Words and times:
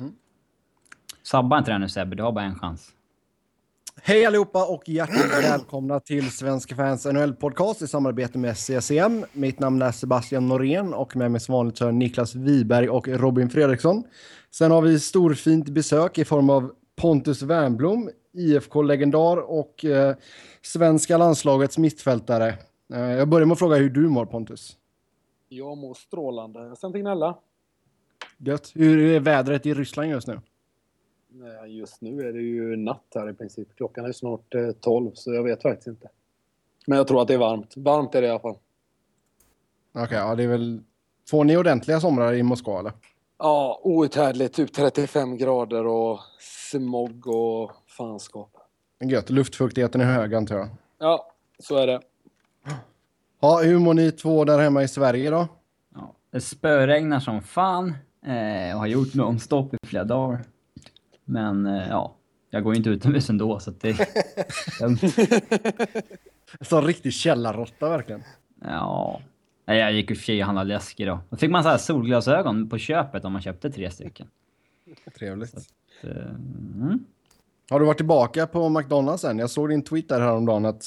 Mm. 0.00 0.12
Sabba 1.22 1.58
inte 1.58 1.70
den 1.70 1.80
nu 1.80 1.88
Sebbe, 1.88 2.16
du 2.16 2.22
har 2.22 2.32
bara 2.32 2.44
en 2.44 2.58
chans. 2.58 2.92
Hej 4.02 4.26
allihopa 4.26 4.66
och 4.66 4.88
hjärtligt 4.88 5.44
välkomna 5.44 6.00
till 6.00 6.30
Svenska 6.30 6.74
fans 6.74 7.06
NHL-podcast 7.06 7.82
i 7.82 7.86
samarbete 7.86 8.38
med 8.38 8.56
CCM. 8.56 9.24
Mitt 9.32 9.58
namn 9.58 9.82
är 9.82 9.92
Sebastian 9.92 10.48
Norén 10.48 10.94
och 10.94 11.16
med 11.16 11.30
mig 11.30 11.40
som 11.40 11.52
vanligt 11.52 11.76
så 11.76 11.86
är 11.86 11.92
Niklas 11.92 12.34
Wiberg 12.34 12.88
och 12.88 13.08
Robin 13.08 13.50
Fredriksson. 13.50 14.04
Sen 14.50 14.70
har 14.70 14.82
vi 14.82 15.00
storfint 15.00 15.68
besök 15.68 16.18
i 16.18 16.24
form 16.24 16.50
av 16.50 16.72
Pontus 16.96 17.42
Wernblom, 17.42 18.10
IFK-legendar 18.32 19.36
och 19.50 19.84
eh, 19.84 20.16
svenska 20.62 21.18
landslagets 21.18 21.78
mittfältare. 21.78 22.54
Eh, 22.94 23.00
jag 23.00 23.28
börjar 23.28 23.46
med 23.46 23.52
att 23.52 23.58
fråga 23.58 23.76
hur 23.76 23.90
du 23.90 24.08
mår 24.08 24.26
Pontus. 24.26 24.76
Jag 25.48 25.78
mår 25.78 25.94
strålande. 25.94 26.66
Jag 26.66 26.78
ska 26.78 26.86
inte 26.86 26.98
gnälla. 26.98 27.36
Gött. 28.42 28.72
Hur 28.74 29.14
är 29.14 29.20
vädret 29.20 29.66
i 29.66 29.74
Ryssland 29.74 30.10
just 30.10 30.26
nu? 30.26 30.40
Nej, 31.28 31.78
Just 31.78 32.00
nu 32.00 32.28
är 32.28 32.32
det 32.32 32.42
ju 32.42 32.76
natt 32.76 33.06
här 33.14 33.30
i 33.30 33.34
princip. 33.34 33.68
Klockan 33.76 34.04
är 34.04 34.12
snart 34.12 34.54
eh, 34.54 34.70
12 34.72 35.10
så 35.14 35.34
jag 35.34 35.42
vet 35.42 35.62
faktiskt 35.62 35.86
inte. 35.86 36.08
Men 36.86 36.98
jag 36.98 37.06
tror 37.06 37.22
att 37.22 37.28
det 37.28 37.34
är 37.34 37.38
varmt. 37.38 37.76
Varmt 37.76 38.14
är 38.14 38.20
det 38.20 38.26
i 38.26 38.30
alla 38.30 38.40
fall. 38.40 38.56
Okej, 39.92 40.18
ja 40.18 40.34
det 40.34 40.42
är 40.42 40.48
väl... 40.48 40.82
Får 41.30 41.44
ni 41.44 41.56
ordentliga 41.56 42.00
somrar 42.00 42.32
i 42.34 42.42
Moskva 42.42 42.78
eller? 42.78 42.92
Ja, 43.38 43.80
outhärdligt. 43.82 44.54
Typ 44.54 44.72
35 44.72 45.36
grader 45.36 45.86
och 45.86 46.20
smog 46.70 47.26
och 47.26 47.72
fanskap. 47.96 48.56
Gött. 49.04 49.30
Luftfuktigheten 49.30 50.00
är 50.00 50.04
hög 50.04 50.34
antar 50.34 50.56
jag. 50.56 50.68
Ja, 50.98 51.32
så 51.58 51.76
är 51.76 51.86
det. 51.86 52.00
Ja, 53.40 53.60
hur 53.64 53.78
mår 53.78 53.94
ni 53.94 54.12
två 54.12 54.44
där 54.44 54.58
hemma 54.58 54.82
i 54.82 54.88
Sverige 54.88 55.30
då? 55.30 55.48
Ja, 55.94 56.14
det 56.30 56.40
spöregnar 56.40 57.20
som 57.20 57.42
fan 57.42 57.94
eh, 58.26 58.74
och 58.74 58.80
har 58.80 58.86
gjort 58.86 59.14
nonstop 59.14 59.74
i 59.74 59.86
flera 59.86 60.04
dagar. 60.04 60.40
Men 61.24 61.66
eh, 61.66 61.88
ja, 61.88 62.14
jag 62.50 62.62
går 62.64 62.74
ju 62.74 62.76
inte 62.78 62.90
utomhus 62.90 63.30
ändå 63.30 63.60
så 63.60 63.70
att 63.70 63.80
det... 63.80 63.96
En 66.60 66.66
sån 66.66 66.84
riktig 66.84 67.12
källarråtta 67.12 67.88
verkligen. 67.88 68.22
ja. 68.60 69.20
Nej, 69.64 69.78
Jag 69.78 69.92
gick 69.92 70.10
i 70.10 70.14
och 70.14 70.18
för 70.18 70.24
sig 70.24 70.40
och 70.40 70.46
handlade 70.46 70.68
läsk 70.68 71.00
idag. 71.00 71.18
Då 71.30 71.36
fick 71.36 71.50
man 71.50 71.62
så 71.62 71.68
här 71.68 71.78
solglasögon 71.78 72.68
på 72.68 72.78
köpet 72.78 73.24
om 73.24 73.32
man 73.32 73.42
köpte 73.42 73.70
tre 73.70 73.90
stycken. 73.90 74.26
Trevligt. 75.18 75.50
Så, 75.50 76.08
eh, 76.08 76.16
mm. 76.16 77.04
Har 77.70 77.80
du 77.80 77.86
varit 77.86 77.96
tillbaka 77.96 78.46
på 78.46 78.68
McDonalds 78.68 79.24
än? 79.24 79.38
Jag 79.38 79.50
såg 79.50 79.68
din 79.68 79.82
tweet 79.82 80.08
där 80.08 80.20
häromdagen 80.20 80.64
att 80.64 80.84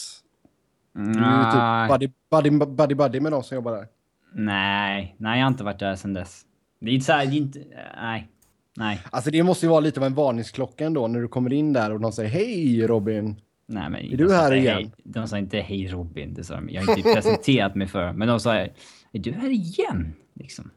du 0.94 1.02
är 1.02 1.06
Nej. 1.06 1.89
typ 2.00 2.11
buddy, 2.30 2.50
buddy, 2.50 2.66
buddy, 2.76 2.95
buddy 2.95 3.20
med 3.20 3.31
de 3.31 3.44
som 3.44 3.56
jobbar 3.56 3.72
där. 3.72 3.88
Nej, 4.34 5.16
nej 5.17 5.39
jag 5.39 5.45
har 5.45 5.52
inte 5.52 5.64
varit 5.64 5.80
där 5.80 5.95
sedan 5.95 6.14
dess. 6.14 6.45
Det 6.84 6.92
är 6.92 6.94
inte 6.94 7.06
så 7.06 7.12
här, 7.12 7.26
det 7.26 7.31
är 7.31 7.38
inte... 7.38 7.59
Nej. 7.95 8.30
Nej. 8.78 9.02
Alltså 9.12 9.31
det 9.31 9.44
måste 9.44 9.66
ju 9.66 9.70
vara 9.70 9.80
lite 9.80 10.00
av 10.00 10.06
en 10.06 10.14
varningsklocka 10.14 10.86
ändå 10.86 11.08
när 11.08 11.22
du 11.22 11.28
kommer 11.28 11.53
in 11.53 11.73
där 11.73 11.92
och 11.92 12.00
de 12.00 12.12
säger 12.12 12.30
hej 12.30 12.88
Robin. 12.88 13.36
Nej, 13.66 13.89
men 13.89 14.14
Är 14.14 14.17
du 14.17 14.34
här 14.34 14.53
igen? 14.53 14.76
Hej, 14.76 14.92
de 15.04 15.28
sa 15.28 15.38
inte 15.38 15.58
hej 15.58 15.88
Robin, 15.88 16.34
det 16.34 16.44
sa 16.44 16.56
de. 16.56 16.70
Jag 16.70 16.81
har 16.81 16.98
inte 16.98 17.14
presenterat 17.14 17.76
mig 17.76 17.88
för 17.88 18.14
Men 18.14 18.28
de 18.28 18.39
sa 18.39 18.56
är 18.56 18.72
du 19.11 19.31
här 19.31 19.50
igen? 19.50 20.14
Liksom. 20.34 20.72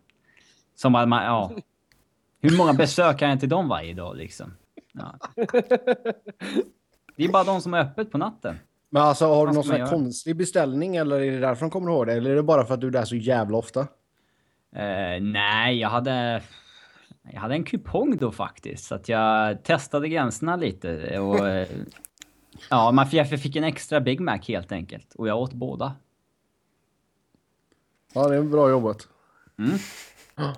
Som 0.75 0.95
att 0.95 1.09
man, 1.09 1.25
ja. 1.25 1.53
Hur 2.41 2.57
många 2.57 2.73
besök 2.73 3.21
har 3.21 3.29
jag 3.29 3.41
till 3.41 3.49
dem 3.49 3.69
varje 3.69 3.95
dag 3.95 4.17
liksom? 4.17 4.55
Ja. 4.93 5.19
Det 7.17 7.25
är 7.25 7.29
bara 7.29 7.45
de 7.45 7.61
som 7.61 7.75
är 7.75 7.81
öppet 7.81 8.11
på 8.13 8.19
natten. 8.19 8.57
Men 8.91 9.03
alltså 9.03 9.27
har 9.27 9.47
du 9.47 9.53
någon 9.53 9.65
sån 9.65 9.81
här 9.81 9.87
konstig 9.87 10.37
beställning 10.37 10.97
eller 10.97 11.21
är 11.21 11.31
det 11.31 11.39
därför 11.39 11.61
de 11.61 11.71
kommer 11.71 11.91
ihåg 11.91 12.07
det? 12.07 12.13
Eller 12.13 12.31
är 12.31 12.35
det 12.35 12.43
bara 12.43 12.65
för 12.65 12.75
att 12.75 12.81
du 12.81 12.87
är 12.87 12.91
där 12.91 13.05
så 13.05 13.17
jävla 13.17 13.59
ofta? 13.59 13.87
Eh, 14.73 15.23
nej, 15.23 15.79
jag 15.79 15.89
hade... 15.89 16.43
Jag 17.33 17.41
hade 17.41 17.55
en 17.55 17.65
kupong 17.65 18.17
då 18.17 18.33
faktiskt, 18.33 18.85
så 18.85 18.95
att 18.95 19.09
jag 19.09 19.63
testade 19.65 20.09
gränserna 20.09 20.57
lite 20.57 21.19
och... 21.19 21.39
ja, 22.71 22.93
man 22.93 23.07
fick, 23.07 23.21
jag 23.21 23.41
fick 23.41 23.57
en 23.57 23.65
extra 23.65 24.01
Big 24.01 24.21
Mac 24.21 24.39
helt 24.39 24.73
enkelt. 24.73 25.15
Och 25.15 25.29
jag 25.29 25.39
åt 25.39 25.53
båda. 25.53 25.95
Ja, 28.13 28.29
det 28.29 28.37
är 28.37 28.43
bra 28.43 28.71
jobbat. 28.71 29.09
Mm. 29.59 29.79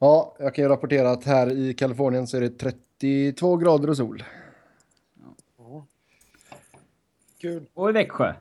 Ja, 0.00 0.36
jag 0.38 0.54
kan 0.54 0.64
ju 0.64 0.68
rapportera 0.68 1.10
att 1.10 1.24
här 1.24 1.52
i 1.52 1.74
Kalifornien 1.74 2.26
så 2.26 2.36
är 2.36 2.40
det 2.40 2.48
32 2.48 3.56
grader 3.56 3.90
och 3.90 3.96
sol. 3.96 4.24
Kul. 7.40 7.66
Och 7.74 7.90
i 7.90 7.92
Växjö. 7.92 8.34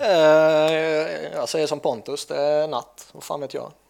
Eh, 0.00 1.32
jag 1.32 1.48
säger 1.48 1.66
som 1.66 1.80
Pontus, 1.80 2.26
det 2.26 2.36
är 2.36 2.68
natt. 2.68 3.10
Vad 3.12 3.22
fan 3.24 3.40
vet 3.40 3.54
jag? 3.54 3.72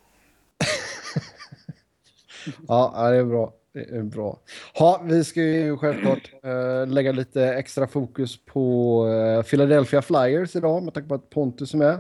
Ja, 2.69 3.09
det 3.11 3.17
är 3.17 3.25
bra. 3.25 3.53
Det 3.73 3.81
är 3.81 4.03
bra. 4.03 4.39
Ha, 4.79 5.03
vi 5.05 5.25
ska 5.25 5.43
ju 5.43 5.77
självklart 5.77 6.31
eh, 6.43 6.87
lägga 6.87 7.13
lite 7.13 7.45
extra 7.45 7.87
fokus 7.87 8.45
på 8.45 9.07
eh, 9.09 9.43
Philadelphia 9.43 10.03
Flyers 10.03 10.57
idag 10.57 10.83
med 10.83 10.95
tanke 10.95 11.09
på 11.09 11.15
att 11.15 11.31
Pontus 11.31 11.75
är 11.75 11.79
med. 11.79 11.93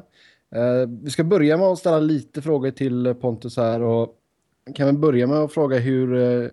Eh, 0.54 0.88
vi 1.03 1.10
ska 1.10 1.25
börja 1.25 1.56
med 1.56 1.66
att 1.66 1.78
ställa 1.78 1.99
lite 1.99 2.43
frågor 2.43 2.70
till 2.70 3.15
Pontus 3.15 3.56
här 3.56 3.82
och 3.82 4.15
kan 4.75 4.87
vi 4.87 4.93
börja 4.93 5.26
med 5.26 5.38
att 5.38 5.53
fråga 5.53 5.78
hur, 5.78 6.15
eh, 6.15 6.49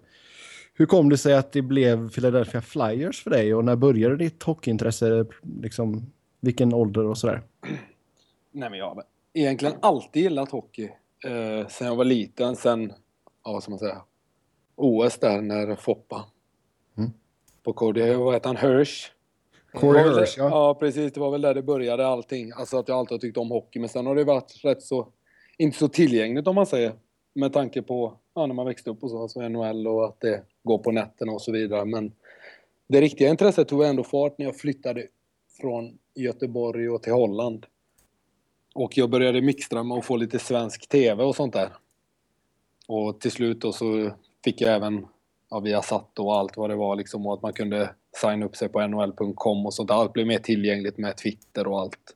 hur 0.74 0.86
kom 0.86 1.10
det 1.10 1.18
sig 1.18 1.34
att 1.34 1.52
det 1.52 1.62
blev 1.62 2.10
Philadelphia 2.10 2.62
Flyers 2.62 3.24
för 3.24 3.30
dig 3.30 3.56
och 3.56 3.66
när 3.66 3.76
började 3.76 4.18
ditt 4.18 4.44
hockeyintresse? 4.44 5.26
Liksom, 5.62 6.12
vilken 6.40 6.74
ålder 6.74 7.06
och 7.06 7.18
sådär? 7.18 7.44
Nej, 8.52 8.70
men 8.70 8.80
jag 8.80 8.90
har 8.90 9.04
egentligen 9.34 9.76
alltid 9.82 10.24
gillat 10.24 10.52
hockey. 10.52 10.90
Eh, 11.26 11.68
sen 11.68 11.88
jag 11.88 11.96
var 11.96 12.06
liten. 12.06 12.56
Sen, 12.56 12.94
ja, 13.44 13.52
vad 13.52 13.64
ska 13.64 13.70
man 13.70 13.80
säga, 13.80 14.02
OS 14.76 15.18
där 15.18 15.42
när 15.42 15.76
Foppa. 15.76 16.26
Mm. 16.98 17.12
På 17.64 17.74
KD, 17.74 18.16
vad 18.16 18.34
heter 18.34 18.48
han? 18.48 18.58
Hirsch. 18.58 19.12
Corey 19.74 20.04
Hirsch, 20.04 20.38
ja. 20.38 20.50
Ja, 20.50 20.74
precis. 20.80 21.14
Det 21.14 21.20
var 21.20 21.32
väl 21.32 21.42
där 21.42 21.54
det 21.54 21.62
började 21.62 22.08
allting. 22.08 22.52
Alltså 22.52 22.78
att 22.78 22.88
jag 22.88 22.98
alltid 22.98 23.12
har 23.12 23.20
tyckt 23.20 23.38
om 23.38 23.52
hockey. 23.52 23.80
Men 23.80 23.90
sen 23.90 24.06
har 24.06 24.16
det 24.16 24.24
varit 24.24 24.64
rätt 24.64 24.82
så, 24.82 25.08
inte 25.58 25.78
så 25.78 25.88
tillgängligt 25.88 26.48
om 26.48 26.56
man 26.56 26.66
säger. 26.66 26.94
Med 27.34 27.54
tanke 27.54 27.82
på, 27.82 28.14
ja, 28.34 28.46
när 28.46 28.54
man 28.56 28.66
växte 28.66 28.90
upp 28.90 29.04
och 29.04 29.10
så, 29.10 29.22
alltså 29.22 29.50
NHL 29.50 29.88
och 29.88 30.06
att 30.06 30.22
det 30.22 30.44
går 30.64 30.78
på 30.78 30.92
nätterna 30.92 31.32
och 31.32 31.42
så 31.42 31.52
vidare. 31.52 31.86
Men 31.86 32.12
det 32.88 33.02
riktiga 33.02 33.30
intresset 33.30 33.68
tog 33.68 33.84
ändå 33.84 34.04
fart 34.04 34.38
när 34.38 34.46
jag 34.46 34.56
flyttade 34.56 35.08
från 35.62 35.98
Göteborg 36.16 36.90
och 36.90 37.04
till 37.04 37.14
Holland. 37.14 37.66
Och 38.76 38.98
jag 38.98 39.10
började 39.10 39.42
mixtra 39.42 39.84
med 39.84 39.98
att 39.98 40.06
få 40.06 40.16
lite 40.16 40.40
svensk 40.40 40.90
TV 40.90 41.24
och 41.24 41.36
sånt 41.36 41.54
där. 41.54 41.70
Och 42.88 43.20
till 43.20 43.32
slut 43.32 43.62
då 43.62 43.72
så 43.72 44.12
fick 44.44 44.62
jag 44.62 44.76
även 44.76 45.06
ja, 45.50 45.60
via 45.60 45.82
satt 45.82 46.20
och 46.20 46.36
allt 46.36 46.58
vad 46.58 46.70
det 46.70 46.76
var 46.76 46.96
liksom 46.96 47.28
och 47.28 47.34
att 47.34 47.42
man 47.42 47.54
kunde 47.54 47.90
signa 48.22 48.46
upp 48.46 48.56
sig 48.56 48.70
på 48.70 48.88
nhl.com 48.88 49.66
och 49.66 49.74
sånt. 49.74 49.92
Allt 49.92 50.14
blev 50.14 50.28
mer 50.28 50.40
tillgängligt 50.40 50.98
med 50.98 51.18
Twitter 51.18 51.68
och 51.68 51.80
allt. 51.80 52.16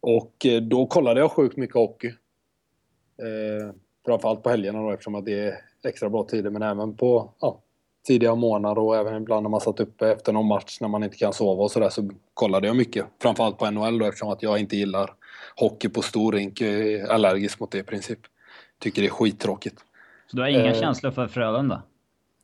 Och 0.00 0.46
eh, 0.46 0.62
då 0.62 0.86
kollade 0.86 1.20
jag 1.20 1.32
sjukt 1.32 1.56
mycket 1.56 1.76
hockey. 1.76 2.08
Eh, 2.08 3.74
framförallt 4.04 4.42
på 4.42 4.50
helgerna 4.50 4.82
då 4.82 4.90
eftersom 4.90 5.14
att 5.14 5.24
det 5.24 5.40
är 5.40 5.54
extra 5.84 6.10
bra 6.10 6.24
tider 6.24 6.50
men 6.50 6.62
även 6.62 6.96
på 6.96 7.32
ja, 7.40 7.62
tidiga 8.08 8.34
månader 8.34 8.82
och 8.82 8.96
även 8.96 9.16
ibland 9.22 9.42
när 9.42 9.50
man 9.50 9.60
satt 9.60 9.80
uppe 9.80 10.08
efter 10.08 10.32
någon 10.32 10.46
match 10.46 10.78
när 10.80 10.88
man 10.88 11.04
inte 11.04 11.16
kan 11.16 11.32
sova 11.32 11.62
och 11.62 11.70
sådär 11.70 11.88
så 11.88 12.10
kollade 12.34 12.66
jag 12.66 12.76
mycket. 12.76 13.06
Framförallt 13.22 13.58
på 13.58 13.70
NHL 13.70 13.98
då 13.98 14.06
eftersom 14.06 14.28
att 14.28 14.42
jag 14.42 14.58
inte 14.58 14.76
gillar 14.76 15.10
hockey 15.56 15.88
på 15.88 16.02
stor 16.02 16.32
rink. 16.32 16.60
Jag 16.60 16.70
är 16.70 17.06
allergisk 17.06 17.60
mot 17.60 17.70
det 17.70 17.78
i 17.78 17.82
princip. 17.82 18.18
Tycker 18.78 19.02
det 19.02 19.08
är 19.08 19.10
skittråkigt. 19.10 19.78
Så 20.30 20.36
du 20.36 20.42
har 20.42 20.48
inga 20.48 20.74
Eh. 20.74 20.80
känslor 20.80 21.10
för 21.10 21.28
Frölunda? 21.28 21.82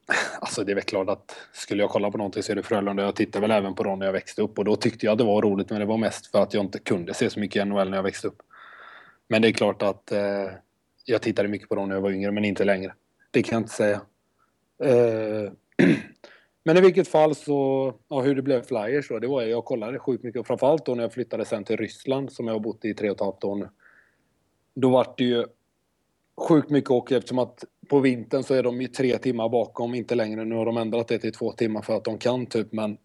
Alltså 0.40 0.64
det 0.64 0.72
är 0.72 0.74
väl 0.74 0.84
klart 0.84 1.08
att 1.08 1.36
skulle 1.52 1.82
jag 1.82 1.90
kolla 1.90 2.10
på 2.10 2.18
någonting 2.18 2.42
så 2.42 2.52
är 2.52 2.56
det 2.56 2.62
Frölunda. 2.62 3.02
Jag 3.02 3.14
tittade 3.14 3.40
väl 3.40 3.50
även 3.50 3.74
på 3.74 3.82
dem 3.82 3.98
när 3.98 4.06
jag 4.06 4.12
växte 4.12 4.42
upp 4.42 4.58
och 4.58 4.64
då 4.64 4.76
tyckte 4.76 5.06
jag 5.06 5.12
att 5.12 5.18
det 5.18 5.24
var 5.24 5.42
roligt 5.42 5.70
men 5.70 5.80
det 5.80 5.86
var 5.86 5.98
mest 5.98 6.26
för 6.26 6.42
att 6.42 6.54
jag 6.54 6.64
inte 6.64 6.78
kunde 6.78 7.14
se 7.14 7.30
så 7.30 7.40
mycket 7.40 7.66
NHL 7.66 7.90
när 7.90 7.96
jag 7.96 8.02
växte 8.02 8.28
upp. 8.28 8.42
Men 9.28 9.42
det 9.42 9.48
är 9.48 9.52
klart 9.52 9.82
att 9.82 10.12
eh, 10.12 10.50
jag 11.04 11.22
tittade 11.22 11.48
mycket 11.48 11.68
på 11.68 11.74
dem 11.74 11.88
när 11.88 11.94
jag 11.96 12.02
var 12.02 12.10
yngre 12.10 12.30
men 12.30 12.44
inte 12.44 12.64
längre. 12.64 12.94
Det 13.30 13.42
kan 13.42 13.56
jag 13.56 13.60
inte 13.60 13.72
säga. 13.74 14.00
Eh, 14.82 15.52
men 16.64 16.76
i 16.76 16.80
vilket 16.80 17.08
fall 17.08 17.34
så, 17.34 17.92
ja, 18.08 18.20
hur 18.20 18.34
det 18.34 18.42
blev 18.42 18.62
Flyers 18.62 19.08
då, 19.08 19.18
det 19.18 19.26
var 19.26 19.42
jag 19.42 19.64
kollade 19.64 19.98
sjukt 19.98 20.24
mycket 20.24 20.40
och 20.40 20.46
framförallt 20.46 20.86
då 20.86 20.94
när 20.94 21.02
jag 21.02 21.12
flyttade 21.12 21.44
sen 21.44 21.64
till 21.64 21.76
Ryssland 21.76 22.32
som 22.32 22.46
jag 22.46 22.54
har 22.54 22.60
bott 22.60 22.84
i 22.84 22.94
tre 22.94 23.10
och 23.10 23.14
ett 23.14 23.20
halvt 23.20 23.44
år 23.44 23.56
nu. 23.56 23.68
Då 24.74 24.90
var 24.90 25.14
det 25.16 25.24
ju 25.24 25.46
sjukt 26.36 26.70
mycket 26.70 26.90
hockey 26.90 27.14
eftersom 27.14 27.38
att 27.38 27.64
på 27.88 28.00
vintern 28.00 28.42
så 28.42 28.54
är 28.54 28.62
de 28.62 28.80
ju 28.80 28.88
tre 28.88 29.18
timmar 29.18 29.48
bakom, 29.48 29.94
inte 29.94 30.14
längre. 30.14 30.44
Nu 30.44 30.54
har 30.54 30.66
de 30.66 30.76
ändrat 30.76 31.08
det 31.08 31.18
till 31.18 31.32
två 31.32 31.52
timmar 31.52 31.82
för 31.82 31.96
att 31.96 32.04
de 32.04 32.18
kan 32.18 32.46
typ, 32.46 32.72
men 32.72 32.96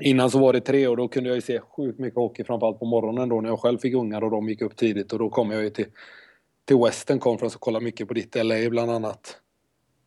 innan 0.00 0.30
så 0.30 0.38
var 0.38 0.52
det 0.52 0.60
tre 0.60 0.88
och 0.88 0.96
då 0.96 1.08
kunde 1.08 1.30
jag 1.30 1.34
ju 1.36 1.40
se 1.40 1.60
sjukt 1.60 1.98
mycket 1.98 2.16
hockey 2.16 2.44
framförallt 2.44 2.78
på 2.78 2.84
morgonen 2.84 3.28
då 3.28 3.40
när 3.40 3.48
jag 3.48 3.60
själv 3.60 3.78
fick 3.78 3.94
ungar 3.94 4.24
och 4.24 4.30
de 4.30 4.48
gick 4.48 4.62
upp 4.62 4.76
tidigt 4.76 5.12
och 5.12 5.18
då 5.18 5.30
kom 5.30 5.50
jag 5.50 5.62
ju 5.62 5.70
till, 5.70 5.86
till 6.64 6.76
Western 6.76 7.18
Conference 7.18 7.56
och 7.56 7.60
kollade 7.60 7.84
mycket 7.84 8.08
på 8.08 8.14
ditt 8.14 8.34
LA 8.44 8.70
bland 8.70 8.90
annat. 8.90 9.41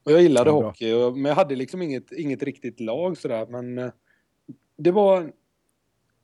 Och 0.06 0.12
jag 0.12 0.22
gillade 0.22 0.50
Ja, 0.50 0.62
hockey, 0.64 0.94
och- 0.94 1.18
men 1.18 1.26
jag 1.30 1.36
hade 1.36 1.56
liksom 1.56 1.82
inget, 1.82 2.12
inget 2.12 2.44
riktigt 2.44 2.80
lag 2.80 3.18
sådär, 3.18 3.46
men 3.50 3.78
eh, 3.78 3.92
det 4.78 4.92
var... 4.92 5.32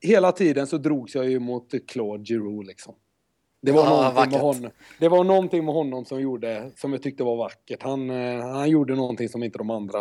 Hela 0.04 0.32
tiden 0.32 0.68
så 0.68 0.78
drogs 0.78 1.16
jag 1.16 1.30
ju 1.30 1.40
mot 1.40 1.88
Claude 1.88 2.24
Giroux 2.24 2.68
liksom. 2.68 2.96
Det 3.62 3.72
var, 3.72 3.84
Ja, 3.84 3.90
någonting 4.12 4.32
med 4.32 4.42
honom. 4.42 4.72
det 5.00 5.10
var 5.10 5.24
någonting 5.24 5.66
med 5.66 5.74
honom 5.74 6.06
som 6.06 6.22
gjorde, 6.22 6.72
som 6.76 6.92
jag 6.94 7.02
tyckte 7.04 7.24
var 7.24 7.36
vackert. 7.36 7.84
Han, 7.84 8.10
eh, 8.10 8.40
han 8.46 8.70
gjorde 8.70 8.96
någonting 8.96 9.30
som 9.30 9.44
inte 9.44 9.58
de 9.58 9.70
andra... 9.70 10.00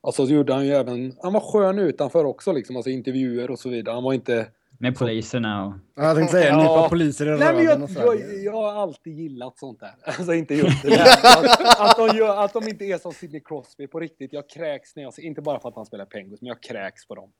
Alltså 0.00 0.26
så 0.26 0.32
gjorde 0.32 0.52
han 0.54 0.66
ju 0.66 0.72
även, 0.72 1.12
han 1.22 1.32
var 1.32 1.40
skön 1.40 1.78
utanför 1.78 2.24
också 2.24 2.52
liksom, 2.52 2.76
alltså 2.76 2.90
intervjuer 2.90 3.50
och 3.50 3.58
så 3.58 3.68
vidare. 3.68 3.94
Han 3.94 4.02
var 4.04 4.12
inte... 4.12 4.46
Med 4.78 4.98
poliserna 4.98 5.66
och... 5.66 5.72
Jag 5.94 6.16
tänkte 6.16 6.32
säga, 6.32 6.48
Ja. 6.48 6.58
nypa 6.62 6.88
poliser 6.88 7.26
i 7.26 7.38
Nej, 7.38 7.54
men 7.54 7.64
jag, 7.64 7.82
och 7.82 7.90
sådär. 7.90 8.06
jag, 8.06 8.44
jag 8.44 8.52
har 8.52 8.72
alltid 8.72 9.12
gillat 9.18 9.58
sånt 9.58 9.80
där. 9.80 9.94
Alltså 10.04 10.34
inte 10.34 10.54
just 10.54 10.82
det 10.82 10.88
där. 10.96 11.02
Att, 11.02 11.80
att, 11.80 11.96
de 11.96 12.16
gör, 12.18 12.44
att 12.44 12.52
de 12.52 12.68
inte 12.68 12.84
är 12.84 12.98
som 12.98 13.12
Sidney 13.12 13.40
Crosby 13.44 13.86
på 13.86 14.00
riktigt. 14.00 14.32
Jag 14.32 14.48
kräks 14.48 14.96
när 14.96 15.02
jag 15.02 15.12
inte 15.18 15.40
bara 15.42 15.60
för 15.60 15.68
att 15.68 15.74
han 15.76 15.86
spelar 15.86 16.04
Penguins, 16.04 16.40
men 16.40 16.48
jag 16.48 16.62
kräks 16.62 17.06
på 17.06 17.14
dem. 17.14 17.32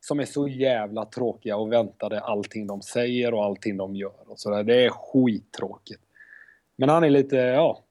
Som 0.00 0.20
är 0.20 0.24
så 0.24 0.48
jävla 0.48 1.04
tråkiga 1.04 1.56
och 1.56 1.72
väntade 1.72 2.20
allting 2.20 2.66
de 2.66 2.82
säger 2.82 3.34
och 3.34 3.44
allting 3.44 3.76
de 3.76 3.96
gör. 3.96 4.30
Och 4.30 4.40
så 4.40 4.50
där. 4.50 4.64
Det 4.64 4.84
är 4.84 4.90
skittråkigt. 4.90 6.02
Men 6.76 6.88
han 6.88 7.04
är 7.04 7.10
lite, 7.10 7.36
ja. 7.36 7.84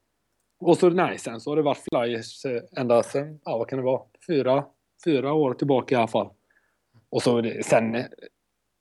Och 0.60 0.78
så 0.78 0.90
nej, 0.90 1.18
sen 1.18 1.40
så 1.42 1.52
har 1.52 1.56
det 1.56 1.62
varit 1.62 1.84
Flyers 1.92 2.46
eh, 2.46 2.62
ända 2.78 3.04
sen, 3.04 3.40
ja 3.46 3.58
vad 3.58 3.68
kan 3.68 3.80
det 3.80 3.86
vara, 3.86 4.02
fyra, 4.28 4.66
fyra 5.06 5.34
år 5.34 5.54
tillbaka 5.54 5.96
i 5.96 5.98
alla 5.98 6.08
fall. 6.08 6.30
Och 7.10 7.22
så 7.24 7.42
det- 7.42 7.66
sen, 7.66 8.04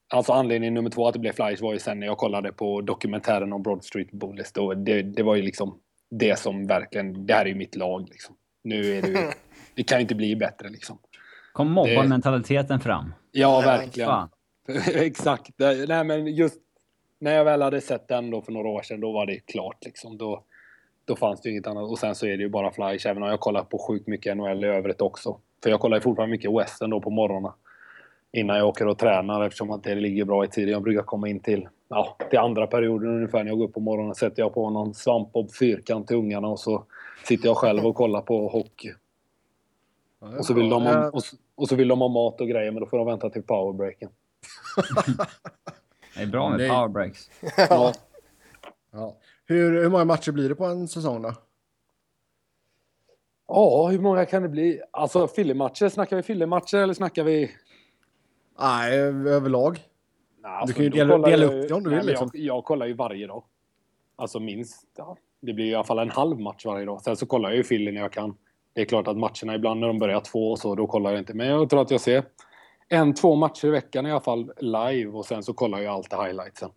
alltså 0.09 0.33
anledningen 0.33 0.75
nummer 0.75 0.91
två 0.91 1.09
att 1.09 1.13
det 1.13 1.19
blev 1.19 1.33
Flyers 1.33 1.61
var 1.61 1.73
ju 1.73 1.79
sen 1.79 2.01
när 2.01 2.07
jag 2.07 2.19
kollade 2.19 2.53
på 2.53 2.81
dokumentären 2.81 3.53
om 3.53 3.63
Broad 3.63 3.85
Street 3.85 4.11
Bullies. 4.11 4.53
Då, 4.53 4.75
det, 4.75 5.03
det 5.03 5.23
var 5.23 5.35
ju 5.35 5.43
liksom 5.43 5.79
det 6.11 6.39
som 6.39 6.67
verkligen, 6.67 7.27
det 7.27 7.35
här 7.35 7.45
är 7.45 7.49
ju 7.49 7.55
mitt 7.55 7.77
lag 7.77 8.09
liksom. 8.11 8.35
Nu 8.65 8.99
är 8.99 9.03
det 9.03 9.09
ju, 9.09 9.17
det 9.75 9.83
kan 9.83 9.99
ju 9.99 10.03
inte 10.03 10.15
bli 10.15 10.37
bättre 10.37 10.69
liksom. 10.69 10.99
Kom 11.53 11.71
mobbarmentaliteten 11.71 12.81
fram. 12.81 13.15
Ja, 13.33 13.61
verkligen. 13.61 14.29
Exakt. 14.95 15.51
Nej, 15.89 16.05
men 16.05 16.27
just 16.27 16.61
när 17.19 17.33
jag 17.33 17.45
väl 17.45 17.63
hade 17.63 17.81
sett 17.81 18.09
den 18.09 18.31
då 18.31 18.43
för 18.43 18.53
några 18.53 18.69
år 18.69 18.83
sedan, 18.83 19.01
då 19.01 19.13
var 19.13 19.27
det 19.27 19.37
klart 19.37 19.85
liksom. 19.85 20.19
Då, 20.19 20.45
då 21.05 21.17
fanns 21.17 21.41
det 21.41 21.49
ju 21.49 21.53
inget 21.53 21.67
annat. 21.67 21.91
Och 21.91 21.99
sen 21.99 22.15
så 22.15 22.27
är 22.27 22.37
det 22.37 22.43
ju 22.43 22.49
bara 22.49 22.71
Flyers, 22.71 23.07
även 23.07 23.23
om 23.23 23.29
jag 23.29 23.41
kollar 23.41 23.63
på 23.63 23.79
sjukt 23.79 24.07
mycket 24.07 24.37
NHL 24.37 24.65
i 24.65 24.67
övrigt 24.67 25.01
också. 25.01 25.41
För 25.63 25.71
jag 25.71 25.81
kollar 25.81 25.97
ju 25.97 26.01
fortfarande 26.01 26.31
mycket 26.31 26.53
Western 26.53 26.91
då 26.91 27.01
på 27.01 27.11
morgonen. 27.11 27.53
Innan 28.33 28.57
jag 28.57 28.69
åker 28.69 28.87
och 28.87 28.99
tränar 28.99 29.47
eftersom 29.47 29.71
att 29.71 29.83
det 29.83 29.95
ligger 29.95 30.25
bra 30.25 30.45
i 30.45 30.49
tiden. 30.49 30.73
Jag 30.73 30.83
brukar 30.83 31.03
komma 31.03 31.29
in 31.29 31.41
till, 31.41 31.69
ja, 31.89 32.17
till 32.31 32.39
andra 32.39 32.67
perioden 32.67 33.09
ungefär 33.09 33.45
när 33.45 33.51
jag 33.51 33.59
går 33.59 33.69
upp 33.69 33.75
på 33.75 33.81
morgonen. 33.81 34.15
Sätter 34.15 34.43
jag 34.43 34.55
på 34.55 34.71
någon 34.71 34.95
svampbob 34.95 35.53
fyrkant 35.53 36.07
till 36.09 36.17
ungarna 36.17 36.49
och 36.49 36.61
så 36.61 36.85
sitter 37.25 37.47
jag 37.47 37.57
själv 37.57 37.87
och 37.87 37.95
kollar 37.95 38.21
på 38.21 38.49
hockey. 38.49 38.93
Och 40.39 40.47
så, 40.47 40.55
vill 40.55 40.69
de 40.69 40.83
ha, 40.83 41.11
och, 41.11 41.25
så, 41.25 41.37
och 41.55 41.69
så 41.69 41.77
vill 41.77 41.89
de 41.89 42.01
ha 42.01 42.09
mat 42.09 42.41
och 42.41 42.49
grejer, 42.49 42.71
men 42.71 42.81
då 42.81 42.87
får 42.87 42.99
de 42.99 43.07
vänta 43.07 43.31
till 43.31 43.43
powerbreaken. 43.43 44.11
Det 46.17 46.23
är 46.23 46.27
bra 46.27 46.51
med 46.51 46.71
powerbreaks. 46.71 47.31
Ja. 47.57 47.93
Ja. 48.93 49.17
Hur, 49.47 49.83
hur 49.83 49.89
många 49.89 50.05
matcher 50.05 50.33
blir 50.33 50.49
det 50.49 50.55
på 50.55 50.65
en 50.65 50.89
säsong 50.89 51.23
då? 51.23 51.35
Ja, 53.49 53.87
hur 53.87 53.99
många 53.99 54.25
kan 54.25 54.43
det 54.43 54.49
bli? 54.49 54.81
Alltså 54.91 55.27
Philly-matcher, 55.27 55.89
snackar 55.89 56.17
vi 56.17 56.23
Philly-matcher 56.23 56.77
eller 56.77 56.95
snackar 56.95 57.25
vi... 57.25 57.51
Nej, 58.59 58.99
överlag. 58.99 59.79
Nej, 60.43 60.53
alltså, 60.53 60.77
kan 60.77 60.85
ju 60.85 60.91
dela- 60.91 61.19
dela 61.19 61.45
jag 61.45 61.63
upp 61.63 61.69
det 61.69 61.75
om 61.75 61.85
du 61.85 61.91
Nej, 61.91 61.99
vill, 61.99 62.07
liksom. 62.07 62.31
Jag, 62.33 62.43
jag 62.43 62.65
kollar 62.65 62.87
ju 62.87 62.95
varje 62.95 63.27
dag. 63.27 63.45
Alltså 64.17 64.41
minst, 64.41 64.85
ja, 64.97 65.17
det 65.41 65.53
blir 65.53 65.65
i 65.65 65.75
alla 65.75 65.85
fall 65.85 65.99
en 65.99 66.11
halv 66.11 66.41
match 66.41 66.67
varje 66.67 66.85
dag. 66.85 67.03
Sen 67.03 67.17
så 67.17 67.27
kollar 67.27 67.49
jag 67.49 67.57
ju 67.57 67.63
Philly 67.65 67.93
när 67.93 68.01
jag 68.01 68.13
kan. 68.13 68.35
Det 68.73 68.81
är 68.81 68.85
klart 68.85 69.09
att 69.09 69.17
matcherna 69.17 69.55
ibland 69.55 69.81
när 69.81 69.87
de 69.87 69.99
börjar 69.99 70.21
två 70.21 70.51
och 70.51 70.59
så, 70.59 70.75
då 70.75 70.87
kollar 70.87 71.11
jag 71.11 71.19
inte. 71.21 71.35
Men 71.35 71.47
jag 71.47 71.71
tror 71.71 71.83
att 71.83 71.91
jag 71.91 72.01
ser 72.01 72.25
en, 72.89 73.15
två 73.15 73.35
matcher 73.35 73.67
i 73.69 73.71
veckan 73.71 74.07
i 74.07 74.11
alla 74.11 74.21
fall 74.21 74.53
live 74.61 75.07
och 75.11 75.27
sen 75.27 75.43
så 75.43 75.53
kollar 75.53 75.79
jag 75.79 75.95
alltid 75.95 76.19
highlightsen. 76.19 76.71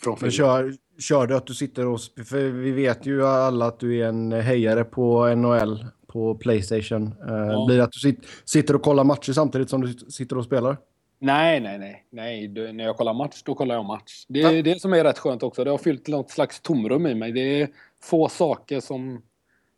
Från 0.00 0.16
Men 0.20 0.30
kör, 0.30 0.72
kör 0.98 1.26
du 1.26 1.36
att 1.36 1.46
du 1.46 1.54
sitter 1.54 1.86
och... 1.86 2.00
För 2.28 2.38
vi 2.48 2.70
vet 2.70 3.06
ju 3.06 3.26
alla 3.26 3.66
att 3.66 3.80
du 3.80 3.98
är 4.02 4.08
en 4.08 4.32
hejare 4.32 4.84
på 4.84 5.34
NHL 5.34 5.86
på 6.06 6.34
Playstation. 6.34 7.06
Eh, 7.06 7.34
Ja. 7.34 7.64
Blir 7.66 7.76
det 7.76 7.84
att 7.84 7.92
du 7.92 7.98
sit, 7.98 8.26
sitter 8.44 8.74
och 8.76 8.82
kollar 8.82 9.04
matcher 9.04 9.32
samtidigt 9.32 9.70
som 9.70 9.80
du 9.80 9.88
sitter 9.92 10.38
och 10.38 10.44
spelar? 10.44 10.76
Nej, 11.22 11.60
nej, 11.60 11.78
nej. 11.78 12.04
nej. 12.10 12.48
Det, 12.48 12.72
när 12.72 12.84
jag 12.84 12.96
kollar 12.96 13.14
match, 13.14 13.42
då 13.44 13.54
kollar 13.54 13.74
jag 13.74 13.84
match. 13.84 14.24
Det 14.28 14.40
är 14.40 14.62
det 14.62 14.80
som 14.80 14.92
är 14.92 15.04
rätt 15.04 15.18
skönt 15.18 15.42
också. 15.42 15.64
Det 15.64 15.70
har 15.70 15.78
fyllt 15.78 16.08
något 16.08 16.30
slags 16.30 16.60
tomrum 16.60 17.06
i 17.06 17.14
mig. 17.14 17.32
Det 17.32 17.60
är 17.60 17.68
få 18.02 18.28
saker 18.28 18.80
som, 18.80 19.22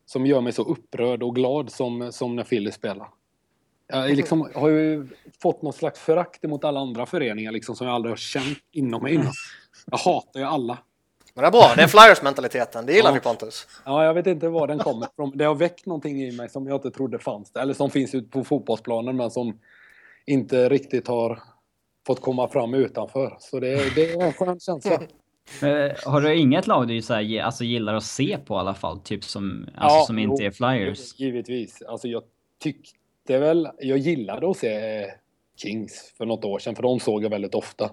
som 0.07 0.27
gör 0.27 0.41
mig 0.41 0.53
så 0.53 0.63
upprörd 0.63 1.23
och 1.23 1.35
glad 1.35 1.71
som, 1.71 2.13
som 2.13 2.37
när 2.37 2.43
Philly 2.43 2.71
spelar. 2.73 3.09
Jag 3.87 4.17
liksom, 4.17 4.51
har 4.55 4.69
ju 4.69 5.07
fått 5.43 5.63
något 5.63 5.77
slags 5.77 6.01
förakt 6.01 6.43
mot 6.43 6.65
alla 6.65 6.81
andra 6.81 7.07
föreningar 7.07 7.53
liksom, 7.53 7.77
som 7.77 7.87
jag 7.87 7.95
aldrig 7.95 8.13
har 8.13 8.17
känt 8.17 8.59
inom 8.73 9.03
mig 9.03 9.15
innan. 9.15 9.33
Jag 9.87 9.99
hatar 9.99 10.41
ju 10.41 10.47
alla. 10.47 10.79
Men 11.35 11.43
det 11.43 11.49
är 11.49 11.51
bra, 11.53 11.73
det 11.77 11.83
är 11.83 11.87
Flyers-mentaliteten. 11.87 12.87
Det 12.87 12.93
gillar 12.93 13.11
Ja. 13.11 13.15
vi 13.15 13.21
Pontus. 13.21 13.67
Ja, 13.85 14.05
jag 14.05 14.15
vet 14.15 14.27
inte 14.27 14.49
var 14.49 14.67
den 14.67 14.79
kommer 14.79 15.07
ifrån. 15.07 15.33
Det 15.35 15.45
har 15.45 15.55
väckt 15.55 15.87
någonting 15.87 16.23
i 16.23 16.33
mig 16.33 16.49
som 16.49 16.67
jag 16.67 16.77
inte 16.77 16.91
trodde 16.91 17.19
fanns 17.19 17.51
där. 17.53 17.61
Eller 17.61 17.75
som 17.75 17.91
finns 17.91 18.15
ute 18.15 18.29
på 18.29 18.45
fotbollsplanen 18.45 19.17
men 19.17 19.31
som 19.31 19.59
inte 20.27 20.69
riktigt 20.69 21.09
har 21.09 21.39
fått 22.07 22.21
komma 22.21 22.49
fram 22.49 22.75
utanför. 22.75 23.37
Så 23.41 23.61
det, 23.61 23.95
det 23.95 24.11
är 24.13 24.23
en 24.23 24.33
skön 24.33 24.61
känsla. 24.61 25.01
Eh, 25.63 25.93
Har 26.07 26.21
du 26.21 26.35
inget 26.37 26.67
lag 26.67 26.89
du 26.89 27.03
så 27.03 27.15
här, 27.15 27.43
alltså, 27.43 27.65
gillar 27.65 27.95
att 27.95 28.05
se 28.05 28.39
på 28.47 28.55
i 28.55 28.59
alla 28.59 28.75
fall? 28.75 29.01
Typ 29.01 29.25
som, 29.25 29.69
alltså, 29.77 29.99
Ja, 29.99 30.05
som 30.07 30.19
inte 30.19 30.43
jo. 30.43 30.47
är 30.47 30.51
Flyers? 30.51 31.21
Givetvis. 31.21 31.83
Alltså 31.83 32.09
jag 32.09 32.23
tyckte 32.63 33.39
väl... 33.39 33.69
Jag 33.79 33.99
gillade 33.99 34.51
att 34.51 34.57
se 34.57 35.07
Kings 35.57 36.15
för 36.19 36.27
något 36.27 36.45
år 36.45 36.59
sedan, 36.59 36.75
för 36.77 36.83
de 36.83 37.01
såg 37.01 37.25
jag 37.25 37.31
väldigt 37.31 37.55
ofta. 37.55 37.91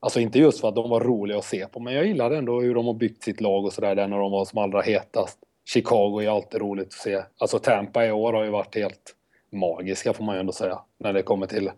Alltså 0.00 0.20
inte 0.20 0.38
just 0.38 0.60
för 0.60 0.68
att 0.68 0.74
de 0.74 0.90
var 0.90 1.00
roliga 1.00 1.38
att 1.38 1.44
se 1.44 1.66
på, 1.66 1.80
men 1.80 1.94
jag 1.94 2.06
gillade 2.06 2.36
ändå 2.36 2.60
hur 2.60 2.74
de 2.74 2.86
har 2.86 2.94
byggt 2.94 3.22
sitt 3.22 3.40
lag 3.40 3.64
och 3.64 3.72
sådär, 3.72 3.94
där 3.94 4.08
när 4.08 4.18
de 4.18 4.32
var 4.32 4.44
som 4.44 4.58
allra 4.58 4.80
hetast. 4.80 5.38
Chicago 5.72 6.20
är 6.22 6.28
alltid 6.28 6.60
roligt 6.60 6.86
att 6.86 6.92
se. 6.92 7.22
Alltså 7.38 7.58
Tampa 7.58 8.06
i 8.06 8.12
år 8.12 8.32
har 8.32 8.44
ju 8.44 8.50
varit 8.50 8.74
helt 8.74 9.16
magiska 9.50 10.12
får 10.12 10.24
man 10.24 10.34
ju 10.34 10.40
ändå 10.40 10.52
säga, 10.52 10.78
när 10.98 11.12
det 11.12 11.22
kommer 11.22 11.46
till 11.46 11.70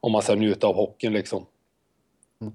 om 0.00 0.12
man 0.12 0.22
ska 0.22 0.34
njuta 0.34 0.66
av 0.66 0.74
hockeyn 0.74 1.12
liksom. 1.12 1.46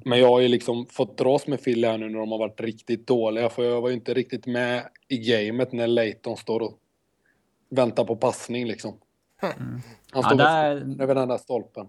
Men 0.05 0.19
jag 0.19 0.27
har 0.27 0.39
ju 0.39 0.47
liksom 0.47 0.85
fått 0.85 1.17
dras 1.17 1.47
med 1.47 1.63
Philly 1.63 1.87
här 1.87 1.97
nu 1.97 2.09
när 2.09 2.19
de 2.19 2.31
har 2.31 2.37
varit 2.39 2.61
riktigt 2.61 3.07
dåliga, 3.07 3.49
för 3.49 3.63
jag 3.63 3.81
var 3.81 3.89
ju 3.89 3.95
inte 3.95 4.13
riktigt 4.13 4.45
med 4.45 4.83
i 5.07 5.17
gamet 5.17 5.71
när 5.71 5.87
Leighton 5.87 6.37
står 6.37 6.59
och 6.59 6.73
väntar 7.69 8.03
på 8.05 8.15
passning 8.15 8.67
liksom. 8.67 8.97
Han 9.41 9.81
Ja, 10.13 10.23
står 10.23 10.35
där- 10.37 10.75
väl 10.75 11.01
över 11.01 11.15
den 11.15 11.27
där 11.27 11.37
stolpen. 11.37 11.87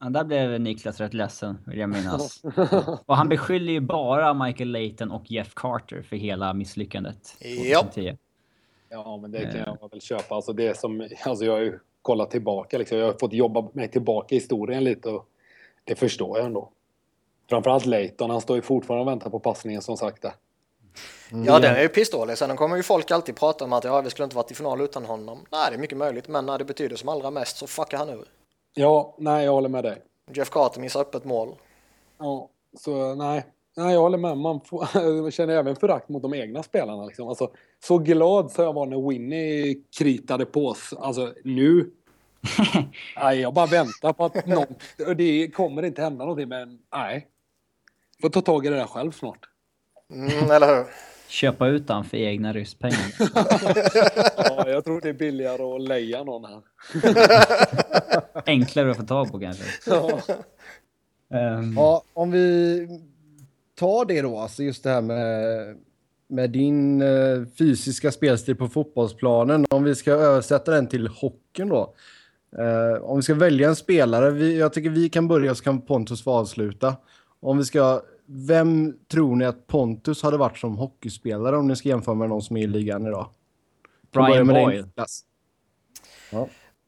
Ja, 0.00 0.08
där 0.10 0.24
blev 0.24 0.60
Niklas 0.60 1.00
rätt 1.00 1.14
ledsen, 1.14 1.58
vill 1.66 1.78
jag 1.78 1.90
minnas. 1.90 2.42
och 3.06 3.16
han 3.16 3.28
beskyller 3.28 3.72
ju 3.72 3.80
bara 3.80 4.34
Michael 4.34 4.70
Layton 4.70 5.10
och 5.10 5.30
Jeff 5.30 5.54
Carter 5.54 6.02
för 6.02 6.16
hela 6.16 6.54
misslyckandet. 6.54 7.36
Ja. 7.40 7.80
2010. 7.82 8.16
Ja, 8.88 9.16
men 9.22 9.30
det 9.30 9.40
kan 9.40 9.56
jag 9.80 9.90
väl 9.90 10.00
köpa. 10.00 10.34
Alltså 10.34 10.52
det 10.52 10.78
som, 10.78 11.08
alltså 11.24 11.44
jag 11.44 11.52
har 11.52 11.60
ju 11.60 11.78
kollat 12.02 12.30
tillbaka 12.30 12.78
liksom. 12.78 12.98
Jag 12.98 13.06
har 13.06 13.12
fått 13.12 13.32
jobba 13.32 13.68
mig 13.72 13.88
tillbaka 13.88 14.34
i 14.34 14.38
historien 14.38 14.84
lite 14.84 15.08
och 15.08 15.26
det 15.84 15.94
förstår 15.94 16.38
jag 16.38 16.46
ändå. 16.46 16.70
Framförallt 17.48 17.86
Leighton, 17.86 18.30
han 18.30 18.40
står 18.40 18.56
ju 18.56 18.62
fortfarande 18.62 19.02
och 19.02 19.08
väntar 19.08 19.30
på 19.30 19.40
passningen 19.40 19.82
som 19.82 19.96
sagt 19.96 20.22
där. 20.22 20.32
Ja, 21.46 21.58
den 21.58 21.74
är 21.76 21.82
ju 21.82 21.88
pissdålig. 21.88 22.38
Sen 22.38 22.56
kommer 22.56 22.76
ju 22.76 22.82
folk 22.82 23.10
alltid 23.10 23.36
prata 23.36 23.64
om 23.64 23.72
att 23.72 23.84
ja, 23.84 24.00
vi 24.00 24.10
skulle 24.10 24.24
inte 24.24 24.36
varit 24.36 24.50
i 24.50 24.54
final 24.54 24.80
utan 24.80 25.04
honom. 25.04 25.38
Nej, 25.50 25.70
det 25.70 25.76
är 25.76 25.80
mycket 25.80 25.98
möjligt, 25.98 26.28
men 26.28 26.46
när 26.46 26.58
det 26.58 26.64
betyder 26.64 26.96
som 26.96 27.08
allra 27.08 27.30
mest 27.30 27.56
så 27.56 27.66
fuckar 27.66 27.98
han 27.98 28.08
ur. 28.08 28.28
Ja, 28.74 29.14
nej, 29.18 29.44
jag 29.44 29.52
håller 29.52 29.68
med 29.68 29.84
dig. 29.84 30.02
Jeff 30.32 30.50
Carter 30.50 30.80
missar 30.80 31.00
öppet 31.00 31.24
mål. 31.24 31.54
Ja, 32.18 32.48
så 32.78 33.14
nej. 33.14 33.46
Nej, 33.78 33.92
jag 33.94 34.00
håller 34.00 34.18
med. 34.18 34.36
Man 34.36 34.60
får, 34.60 35.30
känner 35.30 35.54
även 35.56 35.76
förakt 35.76 36.08
mot 36.08 36.22
de 36.22 36.34
egna 36.34 36.62
spelarna. 36.62 37.06
Liksom. 37.06 37.28
Alltså, 37.28 37.50
så 37.84 37.98
glad 37.98 38.50
så 38.50 38.62
jag 38.62 38.72
var 38.72 38.86
när 38.86 39.08
Winnie 39.08 39.82
kritade 39.98 40.44
på 40.46 40.66
oss. 40.66 40.94
Alltså 40.98 41.32
nu... 41.44 41.90
nej, 43.16 43.40
jag 43.40 43.54
bara 43.54 43.66
väntar 43.66 44.12
på 44.12 44.24
att 44.24 44.46
någon... 44.46 44.66
och 45.06 45.16
Det 45.16 45.50
kommer 45.50 45.82
inte 45.84 46.02
hända 46.02 46.24
någonting, 46.24 46.48
men 46.48 46.78
nej. 46.92 47.26
Får 48.20 48.28
ta 48.28 48.40
tag 48.40 48.66
i 48.66 48.68
det 48.68 48.76
där 48.76 48.86
själv 48.86 49.12
snart. 49.12 49.40
Mm, 50.12 50.50
eller 50.50 50.76
hur? 50.76 50.84
Köpa 51.28 51.66
ut 51.66 51.88
han 51.88 52.04
för 52.04 52.16
egna 52.16 52.52
rysspengar. 52.52 53.14
Ja, 54.36 54.68
jag 54.68 54.84
tror 54.84 55.00
det 55.00 55.08
är 55.08 55.12
billigare 55.12 55.62
att 55.62 55.80
leja 55.82 56.24
någon 56.24 56.44
här. 56.44 56.62
Enklare 58.46 58.90
att 58.90 58.96
få 58.96 59.02
tag 59.02 59.32
på 59.32 59.38
kanske. 59.38 59.64
Ja. 59.86 60.20
Ehm, 61.38 61.74
Ja, 61.76 62.02
om 62.12 62.30
vi 62.30 62.88
tar 63.78 64.04
det 64.04 64.22
då, 64.22 64.38
alltså 64.38 64.62
just 64.62 64.82
det 64.82 64.90
här 64.90 65.02
med, 65.02 65.76
med 66.28 66.50
din 66.50 67.02
eh, 67.02 67.42
fysiska 67.58 68.12
spelstil 68.12 68.56
på 68.56 68.68
fotbollsplanen. 68.68 69.66
Om 69.70 69.84
vi 69.84 69.94
ska 69.94 70.12
översätta 70.12 70.70
den 70.70 70.88
till 70.88 71.08
hockeyn 71.08 71.68
då. 71.68 71.94
Eh, 72.58 73.02
om 73.02 73.16
vi 73.16 73.22
ska 73.22 73.34
välja 73.34 73.68
en 73.68 73.76
spelare, 73.76 74.30
vi, 74.30 74.58
jag 74.58 74.72
tycker 74.72 74.90
vi 74.90 75.08
kan 75.08 75.28
börja 75.28 75.54
så 75.54 75.64
kan 75.64 75.80
Pontus 75.80 76.24
få 76.24 76.32
avsluta. 76.32 76.96
Om 77.40 77.58
vi 77.58 77.64
ska, 77.64 78.02
vem 78.26 78.98
tror 79.08 79.36
ni 79.36 79.44
att 79.44 79.66
Pontus 79.66 80.22
hade 80.22 80.36
varit 80.36 80.58
som 80.58 80.76
hockeyspelare 80.76 81.56
om 81.56 81.68
ni 81.68 81.76
ska 81.76 81.88
jämföra 81.88 82.14
med 82.14 82.28
någon 82.28 82.42
som 82.42 82.56
är 82.56 82.60
i 82.60 82.66
ligan 82.66 83.06
idag? 83.06 83.28
Brian 84.12 84.46
Boyle. 84.46 84.82
Niklas. 84.82 85.24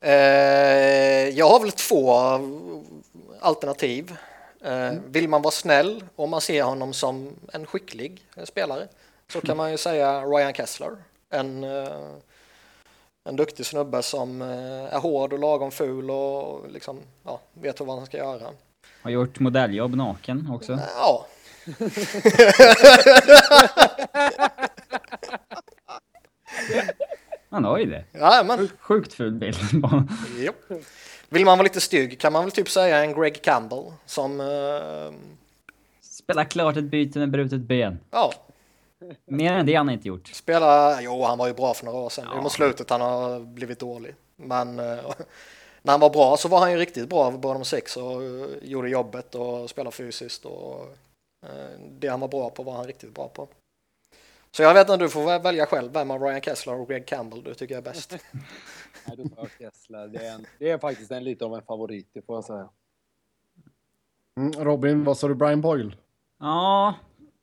Eh, 0.02 1.28
jag 1.28 1.48
har 1.48 1.60
väl 1.60 1.72
två 1.72 2.12
alternativ. 3.40 4.12
Eh, 4.64 4.92
vill 5.06 5.28
man 5.28 5.42
vara 5.42 5.52
snäll 5.52 6.04
och 6.16 6.28
man 6.28 6.40
ser 6.40 6.62
honom 6.62 6.92
som 6.92 7.36
en 7.52 7.66
skicklig 7.66 8.26
spelare 8.44 8.88
så 9.32 9.40
kan 9.40 9.56
man 9.56 9.70
ju 9.70 9.76
säga 9.88 10.22
Ryan 10.24 10.52
Kessler. 10.54 10.96
En, 11.30 11.64
eh, 11.64 12.14
en 13.24 13.36
duktig 13.36 13.66
snubbe 13.66 14.02
som 14.02 14.42
eh, 14.42 14.94
är 14.94 14.98
hård 14.98 15.32
och 15.32 15.38
lagom 15.38 15.70
ful 15.70 16.10
och 16.10 16.70
liksom, 16.70 17.00
ja, 17.24 17.40
vet 17.52 17.80
vad 17.80 17.96
han 17.96 18.06
ska 18.06 18.16
göra. 18.16 18.46
Har 19.02 19.10
gjort 19.10 19.38
modelljobb 19.38 19.94
naken 19.94 20.50
också. 20.50 20.78
Ja. 20.96 21.26
Han 27.50 27.64
har 27.64 27.78
ju 27.78 27.86
det. 27.86 28.04
Ja, 28.12 28.42
men, 28.46 28.68
Sjukt 28.80 29.12
ful 29.12 29.32
bild. 29.32 29.56
jo. 30.38 30.52
Vill 31.32 31.44
man 31.44 31.58
vara 31.58 31.64
lite 31.64 31.80
stygg 31.80 32.20
kan 32.20 32.32
man 32.32 32.44
väl 32.44 32.52
typ 32.52 32.68
säga 32.70 32.98
en 33.04 33.20
Greg 33.20 33.42
Campbell 33.42 33.92
som, 34.06 34.40
eh, 34.40 35.12
Spelar 36.00 36.44
klart 36.44 36.76
ett 36.76 36.84
byte 36.84 37.18
med 37.18 37.30
brutet 37.30 37.60
ben. 37.60 37.98
ja, 38.10 38.32
Mer 39.24 39.52
än 39.52 39.66
det 39.66 39.72
har 39.74 39.78
han 39.84 39.90
inte 39.90 40.08
gjort. 40.08 40.28
spelar, 40.28 41.00
jo 41.00 41.24
han 41.24 41.38
var 41.38 41.46
ju 41.46 41.54
bra 41.54 41.74
för 41.74 41.84
några 41.84 41.98
år 41.98 42.08
sedan. 42.10 42.26
Är 42.28 42.42
mot 42.42 42.52
slutet 42.52 42.90
han 42.90 43.00
har 43.00 43.40
blivit 43.40 43.78
dålig. 43.78 44.14
Men 44.36 44.78
eh, 44.78 44.84
när 45.82 45.92
han 45.92 46.00
var 46.00 46.10
bra 46.10 46.36
så 46.36 46.48
var 46.48 46.58
han 46.60 46.72
ju 46.72 46.76
riktigt 46.76 47.08
bra 47.08 47.30
både 47.30 47.54
de 47.54 47.64
sex 47.64 47.96
och 47.96 48.22
eh, 48.22 48.46
gjorde 48.62 48.88
jobbet 48.90 49.34
och 49.34 49.70
spelade 49.70 49.96
fysiskt 49.96 50.44
och 50.44 50.96
det 51.98 52.08
han 52.08 52.20
var 52.20 52.28
bra 52.28 52.50
på 52.50 52.62
var 52.62 52.72
han 52.72 52.86
riktigt 52.86 53.14
bra 53.14 53.28
på. 53.28 53.48
Så 54.56 54.62
jag 54.62 54.74
vet 54.74 54.88
inte, 54.88 55.04
du 55.04 55.08
får 55.08 55.26
väl 55.26 55.42
välja 55.42 55.66
själv 55.66 55.92
vem 55.92 56.10
av 56.10 56.22
Ryan 56.22 56.40
Kessler 56.40 56.74
och 56.80 56.88
Greg 56.88 57.06
Campbell 57.06 57.42
du 57.42 57.54
tycker 57.54 57.76
är 57.78 57.82
bäst. 57.82 58.10
Nej, 59.06 59.16
då 59.16 59.28
tar 59.28 59.48
Kessler. 59.58 60.08
Det 60.08 60.26
är, 60.26 60.34
en, 60.34 60.46
det 60.58 60.70
är 60.70 60.78
faktiskt 60.78 61.10
en 61.10 61.24
lite 61.24 61.44
av 61.44 61.54
en 61.54 61.62
favorit, 61.62 62.08
det 62.12 62.22
får 62.26 62.36
jag 62.36 62.44
säga. 62.44 62.68
Mm, 64.36 64.52
Robin, 64.52 65.04
vad 65.04 65.18
sa 65.18 65.28
du? 65.28 65.34
Brian 65.34 65.60
Boyle? 65.60 65.96
Ja, 66.40 66.94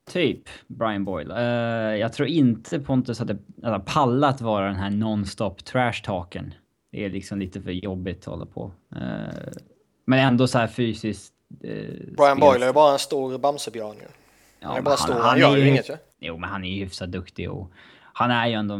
typ 0.09 0.49
Brian 0.67 1.05
Boyle. 1.05 1.31
Eh, 1.31 1.95
jag 1.99 2.13
tror 2.13 2.27
inte 2.27 2.79
Pontus 2.79 3.19
hade, 3.19 3.37
hade 3.63 3.79
pallat 3.79 4.41
vara 4.41 4.65
den 4.65 4.75
här 4.75 4.89
non-stop 4.89 5.55
trash-talken. 5.63 6.53
Det 6.91 7.05
är 7.05 7.09
liksom 7.09 7.39
lite 7.39 7.61
för 7.61 7.71
jobbigt 7.71 8.19
att 8.19 8.25
hålla 8.25 8.45
på. 8.45 8.71
Eh, 8.95 9.01
men 10.05 10.19
ändå 10.19 10.47
så 10.47 10.57
här 10.57 10.67
fysiskt... 10.67 11.33
eh, 11.63 11.69
Brian 11.69 12.15
spel- 12.17 12.39
Boyle 12.39 12.63
är 12.63 12.73
bara 12.73 12.93
en 12.93 12.99
stor 12.99 13.37
bamsebjörn 13.37 13.95
ju. 13.95 14.07
Ja, 14.59 14.67
Han 14.67 14.77
är 14.77 14.81
bara 14.81 14.97
stor, 14.97 15.13
han 15.13 15.39
gör 15.39 15.53
är 15.53 15.57
ju 15.57 15.67
inget 15.69 15.89
ju. 15.89 15.97
Jo, 16.19 16.37
men 16.37 16.49
han 16.49 16.63
är 16.63 16.69
ju 16.69 16.83
hyfsat 16.83 17.11
duktig 17.11 17.51
och 17.51 17.71
han 18.13 18.31
är 18.31 18.47
ju 18.47 18.53
ändå 18.53 18.79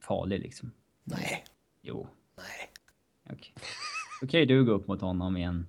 farlig 0.00 0.40
liksom. 0.40 0.72
Nej, 1.04 1.44
Jo, 1.82 2.08
nej. 2.36 2.70
okej. 3.30 3.54
Okej, 4.22 4.46
du 4.46 4.64
går 4.64 4.72
upp 4.72 4.86
mot 4.88 5.00
honom 5.00 5.36
i 5.36 5.42
en... 5.42 5.68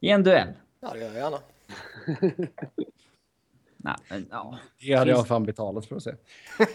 I 0.00 0.10
en 0.10 0.22
duell. 0.22 0.52
Ja, 0.80 0.92
det 0.92 0.98
gör 0.98 1.06
jag 1.06 1.14
gärna. 1.16 1.38
Nej, 3.76 3.96
men 4.08 4.26
ja. 4.30 4.58
Det 4.80 4.94
hade 4.94 5.10
jag 5.10 5.28
fan 5.28 5.44
betalat 5.44 5.86
för 5.86 5.96
att 5.96 6.02
se. 6.02 6.14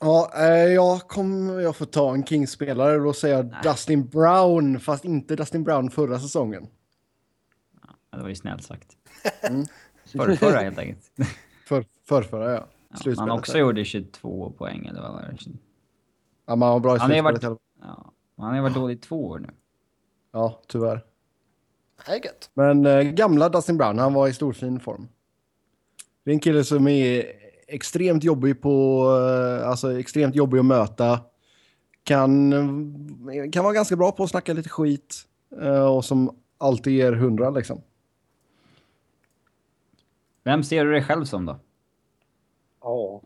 ja, 0.00 0.32
eh, 0.36 0.46
jag 0.72 1.00
kommer 1.00 1.60
jag 1.60 1.76
får 1.76 1.86
ta 1.86 2.14
en 2.14 2.26
Kings-spelare 2.26 2.96
och 2.96 3.04
då 3.04 3.12
säger 3.12 3.36
jag 3.36 3.46
Nej. 3.46 3.60
Dustin 3.62 4.08
Brown, 4.08 4.80
fast 4.80 5.04
inte 5.04 5.36
Dustin 5.36 5.64
Brown 5.64 5.90
förra 5.90 6.20
säsongen. 6.20 6.68
Det 8.10 8.22
var 8.22 8.28
ju 8.28 8.34
snällt 8.34 8.64
sagt. 8.64 8.96
Mm. 9.42 9.66
Förrförra 10.12 10.58
helt 10.58 10.78
enkelt. 10.78 11.10
För, 11.66 11.84
förrförra, 12.04 12.52
ja. 12.52 12.66
Ja, 13.04 13.14
han 13.18 13.30
också 13.30 13.58
gjorde 13.58 13.84
22 13.84 14.50
poäng 14.58 14.86
eller 14.86 15.00
vad 15.02 15.12
var 15.12 15.20
det? 15.22 15.38
Ja, 16.46 16.56
man 16.56 16.70
var 16.72 16.80
bra 16.80 16.96
i 16.96 16.98
Han 16.98 17.08
slutspelet. 17.10 17.42
varit- 17.44 17.58
Ja, 17.80 18.12
han 18.36 18.54
har 18.54 18.62
varit 18.62 18.74
dålig 18.74 18.94
i 18.96 18.98
två 19.00 19.26
år 19.26 19.38
nu. 19.38 19.48
Ja, 20.32 20.60
tyvärr. 20.68 21.04
Gött. 22.24 22.50
Men 22.54 22.86
eh, 22.86 23.02
gamla 23.02 23.48
Dustin 23.48 23.76
Brown, 23.76 23.98
han 23.98 24.14
var 24.14 24.28
i 24.28 24.32
stor 24.34 24.52
fin 24.52 24.80
form. 24.80 25.08
Det 26.24 26.30
är 26.30 26.34
en 26.34 26.40
kille 26.40 26.64
som 26.64 26.88
är 26.88 27.24
extremt 27.68 28.24
jobbig 28.24 28.62
på, 28.62 29.04
eh, 29.62 29.68
alltså 29.68 29.98
extremt 29.98 30.34
jobbig 30.34 30.58
att 30.58 30.64
möta. 30.64 31.20
Kan, 32.02 32.52
eh, 32.52 33.50
kan 33.52 33.64
vara 33.64 33.74
ganska 33.74 33.96
bra 33.96 34.12
på 34.12 34.24
att 34.24 34.30
snacka 34.30 34.52
lite 34.52 34.68
skit. 34.68 35.22
eh, 35.62 35.86
och 35.86 36.04
som 36.04 36.36
alltid 36.58 36.92
ger 36.92 37.12
hundra 37.12 37.50
liksom. 37.50 37.80
Vem 40.46 40.62
ser 40.62 40.84
du 40.84 40.92
dig 40.92 41.02
själv 41.02 41.24
som 41.24 41.46
då? 41.46 41.58
Ja, 42.82 43.22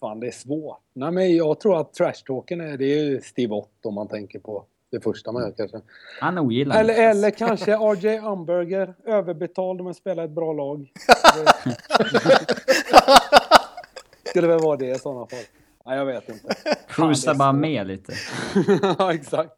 fan 0.00 0.20
det 0.20 0.26
är 0.26 0.30
svårt. 0.30 0.80
Nej, 0.92 1.10
men 1.10 1.36
jag 1.36 1.60
tror 1.60 1.80
att 1.80 1.94
trashtalken 1.94 2.60
är, 2.60 2.76
det 2.76 2.84
är 2.84 3.04
ju 3.04 3.20
Steve 3.20 3.54
Ott 3.54 3.86
om 3.86 3.94
man 3.94 4.08
tänker 4.08 4.38
på 4.38 4.64
det 4.90 5.00
första 5.00 5.32
man 5.32 5.42
gör 5.42 5.52
kanske. 5.56 5.80
Han 6.20 6.38
ogillar 6.38 6.80
Eller, 6.80 7.10
eller 7.10 7.30
kanske 7.30 7.76
RJ 7.76 8.18
Umberger, 8.18 8.94
överbetald 9.04 9.84
men 9.84 9.94
spelar 9.94 10.24
ett 10.24 10.30
bra 10.30 10.52
lag. 10.52 10.92
Skulle 14.24 14.46
väl 14.46 14.60
vara 14.60 14.76
det 14.76 14.90
i 14.90 14.98
sådana 14.98 15.26
fall. 15.26 15.44
Nej, 15.86 15.98
jag 15.98 16.06
vet 16.06 16.28
inte. 16.28 16.54
Cruisa 16.88 17.34
bara 17.34 17.52
med 17.52 17.86
lite. 17.86 18.12
ja, 18.98 19.14
exakt. 19.14 19.52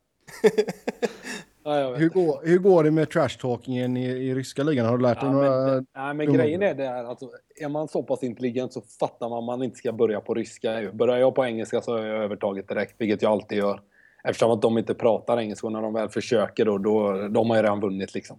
Ja, 1.68 1.94
Hur 1.94 2.08
går, 2.08 2.40
hur 2.44 2.58
går 2.58 2.84
det 2.84 2.90
med 2.90 3.08
trash-talkingen 3.08 3.96
i, 3.96 4.04
i 4.06 4.34
ryska 4.34 4.62
ligan? 4.62 4.86
Har 4.86 4.96
du 4.96 5.02
lärt 5.02 5.20
dig 5.20 5.28
Ja, 5.28 5.32
några? 5.32 5.50
men, 5.50 5.66
det- 5.76 5.84
nej, 5.94 6.14
men 6.14 6.32
grejen 6.32 6.62
är 6.62 6.74
det 6.74 6.86
här, 6.86 7.04
alltså, 7.04 7.30
är 7.60 7.68
man 7.68 7.88
så 7.88 8.02
pass 8.02 8.22
intelligent 8.22 8.72
så 8.72 8.80
fattar 9.00 9.28
man 9.28 9.38
att 9.38 9.44
man 9.44 9.62
inte 9.62 9.76
ska 9.76 9.92
börja 9.92 10.20
på 10.20 10.34
ryska. 10.34 10.90
Börjar 10.92 11.16
jag 11.16 11.34
på 11.34 11.44
engelska 11.44 11.80
så 11.80 11.92
har 11.96 12.04
jag 12.04 12.24
övertaget 12.24 12.68
direkt, 12.68 12.94
vilket 12.98 13.22
jag 13.22 13.32
alltid 13.32 13.58
gör. 13.58 13.80
Eftersom 14.24 14.50
att 14.50 14.62
de 14.62 14.78
inte 14.78 14.94
pratar 14.94 15.38
engelska 15.40 15.66
och 15.66 15.72
när 15.72 15.82
de 15.82 15.94
väl 15.94 16.08
försöker 16.08 16.64
då, 16.64 16.78
då 16.78 17.28
de 17.28 17.50
har 17.50 17.56
ju 17.56 17.62
redan 17.62 17.80
vunnit 17.80 18.14
liksom. 18.14 18.38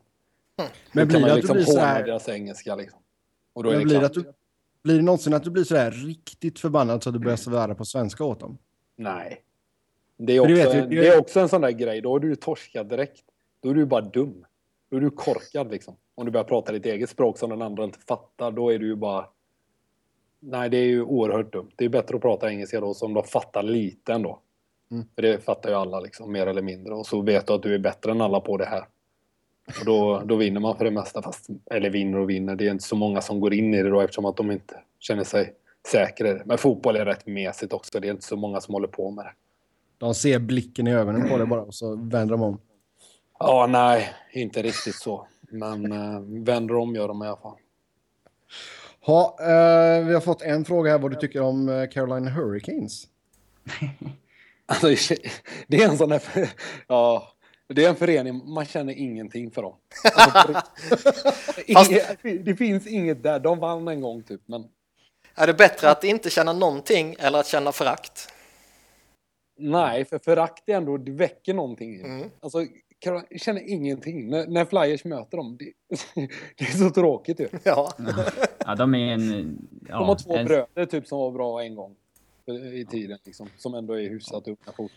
Men 0.91 1.07
då 1.07 1.13
kan 1.13 1.22
blir 1.22 1.25
det 1.25 1.25
att 1.25 1.36
du 1.36 1.36
liksom 1.41 1.53
blir 1.55 1.65
så 1.65 1.79
här, 1.79 2.03
deras 2.03 2.29
engelska 2.29 2.75
liksom. 2.75 3.00
Och 3.53 3.63
då 3.63 3.69
är 3.69 3.74
men 3.74 3.79
det 3.79 3.86
blir, 3.86 4.00
klart. 4.00 4.17
att 4.17 4.24
du, 4.24 4.31
blir 4.84 4.96
det 4.96 5.01
någonsin 5.03 5.34
att 5.34 5.43
du 5.43 5.50
blir 5.51 5.63
så 5.63 5.75
här 5.75 5.91
riktigt 5.91 6.60
förbannad 6.60 7.03
så 7.03 7.10
att 7.10 7.13
du 7.15 7.19
börjar 7.19 7.38
svära 7.38 7.75
på 7.75 7.86
svenska 7.86 8.24
åt 8.24 8.39
dem? 8.39 8.57
Nej. 8.98 9.41
Det 10.18 10.34
är, 10.34 10.40
också, 10.40 10.54
vet 10.54 10.76
ju- 10.76 10.80
en, 10.80 10.90
det 10.90 11.08
är 11.08 11.20
också 11.20 11.40
en 11.40 11.50
sån 11.50 11.62
där 11.62 11.72
grej, 11.72 12.02
då 12.02 12.12
har 12.12 12.20
du 12.20 12.30
ju 12.30 12.36
torskat 12.36 12.90
direkt. 12.90 13.24
Då 13.62 13.70
är 13.70 13.74
du 13.74 13.86
bara 13.86 14.02
dum. 14.02 14.46
Då 14.90 14.98
är 14.98 15.02
du 15.02 15.10
korkad 15.10 15.72
liksom. 15.72 15.96
Om 16.16 16.26
du 16.26 16.32
börjar 16.32 16.44
prata 16.44 16.72
ditt 16.72 16.86
eget 16.86 17.10
språk 17.10 17.38
som 17.38 17.50
den 17.50 17.62
andra 17.62 17.84
inte 17.84 18.00
fattar, 18.00 18.52
då 18.52 18.70
är 18.74 18.80
du 18.80 18.88
ju 18.88 18.96
bara... 18.96 19.26
Nej, 20.40 20.70
det 20.70 20.78
är 20.78 20.86
ju 20.86 21.04
oerhört 21.04 21.54
dumt. 21.54 21.72
Det 21.76 21.86
är 21.86 21.90
bättre 21.90 22.16
att 22.16 22.22
prata 22.22 22.50
engelska 22.50 22.80
då 22.80 22.94
som 22.94 23.14
de 23.14 23.24
fattar 23.24 23.64
lite 23.64 24.14
ändå. 24.14 24.40
Mm. 24.92 25.06
För 25.16 25.22
det 25.22 25.44
fattar 25.44 25.70
ju 25.70 25.76
alla 25.76 26.00
liksom, 26.00 26.32
mer 26.32 26.48
eller 26.48 26.62
mindre. 26.62 26.94
Och 26.94 27.06
så 27.06 27.22
vet 27.22 27.48
du 27.48 27.54
att 27.54 27.64
du 27.64 27.74
är 27.74 27.80
bättre 27.80 28.12
än 28.12 28.22
alla 28.22 28.40
på 28.40 28.58
det 28.58 28.66
här. 28.66 28.86
Och 29.80 29.86
då, 29.86 30.22
då 30.26 30.36
vinner 30.36 30.60
man 30.60 30.78
för 30.78 30.86
det 30.86 30.92
mesta, 30.92 31.22
fast, 31.22 31.48
eller 31.72 31.90
vinner 31.90 32.20
och 32.20 32.30
vinner. 32.30 32.56
Det 32.56 32.68
är 32.68 32.72
inte 32.72 32.84
så 32.84 32.96
många 32.96 33.22
som 33.22 33.40
går 33.40 33.54
in 33.54 33.74
i 33.74 33.84
det 33.84 33.90
då 33.90 34.02
eftersom 34.02 34.26
att 34.26 34.38
de 34.38 34.52
inte 34.52 34.82
känner 35.00 35.24
sig 35.24 35.54
säkra. 35.88 36.42
Men 36.46 36.58
fotboll 36.58 36.96
är 36.96 37.06
rätt 37.06 37.28
mesigt 37.28 37.74
också. 37.74 38.00
Det 38.00 38.08
är 38.08 38.12
inte 38.12 38.26
så 38.26 38.36
många 38.36 38.62
som 38.62 38.74
håller 38.74 38.88
på 38.88 39.12
med 39.12 39.26
det. 39.26 39.32
De 39.98 40.16
ser 40.16 40.39
blicken 40.39 40.88
i 40.88 40.94
ögonen 40.94 41.30
på 41.30 41.38
dig 41.38 41.48
bara 41.48 41.62
och 41.62 41.75
så 41.75 41.96
vänder 41.96 42.27
de 42.27 42.42
om. 42.42 42.60
Ja, 43.39 43.68
nej, 43.70 44.13
inte 44.34 44.62
riktigt 44.62 44.96
så. 44.96 45.27
Men 45.51 45.92
äh, 45.92 46.20
vänder 46.46 46.75
om 46.75 46.96
gör 46.96 47.08
de 47.08 47.24
i 47.24 47.27
alla 47.27 47.38
fall. 47.38 47.58
Ha, 49.06 49.38
eh, 49.42 50.06
vi 50.06 50.13
har 50.13 50.22
fått 50.22 50.42
en 50.42 50.66
fråga 50.66 50.92
här 50.92 51.00
vad 51.00 51.12
du 51.12 51.16
tycker 51.16 51.42
om 51.42 51.70
eh, 51.70 51.89
Carolina 51.89 52.30
Hurricanes. 52.30 53.04
Alltså, 54.70 54.88
det 55.68 55.77
är 55.84 55.89
en 55.89 55.98
sån 55.98 56.10
där... 56.10 56.22
Ja, 56.88 57.27
det 57.68 57.86
är 57.86 57.89
en 57.89 57.96
förening, 57.96 58.50
man 58.54 58.66
känner 58.66 58.94
ingenting 58.94 59.51
för 59.51 59.62
dem. 59.62 59.75
Alltså, 60.16 60.54
Fast- 61.74 61.92
inget, 61.92 62.46
det 62.46 62.56
finns 62.56 62.88
inget 62.88 63.24
där. 63.24 63.39
De 63.39 63.60
vann 63.60 63.88
en 63.88 64.01
gång 64.01 64.24
typ, 64.24 64.42
men 64.46 64.63
Är 65.36 65.48
det 65.48 65.54
bättre 65.54 65.89
att 65.92 66.04
inte 66.04 66.30
känna 66.30 66.54
någonting 66.54 67.16
eller 67.20 67.39
att 67.39 67.48
känna 67.48 67.72
förakt? 67.72 68.34
Nej, 69.58 70.06
för 70.06 70.20
förakt 70.20 70.70
är 70.70 70.74
ändå, 70.74 70.98
det 70.98 71.12
väcker 71.12 71.54
någonting. 71.54 72.02
Mm. 72.02 72.30
Alltså, 72.40 72.66
jag 73.00 73.42
känner 73.42 73.70
ingenting. 73.70 74.30
När, 74.30 74.48
när 74.48 74.66
Flyers 74.66 75.06
möter 75.06 75.38
dem, 75.38 75.58
det, 75.60 75.72
det 76.58 76.64
är 76.64 76.78
så 76.78 76.90
tråkigt 76.90 77.40
ju. 77.40 77.48
Ja. 77.64 77.92
Ja, 78.66 78.76
de 78.76 78.96
är 78.96 79.14
en... 79.14 79.58
Ja, 79.90 79.98
De 80.00 80.08
har 80.08 80.16
två 80.16 80.36
en, 80.36 80.46
bröder 80.46 80.86
typ 80.86 81.08
som 81.08 81.20
var 81.20 81.32
bra 81.32 81.64
en 81.64 81.76
gång 81.76 81.96
i 82.56 82.86
tiden, 82.89 83.18
liksom, 83.25 83.48
som 83.58 83.74
ändå 83.74 83.94
är 84.00 84.10
hyfsat 84.10 84.44
fotboll. 84.66 84.89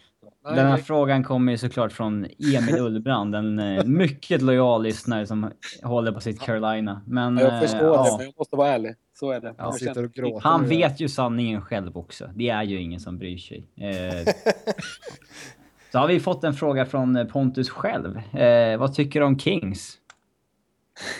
Nej, 0.44 0.54
Den 0.56 0.66
här 0.66 0.76
frågan 0.76 1.24
kommer 1.24 1.52
ju 1.52 1.58
såklart 1.58 1.92
från 1.92 2.24
Emil 2.56 2.78
Ullbrand, 2.78 3.34
en 3.34 3.58
eh, 3.58 3.84
mycket 3.86 4.42
lojal 4.42 4.82
lyssnare 4.82 5.26
som 5.26 5.50
håller 5.82 6.12
på 6.12 6.20
sitt 6.20 6.40
Carolina. 6.40 7.02
Men 7.06 7.36
Ja, 7.38 7.44
jag 7.44 7.54
eh, 7.54 7.60
förstår 7.60 7.78
det, 7.78 7.84
ja, 7.86 8.14
men 8.18 8.26
jag 8.26 8.34
måste 8.38 8.56
vara 8.56 8.68
ärlig. 8.68 8.94
Så 9.14 9.30
är 9.30 9.40
det. 9.40 9.46
Ja. 9.46 9.54
Jag 9.58 9.64
Han 9.64 9.78
känner- 9.78 9.90
sitter 9.92 10.04
och 10.04 10.12
gråter. 10.12 10.48
han 10.48 10.66
vet 10.68 11.00
ju 11.00 11.08
sanningen 11.08 11.62
själv 11.62 11.96
också. 11.98 12.30
Det 12.34 12.48
är 12.48 12.62
ju 12.62 12.80
ingen 12.80 13.00
som 13.00 13.18
bryr 13.18 13.38
sig. 13.38 13.66
Eh, 13.76 14.34
så 15.92 15.98
har 15.98 16.08
vi 16.08 16.20
fått 16.20 16.44
en 16.44 16.54
fråga 16.54 16.86
från 16.86 17.16
eh, 17.16 17.24
Pontus 17.26 17.70
själv. 17.70 18.16
Eh, 18.36 18.78
vad 18.78 18.94
tycker 18.94 19.20
du 19.20 19.26
om 19.26 19.38
Kings? 19.38 19.96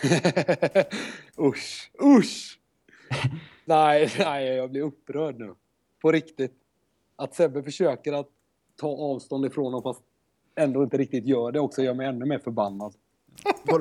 usch, 1.38 1.90
usch! 2.02 2.58
nej, 3.64 4.10
nej, 4.18 4.46
jag 4.46 4.70
blir 4.70 4.82
upprörd 4.82 5.38
nu. 5.38 5.54
På 6.02 6.12
riktigt. 6.12 6.52
Att 7.16 7.34
Sebbe 7.34 7.62
försöker 7.62 8.12
att 8.12 8.28
ta 8.80 8.88
avstånd 8.88 9.46
ifrån 9.46 9.72
dem 9.72 9.82
fast 9.82 10.00
ändå 10.54 10.82
inte 10.82 10.96
riktigt 10.96 11.26
gör 11.26 11.52
det 11.52 11.60
också 11.60 11.82
gör 11.82 11.94
mig 11.94 12.06
ännu 12.06 12.26
mer 12.26 12.38
förbannad. 12.38 12.94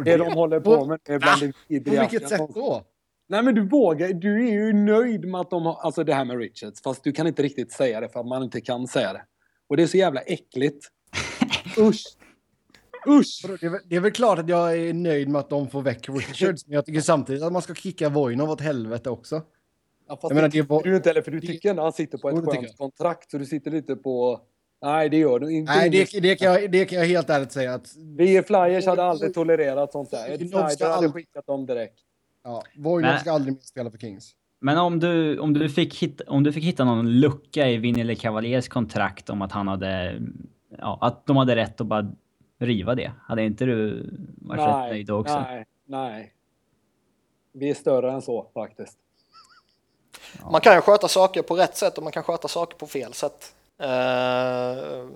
Det 0.05 0.17
de 0.17 0.33
håller 0.33 0.59
på 0.59 0.85
med 0.85 0.99
är 1.05 1.19
bland 1.19 1.53
det 1.67 1.79
På 1.83 1.91
vilket 1.91 2.29
sätt 2.29 2.49
då? 2.53 2.83
Nej 3.27 3.43
men 3.43 3.55
du 3.55 3.67
vågar, 3.67 4.13
du 4.13 4.47
är 4.47 4.51
ju 4.51 4.73
nöjd 4.73 5.25
med 5.25 5.41
att 5.41 5.49
de 5.49 5.65
har, 5.65 5.75
alltså 5.75 6.03
det 6.03 6.13
här 6.13 6.25
med 6.25 6.37
Richards, 6.37 6.81
fast 6.81 7.03
du 7.03 7.11
kan 7.11 7.27
inte 7.27 7.43
riktigt 7.43 7.71
säga 7.71 8.01
det 8.01 8.09
för 8.09 8.19
att 8.19 8.25
man 8.25 8.43
inte 8.43 8.61
kan 8.61 8.87
säga 8.87 9.13
det. 9.13 9.25
Och 9.67 9.77
det 9.77 9.83
är 9.83 9.87
så 9.87 9.97
jävla 9.97 10.21
äckligt. 10.21 10.87
Usch! 11.77 12.03
Usch! 13.07 13.45
Det 13.59 13.65
är, 13.65 13.69
väl, 13.69 13.81
det 13.85 13.95
är 13.95 13.99
väl 13.99 14.11
klart 14.11 14.39
att 14.39 14.49
jag 14.49 14.77
är 14.77 14.93
nöjd 14.93 15.29
med 15.29 15.39
att 15.39 15.49
de 15.49 15.69
får 15.69 15.81
väck 15.81 16.09
Richards, 16.09 16.67
men 16.67 16.75
jag 16.75 16.85
tycker 16.85 17.01
samtidigt 17.01 17.43
att 17.43 17.53
man 17.53 17.61
ska 17.61 17.73
kicka 17.75 18.09
Voinov 18.09 18.49
åt 18.49 18.61
helvete 18.61 19.09
också. 19.09 19.41
Ja, 20.09 20.17
Jag 20.21 20.35
menar, 20.35 20.49
det 20.49 20.61
var- 20.61 20.83
du 20.83 20.95
inte 20.95 21.09
heller, 21.09 21.21
för 21.21 21.31
du 21.31 21.39
det- 21.39 21.47
tycker 21.47 21.69
ändå 21.69 21.83
han 21.83 21.93
sitter 21.93 22.17
på 22.17 22.29
ett 22.29 22.45
skönt 22.45 22.77
kontrakt, 22.77 23.31
så 23.31 23.37
du 23.37 23.45
sitter 23.45 23.71
lite 23.71 23.95
på... 23.95 24.41
Nej, 24.81 25.09
det 25.09 25.17
gör 25.17 25.39
du 25.39 25.51
inte. 25.51 25.73
Nej, 25.73 25.89
det, 25.89 26.19
det, 26.21 26.35
kan 26.35 26.47
jag, 26.53 26.71
det 26.71 26.85
kan 26.85 26.99
jag 26.99 27.05
helt 27.05 27.29
ärligt 27.29 27.51
säga 27.51 27.73
att 27.73 27.95
Vi 28.17 28.37
i 28.37 28.43
Flyers 28.43 28.85
hade 28.85 29.03
aldrig 29.03 29.33
tolererat 29.33 29.91
sånt 29.91 30.11
där. 30.11 30.37
Snyder 30.37 30.61
hade 30.61 30.93
aldrig- 30.93 31.13
skickat 31.13 31.45
dem 31.45 31.65
direkt. 31.65 31.99
ja, 32.43 32.63
Voinov 32.77 33.11
Nej. 33.11 33.19
ska 33.19 33.31
aldrig 33.31 33.53
mer 33.53 33.61
spela 33.61 33.91
för 33.91 33.97
Kings. 33.97 34.35
Men 34.61 34.77
om 34.77 34.99
du, 34.99 35.39
om, 35.39 35.53
du 35.53 35.69
fick 35.69 35.95
hitta, 35.97 36.23
om 36.27 36.43
du 36.43 36.53
fick 36.53 36.63
hitta 36.63 36.85
någon 36.85 37.09
lucka 37.11 37.67
i 37.69 37.77
Vinnie 37.77 38.15
Cavaliers 38.15 38.67
kontrakt 38.67 39.29
om 39.29 39.41
att 39.41 39.51
han 39.51 39.67
hade... 39.67 40.21
Ja, 40.77 40.97
att 41.01 41.25
de 41.25 41.37
hade 41.37 41.55
rätt 41.55 41.81
att 41.81 41.87
bara 41.87 42.11
riva 42.59 42.95
det. 42.95 43.11
Hade 43.21 43.43
inte 43.43 43.65
du 43.65 44.09
varit 44.37 44.59
rätt 44.59 44.91
nöjd 44.93 45.07
då 45.07 45.15
också? 45.15 45.39
nej, 45.39 45.65
nej. 45.85 46.33
Vi 47.53 47.69
är 47.69 47.73
större 47.73 48.11
än 48.11 48.21
så 48.21 48.47
faktiskt. 48.53 48.97
Man 50.51 50.61
kan 50.61 50.75
ju 50.75 50.81
sköta 50.81 51.07
saker 51.07 51.41
på 51.41 51.55
rätt 51.55 51.77
sätt 51.77 51.97
och 51.97 52.03
man 52.03 52.11
kan 52.13 52.23
sköta 52.23 52.47
saker 52.47 52.77
på 52.77 52.87
fel 52.87 53.13
sätt. 53.13 53.53
Eh, 53.81 55.07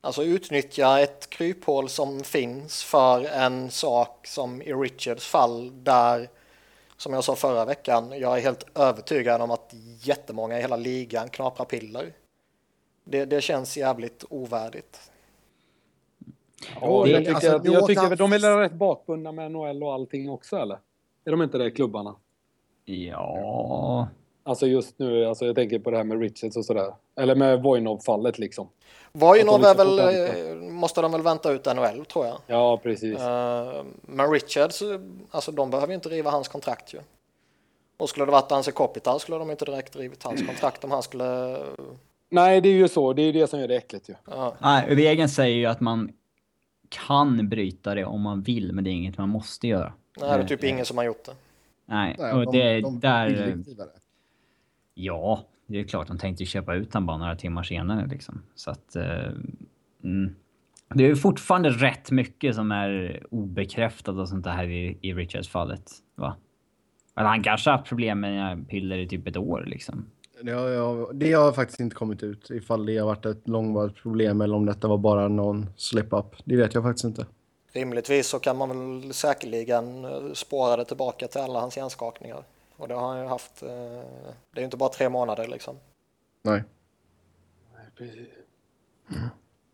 alltså 0.00 0.22
utnyttja 0.24 1.00
ett 1.00 1.30
kryphål 1.30 1.88
som 1.88 2.24
finns 2.24 2.84
för 2.84 3.24
en 3.24 3.70
sak 3.70 4.26
som 4.26 4.62
i 4.62 4.72
Richards 4.72 5.26
fall 5.26 5.84
där, 5.84 6.28
som 6.96 7.12
jag 7.12 7.24
sa 7.24 7.34
förra 7.36 7.64
veckan, 7.64 8.12
jag 8.20 8.36
är 8.38 8.42
helt 8.42 8.64
övertygad 8.78 9.40
om 9.42 9.50
att 9.50 9.70
jättemånga 10.00 10.58
i 10.58 10.60
hela 10.60 10.76
ligan 10.76 11.28
knaprar 11.28 11.66
piller. 11.66 12.12
Det, 13.04 13.24
det 13.24 13.40
känns 13.40 13.76
jävligt 13.76 14.24
ovärdigt. 14.30 15.10
Ja, 16.80 17.02
det- 17.04 17.10
jag 17.10 17.18
tycker, 17.18 17.34
alltså, 17.34 17.46
jag 17.72 17.86
tycker 17.86 18.00
han- 18.02 18.16
de 18.16 18.32
är 18.32 18.58
rätt 18.58 18.72
bakbundna 18.72 19.32
med 19.32 19.50
NHL 19.52 19.82
och 19.82 19.92
allting 19.92 20.30
också 20.30 20.56
eller? 20.56 20.78
Är 21.24 21.30
de 21.30 21.42
inte 21.42 21.58
det, 21.58 21.70
klubbarna? 21.70 22.14
Ja... 22.88 24.08
Alltså 24.42 24.66
just 24.66 24.98
nu, 24.98 25.24
alltså 25.24 25.46
jag 25.46 25.54
tänker 25.54 25.78
på 25.78 25.90
det 25.90 25.96
här 25.96 26.04
med 26.04 26.20
Richards 26.20 26.56
och 26.56 26.64
sådär. 26.64 26.94
Eller 27.20 27.34
med 27.34 27.62
Voinov-fallet 27.62 28.38
liksom. 28.38 28.68
De 29.12 29.24
är 29.24 29.74
väl, 29.74 29.96
vänta. 29.96 30.38
eh, 30.48 30.54
måste 30.56 31.00
de 31.00 31.12
väl 31.12 31.22
vänta 31.22 31.52
ut 31.52 31.66
NHL 31.66 32.04
tror 32.04 32.26
jag. 32.26 32.36
Ja, 32.46 32.76
precis. 32.82 33.18
Eh, 33.18 33.82
Men 34.02 34.30
Richards, 34.30 34.82
eh, 34.82 35.00
alltså 35.30 35.52
de 35.52 35.70
behöver 35.70 35.88
ju 35.88 35.94
inte 35.94 36.08
riva 36.08 36.30
hans 36.30 36.48
kontrakt 36.48 36.94
ju. 36.94 36.98
Och 37.96 38.08
skulle 38.08 38.26
det 38.26 38.32
varit 38.32 38.52
Anse 38.52 38.72
Kopitar 38.72 39.18
skulle 39.18 39.38
de 39.38 39.50
inte 39.50 39.64
direkt 39.64 39.96
rivit 39.96 40.22
hans 40.22 40.46
kontrakt 40.46 40.84
om 40.84 40.90
han 40.90 41.02
skulle... 41.02 41.56
Nej, 42.30 42.60
det 42.60 42.68
är 42.68 42.72
ju 42.72 42.88
så. 42.88 43.12
Det 43.12 43.22
är 43.22 43.26
ju 43.26 43.32
det 43.32 43.46
som 43.46 43.60
gör 43.60 43.68
det 43.68 43.76
äckligt 43.76 44.08
ju. 44.08 44.14
Ja, 44.30 44.54
Nej, 44.58 44.94
regeln 44.94 45.28
säger 45.28 45.56
ju 45.56 45.66
att 45.66 45.80
man 45.80 46.12
kan 46.88 47.48
bryta 47.48 47.94
det 47.94 48.04
om 48.04 48.20
man 48.20 48.42
vill, 48.42 48.72
men 48.72 48.84
det 48.84 48.90
är 48.90 48.92
inget 48.92 49.18
man 49.18 49.28
måste 49.28 49.66
göra. 49.68 49.92
nej, 50.20 50.28
det 50.38 50.44
är 50.44 50.46
typ 50.48 50.64
ingen 50.64 50.84
som 50.86 50.96
har 50.98 51.04
gjort 51.04 51.24
det. 51.24 51.32
Nej, 51.88 52.16
Nej, 52.18 52.32
och 52.32 52.52
de- 52.52 52.58
det 52.58 52.80
de 52.80 53.00
där... 53.00 53.30
det. 53.30 53.86
Ja, 54.94 55.44
det 55.66 55.80
är 55.80 55.84
klart. 55.84 56.08
De 56.08 56.18
tänkte 56.18 56.42
ju 56.42 56.46
köpa 56.46 56.74
ut 56.74 56.94
han 56.94 57.06
bara 57.06 57.16
några 57.16 57.36
timmar 57.36 57.62
senare 57.62 58.06
liksom. 58.06 58.42
Så 58.54 58.70
att... 58.70 58.96
Eh, 58.96 59.32
mm. 60.04 60.34
Det 60.94 61.06
är 61.06 61.14
fortfarande 61.14 61.70
rätt 61.70 62.10
mycket 62.10 62.54
som 62.54 62.72
är 62.72 63.22
obekräftat 63.30 64.14
och 64.14 64.28
sånt 64.28 64.44
där 64.44 64.68
i, 64.68 64.98
i 65.00 65.14
Richards 65.14 65.48
fallet. 65.48 65.90
Va? 66.14 66.36
Eller 67.16 67.28
han 67.28 67.42
kanske 67.42 67.70
har 67.70 67.76
haft 67.76 67.88
problem 67.88 68.20
med 68.20 68.68
piller 68.68 68.98
i 68.98 69.08
typ 69.08 69.26
ett 69.26 69.36
år 69.36 69.64
liksom. 69.66 70.06
Det 70.42 70.52
har, 70.52 70.68
jag, 70.68 71.16
det 71.16 71.32
har 71.32 71.52
faktiskt 71.52 71.80
inte 71.80 71.96
kommit 71.96 72.22
ut 72.22 72.50
ifall 72.50 72.86
det 72.86 72.98
har 72.98 73.06
varit 73.06 73.26
ett 73.26 73.48
långvarigt 73.48 74.02
problem 74.02 74.40
eller 74.40 74.56
om 74.56 74.66
detta 74.66 74.88
var 74.88 74.98
bara 74.98 75.28
någon 75.28 75.66
slip-up. 75.76 76.36
Det 76.44 76.56
vet 76.56 76.74
jag 76.74 76.82
faktiskt 76.82 77.04
inte. 77.04 77.26
Rimligtvis 77.72 78.26
så 78.28 78.38
kan 78.38 78.56
man 78.56 78.68
väl 79.00 79.14
säkerligen 79.14 80.04
eh, 80.04 80.32
spåra 80.32 80.76
det 80.76 80.84
tillbaka 80.84 81.28
till 81.28 81.40
alla 81.40 81.60
hans 81.60 81.76
hjärnskakningar. 81.76 82.44
Och 82.76 82.88
det 82.88 82.94
har 82.94 83.08
han 83.08 83.20
ju 83.22 83.26
haft. 83.26 83.62
eh, 83.62 83.68
Det 83.68 84.54
är 84.54 84.58
ju 84.58 84.64
inte 84.64 84.76
bara 84.76 84.88
tre 84.88 85.08
månader 85.08 85.46
liksom. 85.48 85.76
Nej. 86.42 86.62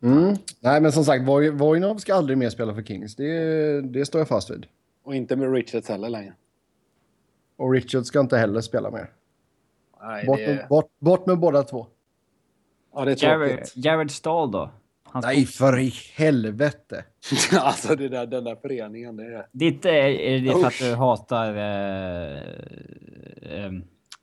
Mm. 0.03 0.35
Nej, 0.61 0.81
men 0.81 0.93
som 0.93 1.05
sagt, 1.05 1.25
Voj- 1.25 1.51
Vojnov 1.51 1.97
ska 1.97 2.15
aldrig 2.15 2.39
mer 2.39 2.51
spela 2.51 2.75
för 2.75 2.83
Kings. 2.83 3.17
Det, 3.17 3.81
det 3.81 4.07
står 4.07 4.21
jag 4.21 4.29
fast 4.29 4.51
vid. 4.51 4.67
Och 5.05 5.15
inte 5.15 5.37
med 5.37 5.53
Richards 5.53 5.89
heller 5.89 6.09
längre. 6.09 6.35
Och 7.57 7.73
Richard 7.73 8.05
ska 8.05 8.21
inte 8.21 8.37
heller 8.37 8.61
spela 8.61 8.91
mer. 8.91 9.11
Nej, 10.03 10.27
Bort, 10.27 10.39
det, 10.39 10.47
med, 10.55 10.69
bort, 10.69 10.91
bort 10.99 11.27
med 11.27 11.39
båda 11.39 11.63
två. 11.63 11.87
ja, 12.95 13.05
det 13.05 13.11
är 13.23 13.25
Jared, 13.29 13.49
tråkigt. 13.51 13.73
Jared 13.77 14.11
Stahl 14.11 14.51
då? 14.51 14.71
Han 15.14 15.22
Nej, 15.27 15.46
för 15.46 15.79
i 15.79 15.94
helvete. 16.14 17.05
alltså 17.61 17.96
det 17.96 18.09
där, 18.09 18.27
den 18.27 18.44
där 18.44 18.57
föreningen, 18.57 19.16
det 19.16 19.24
är... 19.24 19.46
Ditt, 19.53 19.85
är, 19.85 19.90
är 19.90 20.40
det 20.40 20.53
för 20.53 20.66
att 20.66 20.79
du 20.79 20.94
hatar... 20.94 21.57
Eh, 21.57 22.38
eh, 23.42 23.66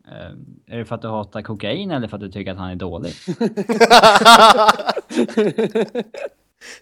eh, 0.08 0.32
är 0.68 0.78
det 0.78 0.86
för 0.86 0.96
att 0.96 1.02
du 1.02 1.08
hatar 1.08 1.42
kokain 1.42 1.92
eller 1.92 2.08
för 2.08 2.18
att 2.18 2.22
du 2.22 2.32
tycker 2.32 2.52
att 2.52 2.58
han 2.58 2.70
är 2.70 2.76
dålig? 2.76 3.14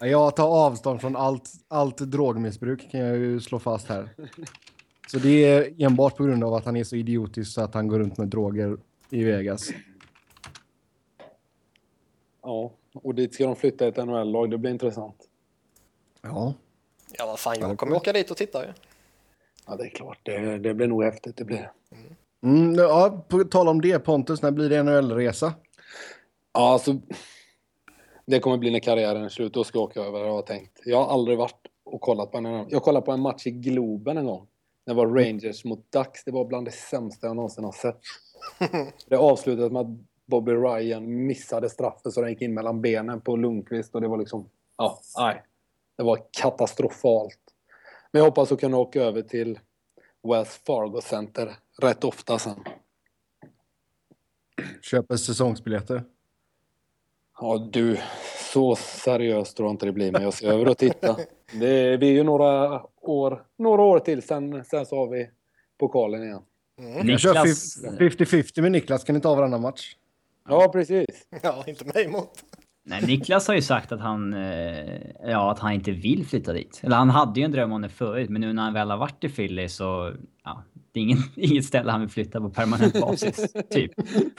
Jag 0.00 0.36
tar 0.36 0.66
avstånd 0.66 1.00
från 1.00 1.16
allt, 1.16 1.50
allt 1.68 1.98
drogmissbruk 1.98 2.90
kan 2.90 3.00
jag 3.00 3.16
ju 3.16 3.40
slå 3.40 3.58
fast 3.58 3.88
här. 3.88 4.08
Så 5.08 5.18
det 5.18 5.44
är 5.44 5.84
enbart 5.84 6.16
på 6.16 6.24
grund 6.24 6.44
av 6.44 6.54
att 6.54 6.64
han 6.64 6.76
är 6.76 6.84
så 6.84 6.96
idiotisk 6.96 7.52
så 7.52 7.60
att 7.62 7.74
han 7.74 7.88
går 7.88 7.98
runt 7.98 8.18
med 8.18 8.28
droger 8.28 8.76
i 9.10 9.24
Vegas. 9.24 9.70
Ja, 12.42 12.72
och 12.94 13.14
dit 13.14 13.34
ska 13.34 13.46
de 13.46 13.56
flytta 13.56 13.86
ett 13.88 13.96
NHL-lag. 13.96 14.50
Det 14.50 14.58
blir 14.58 14.70
intressant. 14.70 15.16
Ja. 16.22 16.54
Ja, 17.18 17.26
vad 17.26 17.38
fan, 17.38 17.56
jag 17.60 17.78
kommer 17.78 17.96
åka 17.96 18.12
dit 18.12 18.30
och 18.30 18.36
titta 18.36 18.66
ju. 18.66 18.72
Ja, 19.66 19.76
det 19.76 19.84
är 19.84 19.88
klart. 19.88 20.18
Det, 20.22 20.58
det 20.58 20.74
blir 20.74 20.86
nog 20.86 21.04
häftigt. 21.04 21.36
Det 21.36 21.44
blir 21.44 21.56
det. 21.56 21.70
Mm, 22.42 22.74
ja, 22.74 23.24
på 23.28 23.44
tal 23.44 23.68
om 23.68 23.80
det 23.80 23.98
Pontus, 23.98 24.42
när 24.42 24.50
blir 24.50 24.68
det 24.68 24.82
NHL-resa? 24.82 25.54
Ja, 26.52 26.72
alltså. 26.72 26.98
Det 28.26 28.40
kommer 28.40 28.56
bli 28.56 28.70
när 28.70 28.78
karriären 28.78 29.24
är 29.24 29.28
slut. 29.28 29.54
Då 29.54 29.64
ska 29.64 29.78
jag 29.78 29.84
åka 29.84 30.00
över, 30.00 30.20
har 30.20 30.26
jag 30.26 30.46
tänkt. 30.46 30.80
Jag 30.84 31.04
har 31.04 31.12
aldrig 31.12 31.38
varit 31.38 31.66
och 31.84 32.00
kollat 32.00 32.32
på 32.32 32.38
en 32.38 32.66
Jag 32.68 32.82
kollade 32.82 33.06
på 33.06 33.12
en 33.12 33.20
match 33.20 33.46
i 33.46 33.50
Globen 33.50 34.16
en 34.16 34.26
gång. 34.26 34.46
Det 34.86 34.94
var 34.94 35.06
Rangers 35.06 35.64
mot 35.64 35.92
Ducks. 35.92 36.24
Det 36.24 36.30
var 36.30 36.44
bland 36.44 36.66
det 36.66 36.70
sämsta 36.70 37.26
jag 37.26 37.36
någonsin 37.36 37.64
har 37.64 37.72
sett. 37.72 38.00
Det 39.08 39.16
avslutades 39.16 39.72
med 39.72 39.80
att 39.80 40.09
Bobby 40.30 40.52
Ryan 40.52 41.26
missade 41.26 41.68
straffen 41.70 42.12
så 42.12 42.20
den 42.20 42.30
gick 42.30 42.42
in 42.42 42.54
mellan 42.54 42.80
benen 42.80 43.20
på 43.20 43.36
Lundqvist 43.36 43.94
och 43.94 44.00
det 44.00 44.08
var 44.08 44.18
liksom... 44.18 44.48
Ja, 44.76 45.00
nej. 45.18 45.42
Det 45.96 46.02
var 46.02 46.18
katastrofalt. 46.30 47.38
Men 48.12 48.20
jag 48.20 48.26
hoppas 48.26 48.52
att 48.52 48.60
kunna 48.60 48.76
åka 48.76 49.02
över 49.02 49.22
till 49.22 49.58
Wells 50.22 50.60
Fargo 50.66 51.00
Center 51.00 51.56
rätt 51.82 52.04
ofta 52.04 52.38
sen. 52.38 52.64
Köper 54.82 55.16
säsongsbiljetter. 55.16 56.04
Ja, 57.40 57.68
du. 57.72 57.98
Så 58.52 58.76
seriöst 58.76 59.56
tror 59.56 59.66
jag 59.68 59.74
inte 59.74 59.86
det 59.86 59.92
blir, 59.92 60.12
men 60.12 60.22
jag 60.22 60.34
ska 60.34 60.46
över 60.46 60.68
och 60.68 60.78
titta. 60.78 61.16
Det 61.60 61.66
är, 61.66 61.98
vi 61.98 62.08
är 62.08 62.12
ju 62.12 62.22
några 62.22 62.82
år, 63.00 63.44
några 63.58 63.82
år 63.82 63.98
till, 63.98 64.22
sen, 64.22 64.64
sen 64.64 64.86
så 64.86 64.96
har 64.96 65.08
vi 65.08 65.30
pokalen 65.78 66.22
igen. 66.22 66.42
Mm. 66.78 67.08
Jag 67.08 67.20
kör 67.20 67.34
Niklas, 67.34 67.84
50-50 67.84 68.62
med 68.62 68.72
Niklas, 68.72 69.04
kan 69.04 69.14
ni 69.14 69.20
ta 69.20 69.34
varannan 69.34 69.60
match? 69.60 69.96
Ja, 70.48 70.68
precis. 70.72 71.06
Ja, 71.42 71.64
inte 71.66 71.84
mig 71.84 72.04
emot. 72.04 72.44
Nej, 72.84 73.02
Niklas 73.06 73.48
har 73.48 73.54
ju 73.54 73.62
sagt 73.62 73.92
att 73.92 74.00
han, 74.00 74.34
eh, 74.34 75.00
ja, 75.24 75.50
att 75.50 75.58
han 75.58 75.72
inte 75.72 75.90
vill 75.90 76.26
flytta 76.26 76.52
dit. 76.52 76.80
Eller 76.82 76.96
han 76.96 77.10
hade 77.10 77.40
ju 77.40 77.44
en 77.44 77.52
dröm 77.52 77.72
om 77.72 77.82
det 77.82 77.88
förut, 77.88 78.30
men 78.30 78.40
nu 78.40 78.52
när 78.52 78.62
han 78.62 78.72
väl 78.72 78.90
har 78.90 78.96
varit 78.96 79.24
i 79.24 79.28
Philly 79.28 79.68
så... 79.68 80.12
Ja, 80.44 80.62
det 80.92 81.00
är 81.00 81.04
ingen, 81.04 81.18
inget 81.36 81.64
ställe 81.64 81.90
han 81.90 82.00
vill 82.00 82.10
flytta 82.10 82.40
på 82.40 82.50
permanent 82.50 83.00
basis, 83.00 83.52
typ. 83.70 83.92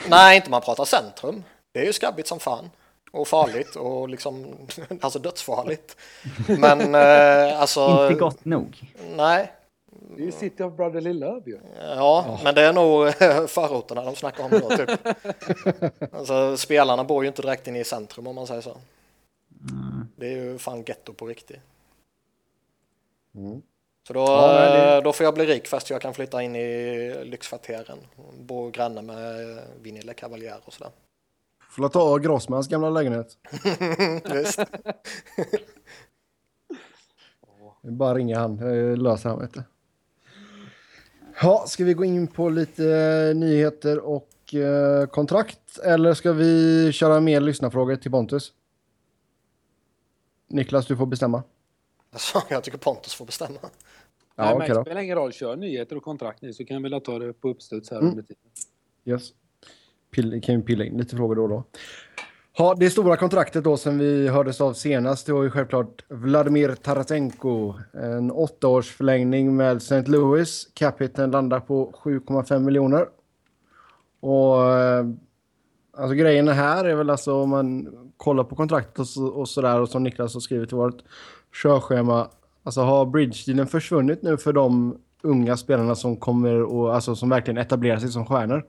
Nej, 0.08 0.36
inte 0.36 0.50
man 0.50 0.60
pratar 0.60 0.84
centrum. 0.84 1.42
Det 1.72 1.80
är 1.80 1.86
ju 1.86 1.92
skabbigt 1.92 2.28
som 2.28 2.40
fan. 2.40 2.70
Och 3.12 3.28
farligt 3.28 3.76
och 3.76 4.08
liksom, 4.08 4.46
alltså 5.00 5.18
dödsfarligt. 5.18 5.96
Men 6.48 6.94
eh, 6.94 7.60
alltså... 7.60 8.02
Inte 8.02 8.20
gott 8.20 8.44
nog. 8.44 8.92
Nej. 9.16 9.52
Det 10.16 10.22
är 10.22 10.26
ju 10.26 10.32
City 10.32 10.62
of 10.62 10.72
Brotherly 10.76 11.12
Love 11.12 11.42
ju. 11.50 11.58
Ja, 11.80 12.38
men 12.44 12.54
det 12.54 12.62
är 12.62 12.72
nog 12.72 13.06
eh, 13.06 13.46
förorterna 13.46 14.04
de 14.04 14.16
snackar 14.16 14.44
om 14.44 14.50
då, 14.50 14.76
typ. 14.76 14.90
Alltså 16.14 16.56
spelarna 16.56 17.04
bor 17.04 17.24
ju 17.24 17.28
inte 17.28 17.42
direkt 17.42 17.66
inne 17.68 17.80
i 17.80 17.84
centrum 17.84 18.26
om 18.26 18.34
man 18.34 18.46
säger 18.46 18.60
så. 18.60 18.70
Mm. 19.70 20.06
Det 20.16 20.26
är 20.26 20.36
ju 20.36 20.58
fan 20.58 20.82
getto 20.86 21.12
på 21.12 21.26
riktigt. 21.26 21.60
Mm. 23.34 23.62
Så 24.06 24.12
då, 24.12 24.20
Ja, 24.20 24.52
det- 24.70 24.96
eh, 24.96 25.02
då 25.02 25.12
får 25.12 25.24
jag 25.24 25.34
bli 25.34 25.46
rik 25.46 25.66
fast 25.68 25.90
jag 25.90 26.00
kan 26.02 26.14
flytta 26.14 26.42
in 26.42 26.56
i 26.56 27.14
lyxkvarteren. 27.24 27.98
Bo 28.38 28.70
granne 28.70 29.02
med 29.02 29.58
Vinile 29.82 30.14
Cavalier 30.14 30.60
och 30.64 30.72
sådär. 30.72 30.92
Får 31.70 31.88
ta 31.88 32.16
Grossmans 32.18 32.68
gamla 32.68 32.90
lägenhet? 32.90 33.36
Visst. 34.34 34.56
Det 37.82 37.88
är 37.88 37.90
Bara 37.92 38.14
ringa 38.14 38.38
han, 38.38 38.58
eh, 38.58 38.96
löser 38.96 39.28
han 39.28 39.38
vet 39.40 39.54
du. 39.54 39.62
Ja, 41.40 41.64
ska 41.66 41.84
vi 41.84 41.94
gå 41.94 42.04
in 42.04 42.26
på 42.26 42.48
lite 42.48 42.84
eh, 43.30 43.36
nyheter 43.36 43.98
och 43.98 44.54
eh, 44.54 45.06
kontrakt? 45.06 45.78
Eller 45.78 46.14
ska 46.14 46.32
vi 46.32 46.92
köra 46.92 47.20
mer 47.20 47.40
lyssnarfrågor 47.40 47.96
till 47.96 48.10
Pontus? 48.10 48.52
Niklas, 50.48 50.86
du 50.86 50.96
får 50.96 51.06
bestämma. 51.06 51.42
Så 52.16 52.42
jag 52.50 52.64
tycker 52.64 52.78
Pontus 52.78 53.14
får 53.14 53.26
bestämma. 53.26 53.58
Ja, 53.62 54.44
Nej, 54.44 54.54
okej 54.54 54.68
men 54.68 54.76
det 54.76 54.82
spelar 54.82 55.00
ingen 55.00 55.16
roll. 55.16 55.32
Kör 55.32 55.56
nyheter 55.56 55.96
och 55.96 56.02
kontrakt 56.02 56.42
nu 56.42 56.52
så 56.52 56.64
kan 56.64 56.82
vi 56.82 56.88
väl 56.90 57.00
ta 57.00 57.18
det 57.18 57.32
på 57.32 57.48
uppstuds 57.48 57.90
här 57.90 57.98
Mm. 57.98 58.10
under 58.10 58.22
tiden. 58.22 58.42
Yes. 59.04 59.28
Pill, 60.10 60.42
kan 60.42 60.56
vi 60.56 60.62
pilla 60.62 60.84
in 60.84 60.98
lite 60.98 61.16
frågor 61.16 61.36
då 61.36 61.42
och 61.42 61.48
då. 61.48 61.64
Ja, 62.62 62.74
det 62.78 62.90
stora 62.90 63.16
kontraktet 63.16 63.64
då 63.64 63.76
som 63.76 63.98
vi 63.98 64.28
hördes 64.28 64.60
av 64.60 64.72
senast, 64.72 65.26
det 65.26 65.32
var 65.32 65.42
ju 65.42 65.50
självklart 65.50 66.04
Vladimir 66.08 66.74
Tarasenko. 66.74 67.74
En 67.92 68.30
åttaårsförlängning 68.30 69.56
med 69.56 69.76
St. 69.76 70.02
Louis. 70.02 70.68
Capiten 70.74 71.30
landar 71.30 71.60
på 71.60 71.94
7,5 72.04 72.58
miljoner. 72.58 73.06
Och 74.20 74.70
eh, 74.70 75.06
alltså 75.96 76.14
grejen 76.14 76.48
här 76.48 76.84
är 76.84 76.94
väl 76.94 77.10
alltså 77.10 77.42
om 77.42 77.50
man 77.50 77.88
kollar 78.16 78.44
på 78.44 78.56
kontraktet 78.56 78.98
och, 78.98 79.06
så, 79.06 79.26
och 79.26 79.48
sådär 79.48 79.80
och 79.80 79.88
som 79.88 80.02
Niklas 80.02 80.34
har 80.34 80.40
skrivit 80.40 80.72
i 80.72 80.76
vårt 80.76 81.02
körschema. 81.62 82.28
Alltså 82.62 82.80
har 82.80 83.06
bridge-dealen 83.06 83.66
försvunnit 83.66 84.22
nu 84.22 84.36
för 84.36 84.52
de 84.52 84.98
unga 85.22 85.56
spelarna 85.56 85.94
som 85.94 86.16
kommer 86.16 86.62
och 86.62 86.94
alltså 86.94 87.16
som 87.16 87.28
verkligen 87.28 87.58
etablerar 87.58 87.98
sig 87.98 88.08
som 88.08 88.26
stjärnor? 88.26 88.64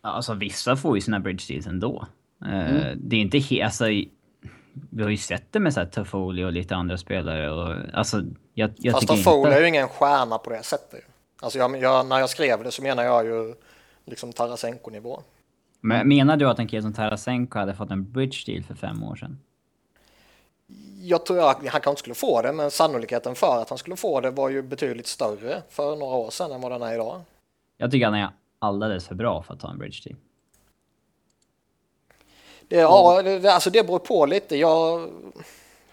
Alltså 0.00 0.34
vissa 0.34 0.76
får 0.76 0.96
ju 0.96 1.00
sina 1.00 1.20
bridge 1.20 1.44
deals 1.48 1.66
ändå. 1.66 2.06
Eh, 2.46 2.70
Mm. 2.70 2.98
Det 3.00 3.16
är 3.16 3.20
inte 3.20 3.38
helt... 3.38 3.64
Alltså, 3.64 3.84
vi 4.90 5.02
har 5.02 5.10
ju 5.10 5.16
sett 5.16 5.52
det 5.52 5.60
med 5.60 5.74
så 5.74 5.80
här 5.80 5.86
Toffoli 5.86 6.44
och 6.44 6.52
lite 6.52 6.76
andra 6.76 6.98
spelare 6.98 7.50
och 7.50 7.76
alltså 7.92 8.22
jag, 8.54 8.70
jag 8.76 8.92
Fast 8.92 9.08
Toffoli 9.08 9.50
är 9.50 9.52
inte... 9.52 9.60
ju 9.60 9.68
ingen 9.68 9.88
stjärna 9.88 10.38
på 10.38 10.50
det 10.50 10.62
sättet. 10.62 11.00
Alltså 11.42 11.58
jag, 11.58 11.82
jag, 11.82 12.06
när 12.06 12.18
jag 12.18 12.30
skrev 12.30 12.64
det 12.64 12.70
så 12.70 12.82
menar 12.82 13.02
jag 13.02 13.24
ju 13.24 13.54
liksom 14.04 14.32
Tarasenko-nivå. 14.32 15.20
Men 15.80 16.08
menar 16.08 16.36
du 16.36 16.48
att 16.48 16.58
en 16.58 16.68
kille 16.68 16.82
som 16.82 16.92
Tarasenko 16.92 17.58
hade 17.58 17.74
fått 17.74 17.90
en 17.90 18.12
bridge 18.12 18.38
deal 18.46 18.62
för 18.62 18.74
fem 18.74 19.02
år 19.02 19.16
sedan? 19.16 19.38
Jag 21.00 21.26
tror 21.26 21.50
att 21.50 21.56
han 21.56 21.80
kanske 21.80 21.90
inte 21.90 21.98
skulle 21.98 22.14
få 22.14 22.42
det, 22.42 22.52
men 22.52 22.70
sannolikheten 22.70 23.34
för 23.34 23.62
att 23.62 23.68
han 23.68 23.78
skulle 23.78 23.96
få 23.96 24.20
det 24.20 24.30
var 24.30 24.48
ju 24.48 24.62
betydligt 24.62 25.06
större 25.06 25.62
för 25.68 25.96
några 25.96 26.16
år 26.16 26.30
sedan 26.30 26.52
än 26.52 26.60
vad 26.60 26.72
den 26.72 26.82
är 26.82 26.94
idag. 26.94 27.20
Jag 27.76 27.90
tycker 27.90 28.06
han 28.06 28.14
är 28.14 28.28
alldeles 28.58 29.08
för 29.08 29.14
bra 29.14 29.42
för 29.42 29.54
att 29.54 29.60
ta 29.60 29.70
en 29.70 29.78
bridge 29.78 30.00
deal. 30.04 30.16
Det, 32.72 32.80
ja, 32.80 33.22
det, 33.22 33.38
det- 33.38 33.52
alltså 33.52 33.70
det 33.70 33.86
beror 33.86 33.98
på 33.98 34.26
lite. 34.26 34.56
Jag, 34.56 35.08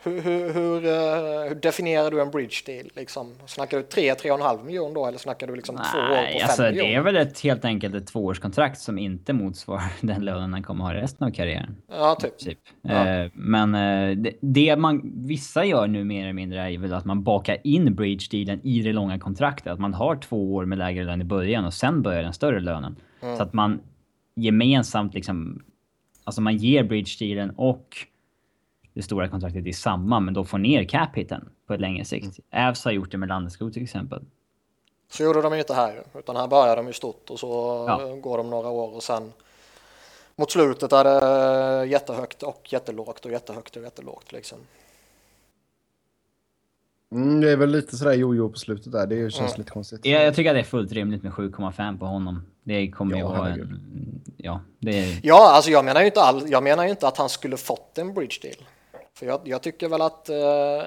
hur, 0.03 0.21
hur, 0.21 0.53
hur, 0.53 0.85
eh, 0.85 1.47
hur 1.49 1.55
definierar 1.55 2.11
du 2.11 2.21
en 2.21 2.31
bridge 2.31 2.55
deal? 2.65 2.89
Liksom? 2.95 3.33
Snackar 3.45 3.77
du 3.77 3.83
3-3,5 3.83 4.63
miljoner 4.65 4.95
då 4.95 5.05
eller 5.05 5.17
snackar 5.17 5.47
du 5.47 5.55
liksom 5.55 5.75
två 5.75 5.97
år 5.99 6.07
på 6.07 6.13
Nej, 6.13 6.33
5 6.39 6.43
alltså 6.43 6.63
det 6.63 6.69
miljoner? 6.71 6.93
är 6.93 7.01
väl 7.01 7.15
ett, 7.17 7.39
helt 7.41 7.65
enkelt 7.65 7.95
ett 7.95 8.07
tvåårskontrakt 8.07 8.79
som 8.79 8.97
inte 8.97 9.33
motsvarar 9.33 9.83
den 10.01 10.25
lönen 10.25 10.53
han 10.53 10.63
kommer 10.63 10.83
ha 10.83 10.93
resten 10.93 11.27
av 11.27 11.31
karriären. 11.31 11.75
Ja, 11.91 12.15
typ. 12.15 12.37
Typ. 12.37 12.59
Ja. 12.81 13.07
Eh, 13.07 13.31
men 13.33 13.75
eh, 13.75 14.17
det, 14.17 14.33
det 14.41 14.75
man, 14.75 15.01
vissa 15.27 15.65
gör 15.65 15.87
nu 15.87 16.03
mer 16.03 16.23
eller 16.23 16.33
mindre 16.33 16.71
är 16.73 16.77
väl 16.77 16.93
att 16.93 17.05
man 17.05 17.23
bakar 17.23 17.57
in 17.63 17.95
bridge-dealen 17.95 18.59
i 18.63 18.81
det 18.81 18.93
långa 18.93 19.19
kontraktet. 19.19 19.73
Att 19.73 19.79
man 19.79 19.93
har 19.93 20.15
två 20.15 20.53
år 20.55 20.65
med 20.65 20.77
lägre 20.77 21.03
lön 21.03 21.21
i 21.21 21.25
början 21.25 21.65
och 21.65 21.73
sen 21.73 22.01
börjar 22.01 22.23
den 22.23 22.33
större 22.33 22.59
lönen. 22.59 22.95
Mm. 23.21 23.37
Så 23.37 23.43
att 23.43 23.53
man 23.53 23.79
gemensamt 24.35 25.13
liksom, 25.13 25.63
alltså 26.29 26.41
man 26.41 26.57
ger 26.57 26.83
bridge-dealen 26.83 27.53
och 27.57 27.97
det 28.93 29.01
stora 29.01 29.27
kontraktet 29.29 29.65
i 29.67 29.73
samma, 29.73 30.19
men 30.19 30.33
då 30.33 30.43
får 30.45 30.57
ner 30.57 30.83
cap-hiten 30.83 31.49
på 31.67 31.73
ett 31.73 31.79
längre 31.81 32.05
sikt. 32.05 32.39
Mm. 32.51 32.67
Avs 32.69 32.85
har 32.85 32.91
gjort 32.91 33.11
det 33.11 33.17
med 33.17 33.29
Landeskog 33.29 33.73
till 33.73 33.83
exempel. 33.83 34.23
Så 35.11 35.23
gjorde 35.23 35.41
de 35.41 35.53
ju 35.53 35.59
inte 35.59 35.73
här, 35.73 36.03
utan 36.13 36.35
här 36.35 36.47
börjar 36.47 36.75
de 36.75 36.87
ju 36.87 36.93
stort 36.93 37.29
och 37.29 37.39
så 37.39 37.47
Ja. 37.87 38.15
går 38.15 38.37
de 38.37 38.49
några 38.49 38.69
år 38.69 38.95
och 38.95 39.03
sen 39.03 39.31
mot 40.35 40.51
slutet 40.51 40.91
är 40.93 41.03
det 41.03 41.85
jättehögt 41.85 42.43
och 42.43 42.67
jättelågt 42.73 43.25
och 43.25 43.31
jättehögt 43.31 43.75
och 43.75 43.83
jättelågt 43.83 44.31
liksom. 44.31 44.57
Mm, 47.11 47.41
det 47.41 47.51
är 47.51 47.57
väl 47.57 47.69
lite 47.69 47.97
sådär 47.97 48.13
jojo 48.13 48.49
på 48.49 48.57
slutet 48.59 48.91
där. 48.91 49.07
Det 49.07 49.31
känns 49.33 49.49
Mm. 49.51 49.57
lite 49.59 49.71
konstigt. 49.71 50.05
Jag, 50.05 50.25
jag 50.25 50.35
tycker 50.35 50.49
att 50.49 50.55
det 50.55 50.59
är 50.59 50.63
fullt 50.63 50.91
rimligt 50.91 51.23
med 51.23 51.31
7,5 51.33 51.99
på 51.99 52.05
honom. 52.05 52.41
Det 52.69 52.91
kommer 52.91 53.15
ju 53.15 53.21
Ja, 53.21 53.27
vara 53.27 53.43
herregud. 53.43 53.71
en... 53.71 54.21
Ja, 54.37 54.61
det 54.79 54.99
är... 54.99 55.19
Ja, 55.23 55.51
alltså 55.51 55.71
jag 55.71 55.85
menar 55.85 56.01
ju 56.01 56.05
inte 56.07 56.21
all, 56.21 56.49
jag 56.51 56.63
menar 56.63 56.83
ju 56.83 56.89
inte 56.89 57.07
att 57.07 57.17
han 57.17 57.29
skulle 57.29 57.57
fått 57.57 57.97
en 57.97 58.13
bridge 58.13 58.35
deal. 58.41 58.65
För 59.13 59.25
jag, 59.25 59.41
jag 59.43 59.61
tycker 59.61 59.89
väl 59.89 60.01
att 60.01 60.29
eh, 60.29 60.81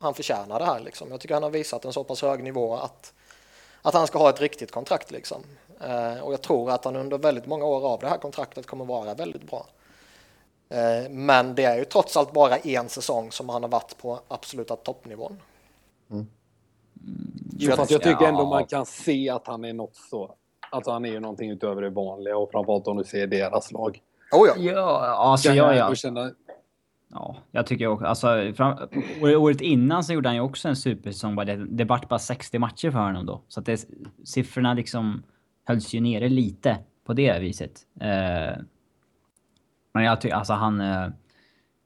han 0.00 0.14
förtjänar 0.14 0.58
det 0.58 0.64
här 0.64 0.80
liksom. 0.80 1.10
Jag 1.10 1.20
tycker 1.20 1.34
han 1.34 1.42
har 1.42 1.50
visat 1.50 1.84
en 1.84 1.92
så 1.92 2.04
pass 2.04 2.22
hög 2.22 2.42
nivå 2.42 2.76
att, 2.76 3.14
att 3.82 3.94
han 3.94 4.06
ska 4.06 4.18
ha 4.18 4.30
ett 4.30 4.40
riktigt 4.40 4.70
kontrakt 4.72 5.10
liksom. 5.10 5.42
Eh, 5.80 6.18
och 6.20 6.32
jag 6.32 6.42
tror 6.42 6.70
att 6.70 6.84
han 6.84 6.96
under 6.96 7.18
väldigt 7.18 7.46
många 7.46 7.64
år 7.64 7.86
av 7.86 8.00
det 8.00 8.08
här 8.08 8.18
kontraktet 8.18 8.66
kommer 8.66 8.84
vara 8.84 9.14
väldigt 9.14 9.50
bra. 9.50 9.66
Eh, 10.68 11.10
men 11.10 11.54
det 11.54 11.64
är 11.64 11.76
ju 11.78 11.84
trots 11.84 12.16
allt 12.16 12.32
bara 12.32 12.56
en 12.56 12.88
säsong 12.88 13.32
som 13.32 13.48
han 13.48 13.62
har 13.62 13.70
varit 13.70 13.96
på 13.98 14.20
absoluta 14.28 14.76
toppnivån. 14.76 15.40
Jo, 17.58 17.72
fast 17.76 17.90
jag 17.90 18.02
tycker 18.02 18.24
ändå 18.24 18.46
man 18.46 18.66
kan 18.66 18.86
se 18.86 19.30
att 19.30 19.46
han 19.46 19.64
är 19.64 19.72
något 19.72 19.96
så. 20.10 20.34
Alltså 20.70 20.90
han 20.90 21.04
är 21.04 21.08
ju 21.10 21.20
någonting 21.20 21.50
utöver 21.50 21.82
det 21.82 21.90
vanliga 21.90 22.36
och 22.36 22.50
framförallt 22.50 22.86
om 22.86 22.96
du 22.96 23.04
ser 23.04 23.26
deras 23.26 23.72
lag. 23.72 23.98
Oh 24.32 24.48
ja. 24.48 24.54
Ja, 24.72 25.00
alltså 25.16 25.48
jag, 25.52 25.76
jag 25.76 25.90
ja. 25.90 25.94
känna, 25.94 26.30
Ja, 27.12 27.36
jag 27.50 27.66
tycker 27.66 27.86
också, 27.86 28.06
alltså 28.06 28.52
fram, 28.56 28.76
året- 29.22 29.60
innan 29.60 30.04
så 30.04 30.12
gjorde 30.12 30.28
han 30.28 30.36
ju 30.36 30.42
också 30.42 30.68
en 30.68 30.76
supersäsong. 30.76 31.36
Det, 31.36 31.56
det 31.56 31.84
vart 31.84 32.08
bara 32.08 32.18
60 32.18 32.58
matcher 32.58 32.90
för 32.90 32.98
honom 32.98 33.26
då. 33.26 33.42
Så 33.48 33.60
att 33.60 33.66
det, 33.66 33.86
siffrorna 34.24 34.74
liksom 34.74 35.22
hölls 35.64 35.94
ju 35.94 36.00
nere 36.00 36.28
lite 36.28 36.78
på 37.06 37.12
det 37.12 37.38
viset. 37.38 37.72
Eh, 38.00 38.56
men 39.92 40.04
jag 40.04 40.20
tycker, 40.20 40.36
alltså 40.36 40.52
han, 40.52 40.80
eh, 40.80 41.08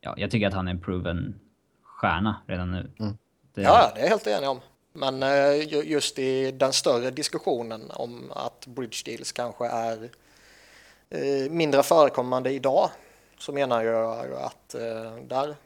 ja, 0.01 0.14
jag 0.16 0.31
tycker 0.31 0.47
att 0.47 0.55
han 0.55 0.66
är 0.68 0.70
en 0.70 0.81
proven 0.81 1.40
stjärna 1.83 2.37
redan 2.47 2.70
nu. 2.73 2.90
Det, 3.55 3.62
Ja, 3.62 3.92
det 3.94 4.01
är 4.01 4.05
jag 4.05 4.11
helt 4.11 4.27
enig 4.27 4.49
om. 4.49 4.61
Men 4.96 5.22
eh, 5.22 5.54
ju- 5.54 5.83
just 5.83 6.18
i 6.18 6.50
den 6.50 6.72
större 6.72 7.11
diskussionen 7.11 7.83
om 7.90 8.33
att 8.35 8.66
bridge 8.66 8.96
deals 9.04 9.33
kanske 9.33 9.66
är 9.66 10.09
eh, 11.11 11.50
mindre 11.50 11.83
förekommande 11.83 12.50
idag 12.50 12.90
så 13.38 13.52
menar 13.52 13.83
jag 13.83 14.26
ju 14.26 14.37
att 14.37 14.74
eh, 14.74 14.80
där 15.28 15.57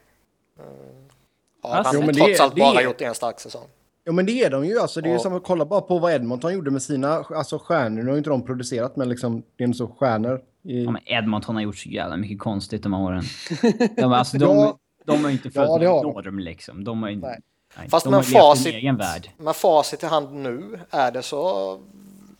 har 1.62 1.70
Alltså, 1.76 1.92
han 1.92 1.94
jo, 1.94 2.00
men 2.06 2.14
det- 2.14 2.20
trots 2.24 2.40
allt 2.40 2.54
det- 2.54 2.60
bara 2.60 2.82
gjort 2.82 3.00
en 3.00 3.14
stark 3.14 3.40
säsong. 3.40 3.66
Ja 4.04 4.12
men 4.12 4.26
det 4.26 4.32
är 4.44 4.50
de 4.50 4.64
ju. 4.66 4.78
Alltså, 4.78 5.00
det 5.00 5.06
är 5.08 5.10
ju 5.10 5.16
Ja. 5.16 5.22
som 5.22 5.34
att 5.34 5.44
kolla 5.44 5.64
bara 5.64 5.80
på 5.80 5.98
vad 5.98 6.12
Edmonton 6.12 6.52
gjorde 6.54 6.70
med 6.70 6.82
sina 6.82 7.08
alltså, 7.14 7.58
stjärnor. 7.58 8.02
Nu 8.02 8.06
har 8.06 8.12
ju 8.12 8.18
inte 8.18 8.30
de 8.30 8.42
producerat 8.46 8.96
men 8.96 9.08
liksom 9.08 9.42
det 9.56 9.62
är 9.62 9.64
ändå 9.64 9.76
så 9.76 9.86
stjärnor. 9.88 10.40
I... 10.62 10.84
Ja, 10.84 10.90
men 10.90 11.02
Edmonton 11.06 11.54
har 11.54 11.62
gjort 11.62 11.76
så 11.78 11.88
jävla 11.88 12.16
mycket 12.16 12.38
konstigt 12.38 12.82
de 12.82 12.92
här 12.92 13.02
åren. 13.02 13.22
De, 13.96 14.12
alltså, 14.12 14.38
de, 14.38 14.56
Ja. 14.56 14.78
de 15.04 15.22
har 15.24 15.30
ju 15.30 15.36
inte 15.36 15.50
följt 15.50 15.82
Ja, 15.82 16.02
någon 16.02 16.02
de. 16.14 16.22
norm 16.30 16.38
liksom. 16.38 16.84
De 16.84 17.02
har 17.02 17.10
ju... 17.10 17.16
Nej. 17.16 17.40
Nej, 17.76 17.88
Fast 17.88 18.06
med 18.06 18.24
facit- 18.24 18.62
sin 18.62 18.74
egen 18.74 18.96
värld. 18.96 19.30
Med 19.36 19.56
facit 19.56 20.02
i 20.02 20.06
hand 20.06 20.32
nu 20.32 20.80
är 20.90 21.10
det 21.10 21.22
så 21.22 21.80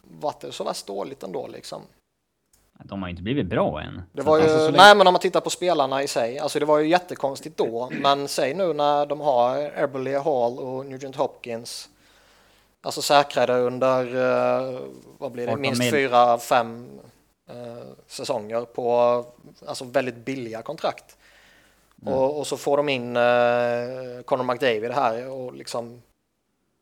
vart 0.03 0.41
det 0.41 0.53
så 0.53 0.65
värst 0.65 0.87
dåligt 0.87 1.23
ändå 1.23 1.47
liksom. 1.47 1.83
De 2.85 3.03
har 3.03 3.09
ju 3.09 3.11
inte 3.11 3.23
blivit 3.23 3.47
bra 3.47 3.83
än. 3.83 4.03
Det 4.13 4.23
var 4.23 4.39
ju, 4.39 4.43
alltså, 4.43 4.71
nej 4.71 4.97
men 4.97 5.07
om 5.07 5.13
man 5.13 5.21
tittar 5.21 5.41
på 5.41 5.51
spelarna 5.51 6.03
i 6.03 6.09
sig, 6.09 6.39
alltså 6.39 6.59
det 6.59 6.65
var 6.65 6.79
ju 6.79 6.89
jättekonstigt 6.89 7.57
då, 7.57 7.91
men 7.93 8.29
säg 8.29 8.55
nu 8.55 8.73
när 8.73 9.07
de 9.07 9.21
har 9.21 9.59
Eberly 9.83 10.15
Hall 10.15 10.59
och 10.59 10.87
Nugent 10.87 11.17
Hopkins, 11.17 11.89
alltså 12.83 13.03
säkrade 13.03 13.59
under, 13.59 14.05
eh, 14.05 14.81
vad 15.19 15.33
blir 15.33 15.47
det, 15.47 15.53
18 15.53 15.61
minst 15.63 15.91
fyra, 15.91 16.39
fem 16.39 16.89
eh, 17.49 17.87
säsonger 18.07 18.65
på 18.65 19.25
alltså 19.67 19.85
väldigt 19.85 20.17
billiga 20.17 20.63
kontrakt. 20.63 21.17
Och, 22.05 22.39
och 22.39 22.47
så 22.47 22.57
får 22.57 22.77
de 22.77 22.89
in 22.89 23.17
eh, 23.17 23.23
Conor 24.25 24.45
McDavid 24.45 24.91
här 24.91 25.31
och 25.31 25.55
liksom, 25.55 26.03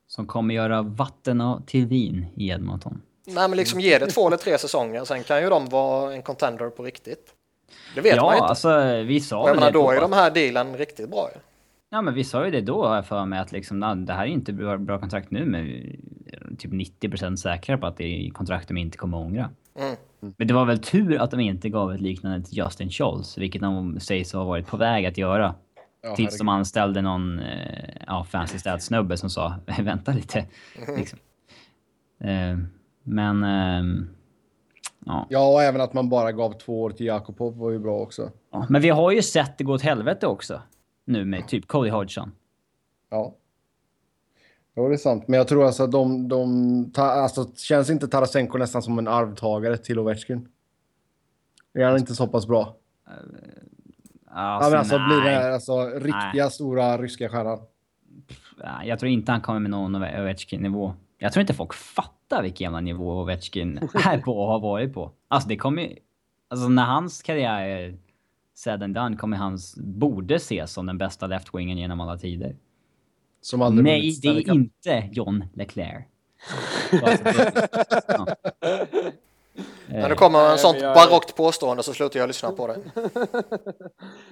Som 0.08 0.26
kommer 0.26 0.54
göra 0.54 0.82
vatten 0.82 1.42
till 1.66 1.86
vin 1.86 2.26
i 2.34 2.48
Edmonton. 2.48 3.02
nej 3.26 3.48
men 3.48 3.56
liksom 3.56 3.80
ge 3.80 3.98
det 3.98 4.06
två 4.06 4.26
eller 4.26 4.36
tre 4.36 4.58
säsonger, 4.58 5.04
sen 5.04 5.22
kan 5.24 5.42
ju 5.42 5.48
de 5.48 5.66
vara 5.66 6.14
en 6.14 6.22
contender 6.22 6.70
på 6.70 6.82
riktigt. 6.82 7.32
Det 7.94 8.00
vet 8.00 8.16
man 8.16 8.24
ju 8.24 8.30
Ja, 8.30 8.34
inte. 8.34 8.44
alltså 8.44 9.02
vi 9.02 9.20
sa 9.20 9.42
Och 9.42 9.48
jag 9.48 9.54
menar, 9.56 9.66
det 9.70 9.78
då 9.78 9.90
är 9.90 9.94
då. 9.94 10.00
de 10.00 10.12
här 10.12 10.30
dealen 10.30 10.76
riktigt 10.76 11.10
bra 11.10 11.30
ju. 11.34 11.40
Ja, 11.90 12.02
men 12.02 12.14
vi 12.14 12.24
sa 12.24 12.44
ju 12.44 12.50
det 12.50 12.60
då 12.60 12.86
har 12.86 12.94
jag 12.94 13.06
för 13.06 13.24
mig 13.24 13.38
att 13.38 13.52
liksom, 13.52 13.78
na, 13.80 13.94
det 13.94 14.12
här 14.12 14.22
är 14.22 14.30
inte 14.30 14.52
bra, 14.52 14.76
bra 14.78 14.98
kontrakt 14.98 15.30
nu, 15.30 15.44
men 15.44 15.66
typ 16.58 16.70
90% 16.72 17.36
säkra 17.36 17.78
på 17.78 17.86
att 17.86 17.96
det 17.96 18.04
är 18.04 18.30
kontrakt 18.30 18.68
de 18.68 18.76
inte 18.76 18.98
kommer 18.98 19.18
att 19.20 19.26
ångra. 19.26 19.50
Mm. 19.78 19.96
Men 20.36 20.48
det 20.48 20.54
var 20.54 20.64
väl 20.64 20.78
tur 20.78 21.18
att 21.20 21.30
de 21.30 21.40
inte 21.40 21.68
gav 21.68 21.92
ett 21.94 22.00
liknande 22.00 22.46
till 22.46 22.58
Justin 22.58 22.90
Scholz, 22.90 23.38
vilket 23.38 23.62
de 23.62 24.00
sägs 24.00 24.32
ha 24.32 24.44
varit 24.44 24.66
på 24.66 24.76
väg 24.76 25.06
att 25.06 25.18
göra. 25.18 25.54
Ja, 26.02 26.16
Tills 26.16 26.38
de 26.38 26.48
anställde 26.48 27.02
någon 27.02 27.38
eh, 27.38 27.90
ja, 28.06 28.24
fancy 28.24 28.58
stats-snubbe 28.58 29.16
som 29.16 29.30
sa 29.30 29.54
vänta 29.82 30.12
lite. 30.12 30.46
Mm. 30.86 30.96
Liksom. 30.98 31.18
Eh, 32.20 32.58
men... 33.02 33.44
ehm, 33.44 34.08
ja. 35.06 35.26
Ja, 35.30 35.52
och 35.52 35.62
även 35.62 35.80
att 35.80 35.92
man 35.92 36.08
bara 36.08 36.32
gav 36.32 36.52
två 36.52 36.82
år 36.82 36.90
till 36.90 37.06
Jakobov 37.06 37.56
var 37.58 37.70
ju 37.70 37.78
bra 37.78 37.98
också. 37.98 38.30
ja. 38.52 38.66
Men 38.68 38.82
vi 38.82 38.88
har 38.88 39.10
ju 39.10 39.22
sett 39.22 39.58
det 39.58 39.64
gå 39.64 39.72
åt 39.74 39.82
helvete 39.82 40.26
också. 40.26 40.62
Nu 41.04 41.24
med 41.24 41.48
typ 41.48 41.66
Cody 41.66 41.90
Hodgson. 41.90 42.32
Ja. 43.10 43.34
Jo, 44.76 44.88
det 44.88 44.94
är 44.94 44.98
sant. 44.98 45.28
Men 45.28 45.38
jag 45.38 45.48
tror 45.48 45.64
alltså 45.64 45.82
att 45.82 45.92
de... 45.92 46.28
de 46.28 46.90
ta, 46.94 47.02
alltså, 47.02 47.46
känns 47.56 47.90
inte 47.90 48.08
Tarasenko 48.08 48.58
nästan 48.58 48.82
som 48.82 48.98
en 48.98 49.08
arvtagare 49.08 49.76
till 49.76 49.98
Ovechkin? 49.98 50.48
Är 51.74 51.84
han 51.84 51.98
inte 51.98 52.14
så 52.14 52.26
pass 52.26 52.46
bra? 52.46 52.76
ja, 54.30 54.68
men 54.70 54.78
alltså 54.78 54.98
blir 55.08 55.20
det 55.24 55.30
här 55.30 55.50
alltså, 55.50 55.88
riktiga 55.88 56.44
nej. 56.44 56.50
stora 56.50 56.98
ryska 56.98 57.28
stjärnan? 57.28 57.58
Jag 58.84 58.98
tror 58.98 59.10
inte 59.10 59.32
han 59.32 59.40
kommer 59.40 59.60
med 59.60 59.70
någon 59.70 59.94
Ovechkin-nivå. 59.94 60.94
Jag 61.18 61.32
tror 61.32 61.40
inte 61.40 61.54
folk 61.54 61.74
fattar 61.74 62.42
vilken 62.42 62.64
jävla 62.64 62.80
nivå 62.80 63.20
Ovechkin 63.20 63.78
är 64.04 64.18
på 64.18 64.38
och 64.40 64.48
har 64.48 64.60
varit 64.60 64.94
på. 64.94 65.12
Alltså 65.28 65.48
det 65.48 65.56
kommer 65.56 65.98
Alltså 66.48 66.68
när 66.68 66.84
hans 66.84 67.22
karriär 67.22 67.60
är 67.60 67.98
said 68.54 68.82
and 68.82 68.94
done 68.94 69.16
kommer 69.16 69.36
hans... 69.36 69.76
Borde 69.76 70.34
ses 70.34 70.72
som 70.72 70.86
den 70.86 70.98
bästa 70.98 71.26
left-wingen 71.26 71.78
genom 71.78 72.00
alla 72.00 72.18
tider. 72.18 72.56
Som 73.46 73.62
aldrig 73.62 73.84
Nej, 73.84 74.18
det 74.22 74.28
är 74.28 74.50
inte 74.50 75.08
John 75.12 75.44
Leclerc. 75.54 76.04
ja. 78.08 78.26
När 79.88 80.08
det 80.08 80.14
kommer 80.14 80.52
en 80.52 80.58
sånt 80.58 80.78
jag... 80.80 80.94
barockt 80.94 81.36
påstående 81.36 81.82
så 81.82 81.94
slutar 81.94 82.20
jag 82.20 82.26
lyssna 82.26 82.52
på 82.52 82.66
det. 82.66 82.78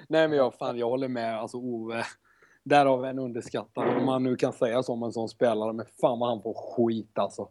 Nej 0.09 0.29
men 0.29 0.39
jag, 0.39 0.55
fan, 0.55 0.79
jag 0.79 0.89
håller 0.89 1.09
med. 1.09 1.39
Alltså 1.39 1.57
Ove, 1.57 2.05
därav 2.65 3.05
en 3.05 3.19
underskattad. 3.19 3.97
Om 3.97 4.07
man 4.07 4.23
nu 4.23 4.37
kan 4.37 4.53
säga 4.53 4.83
så 4.83 4.93
om 4.93 5.03
en 5.03 5.13
sån 5.13 5.29
spelare. 5.29 5.73
Men 5.73 5.87
fan 6.01 6.19
vad 6.19 6.29
han 6.29 6.43
får 6.43 6.55
skit 6.55 7.19
alltså. 7.19 7.49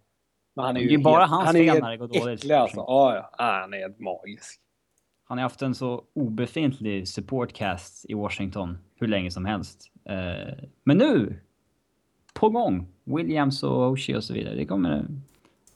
Men 0.56 0.66
han 0.66 0.78
är 0.78 0.82
ju 0.82 0.88
det 0.88 0.94
är 0.94 0.98
bara 0.98 1.20
helt, 1.20 1.32
hans 1.32 1.52
fel 1.52 1.82
när 1.82 1.92
det 1.92 1.98
går 1.98 2.08
dåligt. 2.08 2.40
Äcklig, 2.40 2.56
alltså. 2.56 2.78
Ja, 2.78 3.16
ja. 3.16 3.46
Han 3.46 3.74
är 3.74 4.04
magisk. 4.04 4.62
Han 5.24 5.38
har 5.38 5.44
haft 5.44 5.62
en 5.62 5.76
så 5.76 6.04
obefintlig 6.16 7.08
supportcast 7.08 8.06
i 8.10 8.14
Washington 8.14 8.78
hur 8.96 9.08
länge 9.08 9.32
som 9.32 9.46
helst. 9.46 9.92
Eh, 10.10 10.64
men 10.84 10.98
nu! 10.98 11.40
På 12.34 12.50
gång! 12.50 12.88
Williams 13.04 13.64
och 13.64 13.92
Oshie 13.92 14.18
och 14.18 14.24
så 14.24 14.34
vidare. 14.34 14.56
Det 14.56 14.66
kommer... 14.66 15.06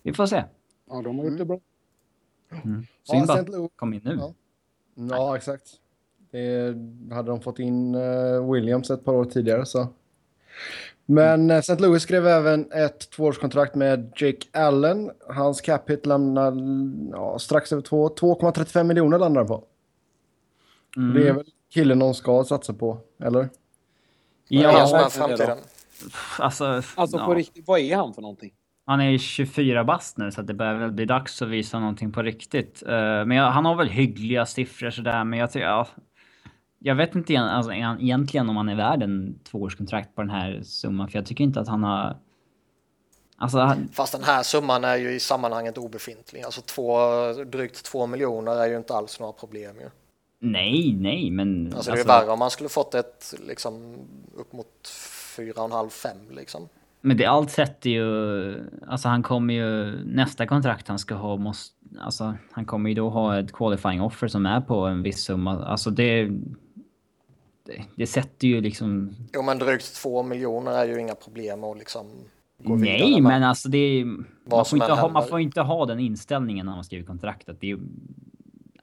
Vi 0.02 0.14
får 0.14 0.26
se. 0.26 0.44
Ja, 0.90 1.02
de 1.02 1.20
har 1.20 1.26
gjort 1.26 1.38
det 1.38 1.46
bra. 1.46 1.60
Mm. 2.64 2.86
Synd 3.04 3.28
bara 3.28 3.46
ja, 3.48 3.70
kom 3.76 3.94
in 3.94 4.02
nu. 4.04 4.18
Ja, 4.20 4.34
ja 4.96 5.36
exakt. 5.36 5.68
Det 6.32 6.76
hade 7.12 7.32
de 7.32 7.42
fått 7.42 7.60
in 7.60 7.96
uh, 7.96 8.52
Williams 8.52 8.90
ett 8.90 9.06
par 9.06 9.14
år 9.14 9.26
tidigare 9.26 9.66
så. 9.66 9.88
Men 11.06 11.52
uh, 11.52 11.58
St. 11.58 11.76
Louis 11.76 12.04
skrev 12.04 12.28
även 12.28 12.72
ett 12.72 13.10
tvåårskontrakt 13.10 13.76
med 13.76 14.12
Jake 14.16 14.48
Allen. 14.52 15.12
Hans 15.30 15.62
cap 15.62 15.90
hit 15.90 16.06
lämnar 16.06 16.54
ja, 17.12 17.40
strax 17.40 17.72
över 17.72 17.82
2,35 17.82 18.84
miljoner 18.84 19.20
landar 19.20 19.46
på. 19.46 19.64
Mm. 20.98 21.14
Det 21.14 21.28
är 21.28 21.34
väl 21.34 21.46
killen 21.70 22.00
de 22.00 22.14
ska 22.14 22.44
satsa 22.44 22.74
på, 22.74 22.98
eller? 23.20 23.50
Ja, 24.48 24.90
ja 24.92 25.10
framtiden. 25.10 25.58
Alltså, 26.40 26.82
alltså 26.96 27.26
på 27.26 27.34
riktigt, 27.34 27.68
vad 27.68 27.80
är 27.80 27.96
han 27.96 28.14
för 28.14 28.22
någonting? 28.22 28.52
Han 28.86 29.02
är 29.02 29.18
24 29.18 29.84
bast 29.84 30.18
nu 30.18 30.32
så 30.32 30.42
det 30.42 30.54
börjar 30.54 30.76
väl 30.76 30.92
bli 30.92 31.06
dags 31.06 31.42
att 31.42 31.48
visa 31.48 31.80
någonting 31.80 32.12
på 32.12 32.22
riktigt. 32.22 32.84
Uh, 32.84 32.90
men 32.92 33.32
jag, 33.32 33.52
han 33.52 33.66
har 33.66 33.76
väl 33.76 33.90
hyggliga 33.90 34.46
siffror 34.46 34.90
sådär, 34.90 35.24
men 35.24 35.40
jag 35.40 35.52
tycker... 35.52 35.66
Ja, 35.66 35.88
jag 36.80 36.96
vet 36.96 37.16
inte 37.16 37.40
alltså, 37.40 37.72
egentligen 37.74 38.50
om 38.50 38.58
han 38.58 38.70
är 38.70 38.76
värd 38.76 39.04
en 39.04 39.40
tvåårskontrakt 39.40 40.16
på 40.16 40.22
den 40.22 40.30
här 40.30 40.62
summan, 40.64 41.10
för 41.10 41.18
jag 41.18 41.26
tycker 41.26 41.44
inte 41.44 41.60
att 41.60 41.68
han 41.68 41.84
har... 41.84 42.18
Alltså, 43.38 43.60
han... 43.60 43.90
Fast 43.94 44.14
den 44.14 44.24
här 44.24 44.44
summan 44.44 44.84
är 44.84 44.96
ju 44.96 45.12
i 45.12 45.20
sammanhanget 45.20 45.78
obefintlig. 45.78 46.44
Alltså 46.44 46.62
två, 46.62 46.98
drygt 47.34 47.86
två 47.86 48.08
miljoner 48.08 48.56
är 48.56 48.68
ju 48.68 48.78
inte 48.78 48.94
alls 48.94 49.20
några 49.20 49.34
problem 49.34 49.76
ju. 49.80 49.90
Nej, 50.40 50.96
nej, 51.00 51.32
men... 51.32 51.74
Alltså 51.74 51.92
det 51.92 51.98
är 51.98 52.00
alltså... 52.00 52.08
värre 52.08 52.32
om 52.32 52.40
man 52.40 52.52
skulle 52.52 52.70
fått 52.70 52.96
ett 52.96 53.34
liksom 53.48 53.96
upp 54.36 54.54
mot 54.54 54.90
fyra 55.38 55.62
och 55.62 55.66
en 55.66 55.72
halv, 55.72 55.90
fem 55.90 56.18
liksom. 56.32 56.70
Men 57.02 57.18
det 57.18 57.26
allt 57.26 57.52
sätter 57.52 57.90
ju... 57.90 58.70
Alltså 58.88 59.08
han 59.08 59.24
kommer 59.24 59.54
ju... 59.54 60.04
Nästa 60.06 60.48
kontrakt 60.48 60.88
han 60.88 61.00
ska 61.00 61.16
ha 61.16 61.38
måste... 61.38 61.76
Alltså 62.00 62.36
han 62.52 62.66
kommer 62.66 62.90
ju 62.90 62.96
då 62.96 63.10
ha 63.10 63.40
ett 63.40 63.52
qualifying 63.52 64.02
offer 64.02 64.28
som 64.28 64.46
är 64.46 64.62
på 64.62 64.76
en 64.76 65.04
viss 65.04 65.24
summa. 65.24 65.66
Alltså 65.66 65.90
det... 65.90 66.30
Det, 67.64 67.84
det 67.96 68.08
sätter 68.08 68.48
ju 68.48 68.62
liksom... 68.62 69.16
Jo 69.34 69.42
men 69.42 69.60
drygt 69.60 69.96
två 69.96 70.24
miljoner 70.24 70.72
är 70.72 70.86
ju 70.86 71.00
inga 71.00 71.16
problem 71.16 71.64
att 71.64 71.78
liksom... 71.78 72.08
Nej 72.58 73.22
men 73.22 73.44
alltså 73.44 73.70
det 73.70 73.78
är... 73.78 74.06
Man 74.06 74.66
får, 74.66 74.80
inte 74.80 74.94
ha, 74.94 75.10
man 75.10 75.28
får 75.28 75.40
inte 75.40 75.62
ha 75.62 75.86
den 75.86 76.00
inställningen 76.00 76.66
när 76.66 76.76
man 76.76 76.84
skriver 76.84 77.06
kontraktet. 77.06 77.58
Det, 77.60 77.78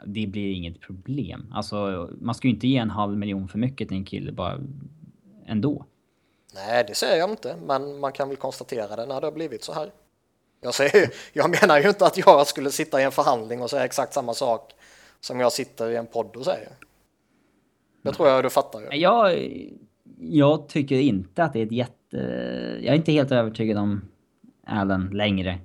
det 0.07 0.27
blir 0.27 0.53
inget 0.53 0.81
problem. 0.81 1.47
Alltså 1.53 2.11
man 2.21 2.35
ska 2.35 2.49
ju 2.49 2.55
inte 2.55 2.69
ge 2.69 2.77
en 2.77 2.90
halv 2.90 3.19
miljon 3.19 3.49
för 3.49 3.59
mycket 3.59 3.88
till 3.88 3.97
en 3.97 4.05
kille 4.05 4.33
bara 4.33 4.59
ändå. 5.47 5.87
Nej, 6.55 6.85
det 6.88 6.95
säger 6.95 7.17
jag 7.17 7.31
inte, 7.31 7.57
men 7.67 7.99
man 8.01 8.12
kan 8.12 8.29
väl 8.29 8.37
konstatera 8.37 8.97
det 8.97 9.07
när 9.07 9.21
det 9.21 9.27
har 9.27 9.33
blivit 9.33 9.64
så 9.64 9.73
här. 9.73 9.90
Jag, 10.61 10.75
säger, 10.75 11.11
jag 11.33 11.51
menar 11.61 11.81
ju 11.81 11.88
inte 11.88 12.07
att 12.07 12.17
jag 12.17 12.47
skulle 12.47 12.71
sitta 12.71 13.01
i 13.01 13.05
en 13.05 13.12
förhandling 13.12 13.62
och 13.62 13.71
säga 13.71 13.85
exakt 13.85 14.14
samma 14.14 14.35
sak 14.35 14.73
som 15.21 15.40
jag 15.40 15.53
sitter 15.53 15.90
i 15.90 15.97
en 15.97 16.07
podd 16.07 16.37
och 16.37 16.45
säger. 16.45 16.69
Det 18.03 18.12
tror 18.12 18.29
jag 18.29 18.45
du 18.45 18.51
fattar. 18.51 18.81
Ju. 18.81 18.99
Jag, 18.99 19.38
jag 20.21 20.69
tycker 20.69 20.97
inte 20.97 21.45
att 21.45 21.53
det 21.53 21.59
är 21.59 21.67
ett 21.67 21.73
jätte... 21.73 22.17
Jag 22.81 22.93
är 22.93 22.95
inte 22.95 23.12
helt 23.12 23.33
övertygad 23.33 23.79
om 23.79 24.09
Allen 24.67 25.11
längre. 25.12 25.59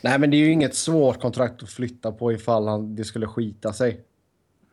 Nej, 0.00 0.18
men 0.18 0.30
det 0.30 0.36
är 0.36 0.38
ju 0.38 0.52
inget 0.52 0.74
svårt 0.74 1.20
kontrakt 1.20 1.62
att 1.62 1.70
flytta 1.70 2.12
på 2.12 2.32
ifall 2.32 2.68
han, 2.68 2.96
det 2.96 3.04
skulle 3.04 3.26
skita 3.26 3.72
sig. 3.72 4.00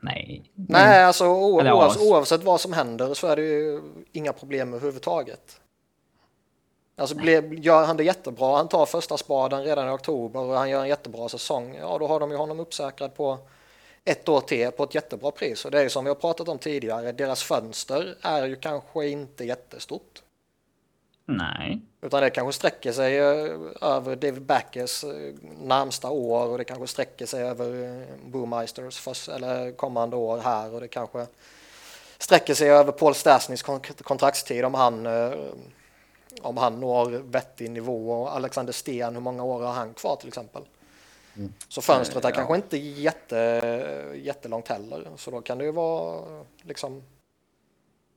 Nej. 0.03 0.51
Nej, 0.55 1.03
alltså 1.03 1.27
oavsett, 1.27 2.01
oavsett 2.01 2.43
vad 2.43 2.61
som 2.61 2.73
händer 2.73 3.13
så 3.13 3.27
är 3.27 3.35
det 3.35 3.41
ju 3.41 3.81
inga 4.11 4.33
problem 4.33 4.73
överhuvudtaget. 4.73 5.59
Alltså 6.95 7.15
blev, 7.15 7.53
gör 7.53 7.85
han 7.85 7.97
det 7.97 8.03
jättebra, 8.03 8.57
han 8.57 8.67
tar 8.67 8.85
första 8.85 9.17
spaden 9.17 9.63
redan 9.63 9.87
i 9.87 9.91
oktober 9.91 10.39
och 10.39 10.55
han 10.55 10.69
gör 10.69 10.81
en 10.81 10.87
jättebra 10.87 11.29
säsong, 11.29 11.75
ja 11.75 11.97
då 11.97 12.07
har 12.07 12.19
de 12.19 12.31
ju 12.31 12.37
honom 12.37 12.59
uppsäkrad 12.59 13.15
på 13.15 13.37
ett 14.05 14.29
år 14.29 14.41
till 14.41 14.71
på 14.71 14.83
ett 14.83 14.95
jättebra 14.95 15.31
pris. 15.31 15.65
Och 15.65 15.71
det 15.71 15.79
är 15.79 15.83
ju 15.83 15.89
som 15.89 16.05
vi 16.05 16.09
har 16.09 16.15
pratat 16.15 16.47
om 16.47 16.57
tidigare, 16.57 17.11
deras 17.11 17.43
fönster 17.43 18.15
är 18.21 18.45
ju 18.45 18.55
kanske 18.55 19.07
inte 19.07 19.45
jättestort. 19.45 20.21
Nej. 21.37 21.81
Utan 22.01 22.21
det 22.21 22.29
kanske 22.29 22.53
sträcker 22.53 22.91
sig 22.91 23.17
eh, 23.17 23.59
över 23.81 24.15
David 24.15 24.41
Backes 24.41 25.03
eh, 25.03 25.33
närmsta 25.61 26.09
år 26.09 26.47
och 26.47 26.57
det 26.57 26.63
kanske 26.63 26.87
sträcker 26.87 27.25
sig 27.25 27.43
över 27.43 27.83
eh, 27.83 28.07
Boommeisters 28.25 28.99
först, 28.99 29.29
eller 29.29 29.71
kommande 29.71 30.15
år 30.15 30.37
här 30.37 30.73
och 30.73 30.81
det 30.81 30.87
kanske 30.87 31.27
sträcker 32.17 32.53
sig 32.53 32.69
över 32.69 32.91
Paul 32.91 33.15
Stasnys 33.15 33.63
kontraktstid 34.03 34.65
om 34.65 34.73
han 34.73 35.07
om 36.41 36.57
han 36.57 36.79
når 36.79 37.09
vettig 37.09 37.71
nivå 37.71 38.11
och 38.11 38.35
Alexander 38.35 38.73
Sten, 38.73 39.13
hur 39.13 39.21
många 39.21 39.43
år 39.43 39.61
har 39.61 39.73
han 39.73 39.93
kvar 39.93 40.15
till 40.15 40.27
exempel? 40.27 40.61
Mm. 41.37 41.53
Så 41.67 41.81
fönstret 41.81 42.25
är 42.25 42.29
ja. 42.29 42.35
kanske 42.35 42.55
inte 42.55 42.77
jätte, 42.77 44.11
jättelångt 44.15 44.67
heller, 44.67 45.07
så 45.17 45.31
då 45.31 45.41
kan 45.41 45.57
det 45.57 45.63
ju 45.63 45.71
vara 45.71 46.23
liksom 46.61 47.03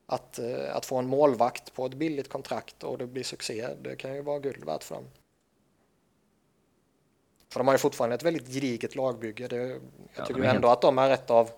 att, 0.07 0.38
eh, 0.38 0.77
att 0.77 0.87
få 0.87 0.97
en 0.97 1.09
målvakt 1.09 1.75
på 1.75 1.87
ett 1.87 1.95
billigt 1.95 2.29
kontrakt 2.29 2.85
och 2.85 2.99
det 2.99 3.07
blir 3.07 3.25
succé, 3.25 3.69
det 3.83 3.97
kan 3.97 4.14
ju 4.14 4.23
vara 4.23 4.38
guld 4.38 4.64
värt 4.64 4.85
för 4.85 4.95
dem. 4.95 5.05
För 7.49 7.61
de 7.61 7.66
har 7.66 7.75
ju 7.75 7.79
fortfarande 7.79 8.14
ett 8.14 8.23
väldigt 8.23 8.55
gediget 8.55 8.95
lagbygge. 8.95 9.49
Det, 9.49 9.57
jag 9.57 9.81
ja, 10.14 10.27
tycker 10.27 10.40
de 10.40 10.49
ändå 10.49 10.69
helt... 10.69 10.77
att 10.79 10.83
de 10.83 10.99
är 10.99 11.11
ett 11.11 11.31
av 11.31 11.51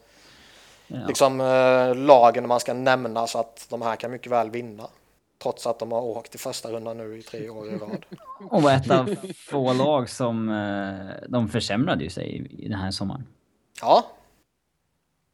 ja. 0.87 1.07
liksom, 1.09 1.41
eh, 1.41 1.95
lagen 1.95 2.49
man 2.49 2.61
ska 2.61 2.75
nämna 2.75 3.27
så 3.27 3.39
att 3.39 3.67
de 3.71 3.83
här 3.83 3.97
kan 3.97 4.11
mycket 4.11 4.33
väl 4.33 4.51
vinna. 4.51 4.89
Trots 5.43 5.67
att 5.67 5.79
de 5.79 5.93
har 5.93 6.01
åkt 6.01 6.35
i 6.35 6.39
första 6.39 6.73
rundan 6.73 6.97
nu 6.97 7.19
i 7.19 7.23
tre 7.23 7.49
år 7.49 7.69
i 7.69 7.77
rad. 7.77 8.05
och 8.51 8.63
var 8.63 8.73
ett 8.73 8.91
av 8.91 9.17
få 9.37 9.73
lag 9.73 10.11
som 10.11 10.49
eh, 10.49 11.29
de 11.29 11.49
försämrade 11.49 12.05
ju 12.05 12.11
sig 12.11 12.47
i 12.59 12.69
den 12.69 12.79
här 12.79 12.91
sommaren. 12.91 13.27
Ja, 13.81 14.07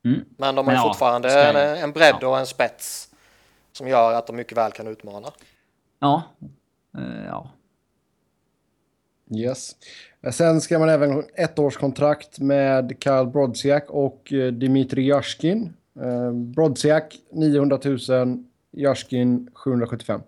Mm. 0.05 0.25
Men 0.37 0.55
de 0.55 0.67
har 0.67 0.75
Men 0.75 0.83
fortfarande 0.83 1.33
ja, 1.33 1.39
en, 1.39 1.83
en 1.83 1.93
bredd 1.93 2.17
ja. 2.21 2.29
och 2.29 2.39
en 2.39 2.47
spets 2.47 3.09
som 3.73 3.89
gör 3.89 4.13
att 4.13 4.27
de 4.27 4.37
mycket 4.37 4.59
väl 4.59 4.73
kan 4.73 4.87
utmana. 4.87 5.29
Ja. 5.99 6.23
Uh, 6.99 7.27
ja. 7.27 7.51
Yes. 9.37 9.77
Sen 10.33 10.61
ska 10.61 10.79
man 10.79 10.89
även 10.89 11.25
ett 11.35 11.59
års 11.59 11.77
kontrakt 11.77 12.39
med 12.39 13.01
Karl 13.01 13.27
Brodziak 13.27 13.85
och 13.91 14.33
eh, 14.33 14.53
Dimitri 14.53 15.07
Jaskin. 15.09 15.77
Uh, 16.01 16.33
Brodziak 16.33 17.17
900 17.31 17.79
000, 18.09 18.45
Jaskin 18.71 19.51
775. 19.55 20.21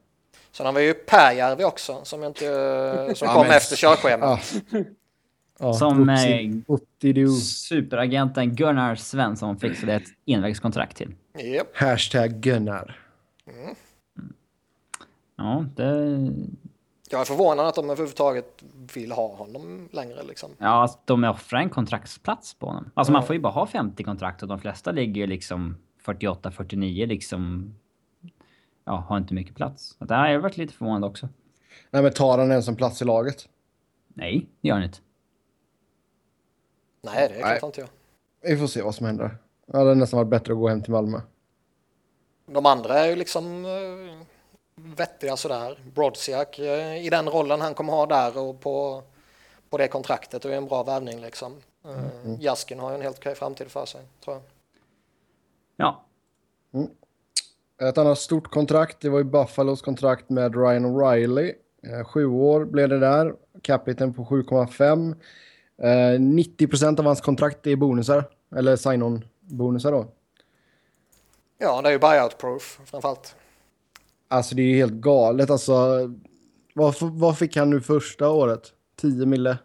Sen 0.53 0.67
har 0.67 0.73
vi 0.73 0.85
ju 0.85 0.95
Pääjärvi 0.95 1.65
också 1.65 2.01
som, 2.05 2.25
inte, 2.25 3.13
som 3.15 3.29
kom 3.29 3.47
efter 3.47 3.77
körschemat. 3.77 4.55
Ja, 4.71 4.79
som 5.59 6.09
eh, 6.09 7.29
superagenten 7.43 8.55
Gunnar 8.55 8.95
Svensson 8.95 9.59
fixade 9.59 9.93
ett 9.95 10.09
envägskontrakt 10.27 10.97
till. 10.97 11.15
Yep. 11.39 11.77
Hashtag 11.77 12.31
Gunnar. 12.31 13.01
Mm. 13.47 13.75
Ja, 15.37 15.65
det... 15.77 16.33
Jag 17.11 17.21
är 17.21 17.25
förvånad 17.25 17.67
att 17.67 17.75
de 17.75 17.91
överhuvudtaget 17.91 18.65
vill 18.95 19.13
ha 19.13 19.37
honom 19.37 19.89
längre. 19.93 20.23
Liksom. 20.23 20.51
Ja, 20.59 20.69
alltså, 20.69 20.99
de 21.05 21.25
offrar 21.25 21.61
en 21.61 21.71
kontraktsplats 21.71 22.55
på 22.55 22.67
honom. 22.67 22.91
Alltså 22.95 23.13
ja. 23.13 23.19
man 23.19 23.27
får 23.27 23.37
ju 23.37 23.43
bara 23.43 23.53
ha 23.53 23.67
50 23.67 24.05
kontrakt 24.05 24.43
och 24.43 24.49
de 24.49 24.61
flesta 24.61 24.93
ligger 24.93 25.21
ju 25.21 25.27
liksom 25.27 25.77
48-49 26.05 27.07
liksom 27.07 27.75
ja, 28.85 29.05
har 29.09 29.17
inte 29.17 29.35
mycket 29.35 29.55
plats. 29.55 29.97
Så 29.99 30.05
där 30.05 30.17
har 30.17 30.29
jag 30.29 30.41
varit 30.41 30.57
lite 30.57 30.73
förvånad 30.73 31.05
också. 31.05 31.29
Nej, 31.91 32.03
men 32.03 32.13
tar 32.13 32.39
han 32.39 32.51
ens 32.51 32.69
en 32.69 32.77
plats 32.77 33.03
i 33.03 33.05
laget? 33.05 33.49
Nej, 34.15 34.47
det 34.61 34.69
gör 34.69 34.75
han 34.75 34.85
inte. 34.85 34.99
Nej, 37.07 37.29
det 37.29 37.41
klart 37.41 37.63
inte 37.63 37.81
jag. 37.81 37.89
Vi 38.41 38.57
får 38.57 38.67
se 38.67 38.83
vad 38.83 38.95
som 38.95 39.07
händer. 39.07 39.37
Det 39.67 39.79
hade 39.79 39.95
nästan 39.95 40.19
varit 40.19 40.29
bättre 40.29 40.53
att 40.53 40.59
gå 40.59 40.69
hem 40.69 40.83
till 40.83 40.93
Malmö. 40.93 41.21
De 42.47 42.67
andra 42.67 42.99
är 42.99 43.09
ju 43.09 43.17
liksom 43.17 43.65
eh, 43.65 44.27
vettiga 44.75 45.37
sådär. 45.37 45.79
Brodziak 45.95 46.59
eh, 46.59 47.07
i 47.07 47.11
den 47.11 47.29
rollen 47.29 47.61
han 47.61 47.75
kommer 47.75 47.93
ha 47.93 48.07
där 48.07 48.39
och 48.39 48.61
på, 48.61 49.03
på 49.71 49.79
det 49.79 49.89
kontraktet 49.89 50.45
är 50.45 50.51
en 50.51 50.67
bra 50.67 50.83
värvning 50.83 51.21
liksom. 51.21 51.57
Eh, 51.85 52.41
Jaskin 52.41 52.79
har 52.79 52.91
ju 52.91 52.95
en 52.95 53.03
helt 53.03 53.19
okej 53.19 53.35
framtid 53.35 53.71
för 53.71 53.87
sig, 53.87 54.01
tror 54.25 54.37
jag. 54.37 54.43
Ja, 55.77 56.05
Ett 57.89 57.99
annat 57.99 58.19
stort 58.19 58.51
kontrakt, 58.51 59.01
det 59.01 59.09
var 59.09 59.19
ju 59.19 59.25
Buffalos 59.25 59.83
kontrakt 59.83 60.31
med 60.31 60.55
Ryan 60.55 60.87
O'Reilly. 60.87 61.53
Sju 62.07 62.27
år 62.27 62.65
blev 62.65 62.89
det 62.89 62.99
där. 62.99 63.35
Capiten 63.63 64.15
på 64.15 64.25
7,5. 64.25 65.15
Eh, 65.83 66.19
90% 66.21 66.99
av 66.99 67.05
hans 67.07 67.21
kontrakt 67.21 67.67
är 67.67 67.77
bonusar. 67.77 68.25
Eller 68.57 68.77
sign-on-bonusar 68.77 69.93
då. 69.93 70.07
Ja, 71.59 71.83
det 71.83 71.89
är 71.89 71.93
ju 71.93 71.99
buyout 71.99 72.39
proof 72.39 72.81
framförallt. 72.85 73.37
Alltså 74.29 74.55
det 74.55 74.63
är 74.63 74.67
ju 74.67 74.77
helt 74.77 74.93
galet. 74.93 75.51
Alltså, 75.51 75.75
vad, 76.75 76.95
vad 77.01 77.39
fick 77.39 77.57
han 77.57 77.71
nu 77.71 77.81
första 77.81 78.31
året? 78.31 78.73
10 78.97 79.27
mille. 79.27 79.59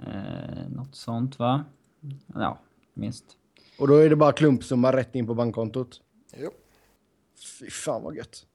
eh, 0.00 0.68
något 0.76 0.94
sånt 0.94 1.38
va? 1.38 1.64
Ja, 2.34 2.58
minst. 2.94 3.24
Och 3.78 3.88
då 3.88 3.94
är 3.96 4.10
det 4.10 4.16
bara 4.16 4.32
klumpsumma 4.32 4.92
rätt 4.96 5.14
in 5.14 5.26
på 5.26 5.34
bankkontot. 5.34 6.00
Jo. 6.36 6.50
Fy 7.60 7.70
fan 7.70 8.02
vad 8.02 8.16
gött. 8.16 8.46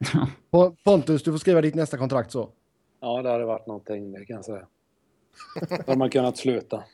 Po- 0.50 0.76
Pontus, 0.84 1.22
du 1.22 1.30
får 1.32 1.38
skriva 1.38 1.60
ditt 1.60 1.74
nästa 1.74 1.98
kontrakt 1.98 2.30
så. 2.32 2.50
Ja, 3.00 3.22
det 3.22 3.30
hade 3.30 3.44
varit 3.44 3.66
någonting, 3.66 4.12
det 4.12 4.24
kan 4.26 4.36
jag 4.36 4.44
säga. 4.44 4.66
Då 5.68 5.76
hade 5.86 5.98
man 5.98 6.10
kunnat 6.10 6.36
sluta. 6.36 6.84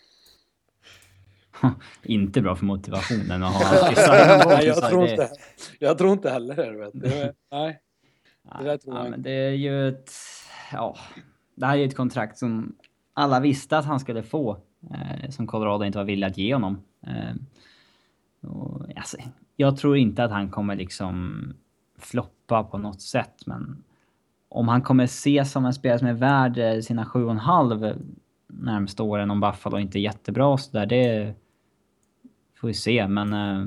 inte 2.02 2.40
bra 2.40 2.56
för 2.56 2.64
motivationen 2.64 3.42
att 3.42 3.52
ha 3.52 3.94
sign-on 3.94 4.48
Nej, 4.48 4.66
jag 4.66 4.88
tror 4.90 5.08
inte, 5.08 5.30
jag 5.78 5.98
tror 5.98 6.12
inte 6.12 6.30
heller 6.30 6.56
det. 6.56 6.72
Vet. 6.72 6.90
Det, 6.94 7.34
nej. 7.50 7.80
Det 8.58 8.64
där 8.64 8.76
tror 8.76 8.94
ja, 8.94 9.02
jag 9.02 9.10
men 9.10 9.22
det 9.22 9.30
är 9.30 9.50
ju 9.50 9.88
ett... 9.88 10.12
Ja, 10.72 10.96
det 11.54 11.66
här 11.66 11.72
är 11.72 11.78
ju 11.78 11.86
ett 11.86 11.96
kontrakt 11.96 12.38
som 12.38 12.76
alla 13.14 13.40
visste 13.40 13.78
att 13.78 13.84
han 13.84 14.00
skulle 14.00 14.22
få. 14.22 14.58
Eh, 14.90 15.30
som 15.30 15.46
Colorado 15.46 15.84
inte 15.84 15.98
var 15.98 16.04
villiga 16.04 16.30
att 16.30 16.38
ge 16.38 16.54
honom. 16.54 16.82
Eh, 17.06 17.34
och, 18.50 18.86
alltså, 18.96 19.16
jag 19.56 19.76
tror 19.76 19.96
inte 19.96 20.24
att 20.24 20.30
han 20.30 20.50
kommer 20.50 20.76
liksom 20.76 21.44
floppa 21.98 22.64
på 22.64 22.78
något 22.78 23.00
sätt, 23.00 23.46
men 23.46 23.84
om 24.48 24.68
han 24.68 24.82
kommer 24.82 25.04
ses 25.04 25.52
som 25.52 25.64
en 25.64 25.74
spelare 25.74 25.98
som 25.98 26.08
är 26.08 26.12
värd 26.12 26.58
eh, 26.58 26.80
sina 26.80 27.04
7,5 27.04 27.96
närmsta 28.60 29.02
åren 29.02 29.30
om 29.30 29.40
Buffalo 29.40 29.78
inte 29.78 29.98
är 29.98 30.00
jättebra 30.00 30.46
och 30.46 30.60
så 30.60 30.70
där, 30.70 30.86
det 30.86 31.34
får 32.60 32.68
vi 32.68 32.74
se, 32.74 33.08
men... 33.08 33.32
Eh, 33.32 33.66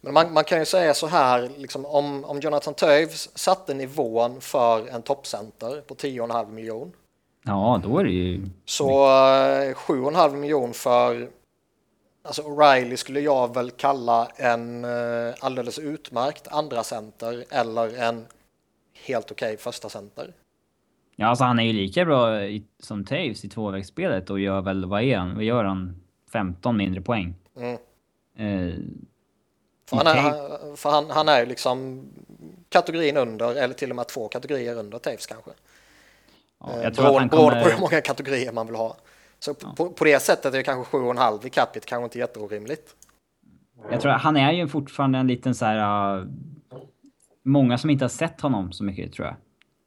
Men 0.00 0.14
man, 0.14 0.32
man 0.32 0.44
kan 0.44 0.58
ju 0.58 0.64
säga 0.64 0.94
så 0.94 1.06
här, 1.06 1.50
liksom, 1.56 1.86
om, 1.86 2.24
om 2.24 2.40
Jonathan 2.40 2.74
Toews 2.74 3.38
satte 3.38 3.74
nivån 3.74 4.40
för 4.40 4.88
en 4.88 5.02
toppcenter 5.02 5.80
på 5.80 5.94
10,5 5.94 6.50
miljon 6.50 6.92
ja, 7.44 7.80
då 7.84 7.98
är 7.98 8.04
det 8.04 8.10
ju... 8.10 8.46
så 8.64 8.88
eh, 9.04 9.74
7,5 9.74 10.36
miljon 10.36 10.74
för 10.74 11.30
alltså 12.22 12.42
O'Reilly 12.42 12.96
skulle 12.96 13.20
jag 13.20 13.54
väl 13.54 13.70
kalla 13.70 14.28
en 14.36 14.84
eh, 14.84 15.34
alldeles 15.40 15.78
utmärkt 15.78 16.48
andra 16.48 16.84
center 16.84 17.44
eller 17.50 17.98
en 17.98 18.26
helt 19.06 19.30
okej 19.30 19.56
första 19.56 19.88
center. 19.88 20.32
Ja, 21.16 21.26
alltså 21.26 21.44
han 21.44 21.58
är 21.58 21.62
ju 21.64 21.72
lika 21.72 22.04
bra 22.04 22.44
i, 22.44 22.64
som 22.78 23.04
Taves 23.04 23.44
i 23.44 23.48
tvåvägsspelet 23.48 24.30
och 24.30 24.40
gör 24.40 24.60
väl, 24.60 24.84
vad 24.84 25.02
är 25.02 25.16
han? 25.18 25.34
Vad 25.34 25.44
gör 25.44 25.64
han? 25.64 25.96
15 26.32 26.76
mindre 26.76 27.00
poäng. 27.00 27.34
Mm. 27.56 27.72
Eh, 28.36 28.74
För, 29.88 29.96
han 29.96 30.06
är, 30.06 30.14
han- 30.20 30.76
för 30.76 30.90
han, 30.90 31.10
han 31.10 31.28
är 31.28 31.40
ju 31.40 31.46
liksom 31.46 32.04
kategorin 32.68 33.16
under 33.16 33.54
eller 33.54 33.74
till 33.74 33.90
och 33.90 33.96
med 33.96 34.08
två 34.08 34.28
kategorier 34.28 34.78
under 34.78 34.98
Taves 34.98 35.26
kanske. 35.26 35.50
ja, 36.60 36.72
Eh, 36.76 36.82
jag 36.82 36.94
tror 36.94 37.06
att 37.06 37.14
han 37.18 37.28
beroende 37.28 37.36
beroende 37.36 37.62
på 37.62 37.64
hur 37.68 37.74
kommer... 37.76 37.80
många 37.90 38.00
kategorier 38.00 38.52
man 38.52 38.66
vill 38.66 38.76
ha. 38.76 38.96
Så 39.38 39.54
på, 39.54 39.90
på 39.90 40.04
det 40.04 40.22
sättet 40.22 40.54
är 40.54 40.62
kanske 40.62 40.96
7,5 40.96 41.46
i 41.46 41.50
capita 41.50 41.86
kanske 41.88 42.04
inte 42.04 42.18
jätteorimligt. 42.18 42.96
Jag 43.90 44.00
tror 44.00 44.12
att 44.12 44.22
han 44.22 44.36
är 44.36 44.52
ju 44.52 44.68
fortfarande 44.68 45.18
en 45.18 45.26
liten 45.26 45.54
så 45.54 45.64
här... 45.64 46.16
Uh, 46.18 46.26
många 47.44 47.78
som 47.78 47.90
inte 47.90 48.04
har 48.04 48.08
sett 48.08 48.40
honom 48.40 48.72
så 48.72 48.84
mycket, 48.84 49.12
tror 49.12 49.26
jag. 49.26 49.36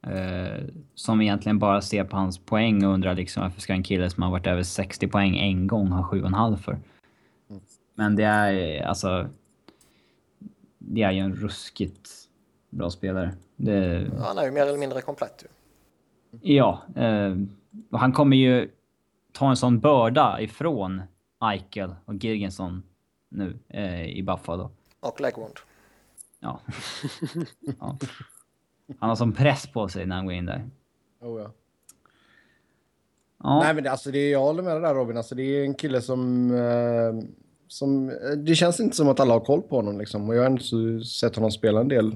Eh, 0.06 0.64
som 0.94 1.20
egentligen 1.20 1.58
bara 1.58 1.80
ser 1.80 2.04
på 2.04 2.16
hans 2.16 2.38
poäng 2.38 2.84
och 2.84 2.94
undrar 2.94 3.14
liksom 3.14 3.42
varför 3.42 3.60
ska 3.60 3.72
en 3.72 3.82
kille 3.82 4.10
som 4.10 4.22
har 4.22 4.30
varit 4.30 4.46
över 4.46 4.62
60 4.62 5.08
poäng 5.08 5.36
en 5.36 5.66
gång 5.66 5.88
ha 5.88 6.10
7,5 6.10 6.56
för? 6.56 6.78
Men 7.94 8.16
det 8.16 8.24
är 8.24 8.82
alltså... 8.82 9.28
Det 10.78 11.02
är 11.02 11.10
ju 11.10 11.20
en 11.20 11.34
ruskigt 11.34 12.10
bra 12.70 12.90
spelare. 12.90 13.34
Det, 13.56 14.06
Han 14.20 14.38
är 14.38 14.44
ju 14.44 14.50
mer 14.50 14.66
eller 14.66 14.78
mindre 14.78 15.00
komplett 15.00 15.44
ju. 15.44 15.48
Ja, 16.54 16.82
eh, 16.96 17.36
och 17.90 17.98
han 18.00 18.12
kommer 18.12 18.36
ju 18.36 18.70
ta 19.32 19.50
en 19.50 19.56
sån 19.56 19.80
börda 19.80 20.40
ifrån 20.40 21.02
Eichel 21.52 21.94
och 22.04 22.14
Girgensson 22.14 22.82
nu 23.28 23.58
eh, 23.68 24.04
i 24.04 24.22
Buffalo. 24.22 24.70
Och 25.00 25.20
Legwand. 25.20 25.54
Ja. 26.40 26.60
ja. 27.80 27.98
Han 28.98 29.08
har 29.08 29.16
sån 29.16 29.32
press 29.32 29.66
på 29.66 29.88
sig 29.88 30.06
när 30.06 30.16
han 30.16 30.24
går 30.26 30.34
in 30.34 30.46
där. 30.46 30.64
Oh, 31.20 31.40
ja. 31.40 31.50
Ja, 33.42 33.60
Nej 33.62 33.74
men 33.74 33.84
det, 33.84 33.90
alltså, 33.90 34.10
det, 34.10 34.18
är- 34.18 34.32
jag 34.32 34.40
håller 34.40 34.62
med 34.62 34.72
dig 34.74 34.80
där 34.82 34.94
Robin. 34.94 35.16
Alltså, 35.16 35.34
det 35.34 35.42
är 35.42 35.64
en 35.64 35.74
kille 35.74 36.00
som... 36.00 36.50
Eh, 36.54 37.28
som 37.68 38.08
eh, 38.08 38.14
det 38.36 38.54
känns 38.54 38.80
inte 38.80 38.96
som 38.96 39.08
att 39.08 39.20
alla 39.20 39.32
har 39.34 39.40
koll 39.40 39.62
på 39.62 39.76
honom 39.76 39.98
liksom. 39.98 40.28
Och 40.28 40.34
jag 40.34 40.40
har 40.40 40.46
ändå 40.46 41.04
sett 41.04 41.36
honom 41.36 41.50
spela 41.50 41.80
en 41.80 41.88
del 41.88 42.14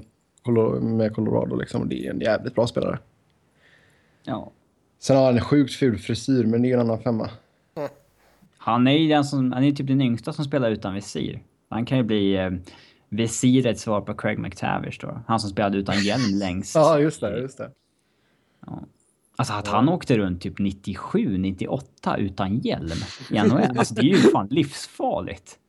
med 0.81 1.15
Colorado 1.15 1.55
liksom. 1.55 1.89
Det 1.89 2.05
är 2.07 2.11
en 2.11 2.19
jävligt 2.19 2.55
bra 2.55 2.67
spelare. 2.67 2.99
ja. 4.23 4.51
Sen 4.99 5.17
har 5.17 5.25
han 5.25 5.35
en 5.35 5.41
sjukt 5.43 5.73
ful 5.73 5.97
frisyr 5.97 6.45
men 6.45 6.61
det 6.61 6.69
är 6.69 6.73
en 6.73 6.79
annan 6.79 6.99
femma. 7.01 7.29
Han 8.57 8.87
är 8.87 8.97
ju 8.97 9.07
den 9.07 9.23
som, 9.23 9.51
han 9.51 9.63
är 9.63 9.71
typ 9.71 9.87
den 9.87 10.01
yngsta 10.01 10.33
som 10.33 10.45
spelar 10.45 10.71
utan 10.71 10.93
visir. 10.93 11.43
Han 11.69 11.85
kan 11.85 11.97
ju 11.97 12.03
bli 12.03 12.35
eh, 12.35 12.49
visirets 13.11 13.81
svar 13.81 14.01
på 14.01 14.13
Craig 14.13 14.39
McTavish 14.39 14.99
då. 15.01 15.21
Han 15.27 15.39
som 15.39 15.49
spelade 15.49 15.77
utan 15.77 16.03
hjälm 16.03 16.33
längst. 16.39 16.75
Ja 16.75 16.99
just 16.99 17.21
det, 17.21 17.39
just 17.39 17.57
det. 17.57 17.71
Alltså 19.35 19.53
att 19.53 19.67
han 19.67 19.89
åkte 19.89 20.17
runt 20.17 20.41
typ 20.41 20.59
97, 20.59 21.37
98 21.37 22.17
utan 22.17 22.57
hjälm 22.59 22.97
i 23.29 23.33
NHL. 23.43 23.77
Alltså 23.77 23.93
det 23.93 24.01
är 24.01 24.05
ju 24.05 24.17
fan 24.17 24.47
livsfarligt. 24.47 25.59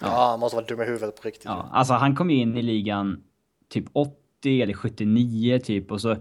Ja, 0.00 0.30
han 0.30 0.40
måste 0.40 0.56
vara 0.56 0.66
dum 0.66 0.80
i 0.80 0.84
huvudet 0.84 1.22
på 1.22 1.28
riktigt. 1.28 1.44
Ja, 1.44 1.68
alltså 1.72 1.94
han 1.94 2.16
kom 2.16 2.30
ju 2.30 2.36
in 2.36 2.56
i 2.56 2.62
ligan 2.62 3.22
typ 3.68 3.84
80 3.92 4.62
eller 4.62 4.74
79 4.74 5.58
typ 5.58 5.92
och 5.92 6.00
så... 6.00 6.16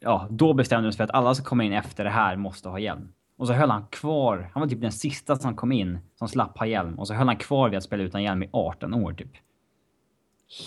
Ja, 0.00 0.28
då 0.30 0.54
bestämde 0.54 0.88
de 0.88 0.92
sig 0.92 0.96
för 0.96 1.04
att 1.04 1.10
alla 1.10 1.34
som 1.34 1.44
kommer 1.44 1.64
in 1.64 1.72
efter 1.72 2.04
det 2.04 2.10
här 2.10 2.36
måste 2.36 2.68
ha 2.68 2.78
hjälm. 2.78 3.08
Och 3.36 3.46
så 3.46 3.52
höll 3.52 3.70
han 3.70 3.86
kvar. 3.86 4.50
Han 4.54 4.60
var 4.60 4.68
typ 4.68 4.80
den 4.80 4.92
sista 4.92 5.36
som 5.36 5.56
kom 5.56 5.72
in 5.72 5.98
som 6.18 6.28
slapp 6.28 6.58
ha 6.58 6.66
hjälm. 6.66 6.98
Och 6.98 7.06
så 7.06 7.14
höll 7.14 7.26
han 7.26 7.36
kvar 7.36 7.68
vid 7.68 7.76
att 7.76 7.84
spela 7.84 8.02
utan 8.02 8.22
hjälm 8.22 8.42
i 8.42 8.48
18 8.52 8.94
år 8.94 9.12
typ. 9.12 9.30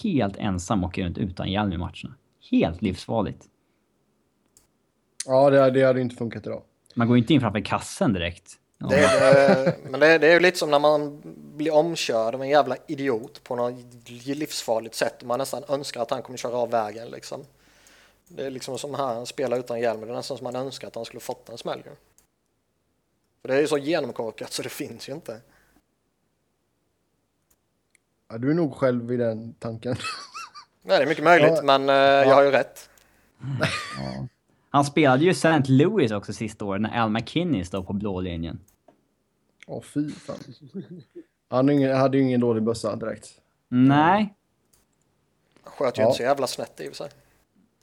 Helt 0.03 0.37
ensam 0.37 0.83
åker 0.83 1.03
runt 1.03 1.17
utan 1.17 1.51
hjälm 1.51 1.73
i 1.73 1.77
matcherna. 1.77 2.15
Helt 2.51 2.81
livsfarligt. 2.81 3.45
Ja 5.25 5.49
det, 5.49 5.71
det 5.71 5.83
hade 5.83 6.01
inte 6.01 6.15
funkat 6.15 6.45
idag. 6.47 6.61
Man 6.95 7.07
går 7.07 7.17
ju 7.17 7.21
inte 7.21 7.33
in 7.33 7.41
framför 7.41 7.59
kassen 7.59 8.13
direkt. 8.13 8.53
Ja. 8.77 8.87
Det, 8.87 8.95
är- 9.05 9.89
men 9.89 9.99
det, 9.99 10.17
det 10.17 10.27
är 10.27 10.33
ju 10.33 10.39
lite 10.39 10.57
som 10.57 10.71
när 10.71 10.79
man 10.79 11.21
blir 11.55 11.73
omkörd 11.73 12.35
av 12.35 12.41
en 12.41 12.49
jävla 12.49 12.75
idiot 12.87 13.43
på 13.43 13.55
något 13.55 13.75
livsfarligt 14.25 14.95
sätt 14.95 15.23
man 15.23 15.39
nästan 15.39 15.63
önskar 15.69 16.01
att 16.01 16.11
han 16.11 16.21
kommer 16.21 16.37
köra 16.37 16.57
av 16.57 16.69
vägen 16.71 17.07
liksom. 17.09 17.41
Det 18.27 18.45
är 18.45 18.51
liksom 18.51 18.77
som 18.77 18.95
här, 18.95 19.13
han 19.15 19.25
spelar 19.25 19.57
utan 19.59 19.79
hjälm, 19.79 20.01
det 20.01 20.07
är 20.07 20.13
nästan 20.13 20.37
som 20.37 20.43
man 20.43 20.55
önskar 20.55 20.87
att 20.87 20.95
han 20.95 21.05
skulle 21.05 21.19
fått 21.21 21.49
en 21.49 21.57
smäll. 21.57 21.83
För 23.41 23.47
det 23.47 23.55
är 23.55 23.61
ju 23.61 23.67
så 23.67 23.77
genomkorkat 23.77 24.53
så 24.53 24.61
det 24.61 24.69
finns 24.69 25.09
ju 25.09 25.13
inte. 25.13 25.41
Ja, 28.29 28.37
du 28.37 28.49
är 28.51 28.53
nog 28.53 28.73
själv 28.75 29.11
i 29.11 29.17
den 29.17 29.53
tanken. 29.53 29.95
Nej, 30.81 30.97
det 30.97 31.03
är 31.03 31.07
mycket 31.07 31.23
möjligt, 31.23 31.53
Ja. 31.55 31.61
men 31.63 31.89
eh, 31.89 31.95
jag 32.29 32.35
har 32.35 32.43
ju 32.43 32.51
rätt. 32.51 32.89
Ja. 33.97 34.27
Han 34.69 34.85
spelade 34.85 35.23
ju 35.23 35.29
St. 35.31 35.63
Louis 35.67 36.11
också 36.11 36.33
sista 36.33 36.65
året 36.65 36.81
när 36.81 36.99
Al 37.01 37.09
McKinney 37.09 37.65
stod 37.65 37.87
på 37.87 37.93
blå 37.93 38.21
linjen. 38.21 38.59
Åh 39.67 39.81
fy 39.81 40.09
fan. 40.11 40.37
Han 41.49 41.83
hade 41.83 42.17
ju 42.17 42.23
ingen 42.23 42.39
dålig 42.39 42.63
bössa 42.63 42.95
direkt. 42.95 43.41
Nej. 43.67 44.35
Han 45.63 45.73
sköt 45.73 45.97
ju 45.97 46.01
Ja. 46.01 46.07
inte 46.07 46.17
så 46.17 46.23
jävla 46.23 46.47
snett 46.47 46.79
i 46.79 46.83
och 46.83 46.95
för 46.95 46.95
sig. 46.95 47.09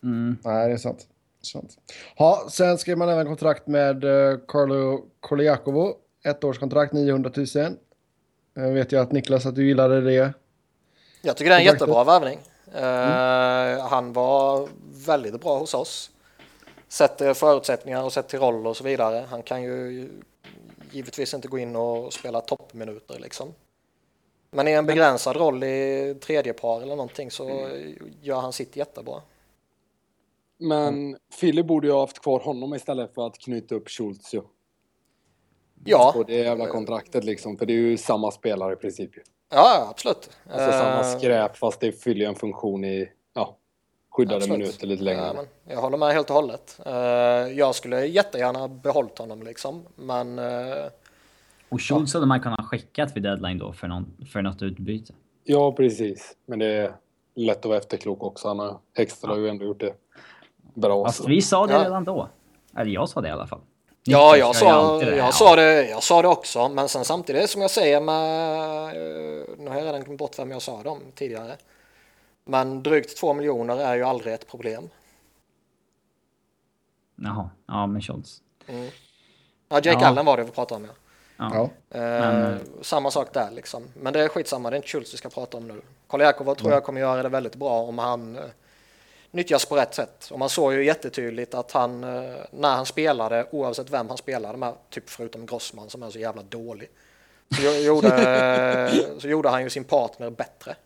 Mm. 0.02 0.36
Nej, 0.44 0.68
det 0.68 0.74
är 0.74 0.78
sant. 0.78 1.08
Sant. 1.46 1.78
Ja, 2.16 2.46
sen 2.50 2.78
skrev 2.78 2.98
man 2.98 3.08
även 3.08 3.26
kontrakt 3.26 3.66
med 3.66 4.04
uh, 4.04 4.38
Carlo 4.48 5.06
Koliakovo. 5.20 5.94
Ett 6.24 6.44
års 6.44 6.58
kontrakt, 6.58 6.92
900 6.92 7.30
000. 7.36 7.46
Jag 8.54 8.72
vet 8.72 8.92
ju 8.92 9.00
att 9.00 9.12
Niklas 9.12 9.46
att 9.46 9.54
du 9.54 9.66
gillade 9.66 10.00
det. 10.00 10.34
Jag 11.22 11.36
tycker 11.36 11.50
det 11.50 11.56
är 11.56 11.60
en 11.60 11.66
jättebra 11.66 12.04
värvning. 12.04 12.38
Eh, 12.74 13.86
Han 13.88 14.12
var 14.12 14.68
väldigt 15.06 15.40
bra 15.40 15.58
hos 15.58 15.74
oss. 15.74 16.10
Sett 16.88 17.18
till 17.18 17.34
förutsättningar 17.34 18.02
och 18.02 18.12
sett 18.12 18.28
till 18.28 18.38
roll 18.38 18.66
och 18.66 18.76
så 18.76 18.84
vidare. 18.84 19.24
Han 19.30 19.42
kan 19.42 19.62
ju 19.62 20.08
givetvis 20.90 21.34
inte 21.34 21.48
gå 21.48 21.58
in 21.58 21.76
och 21.76 22.12
spela 22.12 22.40
toppminuter 22.40 23.18
liksom. 23.18 23.54
Men 24.50 24.68
i 24.68 24.72
en 24.72 24.86
begränsad 24.86 25.36
roll 25.36 25.64
i 25.64 26.16
tredje 26.20 26.52
par 26.52 26.82
eller 26.82 26.96
någonting 26.96 27.30
så 27.30 27.68
gör 28.22 28.40
han 28.40 28.52
sitt 28.52 28.76
jättebra. 28.76 29.22
Men 30.58 31.16
Philly 31.40 31.62
borde 31.62 31.86
ju 31.86 31.92
ha 31.92 32.00
haft 32.00 32.18
kvar 32.22 32.40
honom 32.40 32.74
istället 32.74 33.14
för 33.14 33.26
att 33.26 33.38
knyta 33.38 33.74
upp 33.74 33.88
Schultz 33.88 34.34
ju. 34.34 34.42
Ja, 35.84 36.10
På 36.14 36.22
det 36.22 36.34
jävla 36.34 36.66
kontraktet 36.66 37.24
liksom. 37.24 37.56
För 37.58 37.66
det 37.66 37.72
är 37.72 37.76
ju 37.76 37.96
samma 37.98 38.30
spelare 38.30 38.72
i 38.72 38.76
princip 38.76 39.16
ju. 39.16 39.22
ja 39.50 39.86
absolut. 39.90 40.30
Alltså 40.50 40.72
samma 40.72 41.00
Eh, 41.00 41.18
skräp 41.18 41.56
fast 41.56 41.80
det 41.80 41.92
fyller 41.92 42.26
en 42.26 42.34
funktion 42.34 42.84
i 42.84 43.08
ja, 43.34 43.56
skyddade 44.10 44.36
Absolut. 44.36 44.58
minuter 44.58 44.86
lite 44.86 45.02
längre. 45.02 45.20
Ja, 45.26 45.32
men 45.34 45.74
jag 45.74 45.80
håller 45.80 45.98
med 45.98 46.08
helt 46.14 46.30
och 46.30 46.36
hållet. 46.36 46.80
Eh, 46.86 46.92
jag 47.58 47.74
skulle 47.74 48.06
jättegärna 48.06 48.68
behållit 48.68 49.18
honom 49.18 49.42
liksom, 49.42 49.82
men 49.96 50.38
eh, 50.38 50.84
Och 51.68 51.80
Schultz 51.82 52.14
hade 52.14 52.26
man 52.26 52.40
kunnat 52.40 52.66
skickat 52.66 53.16
vid 53.16 53.22
deadline 53.22 53.58
då 53.58 53.72
för, 53.72 53.88
någon, 53.88 54.16
för 54.32 54.42
något 54.42 54.62
utbyte. 54.62 55.12
Ja, 55.44 55.72
precis. 55.72 56.36
Men 56.46 56.58
det 56.58 56.66
är 56.66 56.96
lätt 57.34 57.58
att 57.58 57.64
vara 57.64 57.78
efterklok 57.78 58.22
också. 58.22 58.48
Han 58.48 58.58
har, 58.58 58.78
Hextall 58.94 59.30
har 59.30 59.36
ju 59.38 59.48
ändå 59.48 59.64
gjort 59.64 59.80
det 59.80 59.94
bra. 60.76 61.04
Fast 61.04 61.28
vi 61.28 61.42
sa 61.42 61.66
det 61.66 61.72
Ja. 61.72 61.84
redan 61.84 62.04
då. 62.04 62.28
Eller 62.76 62.90
jag 62.90 63.08
sa 63.08 63.20
det 63.20 63.28
i 63.28 63.30
alla 63.30 63.46
fall. 63.46 63.60
ja, 64.04 64.36
jag 64.36 64.56
sa, 64.56 64.98
det. 64.98 65.04
jag, 65.16 65.18
Ja. 65.28 65.32
sa 65.32 65.56
det, 65.56 65.88
jag 65.88 66.02
sa 66.02 66.22
det 66.22 66.28
också, 66.28 66.68
men 66.68 66.88
sen 66.88 67.04
samtidigt 67.04 67.50
som 67.50 67.62
jag 67.62 67.70
säger 67.70 68.00
med, 68.00 68.86
eh, 68.86 69.44
nu 69.58 69.68
har 69.70 69.76
jag 69.76 69.84
redan 69.86 70.04
glömt 70.04 70.18
bort 70.18 70.38
vem 70.38 70.50
jag 70.50 70.62
sa 70.62 70.82
dem 70.82 71.00
tidigare, 71.14 71.56
men 72.44 72.82
drygt 72.82 73.16
två 73.18 73.34
miljoner 73.34 73.76
är 73.76 73.94
ju 73.94 74.02
aldrig 74.02 74.34
ett 74.34 74.48
problem. 74.50 74.88
Jaha, 77.16 77.50
ja 77.66 77.86
men 77.86 78.02
Schultz. 78.02 78.42
Mm. 78.66 78.90
Ja, 79.68 79.76
Jake 79.76 79.98
Ja. 80.00 80.06
Allen 80.06 80.26
var 80.26 80.36
det 80.36 80.44
vi 80.44 80.50
pratade 80.50 80.80
om 80.84 80.88
ja. 81.38 81.50
Ja. 81.54 81.68
Ja. 81.88 81.98
Eh, 81.98 82.20
Men- 82.20 82.60
Samma 82.82 83.10
sak 83.10 83.32
där 83.32 83.50
liksom. 83.50 83.82
Men 83.94 84.12
det 84.12 84.20
är 84.24 84.28
skitsamma, 84.28 84.70
det 84.70 84.74
är 84.74 84.78
inte 84.78 84.88
Schultz 84.88 85.12
vi 85.14 85.18
ska 85.18 85.28
prata 85.28 85.56
om 85.56 85.68
nu. 85.68 85.80
Koljakova 86.06 86.54
tror 86.54 86.72
jag 86.72 86.84
kommer 86.84 87.00
göra 87.00 87.22
det 87.22 87.28
väldigt 87.28 87.54
bra 87.56 87.82
om 87.82 87.98
han 87.98 88.36
eh, 88.36 88.42
nyttjas 89.36 89.64
på 89.66 89.76
rätt 89.76 89.94
sätt. 89.94 90.28
Och 90.32 90.38
man 90.38 90.48
såg 90.50 90.72
ju 90.74 90.84
jättetydligt 90.84 91.54
att 91.54 91.72
han, 91.72 92.04
eh, 92.04 92.34
när 92.50 92.74
han 92.76 92.86
spelade, 92.86 93.46
oavsett 93.50 93.90
vem 93.90 94.08
han 94.08 94.18
spelade 94.18 94.58
med, 94.58 94.74
typ 94.90 95.10
förutom 95.10 95.46
Grossman 95.46 95.90
som 95.90 96.02
är 96.02 96.10
så 96.10 96.18
jävla 96.18 96.42
dålig, 96.42 96.88
så, 97.56 97.62
gjo- 97.62 97.78
gjorde, 97.86 98.90
så 99.18 99.28
gjorde 99.28 99.48
han 99.48 99.62
ju 99.62 99.70
sin 99.70 99.84
partner 99.84 100.30
bättre. 100.30 100.76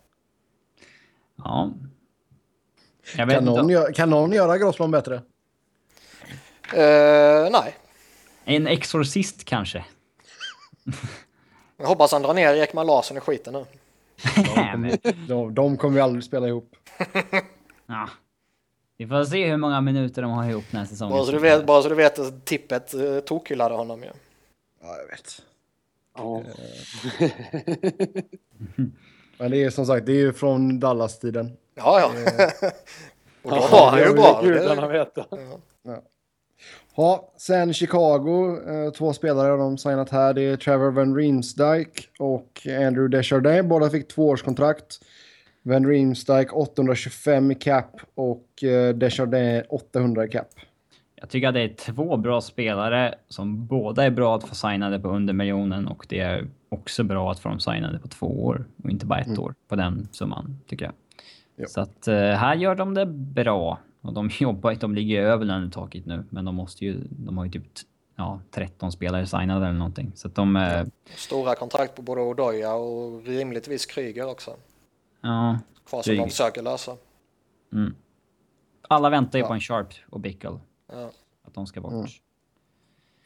ja. 1.36 1.70
Jag 3.16 3.26
vet 3.26 3.34
Kan, 3.36 3.44
någon 3.44 3.70
inte. 3.70 3.74
gö- 3.74 3.92
kan 3.92 4.10
någon 4.10 4.32
göra 4.32 4.58
Grossman 4.58 4.90
bättre? 4.90 5.14
Eh, 6.74 7.50
nej, 7.50 7.74
En 8.44 8.66
exorcist 8.66 9.44
kanske? 9.44 9.84
jag 11.76 11.86
hoppas 11.86 12.12
han 12.12 12.22
drar 12.22 12.34
ner 12.34 12.54
Ekman 12.54 12.86
Larsson 12.86 13.16
i 13.16 13.20
skiten 13.20 13.52
nu. 13.52 13.64
Nej, 14.56 14.76
men, 14.76 14.98
De, 15.28 15.54
de 15.54 15.76
kommer 15.76 15.96
ju 15.96 16.02
aldrig 16.02 16.24
spela 16.24 16.48
ihop. 16.48 16.76
ja. 17.86 18.08
Vi 19.00 19.06
får 19.06 19.24
se 19.24 19.50
hur 19.50 19.56
många 19.56 19.80
minuter 19.80 20.22
de 20.22 20.30
har 20.30 20.50
ihop 20.50 20.64
den 20.70 20.80
här 20.80 20.86
säsongen. 20.86 21.12
Bara 21.16 21.24
så 21.24 21.32
du 21.32 21.38
vet, 21.38 21.66
bara 21.66 21.82
så 21.82 21.88
du 21.88 21.94
vet 21.94 22.18
att 22.18 22.44
tippet 22.46 22.94
eh, 22.94 23.20
tokhyllade 23.20 23.74
honom 23.74 24.02
ju. 24.02 24.08
Ja, 24.82 24.96
jag 24.98 25.06
vet. 25.06 25.42
Ja. 26.16 26.42
Men 29.38 29.50
det 29.50 29.64
är 29.64 29.70
som 29.70 29.86
sagt, 29.86 30.06
det 30.06 30.12
är 30.12 30.16
ju 30.16 30.32
från 30.32 30.80
Dallas-tiden. 30.80 31.56
Ja, 31.74 32.00
ja. 32.00 32.10
Och 33.42 33.50
då 33.50 33.56
Ja, 33.56 33.68
var 33.72 33.90
han 33.90 34.00
ju 34.00 34.12
bra. 34.12 34.40
Gudarna 34.44 34.86
Det- 34.88 34.92
veta. 34.92 35.24
Ja, 36.96 37.32
sen 37.36 37.74
Chicago, 37.74 38.58
eh, 38.68 38.90
två 38.92 39.12
spelare 39.12 39.50
har 39.50 39.58
de 39.58 39.78
signat 39.78 40.10
här. 40.10 40.34
Det 40.34 40.42
är 40.42 40.56
Trevor 40.56 40.90
Van 40.90 41.16
Riemsdyk 41.16 42.08
och 42.18 42.66
Andrew 42.66 43.16
Desjardins. 43.16 43.66
Båda 43.68 43.90
fick 43.90 44.08
tvåårskontrakt. 44.08 45.00
Van 45.62 45.86
Riemsdyk 45.86 46.56
825 46.56 47.50
i 47.50 47.54
cap 47.54 48.00
och 48.14 48.64
eh, 48.64 48.94
Desjardins 48.94 49.64
800 49.68 50.24
i 50.24 50.28
cap. 50.28 50.48
Jag 51.14 51.28
tycker 51.28 51.48
att 51.48 51.54
det 51.54 51.60
är 51.60 51.74
två 51.74 52.16
bra 52.16 52.40
spelare 52.40 53.14
som 53.28 53.66
båda 53.66 54.04
är 54.04 54.10
bra 54.10 54.36
att 54.36 54.48
få 54.48 54.54
signade 54.54 55.00
på 55.00 55.08
under 55.08 55.32
miljonen 55.32 55.88
och 55.88 56.06
det 56.08 56.20
är 56.20 56.48
också 56.68 57.04
bra 57.04 57.30
att 57.30 57.38
få 57.38 57.48
dem 57.48 57.60
signade 57.60 57.98
på 57.98 58.08
två 58.08 58.44
år 58.44 58.64
och 58.84 58.90
inte 58.90 59.06
bara 59.06 59.18
ett 59.20 59.38
år 59.38 59.54
på 59.68 59.76
den 59.76 60.08
summan, 60.12 60.58
tycker 60.66 60.84
jag. 60.84 60.94
Ja. 61.56 61.66
Så 61.68 61.80
att 61.80 62.08
eh, 62.08 62.14
här 62.14 62.54
gör 62.54 62.74
de 62.74 62.94
det 62.94 63.06
bra. 63.06 63.78
Och 64.00 64.12
de 64.12 64.30
jobbar, 64.40 64.74
de 64.74 64.94
ligger 64.94 65.22
över 65.22 65.44
lönetaket 65.44 66.06
nu, 66.06 66.24
men 66.30 66.44
de 66.44 66.54
måste 66.54 66.84
ju, 66.84 66.96
de 67.10 67.38
har 67.38 67.44
ju 67.44 67.50
typ 67.50 67.64
ja, 68.16 68.40
13 68.50 68.92
spelare 68.92 69.26
signade 69.26 69.66
eller 69.66 69.78
någonting. 69.78 70.12
Så 70.14 70.28
att 70.28 70.34
de, 70.34 70.56
eh, 70.56 70.84
Stora 71.16 71.54
kontrakt 71.54 71.94
på 71.94 72.02
både 72.02 72.20
Odoja 72.20 72.74
och 72.74 73.24
rimligtvis 73.24 73.86
Kryger 73.86 74.28
också. 74.28 74.50
Ja, 75.20 75.58
Kvar 75.86 76.02
som 76.02 76.16
de 76.16 76.28
försöker 76.30 76.62
lösa. 76.62 76.96
mm. 77.72 77.94
Alla 78.88 79.10
väntar 79.10 79.38
ju 79.38 79.42
Ja. 79.44 79.48
på 79.48 79.54
en 79.54 79.60
Sharp 79.60 79.88
och 80.10 80.20
Bickle. 80.20 80.58
Ja. 80.92 81.10
Att 81.46 81.54
de 81.54 81.66
ska 81.66 81.80
bort. 81.80 81.92
Mm. 81.92 82.06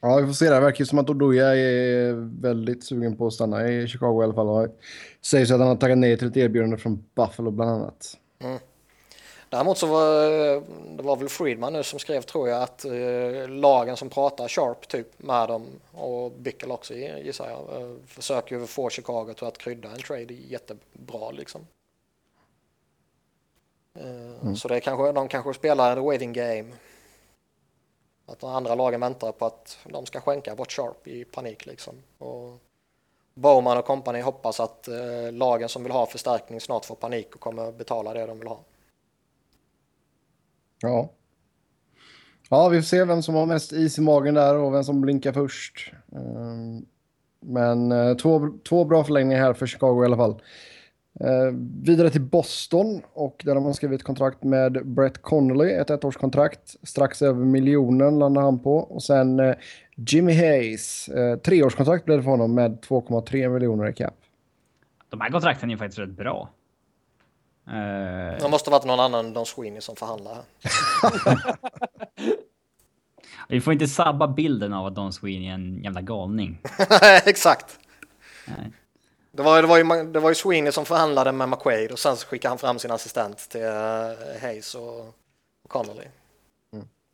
Ja, 0.01 0.17
vi 0.17 0.27
får 0.27 0.33
se. 0.33 0.51
Det 0.51 0.61
verkar 0.61 0.79
ju 0.81 0.87
som 0.87 0.99
att 0.99 1.11
Odoja 1.11 1.57
är 1.57 2.13
väldigt 2.41 2.85
sugen 2.85 3.17
på 3.17 3.27
att 3.27 3.33
stanna 3.33 3.69
i 3.69 3.89
Chicago 3.89 4.21
i 4.21 4.25
alla 4.25 4.35
fall. 4.35 4.49
Och 4.49 4.79
säger 5.23 5.47
så 5.47 5.55
att 5.55 5.61
han 5.61 5.69
har 5.69 5.77
tackat 5.77 5.99
nej 5.99 6.19
till 6.19 6.29
ett 6.29 6.37
erbjudande 6.37 6.77
från 6.77 7.05
Buffalo 7.15 7.51
bland 7.51 7.71
annat. 7.71 8.19
Däremot 9.49 9.79
så 9.79 9.87
var 9.87 10.25
det 10.97 11.03
var 11.03 11.17
väl 11.17 11.29
Friedman 11.29 11.73
nu 11.73 11.83
som 11.83 11.99
skrev 11.99 12.21
tror 12.23 12.49
jag 12.49 12.63
att 12.63 12.85
eh, 12.85 13.49
lagen 13.49 13.97
som 13.97 14.09
pratar 14.11 14.49
Sharp 14.49 14.89
typ 14.89 15.23
med 15.23 15.49
dem 15.49 15.67
och 15.93 16.33
Bickle 16.33 16.73
också 16.73 16.95
gissar 16.95 17.51
jag 17.51 17.83
eh, 17.83 17.97
försöker 18.07 18.59
ju 18.59 18.67
få 18.67 18.91
Chicago 18.91 19.33
till 19.37 19.47
att 19.47 19.59
krydda 19.59 19.91
en 19.91 19.99
trade 19.99 20.35
jättebra 20.35 21.31
liksom. 21.31 21.67
Eh, 23.99 24.55
Så 24.55 24.69
det 24.69 24.81
kanske, 24.81 25.13
de 25.13 25.29
kanske 25.29 25.55
spelar 25.55 25.97
en 25.97 26.05
waiting 26.05 26.33
game. 26.33 26.73
Att 28.27 28.41
de 28.41 28.51
andra 28.51 28.75
lagen 28.75 29.01
väntar 29.01 29.33
på 29.33 29.47
att 29.47 29.79
de 29.85 30.07
ska 30.07 30.21
skänka 30.21 30.55
bort 30.55 30.73
Sharp 30.73 31.07
i 31.09 31.25
panik 31.25 31.67
liksom. 31.67 31.95
Och 32.19 32.59
Bowman 33.35 33.79
och 33.79 33.85
company 33.85 34.21
hoppas 34.21 34.61
att 34.61 34.89
eh, 34.89 35.33
lagen 35.33 35.69
som 35.69 35.83
vill 35.83 35.93
ha 35.93 36.07
förstärkning 36.07 36.61
snart 36.61 36.85
får 36.85 36.95
panik 36.95 37.35
och 37.35 37.41
kommer 37.41 37.73
betala 37.73 38.15
det 38.15 38.27
de 38.27 38.39
vill 38.39 38.49
ha. 38.49 38.61
Ja. 40.81 41.11
Ja, 42.49 42.69
vi 42.69 42.79
får 42.83 42.87
se 42.87 43.05
vem 43.05 43.23
som 43.23 43.35
har 43.35 43.47
mest 43.47 43.73
is 43.73 43.99
i 43.99 44.01
magen 44.01 44.35
där 44.35 44.55
och 44.55 44.75
vem 44.75 44.85
som 44.85 45.01
blinkar 45.01 45.33
först. 45.33 45.93
Ehm, 46.13 46.87
Men 47.41 47.93
eh, 47.93 48.17
två, 48.17 48.49
två 48.69 48.85
bra 48.85 49.05
förlängningar 49.05 49.41
här 49.43 49.53
för 49.55 49.67
Chicago 49.67 50.03
i 50.03 50.07
alla 50.07 50.17
fall. 50.17 50.43
Eh, 51.21 51.55
vidare 51.83 52.11
till 52.11 52.21
Boston 52.21 53.03
och 53.13 53.43
där 53.45 53.55
har 53.55 53.63
man 53.63 53.75
skrivit 53.75 54.03
kontrakt 54.03 54.43
med 54.43 54.87
Brett 54.87 55.23
Connolly, 55.23 55.73
ett 55.73 55.91
ettårskontrakt. 55.91 56.77
Strax 56.83 57.23
över 57.23 57.45
miljonen 57.45 58.19
landar 58.19 58.43
han 58.43 58.59
på. 58.59 58.77
Och 58.77 59.03
sen 59.03 59.41
eh, 59.41 59.55
Jimmy 59.97 60.35
Hayes, 60.35 61.09
eh, 61.09 61.37
treårskontrakt 61.39 62.05
blev 62.05 62.19
det 62.19 62.23
för 62.25 62.31
honom 62.31 62.55
med 62.55 62.81
2,3 62.81 63.49
miljoner 63.49 63.89
i 63.89 63.93
cap. 63.93 64.15
De 65.09 65.21
här 65.21 65.31
kontrakten 65.31 65.69
är 65.69 65.75
ju 65.75 65.79
faktiskt 65.79 65.99
rätt 65.99 66.11
bra. 66.17 66.49
Eh, 67.67 68.43
Det 68.43 68.49
måste 68.51 68.71
varit 68.71 68.85
någon 68.85 69.01
annan 69.01 69.27
än 69.27 69.33
Don 69.33 69.47
Sweeney 69.47 69.81
som 69.81 69.97
förhandlar 69.97 70.39
vi 73.49 73.61
får 73.61 73.73
inte 73.73 73.87
sabba 73.87 74.29
bilden 74.29 74.73
av 74.73 74.87
att 74.87 74.95
Don 74.95 75.13
Sweeney 75.13 75.49
är 75.49 75.55
en 75.55 75.83
jävla 75.83 76.01
galning. 76.01 76.61
Exakt. 77.27 77.79
Nej. 78.49 78.73
Det 79.37 79.43
var, 79.43 79.63
det, 79.63 79.69
var 79.69 79.79
ju, 79.79 80.13
det 80.13 80.21
var 80.21 80.29
ju 80.29 80.35
Sweeney 80.35 80.73
som 80.73 80.85
förhandlade 80.85 81.33
med 81.33 81.49
McQuaid 81.49 81.93
och 81.93 81.99
sen 81.99 82.17
så 82.17 82.27
skickade 82.27 82.51
han 82.51 82.59
fram 82.59 82.79
sin 82.79 82.91
assistent 82.91 83.49
till 83.49 83.61
uh, 83.61 84.41
Hayes 84.41 84.75
och, 84.75 84.99
och 85.63 85.69
Connolly. 85.69 86.05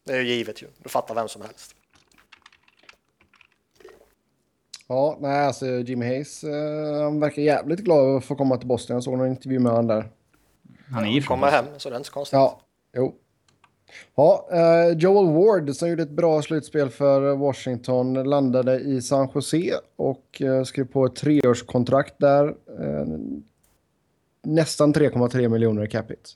Det 0.05 0.13
är 0.13 0.21
ju 0.21 0.35
givet 0.35 0.63
ju. 0.63 0.67
Du 0.79 0.89
fattar 0.89 1.15
vem 1.15 1.29
som 1.29 1.43
helst. 1.43 1.75
Ja, 4.87 5.17
nej, 5.21 5.47
alltså 5.47 5.67
Jimmy 5.67 6.07
Hayes, 6.07 6.45
eh, 6.45 7.03
han 7.03 7.21
verkar 7.21 7.43
jävligt 7.43 7.81
glad 7.81 8.17
att 8.17 8.25
få 8.25 8.35
komma 8.35 8.57
till 8.57 8.69
Boston. 8.69 8.95
Jag 8.95 9.05
såg 9.05 9.19
någon 9.19 9.29
intervju 9.29 9.59
med 9.59 9.73
honom 9.73 9.87
där. 9.87 10.09
Han 10.91 11.05
är 11.05 11.11
ju 11.11 11.23
från 11.23 11.39
Kommer 11.39 11.53
hem, 11.53 11.65
så 11.77 11.91
det 11.91 11.95
är 11.95 11.97
inte 11.97 12.07
så 12.07 12.13
konstigt. 12.13 12.33
Ja, 12.33 12.61
jo. 12.97 13.15
Ja, 14.15 14.49
eh, 14.53 14.99
Joel 14.99 15.35
Ward 15.35 15.75
som 15.75 15.89
gjorde 15.89 16.03
ett 16.03 16.11
bra 16.11 16.43
slutspel 16.43 16.89
för 16.89 17.37
Washington 17.37 18.15
landade 18.15 18.81
i 18.81 19.03
San 19.03 19.29
Jose 19.35 19.73
och 19.97 20.43
eh, 20.43 20.63
skrev 20.63 20.85
på 20.85 21.05
ett 21.05 21.17
treårskontrakt 21.17 22.15
där. 22.19 22.49
Eh, 22.81 23.07
nästan 24.43 24.95
3,3 24.95 25.49
miljoner 25.49 25.85
i 25.85 25.89
capita. 25.89 26.31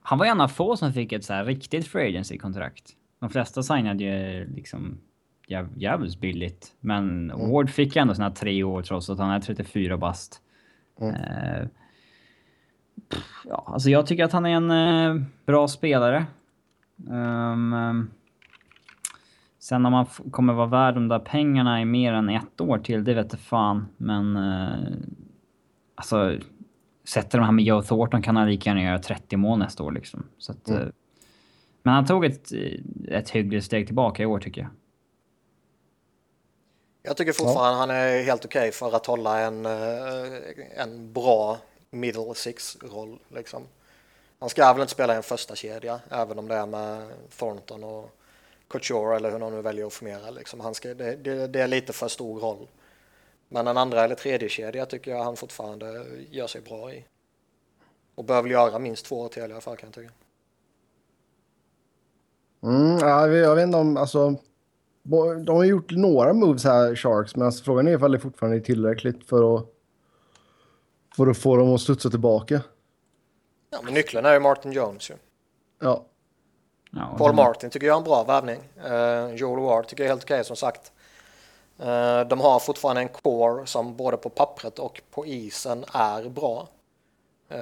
Han 0.00 0.18
var 0.18 0.26
en 0.26 0.40
av 0.40 0.48
få 0.48 0.76
som 0.76 0.92
fick 0.92 1.12
ett 1.12 1.24
så 1.24 1.32
här 1.32 1.44
riktigt 1.44 1.86
free 1.86 2.08
agency-kontrakt. 2.08 2.92
De 3.20 3.30
flesta 3.30 3.62
signade 3.62 4.04
ju 4.04 4.46
liksom 4.54 4.98
jäv, 5.46 5.68
jävligt 5.76 6.20
billigt. 6.20 6.72
Men 6.80 7.32
Ward 7.50 7.70
fick 7.70 7.96
ändå 7.96 8.14
sina 8.14 8.30
tre 8.30 8.62
år 8.62 8.82
trots 8.82 9.10
att 9.10 9.18
han 9.18 9.30
är 9.30 9.40
34 9.40 9.96
bast. 9.96 10.40
Mm. 11.00 11.14
Eh, 11.14 11.68
Ja, 13.44 13.64
alltså 13.66 13.90
jag 13.90 14.06
tycker 14.06 14.24
att 14.24 14.32
han 14.32 14.46
är 14.46 14.56
en 14.56 14.70
eh, 14.70 15.22
bra 15.46 15.68
spelare. 15.68 16.26
Um, 17.08 17.72
um, 17.72 18.10
sen 19.58 19.86
om 19.86 19.92
han 19.92 20.06
kommer 20.06 20.52
vara 20.52 20.66
värd 20.66 20.94
de 20.94 21.08
där 21.08 21.18
pengarna 21.18 21.80
i 21.80 21.84
mer 21.84 22.12
än 22.12 22.28
ett 22.28 22.60
år 22.60 22.78
till, 22.78 23.04
det 23.04 23.14
vet 23.14 23.32
jag 23.32 23.40
fan. 23.40 23.86
Men... 23.96 24.36
Uh, 24.36 24.96
alltså... 25.94 26.38
Sätter 27.08 27.38
de 27.38 27.44
här 27.44 27.52
med 27.52 27.64
Joe 27.64 27.82
Thornton 27.82 28.22
kan 28.22 28.36
han 28.36 28.48
lika 28.48 28.70
gärna 28.70 28.82
göra 28.82 28.98
30 28.98 29.36
mål 29.36 29.58
nästa 29.58 29.82
år 29.82 29.92
liksom. 29.92 30.26
Så 30.38 30.52
att, 30.52 30.68
Mm. 30.68 30.82
eh, 30.82 30.88
men 31.82 31.94
han 31.94 32.06
tog 32.06 32.24
ett, 32.24 32.52
eh, 32.52 33.16
ett 33.18 33.30
hyggligt 33.30 33.64
steg 33.66 33.86
tillbaka 33.86 34.22
i 34.22 34.26
år 34.26 34.38
tycker 34.38 34.60
jag. 34.60 34.70
Jag 37.02 37.16
tycker 37.16 37.32
fortfarande 37.32 37.78
han 37.78 37.90
är 37.90 38.22
helt 38.22 38.44
okej 38.44 38.72
för 38.72 38.96
att 38.96 39.06
hålla 39.06 39.40
en, 39.40 39.66
eh, 39.66 40.82
en 40.82 41.12
bra 41.12 41.58
middle 41.90 42.34
six-roll. 42.34 43.18
Liksom. 43.28 43.62
Han 44.38 44.48
ska 44.48 44.72
väl 44.72 44.80
inte 44.82 44.92
spela 44.92 45.14
i 45.14 45.16
en 45.16 45.22
första 45.22 45.54
kedja 45.54 46.00
även 46.10 46.38
om 46.38 46.48
det 46.48 46.54
är 46.54 46.66
med 46.66 47.08
Thornton 47.38 47.84
och 47.84 48.10
Couture 48.68 49.16
eller 49.16 49.30
hur 49.30 49.38
någon 49.38 49.52
nu 49.52 49.62
väljer 49.62 49.86
att 49.86 49.92
formera. 49.92 50.30
Liksom. 50.30 50.60
Han 50.60 50.74
ska, 50.74 50.94
det, 50.94 51.16
det, 51.16 51.46
det 51.46 51.60
är 51.60 51.68
lite 51.68 51.92
för 51.92 52.08
stor 52.08 52.40
roll. 52.40 52.68
Men 53.48 53.66
en 53.66 53.76
andra 53.76 54.04
eller 54.04 54.14
tredje 54.14 54.48
kedja 54.48 54.86
tycker 54.86 55.10
jag 55.10 55.24
han 55.24 55.36
fortfarande 55.36 56.06
gör 56.30 56.46
sig 56.46 56.60
bra 56.60 56.92
i. 56.92 57.04
Och 58.14 58.24
bör 58.24 58.42
väl 58.42 58.50
göra 58.50 58.78
minst 58.78 59.06
två 59.06 59.20
år 59.20 59.28
till 59.28 59.42
i 59.42 59.44
alla 59.44 59.60
fall 59.60 59.76
kan 59.76 59.88
jag 59.88 59.94
tycka. 59.94 60.12
Mm, 62.62 62.98
ja, 62.98 63.28
jag 63.28 63.54
vet 63.54 63.64
inte 63.64 63.78
om, 63.78 63.96
alltså... 63.96 64.34
De 65.44 65.48
har 65.48 65.64
gjort 65.64 65.90
några 65.90 66.32
moves 66.32 66.64
här, 66.64 66.96
Sharks, 66.96 67.36
men 67.36 67.46
alltså, 67.46 67.64
frågan 67.64 67.88
är 67.88 67.96
ifall 67.96 68.12
det 68.12 68.18
fortfarande 68.18 68.56
är 68.56 68.60
tillräckligt 68.60 69.28
för 69.28 69.56
att, 69.56 69.66
för 71.16 71.26
att 71.26 71.38
få 71.38 71.56
dem 71.56 71.74
att 71.74 71.80
studsa 71.80 72.10
tillbaka. 72.10 72.60
Ja, 73.70 73.78
men 73.82 73.94
nyckeln 73.94 74.26
är 74.26 74.32
ju 74.34 74.40
Martin 74.40 74.72
Jones 74.72 75.10
ju. 75.10 75.14
Ja, 75.80 76.04
Ja, 76.90 77.14
Paul 77.18 77.28
de- 77.28 77.36
Martin 77.36 77.70
tycker 77.70 77.86
jag 77.86 77.94
är 77.94 77.98
en 77.98 78.04
bra 78.04 78.24
värvning. 78.24 78.60
Uh, 78.86 79.34
Joel 79.34 79.60
Ward 79.62 79.86
tycker 79.86 80.02
jag 80.02 80.08
är 80.08 80.12
helt 80.12 80.24
okej 80.24 80.44
som 80.44 80.56
sagt. 80.56 80.92
Eh, 81.78 82.20
de 82.20 82.40
har 82.40 82.58
fortfarande 82.60 83.02
en 83.02 83.08
core 83.08 83.66
som 83.66 83.96
både 83.96 84.16
på 84.16 84.28
pappret 84.28 84.78
och 84.78 85.02
på 85.10 85.26
isen 85.26 85.84
är 85.92 86.28
bra. 86.28 86.68
Uh, 87.52 87.58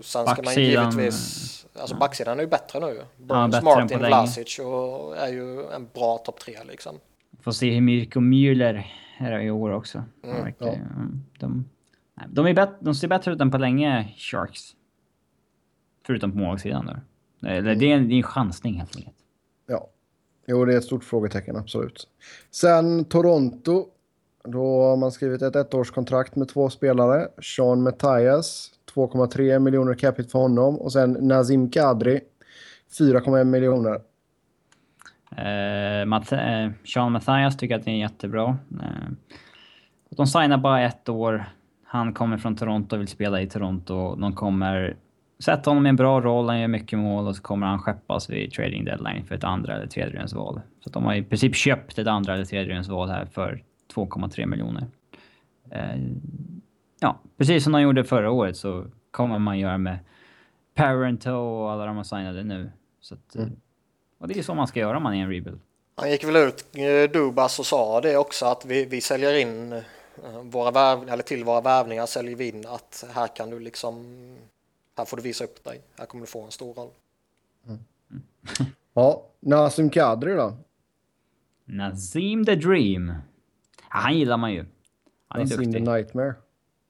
sen 0.00 0.02
ska 0.02 0.24
man 0.24 0.36
Backsidan, 0.44 0.90
givetvis... 0.90 1.66
Alltså 1.74 1.96
backsidan 1.96 2.38
är 2.38 2.42
ju 2.42 2.48
bättre 2.48 2.80
nu. 2.80 3.02
Burns, 3.16 3.52
bättre 3.52 3.70
än 3.70 3.78
Martin. 3.78 3.98
Vlasic 3.98 4.58
och 4.58 5.16
är 5.16 5.28
ju 5.28 5.66
en 5.72 5.88
bra 5.94 6.18
topp 6.18 6.40
tre 6.40 6.58
liksom. 6.64 6.98
Får 7.40 7.52
se 7.52 7.70
hur 7.70 7.80
Mirko 7.80 8.20
Müller 8.20 8.82
är 9.18 9.40
i 9.40 9.50
år 9.50 9.70
också. 9.72 10.02
Mm, 10.24 10.42
verkar- 10.44 10.66
mm, 10.66 11.24
de, 11.38 11.64
de, 12.28 12.46
är 12.46 12.54
bet, 12.54 12.70
de 12.80 12.94
ser 12.94 13.08
bättre 13.08 13.32
ut 13.32 13.40
än 13.40 13.50
på 13.50 13.58
länge, 13.58 14.14
Sharks. 14.16 14.60
Förutom 16.06 16.32
på 16.32 16.38
målvaktssidan 16.38 16.86
då. 16.86 17.48
Eller 17.48 17.74
det 17.74 17.92
är 17.92 17.96
en, 17.96 18.08
det 18.08 18.14
är 18.14 18.16
en 18.16 18.22
chansning 18.22 18.74
helt 18.74 18.96
enkelt. 18.96 19.16
ja. 19.66 19.88
Jo, 20.46 20.64
det 20.64 20.74
är 20.74 20.78
ett 20.78 20.84
stort 20.84 21.04
frågetecken, 21.04 21.56
absolut. 21.56 22.08
Sen 22.50 23.04
Toronto. 23.04 23.86
Då 24.44 24.82
har 24.82 24.96
man 24.96 25.12
skrivit 25.12 25.42
ett 25.42 25.56
ettårskontrakt 25.56 26.36
med 26.36 26.48
två 26.48 26.70
spelare. 26.70 27.28
Sean 27.42 27.82
Matthias, 27.82 28.70
2,3 28.94 29.58
miljoner 29.58 29.94
capita 29.94 30.28
för 30.28 30.38
honom. 30.38 30.78
Och 30.78 30.92
sen 30.92 31.12
Nazim 31.12 31.70
Kadri, 31.70 32.20
4,1 32.98 33.44
miljoner. 33.44 34.00
Uh, 35.32 36.06
Matt, 36.06 36.32
eh, 36.32 36.70
Sean 36.84 37.12
Mathias 37.12 37.56
tycker 37.56 37.76
att 37.76 37.84
det 37.84 37.90
är 37.90 37.96
jättebra. 37.98 38.58
Eh, 38.82 39.08
de 40.10 40.26
signar 40.26 40.58
bara 40.58 40.80
ett 40.80 41.08
år. 41.08 41.44
Han 41.92 42.14
kommer 42.14 42.38
från 42.38 42.56
Toronto 42.56 42.96
och 42.96 43.00
vill 43.00 43.08
spela 43.08 43.42
i 43.42 43.46
Toronto. 43.46 44.16
De 44.16 44.34
kommer 44.34 44.96
sätta 45.38 45.70
honom 45.70 45.86
i 45.86 45.88
en 45.88 45.96
bra 45.96 46.20
roll, 46.20 46.48
han 46.48 46.60
gör 46.60 46.68
mycket 46.68 46.98
mål 46.98 47.26
och 47.26 47.36
så 47.36 47.42
kommer 47.42 47.66
han 47.66 47.78
skeppas 47.78 48.30
vid 48.30 48.52
trading 48.52 48.84
deadline 48.84 49.24
för 49.24 49.34
ett 49.34 49.44
andra 49.44 49.74
eller 49.74 49.86
tredje 49.86 50.26
val. 50.34 50.60
Så 50.80 50.88
att 50.88 50.92
de 50.92 51.04
har 51.04 51.14
i 51.14 51.22
princip 51.22 51.56
köpt 51.56 51.98
ett 51.98 52.06
andra 52.06 52.34
eller 52.34 52.44
tredje 52.44 52.82
val 52.82 53.08
här 53.08 53.26
för 53.26 53.62
2,3 53.94 54.46
miljoner. 54.46 54.86
Eh, 55.70 56.00
ja, 57.00 57.20
precis 57.38 57.64
som 57.64 57.72
de 57.72 57.82
gjorde 57.82 58.04
förra 58.04 58.30
året 58.30 58.56
så 58.56 58.84
kommer 59.10 59.38
man 59.38 59.58
göra 59.58 59.78
med 59.78 59.98
Parento 60.74 61.30
och 61.30 61.72
alla 61.72 61.86
de 61.86 61.96
har 61.96 62.04
signade 62.04 62.44
nu. 62.44 62.72
Så 63.00 63.14
att, 63.14 63.36
eh, 63.36 63.46
och 64.18 64.28
det 64.28 64.38
är 64.38 64.42
så 64.42 64.54
man 64.54 64.66
ska 64.66 64.80
göra 64.80 64.96
om 64.96 65.02
man 65.02 65.14
är 65.14 65.22
en 65.22 65.30
rebuild. 65.30 65.60
Han 65.96 66.10
gick 66.10 66.24
väl 66.24 66.36
ut, 66.36 66.64
eh, 66.76 67.10
Dubas, 67.12 67.58
och 67.58 67.66
sa 67.66 68.00
det 68.00 68.16
också 68.16 68.46
att 68.46 68.64
vi, 68.66 68.84
vi 68.84 69.00
säljer 69.00 69.34
in 69.34 69.82
våra 70.42 70.70
värv, 70.70 71.08
eller 71.08 71.22
till 71.22 71.44
våra 71.44 71.60
värvningar 71.60 72.06
säljer 72.06 72.36
vi 72.36 72.48
in 72.48 72.66
att 72.66 73.04
här 73.14 73.36
kan 73.36 73.50
du 73.50 73.60
liksom, 73.60 73.96
här 74.96 75.04
får 75.04 75.16
du 75.16 75.22
visa 75.22 75.44
upp 75.44 75.64
dig, 75.64 75.80
här 75.98 76.06
kommer 76.06 76.20
du 76.20 76.26
få 76.26 76.42
en 76.42 76.50
stor 76.50 76.74
roll. 76.74 76.90
Ja, 78.94 79.26
Nazim 79.40 79.90
Kadri 79.90 80.34
då? 80.34 80.56
Nazim 81.64 82.44
the 82.44 82.54
Dream. 82.54 83.08
Ja, 83.08 83.14
han 83.88 84.18
gillar 84.18 84.36
man 84.36 84.52
ju. 84.52 84.64
Han 85.28 85.40
är 85.40 85.44
Nazim 85.44 85.58
the 85.58 85.64
duktig. 85.64 85.82
Nightmare. 85.82 86.34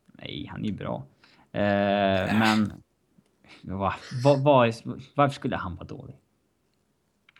Nej, 0.06 0.46
han 0.50 0.64
är 0.64 0.68
ju 0.68 0.72
bra. 0.72 1.02
Eh, 1.52 2.38
men... 2.38 2.72
Va, 3.64 3.94
va, 4.24 4.34
va, 4.34 4.72
varför 5.14 5.34
skulle 5.34 5.56
han 5.56 5.76
vara 5.76 5.86
dålig? 5.86 6.16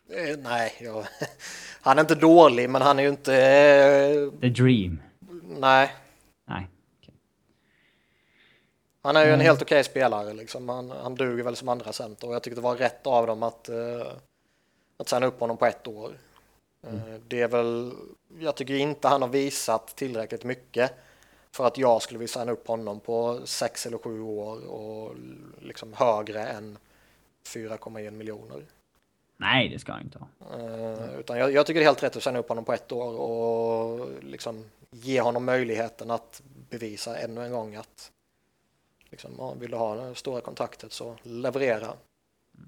Eh, 0.09 0.37
nej, 0.43 0.73
jag, 0.81 1.05
han 1.81 1.97
är 1.97 2.01
inte 2.01 2.15
dålig 2.15 2.69
men 2.69 2.81
han 2.81 2.99
är 2.99 3.03
ju 3.03 3.09
inte, 3.09 3.35
eh, 3.35 4.39
The 4.39 4.49
Dream. 4.49 5.01
Nej, 5.59 5.95
Nej. 6.45 6.67
han 9.01 9.15
är 9.15 9.25
ju 9.25 9.31
en 9.31 9.39
helt 9.39 9.61
okej 9.61 9.83
spelare 9.83 10.33
liksom. 10.33 10.69
Han, 10.69 10.91
han 10.91 11.15
duger 11.15 11.43
väl 11.43 11.55
som 11.55 11.69
andra 11.69 11.93
center 11.93 12.27
och 12.27 12.35
jag 12.35 12.43
tyckte 12.43 12.61
det 12.61 12.63
var 12.63 12.75
rätt 12.75 13.07
av 13.07 13.27
dem 13.27 13.43
att, 13.43 13.69
eh, 13.69 14.07
att 14.97 15.09
signa 15.09 15.25
upp 15.25 15.39
honom 15.39 15.57
på 15.57 15.65
ett 15.65 15.87
år. 15.87 16.17
Eh, 16.83 16.93
Det 17.27 17.41
är 17.41 17.47
väl, 17.47 17.93
jag 18.39 18.55
tycker 18.55 18.73
inte 18.73 19.07
han 19.07 19.21
har 19.21 19.29
visat 19.29 19.87
tillräckligt 19.95 20.43
mycket 20.43 20.91
för 21.51 21.67
att 21.67 21.77
jag 21.77 22.01
skulle 22.01 22.19
vilja 22.19 22.33
signa 22.33 22.51
upp 22.51 22.67
honom 22.67 22.99
på 22.99 23.41
sex 23.45 23.85
eller 23.85 23.97
sju 23.97 24.21
år 24.21 24.65
och 24.65 25.15
liksom 25.61 25.93
högre 25.93 26.47
än 26.47 26.77
4,1 27.47 28.11
miljoner. 28.11 28.65
Nej, 29.43 29.69
det 29.69 29.79
ska 29.79 29.91
han 29.91 30.01
inte 30.01 30.19
ha. 30.19 30.27
Eh, 30.57 31.19
utan 31.19 31.37
jag, 31.37 31.51
jag 31.51 31.65
tycker 31.65 31.79
det 31.79 31.83
är 31.83 31.87
helt 31.87 32.03
rätt 32.03 32.15
att 32.15 32.23
signa 32.23 32.39
upp 32.39 32.49
honom 32.49 32.65
på 32.65 32.73
ett 32.73 32.91
år 32.91 33.19
och 33.19 34.09
liksom 34.23 34.65
ge 34.91 35.21
honom 35.21 35.45
möjligheten 35.45 36.11
att 36.11 36.41
bevisa 36.69 37.17
ännu 37.17 37.45
en 37.45 37.51
gång 37.51 37.75
att 37.75 38.11
liksom, 39.09 39.59
vill 39.59 39.71
du 39.71 39.77
ha 39.77 39.95
det 39.95 40.15
stora 40.15 40.41
kontraktet 40.41 40.93
så 40.93 41.15
leverera. 41.23 41.93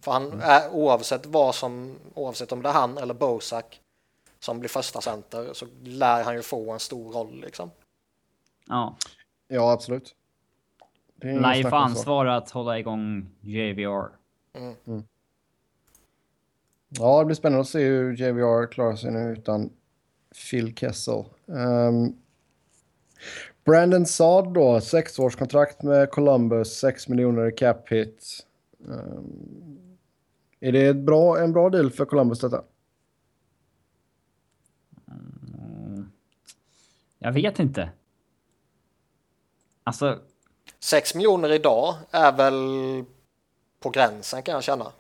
För 0.02 0.12
han 0.12 0.42
är 0.42 0.70
oavsett 0.70 1.26
vad 1.26 1.56
som, 1.56 1.96
oavsett 2.14 2.52
om 2.52 2.62
det 2.62 2.70
är 2.70 2.74
han 2.74 2.98
eller 2.98 3.14
Bosak 3.14 3.82
som 4.40 4.60
blir 4.60 4.70
första 4.70 5.02
center 5.02 5.54
så 5.54 5.66
lär 5.84 6.24
han 6.24 6.36
ju 6.36 6.42
få 6.42 6.72
en 6.72 6.80
stor 6.80 7.12
roll 7.12 7.42
liksom. 7.42 7.72
Ja. 8.68 8.96
Ja, 9.48 9.72
absolut. 9.72 10.16
Det 11.16 11.28
är 11.28 11.32
ingen 11.32 11.44
Life 11.44 11.62
snack 11.62 11.74
om 11.74 11.80
så. 11.80 11.86
ansvar 11.86 12.26
att 12.26 12.52
hålla 12.52 12.80
igång 12.80 13.30
JVR. 13.42 14.10
Ja, 17.00 17.20
det 17.20 17.26
blir 17.26 17.36
spännande 17.36 17.62
att 17.62 17.68
se 17.68 17.84
hur 17.84 18.14
JVR 18.18 18.72
klarar 18.72 18.96
sig 18.96 19.12
nu 19.12 19.34
utan 19.34 19.70
Phil 20.52 20.76
Kessel. 20.76 21.26
Um, 21.46 22.16
Brandon 23.66 24.06
Saad 24.06 24.54
då, 24.54 24.82
sexårskontrakt 24.82 25.84
med 25.84 26.12
Columbus, 26.12 26.80
6 26.80 27.08
miljoner 27.08 27.48
i 27.48 27.52
cap 27.52 27.92
hit. 27.92 28.46
Ehm, 28.90 29.98
är 30.60 30.72
det 30.72 30.88
ett 30.88 30.96
bra, 30.96 31.40
en 31.40 31.54
bra 31.54 31.70
deal 31.70 31.92
för 31.92 32.06
Columbus 32.06 32.40
detta? 32.40 32.64
Jag 37.20 37.32
vet 37.32 37.60
inte. 37.60 37.90
Alltså, 39.84 40.20
6 40.80 41.16
miljoner 41.16 41.52
idag 41.52 41.96
är 42.12 42.32
väl 42.32 42.54
på 43.80 43.90
gränsen 43.90 44.44
kan 44.44 44.54
jag 44.54 44.64
känna. 44.64 44.92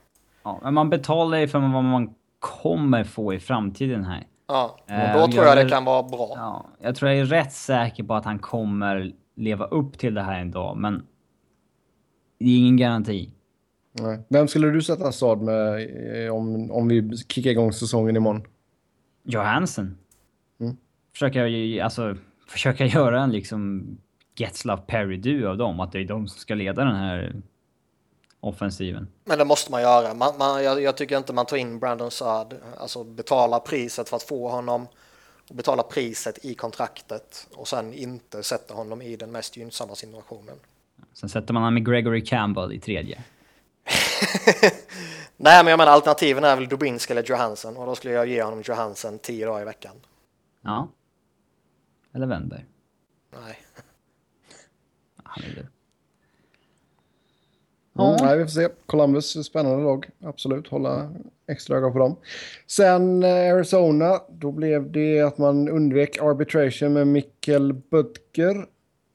Ja, 0.45 0.59
men 0.63 0.73
man 0.73 0.89
betalar 0.89 1.37
ju 1.37 1.47
för 1.47 1.59
vad 1.59 1.83
man 1.83 2.13
kommer 2.39 3.03
få 3.03 3.33
i 3.33 3.39
framtiden 3.39 4.03
här. 4.05 4.27
Ja, 4.47 4.77
och 4.85 4.91
Eh, 4.91 5.17
då 5.17 5.23
och 5.23 5.31
tror 5.31 5.45
jag 5.45 5.57
jag 5.57 5.65
det 5.65 5.69
kan 5.69 5.85
vara 5.85 6.03
bra. 6.03 6.31
Ja, 6.35 6.65
jag 6.81 6.95
tror 6.95 7.11
jag 7.11 7.19
är 7.19 7.25
rätt 7.25 7.53
säker 7.53 8.03
på 8.03 8.13
att 8.13 8.25
han 8.25 8.39
kommer 8.39 9.11
leva 9.35 9.65
upp 9.65 9.97
till 9.97 10.13
det 10.13 10.21
här 10.21 10.39
en 10.39 10.51
dag, 10.51 10.77
men 10.77 11.03
det 12.39 12.45
är 12.45 12.57
ingen 12.57 12.77
garanti. 12.77 13.31
Nej. 13.99 14.19
Vem 14.29 14.47
skulle 14.47 14.69
du 14.69 14.81
sätta 14.81 15.11
Saad 15.11 15.41
med 15.41 15.73
eh, 16.25 16.35
om, 16.35 16.71
om 16.71 16.87
vi 16.87 17.17
kickar 17.17 17.49
igång 17.49 17.73
säsongen 17.73 18.15
imorgon? 18.15 18.43
Johansen. 19.23 19.97
Mm. 20.59 20.77
Försöka, 21.13 21.47
ju- 21.47 21.79
alltså, 21.79 22.15
försöka 22.47 22.85
göra 22.85 23.21
en 23.23 23.31
liksom 23.31 23.87
Getzlaff 24.37 24.79
Perry-duo 24.87 25.47
av 25.49 25.57
dem, 25.57 25.79
att 25.79 25.91
det 25.91 25.99
är 25.99 26.05
de 26.05 26.27
som 26.27 26.39
ska 26.39 26.55
leda 26.55 26.83
den 26.85 26.95
här 26.95 27.41
offensiven. 28.39 29.07
Men 29.23 29.37
det 29.37 29.45
måste 29.45 29.71
man 29.71 29.81
göra. 29.81 30.13
Man, 30.13 30.37
man, 30.37 30.63
jag, 30.63 30.81
jag 30.81 30.97
tycker 30.97 31.17
inte 31.17 31.33
man 31.33 31.45
tar 31.45 31.57
in 31.57 31.79
Brandon 31.79 32.11
Saad, 32.11 32.53
alltså 32.77 33.03
betala 33.03 33.59
priset 33.59 34.09
för 34.09 34.15
att 34.15 34.23
få 34.23 34.49
honom, 34.49 34.87
och 35.49 35.55
betala 35.55 35.83
priset 35.83 36.45
i 36.45 36.55
kontraktet 36.55 37.47
och 37.53 37.67
sen 37.67 37.93
inte 37.93 38.43
sätta 38.43 38.73
honom 38.73 39.01
i 39.01 39.15
den 39.15 39.31
mest 39.31 39.57
gynnsamma 39.57 39.95
situationen. 39.95 40.55
Sen 41.13 41.29
sätter 41.29 41.53
man 41.53 41.63
han 41.63 41.73
med 41.73 41.85
Gregory 41.85 42.25
Campbell 42.25 42.73
i 42.73 42.79
tredje. 42.79 43.23
Nej, 45.37 45.63
men 45.63 45.67
jag 45.67 45.77
menar 45.77 45.91
alternativen 45.91 46.43
är 46.43 46.55
väl 46.55 46.67
Dubinski 46.67 47.13
eller 47.13 47.23
Johansen 47.23 47.77
och 47.77 47.85
då 47.85 47.95
skulle 47.95 48.13
jag 48.13 48.27
ge 48.27 48.43
honom 48.43 48.61
Johansen 48.65 49.19
tio 49.19 49.45
dagar 49.45 49.61
i 49.61 49.65
veckan. 49.65 49.95
Ja. 50.61 50.87
Eller 52.13 52.27
Wennberg. 52.27 52.65
Nej. 53.43 53.57
Han 55.23 55.43
är. 55.43 55.74
Mm, 57.99 58.15
nej, 58.21 58.37
vi 58.37 58.43
får 58.43 58.49
se. 58.49 58.67
Columbus, 58.85 59.45
spännande 59.45 59.83
lag. 59.83 60.09
Absolut, 60.23 60.67
hålla 60.67 61.09
extra 61.47 61.77
öga 61.77 61.89
på 61.91 61.99
dem. 61.99 62.15
Sen 62.67 63.23
eh, 63.23 63.53
Arizona, 63.53 64.19
då 64.29 64.51
blev 64.51 64.91
det 64.91 65.21
att 65.21 65.37
man 65.37 65.69
undvek 65.69 66.21
arbitration 66.21 66.93
med 66.93 67.07
Mikkel 67.07 67.73
Böttger. 67.73 68.65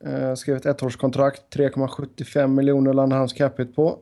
Eh, 0.05 0.35
skrev 0.35 0.57
ett 0.57 0.67
ettårskontrakt, 0.67 1.57
3,75 1.57 2.47
miljoner 2.47 2.93
landade 2.93 3.19
hans 3.21 3.33
capita 3.33 3.73
på. 3.73 3.99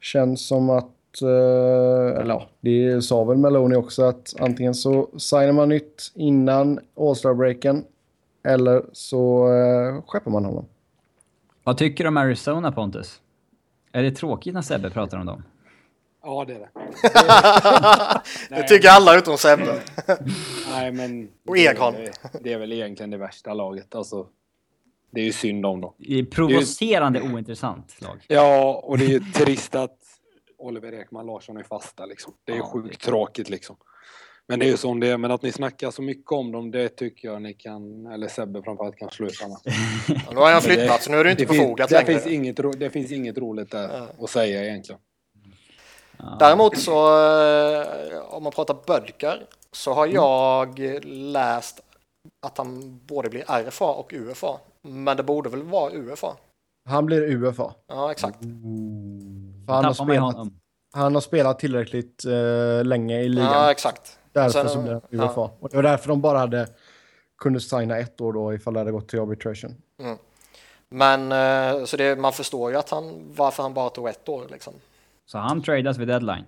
Känns 0.00 0.46
som 0.46 0.70
att, 0.70 1.22
eh, 1.22 2.20
eller 2.20 2.34
ja, 2.34 2.48
det 2.60 3.02
sa 3.02 3.24
väl 3.24 3.36
Maloney 3.38 3.78
också 3.78 4.02
att 4.02 4.34
antingen 4.40 4.74
så 4.74 5.08
signar 5.18 5.52
man 5.52 5.68
nytt 5.68 6.12
innan 6.14 6.80
All-Star-breaken 6.96 7.84
eller 8.44 8.82
så 8.92 9.52
eh, 9.52 10.02
skeppar 10.06 10.30
man 10.30 10.44
honom. 10.44 10.64
Vad 11.64 11.78
tycker 11.78 12.04
du 12.04 12.08
om 12.08 12.16
Arizona, 12.16 12.72
Pontus? 12.72 13.20
Är 13.92 14.02
det 14.02 14.10
tråkigt 14.10 14.54
när 14.54 14.62
Sebbe 14.62 14.90
pratar 14.90 15.18
om 15.18 15.26
dem? 15.26 15.42
Ja, 16.22 16.44
det 16.44 16.54
är 16.54 16.58
det. 16.58 16.68
Det 18.56 18.68
tycker 18.68 18.88
alla 18.88 19.18
utom 19.18 19.38
Sebbe. 19.38 19.80
Nej, 20.70 20.92
men... 20.92 21.28
Och 21.48 21.58
Ekholm. 21.58 21.96
Det, 21.96 22.12
det 22.40 22.52
är 22.52 22.58
väl 22.58 22.72
egentligen 22.72 23.10
det 23.10 23.16
värsta 23.16 23.54
laget. 23.54 23.94
Alltså, 23.94 24.26
det 25.10 25.20
är 25.20 25.24
ju 25.24 25.32
synd 25.32 25.66
om 25.66 25.80
dem. 25.80 25.94
Det 25.98 26.18
är 26.18 26.24
provocerande 26.24 27.20
ointressant 27.20 28.00
lag. 28.00 28.24
Ja, 28.28 28.74
och 28.84 28.98
det 28.98 29.04
är 29.04 29.08
ju 29.08 29.20
trist 29.20 29.74
att 29.74 29.98
Oliver 30.58 30.92
Ekman 30.92 31.26
Larsson 31.26 31.56
är 31.56 31.62
fasta 31.62 32.06
liksom. 32.06 32.32
Det 32.44 32.52
är 32.52 32.56
ju 32.56 32.62
Ja, 32.62 32.70
sjukt 32.72 33.00
det- 33.00 33.06
tråkigt 33.06 33.50
liksom. 33.50 33.76
Men 34.48 34.58
det 34.58 34.66
är 34.66 34.70
ju 34.70 34.76
som 34.76 35.00
det 35.00 35.08
är. 35.08 35.18
Men 35.18 35.30
att 35.30 35.42
ni 35.42 35.52
snackar 35.52 35.90
så 35.90 36.02
mycket 36.02 36.32
om 36.32 36.52
dem, 36.52 36.70
det 36.70 36.88
tycker 36.88 37.28
jag 37.28 37.42
ni 37.42 37.54
kan, 37.54 38.06
eller 38.06 38.28
Sebbe 38.28 38.62
framförallt 38.62 38.96
kan 38.96 39.10
sluta 39.10 39.48
med. 39.48 39.58
Nu 40.30 40.36
har 40.36 40.50
jag 40.50 40.62
flyttat 40.62 41.02
så 41.02 41.10
nu 41.10 41.16
är 41.16 41.24
det 41.24 41.30
inte 41.30 41.44
det, 41.44 41.90
längre. 41.90 42.04
finns 42.06 42.26
inget, 42.26 42.60
ro- 42.60 42.72
det 42.72 42.90
finns 42.90 43.12
inget 43.12 43.38
roligt 43.38 43.70
där 43.70 44.06
att 44.22 44.30
säga 44.30 44.64
egentligen. 44.64 45.00
Ja. 46.18 46.36
Däremot 46.38 46.78
så, 46.78 46.92
eh, 47.82 47.86
om 48.34 48.42
man 48.42 48.52
pratar 48.52 48.76
Bödker, 48.86 49.46
så 49.72 49.92
har 49.92 50.06
jag 50.06 50.78
läst 51.04 51.80
att 52.46 52.58
han 52.58 53.00
både 53.06 53.28
blir 53.28 53.44
RFA 53.48 53.84
och 53.92 54.12
UFA. 54.12 54.58
Men 54.82 55.16
det 55.16 55.22
borde 55.22 55.50
väl 55.50 55.62
vara 55.62 55.92
UFA? 55.92 56.36
Han 56.88 57.06
blir 57.06 57.22
UFA. 57.22 57.74
Ja, 57.88 58.10
exakt. 58.12 58.38
För 59.66 59.72
han, 59.72 59.84
har 59.84 59.92
spelat, 59.94 60.36
han 60.94 61.14
har 61.14 61.20
spelat 61.20 61.58
tillräckligt 61.58 62.24
eh, 62.24 62.84
länge 62.84 63.20
i 63.20 63.28
ligan. 63.28 63.52
Ja, 63.52 63.70
exakt. 63.70 64.18
Därför 64.32 64.50
sen- 64.50 64.68
så 64.68 64.82
blir 64.82 64.92
han 64.92 65.00
ja. 65.10 65.24
UFA. 65.30 65.50
Och 65.60 65.68
det 65.68 65.76
var 65.76 65.82
därför 65.82 66.08
de 66.08 66.20
bara 66.20 66.38
hade 66.38 66.66
kunde 67.38 67.60
signa 67.60 67.98
ett 67.98 68.20
år 68.20 68.32
då 68.32 68.54
ifall 68.54 68.74
det 68.74 68.80
hade 68.80 68.92
gått 68.92 69.08
till 69.08 69.20
arbitration. 69.20 69.74
Men 70.88 71.32
eh, 71.32 71.84
så 71.84 71.96
det, 71.96 72.16
man 72.18 72.32
förstår 72.32 72.70
ju 72.70 72.76
att 72.76 72.90
han, 72.90 73.32
varför 73.36 73.62
han 73.62 73.74
bara 73.74 73.90
tog 73.90 74.08
ett 74.08 74.28
år 74.28 74.44
liksom. 74.50 74.74
Så 75.26 75.38
han 75.38 75.62
tradas 75.62 75.98
vid 75.98 76.08
deadline. 76.08 76.44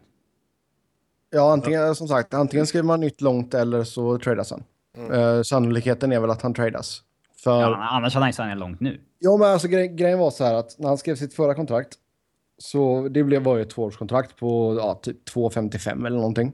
Ja, 1.30 1.52
antingen, 1.52 1.94
som 1.94 2.08
sagt, 2.08 2.34
antingen 2.34 2.66
skriver 2.66 2.84
man 2.86 3.00
nytt 3.00 3.20
långt 3.20 3.54
eller 3.54 3.84
så 3.84 4.18
tradas 4.18 4.50
han. 4.50 4.64
Eh, 5.12 5.42
sannolikheten 5.42 6.12
är 6.12 6.20
väl 6.20 6.30
att 6.30 6.42
han 6.42 6.54
tradas. 6.54 7.02
För, 7.44 7.60
Ja, 7.60 7.70
ja. 7.70 7.88
annars 7.90 8.14
hade 8.14 8.26
han 8.26 8.32
signat 8.32 8.58
långt 8.58 8.80
nu. 8.80 9.00
men 9.20 9.42
alltså 9.42 9.68
gre 9.68 9.86
grejen 9.88 10.18
var 10.18 10.30
så 10.30 10.44
här 10.44 10.54
att 10.54 10.78
när 10.78 10.88
han 10.88 10.98
skrev 10.98 11.16
sitt 11.16 11.34
förra 11.34 11.54
kontrakt 11.54 11.94
så 12.58 13.08
det 13.08 13.24
blev, 13.24 13.42
var 13.42 13.56
ju 13.56 13.62
ett 13.62 13.70
tvåårskontrakt 13.70 14.36
på 14.36 14.76
ja, 14.80 14.94
typ 14.94 15.28
2,55 15.28 16.06
eller 16.06 16.16
någonting. 16.16 16.52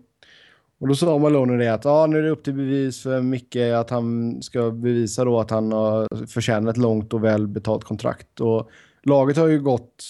Och 0.81 0.89
då 0.89 0.95
sa 0.95 1.19
Maloney 1.19 1.57
det 1.57 1.75
att 1.75 1.85
ja, 1.85 2.07
nu 2.07 2.19
är 2.19 2.23
det 2.23 2.31
upp 2.31 2.45
till 2.45 2.55
bevis 2.55 3.03
för 3.03 3.23
Micke 3.23 3.57
att 3.57 3.91
han 3.91 4.43
ska 4.43 4.71
bevisa 4.71 5.25
då 5.25 5.41
att 5.41 5.51
han 5.51 5.73
har 5.73 6.27
förtjänat 6.27 6.77
ett 6.77 6.83
långt 6.83 7.13
och 7.13 7.25
väl 7.25 7.47
betalt 7.47 7.85
kontrakt. 7.85 8.41
Och 8.41 8.71
laget 9.03 9.37
har 9.37 9.47
ju 9.47 9.61
gått 9.61 10.05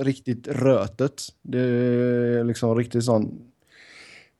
riktigt 0.00 0.48
rötet. 0.48 1.22
Det 1.42 1.58
är 1.58 2.44
liksom 2.44 2.76
riktigt 2.76 3.04
sån... 3.04 3.40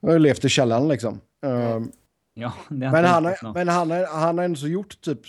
Jag 0.00 0.08
har 0.08 0.14
ju 0.14 0.18
levt 0.18 0.44
i 0.44 0.48
källaren 0.48 0.88
liksom. 0.88 1.20
Ehm, 1.46 1.90
Ja, 2.34 2.52
men 2.68 3.04
han, 3.04 3.24
har, 3.24 3.54
men 3.54 3.68
han, 3.68 3.90
har, 3.90 4.20
han 4.20 4.38
har 4.38 4.44
ändå 4.44 4.56
så 4.56 4.68
gjort 4.68 5.00
typ, 5.00 5.20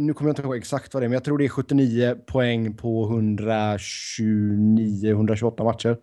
nu 0.00 0.14
kommer 0.14 0.28
jag 0.28 0.32
inte 0.32 0.42
ihåg 0.42 0.56
exakt 0.56 0.94
vad 0.94 1.02
det 1.02 1.06
är, 1.06 1.08
men 1.08 1.14
jag 1.14 1.24
tror 1.24 1.38
det 1.38 1.44
är 1.44 1.48
79 1.48 2.16
poäng 2.26 2.74
på 2.74 3.10
129-128 3.10 5.64
matcher. 5.64 5.96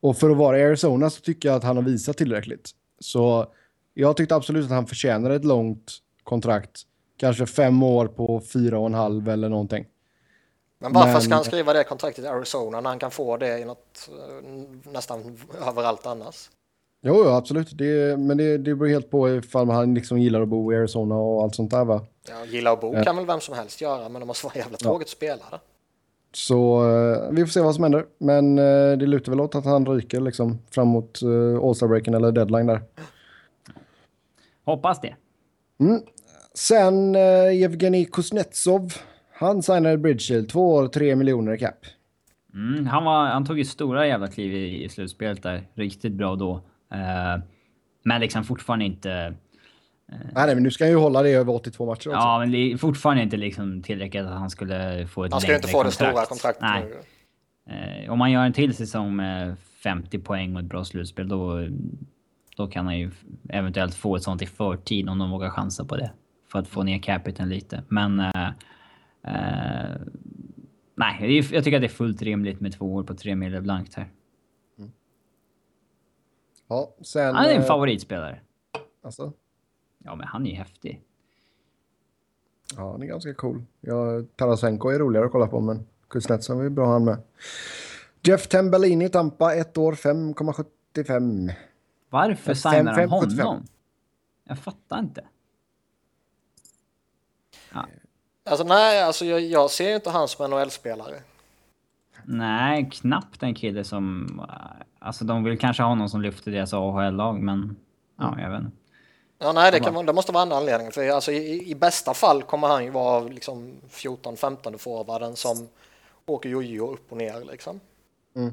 Och 0.00 0.16
för 0.16 0.30
att 0.30 0.36
vara 0.36 0.58
i 0.58 0.64
Arizona 0.64 1.10
så 1.10 1.20
tycker 1.20 1.48
jag 1.48 1.56
att 1.56 1.64
han 1.64 1.76
har 1.76 1.84
visat 1.84 2.16
tillräckligt. 2.16 2.70
Så 2.98 3.46
jag 3.94 4.16
tyckte 4.16 4.34
absolut 4.34 4.64
att 4.64 4.70
han 4.70 4.86
förtjänar 4.86 5.30
ett 5.30 5.44
långt 5.44 5.92
kontrakt. 6.24 6.82
Kanske 7.16 7.46
fem 7.46 7.82
år 7.82 8.06
på 8.06 8.40
fyra 8.52 8.78
och 8.78 8.86
en 8.86 8.94
halv 8.94 9.28
eller 9.28 9.48
någonting. 9.48 9.86
Men 10.78 10.92
varför 10.92 11.12
Men- 11.12 11.22
ska 11.22 11.34
han 11.34 11.44
skriva 11.44 11.72
det 11.72 11.84
kontraktet 11.84 12.24
i 12.24 12.28
Arizona 12.28 12.80
när 12.80 12.90
han 12.90 12.98
kan 12.98 13.10
få 13.10 13.36
det 13.36 13.58
i 13.58 13.64
något 13.64 14.08
eh, 14.08 14.92
nästan 14.92 15.38
överallt 15.68 16.06
annars? 16.06 16.50
Jo, 17.02 17.22
jo 17.24 17.30
absolut. 17.30 17.78
Det, 17.78 18.18
men 18.18 18.36
det, 18.36 18.58
det 18.58 18.74
beror 18.74 18.88
helt 18.88 19.10
på 19.10 19.30
ifall 19.30 19.70
han 19.70 19.94
liksom 19.94 20.18
gillar 20.18 20.42
att 20.42 20.48
bo 20.48 20.72
i 20.72 20.76
Arizona 20.76 21.14
och 21.14 21.42
allt 21.42 21.54
sånt 21.54 21.70
där 21.70 21.84
va. 21.84 22.06
Ja, 22.28 22.44
gilla 22.44 22.72
och 22.72 22.78
bo 22.78 23.02
kan 23.04 23.16
väl 23.16 23.26
vem 23.26 23.40
som 23.40 23.54
helst 23.54 23.80
göra, 23.80 24.08
men 24.08 24.20
det 24.20 24.26
måste 24.26 24.46
vara 24.46 24.56
jävla 24.56 24.76
tråkigt 24.76 25.06
att 25.06 25.10
spela 25.10 25.42
det. 25.50 25.58
Så 26.32 26.90
eh, 26.90 27.30
vi 27.30 27.40
får 27.42 27.46
se 27.46 27.60
vad 27.60 27.74
som 27.74 27.84
händer. 27.84 28.04
Men 28.18 28.58
eh, 28.58 28.98
det 28.98 29.06
lutar 29.06 29.32
väl 29.32 29.40
åt 29.40 29.54
att 29.54 29.64
han 29.64 29.86
ryker 29.86 30.20
liksom 30.20 30.58
framåt 30.70 31.20
uh, 31.22 31.60
All-Star-breaken 31.64 32.14
eller 32.14 32.32
deadline 32.32 32.66
där. 32.66 32.82
Hoppas 34.64 35.00
det. 35.00 35.14
Sen 36.54 37.16
uh, 37.16 37.62
Evgenij 37.64 38.04
Kuznetsov. 38.04 38.92
Han 39.32 39.62
signade 39.62 39.98
Bridge 39.98 40.34
Deal. 40.34 40.46
Två 40.46 40.74
år, 40.74 40.88
tre 40.88 41.16
miljoner 41.16 41.52
i 41.52 41.58
cap. 41.58 41.86
Mm, 42.54 42.86
han, 42.86 43.04
var, 43.04 43.26
han 43.26 43.44
tog 43.46 43.58
ju 43.58 43.64
stora 43.64 44.06
jävla 44.06 44.28
kliv 44.28 44.54
i, 44.54 44.84
i 44.84 44.88
slutspelet 44.88 45.42
där. 45.42 45.68
Riktigt 45.74 46.12
bra 46.12 46.36
då. 46.36 46.54
Eh, 46.92 47.42
men 48.02 48.20
liksom 48.20 48.44
fortfarande 48.44 48.84
inte... 48.84 49.34
Nej, 50.08 50.20
nej, 50.34 50.54
men 50.54 50.62
nu 50.62 50.70
ska 50.70 50.84
han 50.84 50.90
ju 50.90 50.96
hålla 50.96 51.22
det 51.22 51.30
över 51.30 51.52
82 51.52 51.86
matcher 51.86 51.94
också. 51.94 52.10
Ja, 52.10 52.38
men 52.38 52.50
det 52.50 52.58
är 52.58 52.76
fortfarande 52.76 53.22
inte 53.22 53.36
liksom 53.36 53.82
tillräckligt 53.82 54.24
att 54.24 54.38
han 54.38 54.50
skulle 54.50 55.06
få 55.06 55.24
ett 55.24 55.32
Han 55.32 55.40
ska 55.40 55.50
ju 55.50 55.56
inte 55.56 55.68
få 55.68 55.82
det 55.82 55.90
stora 55.90 56.12
kontrakt. 56.12 56.28
kontraktet 56.28 56.62
Nej. 56.62 58.04
Eh, 58.04 58.12
om 58.12 58.18
man 58.18 58.30
gör 58.30 58.44
en 58.44 58.52
till 58.52 58.76
säsong 58.76 59.16
med 59.16 59.58
50 59.58 60.18
poäng 60.18 60.54
och 60.54 60.60
ett 60.60 60.66
bra 60.66 60.84
slutspel 60.84 61.28
då, 61.28 61.68
då 62.56 62.66
kan 62.66 62.86
han 62.86 62.98
ju 62.98 63.10
eventuellt 63.48 63.94
få 63.94 64.16
ett 64.16 64.22
sånt 64.22 64.42
i 64.42 64.46
förtid 64.46 65.08
om 65.08 65.18
de 65.18 65.30
vågar 65.30 65.50
chansa 65.50 65.84
på 65.84 65.96
det. 65.96 66.10
För 66.52 66.58
att 66.58 66.68
få 66.68 66.82
ner 66.82 66.98
capiten 66.98 67.48
lite. 67.48 67.82
Men... 67.88 68.20
Eh, 68.20 68.48
eh, 69.22 69.96
nej, 70.94 71.38
jag 71.52 71.64
tycker 71.64 71.76
att 71.76 71.82
det 71.82 71.86
är 71.86 71.88
fullt 71.88 72.22
rimligt 72.22 72.60
med 72.60 72.72
två 72.72 72.94
år 72.94 73.02
på 73.02 73.14
tre 73.14 73.36
miljoner 73.36 73.60
blankt 73.60 73.94
här. 73.94 74.08
Ja, 76.68 76.94
sen... 77.02 77.34
Han 77.34 77.44
är 77.44 77.54
en 77.54 77.60
eh, 77.60 77.66
favoritspelare. 77.66 78.40
Alltså, 79.02 79.32
Ja, 79.98 80.14
men 80.14 80.26
han 80.26 80.46
är 80.46 80.50
ju 80.50 80.56
häftig. 80.56 81.02
ja, 82.76 82.92
han 82.92 83.02
är 83.02 83.06
ganska 83.06 83.34
cool. 83.34 83.62
Ja, 83.80 84.22
Tarasenko 84.36 84.88
är 84.88 84.98
roligare 84.98 85.26
att 85.26 85.32
kolla 85.32 85.46
på, 85.46 85.60
men 85.60 85.86
Kuznetsov 86.08 86.64
är 86.64 86.68
bra 86.68 86.92
han 86.92 87.04
med. 87.04 87.18
Jeff 88.22 88.46
Tambellini, 88.48 89.08
Tampa, 89.08 89.54
ett 89.54 89.78
år, 89.78 89.92
5,75. 89.92 91.52
Varför 92.10 92.54
Fem- 92.54 92.72
signar 92.72 92.84
de 92.84 93.08
fem- 93.08 93.10
75. 93.20 93.46
honom? 93.46 93.66
Jag 94.44 94.58
fattar 94.58 94.98
inte. 94.98 95.24
Alltså 98.50 98.64
nej, 98.66 99.02
alltså 99.02 99.24
jag, 99.24 99.40
jag 99.40 99.70
ser 99.70 99.94
inte 99.94 100.10
han 100.10 100.28
som 100.28 100.50
NHL-spelare. 100.50 101.14
Nej, 102.24 102.90
knappt 102.92 103.42
en 103.42 103.54
kille 103.54 103.84
som... 103.84 104.40
Alltså 104.98 105.24
de 105.24 105.44
vill 105.44 105.58
kanske 105.58 105.82
ha 105.82 105.94
någon 105.94 106.10
som 106.10 106.22
lyfter 106.22 106.50
deras 106.50 106.74
AHL-lag, 106.74 107.42
men... 107.42 107.76
Ja, 108.18 108.40
jag 108.40 108.50
vet 108.50 108.60
inte. 108.60 108.76
Ja, 109.38 109.52
nej, 109.52 109.72
det, 109.72 109.80
kan, 109.80 109.94
vara- 109.94 110.06
det 110.06 110.12
måste 110.12 110.32
vara 110.32 110.42
andra 110.42 110.56
anledningar. 110.56 110.90
För 110.90 111.08
alltså, 111.10 111.32
i, 111.32 111.70
i 111.70 111.74
bästa 111.74 112.14
fall 112.14 112.42
kommer 112.42 112.68
han 112.68 112.84
ju 112.84 112.90
vara 112.90 113.20
liksom 113.20 113.74
14-15 113.90 114.78
forwarden 114.78 115.36
som 115.36 115.68
åker 116.26 116.48
jojo 116.48 116.92
upp 116.92 117.12
och 117.12 117.16
ner 117.16 117.44
liksom. 117.44 117.80
Mm. 118.36 118.52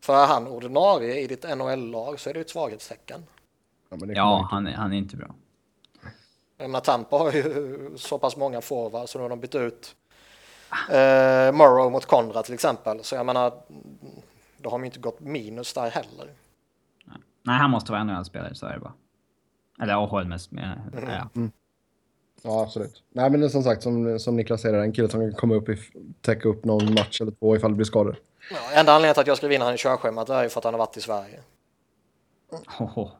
För 0.00 0.22
är 0.22 0.26
han 0.26 0.46
ordinarie 0.46 1.20
i 1.20 1.26
ditt 1.26 1.42
NHL-lag 1.58 2.20
så 2.20 2.30
är 2.30 2.34
det 2.34 2.38
ju 2.38 2.42
ett 2.42 2.50
svaghetstecken. 2.50 3.26
Ja, 3.88 3.96
men 3.96 4.08
det 4.08 4.14
Ja, 4.14 4.48
han 4.50 4.66
är, 4.66 4.72
han 4.72 4.92
är 4.92 4.96
inte 4.96 5.16
bra. 5.16 5.34
Menar, 6.58 6.80
Tampa 6.80 7.16
har 7.16 7.32
ju 7.32 7.90
så 7.96 8.18
pass 8.18 8.36
många 8.36 8.60
forwards 8.60 9.12
så 9.12 9.18
nu 9.18 9.22
har 9.22 9.28
de 9.28 9.40
bytt 9.40 9.54
ut 9.54 9.96
eh, 10.90 11.52
Morrow 11.52 11.92
mot 11.92 12.06
Konrad 12.06 12.44
till 12.44 12.54
exempel. 12.54 13.04
Så 13.04 13.14
jag 13.14 13.26
menar, 13.26 13.52
då 14.56 14.70
har 14.70 14.78
de 14.78 14.82
ju 14.82 14.86
inte 14.86 14.98
gått 15.00 15.20
minus 15.20 15.72
där 15.72 15.90
heller. 15.90 16.32
Nej, 17.42 17.58
han 17.58 17.70
måste 17.70 17.92
vara 17.92 18.04
NHL-spelare, 18.04 18.54
så 18.54 18.66
är 18.66 18.72
det 18.74 18.80
bara. 18.80 18.92
Eller 19.82 19.94
AHL 19.94 20.24
mest. 20.24 20.50
Men, 20.50 20.78
ja. 20.92 21.48
Ja, 22.42 22.62
absolut. 22.62 23.02
Nej, 23.12 23.30
men 23.30 23.40
det 23.40 23.46
är 23.46 23.48
som 23.48 23.62
sagt, 23.62 23.82
som, 23.82 24.18
som 24.18 24.36
Niklas 24.36 24.60
säger, 24.60 24.78
en 24.78 24.92
kille 24.92 25.08
som 25.08 25.20
kan 25.20 25.32
komma 25.32 25.54
upp 25.54 25.68
och 25.68 25.74
täcka 26.20 26.48
upp 26.48 26.64
någon 26.64 26.94
match 26.94 27.20
eller 27.20 27.32
två 27.32 27.56
ifall 27.56 27.70
det 27.70 27.76
blir 27.76 27.86
skador. 27.86 28.16
Ja, 28.50 28.80
enda 28.80 28.92
anledningen 28.92 29.14
till 29.14 29.20
att 29.20 29.26
jag 29.26 29.36
skrev 29.36 29.52
in 29.52 29.60
han 29.60 29.74
i 29.74 29.78
körschemat 29.78 30.28
är 30.28 30.42
ju 30.42 30.48
för 30.48 30.60
att 30.60 30.64
han 30.64 30.74
har 30.74 30.78
varit 30.78 30.96
i 30.96 31.00
Sverige. 31.00 31.40
Hoho. 32.66 33.10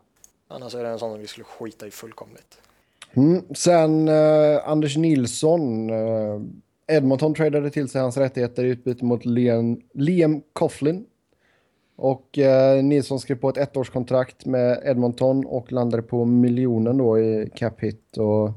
Annars 0.48 0.74
är 0.74 0.82
det 0.82 0.88
en 0.88 0.98
sån 0.98 1.10
som 1.12 1.20
vi 1.20 1.26
skulle 1.26 1.44
skita 1.44 1.86
i 1.86 1.90
fullkomligt. 1.90 2.60
Mm. 3.12 3.54
Sen 3.54 4.08
eh, 4.08 4.68
Anders 4.68 4.96
Nilsson. 4.96 5.90
Eh, 5.90 6.40
Edmonton 6.96 7.34
tradade 7.34 7.70
till 7.70 7.88
sig 7.88 8.00
hans 8.00 8.16
rättigheter 8.16 8.64
i 8.64 8.68
utbyte 8.68 9.04
mot 9.04 9.24
Liam, 9.24 9.80
Liam 9.94 10.42
Coughlin. 10.52 11.06
Och 12.02 12.38
eh, 12.38 12.84
Nilsson 12.84 13.20
skrev 13.20 13.36
på 13.36 13.48
ett 13.48 13.56
ettårskontrakt 13.76 14.46
med 14.46 14.82
Edmonton 14.84 15.46
och 15.46 15.72
landade 15.72 16.02
på 16.02 16.24
miljonen 16.24 16.96
då 16.98 17.18
i 17.18 17.50
cap 17.54 17.80
hit. 17.80 18.16
Och 18.16 18.52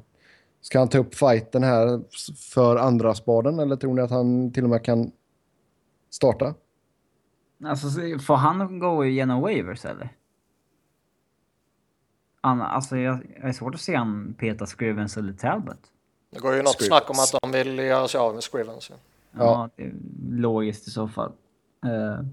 ska 0.61 0.79
han 0.79 0.87
ta 0.87 0.97
upp 0.97 1.15
fighten 1.15 1.63
här 1.63 2.01
för 2.53 2.75
andra 2.75 3.13
spaden 3.15 3.59
eller 3.59 3.75
tror 3.75 3.93
ni 3.93 4.01
att 4.01 4.11
han 4.11 4.51
till 4.53 4.63
och 4.63 4.69
med 4.69 4.83
kan 4.83 5.11
starta? 6.09 6.53
Alltså, 7.65 7.89
så- 7.89 8.19
får 8.19 8.35
han 8.35 8.79
gå 8.79 9.05
igenom 9.05 9.41
waivers 9.41 9.85
eller? 9.85 10.09
Anna, 12.41 12.67
alltså 12.67 12.97
jag, 12.97 13.17
jag 13.39 13.49
är 13.49 13.53
svårt 13.53 13.75
att 13.75 13.81
se 13.81 13.95
han 13.95 14.33
peta 14.39 14.65
Scrivens 14.65 15.17
eller 15.17 15.33
Talbot. 15.33 15.77
Det 16.29 16.39
går 16.39 16.53
ju 16.55 16.61
något 16.61 16.67
Scrivens. 16.75 16.87
snack 16.87 17.09
om 17.09 17.15
att 17.19 17.41
de 17.41 17.51
vill 17.51 17.79
göra 17.79 18.07
sig 18.07 18.19
av 18.19 18.33
med 18.33 18.43
Scrivens. 18.43 18.89
Ja, 18.91 18.97
Ja. 19.37 19.69
det 19.75 19.83
är 19.83 19.93
logiskt 20.29 20.87
i 20.87 20.91
så 20.91 21.07
fall. 21.07 21.31
Eh, 21.85 22.25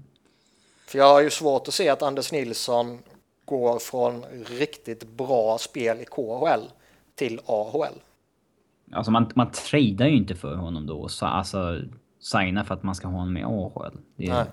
För 0.91 0.97
jag 0.97 1.13
har 1.13 1.21
ju 1.21 1.29
svårt 1.29 1.67
att 1.67 1.73
se 1.73 1.89
att 1.89 2.01
Anders 2.01 2.31
Nilsson 2.31 2.99
går 3.45 3.79
från 3.79 4.25
riktigt 4.59 5.17
bra 5.17 5.57
spel 5.57 5.97
i 6.01 6.05
KHL 6.05 6.69
till 7.15 7.39
AHL. 7.45 8.01
alltså 8.91 9.11
man, 9.11 9.31
man 9.35 9.51
tradar 9.51 10.07
ju 10.07 10.17
inte 10.17 10.35
för 10.35 10.55
honom 10.55 10.87
då. 10.87 11.07
Så, 11.07 11.25
alltså 11.25 11.81
signa 12.19 12.63
för 12.63 12.73
att 12.73 12.83
man 12.83 12.95
ska 12.95 13.07
ha 13.07 13.19
honom 13.19 13.37
i 13.37 13.43
AHL. 13.43 13.97
Det 14.15 14.25
är, 14.25 14.33
Nej. 14.33 14.45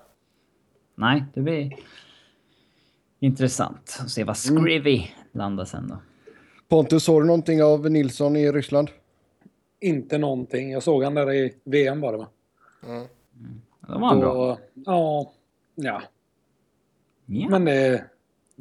nej. 0.95 1.23
det 1.33 1.41
blir 1.41 1.75
intressant 3.19 3.99
att 4.01 4.09
se 4.09 4.23
vad 4.23 4.37
Scrivy 4.37 5.07
landar 5.31 5.65
sen 5.65 5.87
då. 5.87 5.97
Pontus, 6.67 7.03
såg 7.03 7.21
du 7.21 7.25
någonting 7.25 7.63
av 7.63 7.91
Nilsson 7.91 8.35
i 8.35 8.51
Ryssland? 8.51 8.89
Inte 9.79 10.17
någonting. 10.17 10.71
Jag 10.71 10.83
såg 10.83 11.03
han 11.03 11.13
där 11.13 11.33
i 11.33 11.53
VM 11.63 12.01
var 12.01 12.11
det 12.11 12.17
va? 12.17 12.27
Det 13.87 13.99
var 13.99 14.07
han 14.07 14.19
bra. 14.19 14.57
Ja, 14.73 15.31
ja. 15.75 16.01
Ja. 17.29 17.49
Men 17.49 17.65
det... 17.65 18.03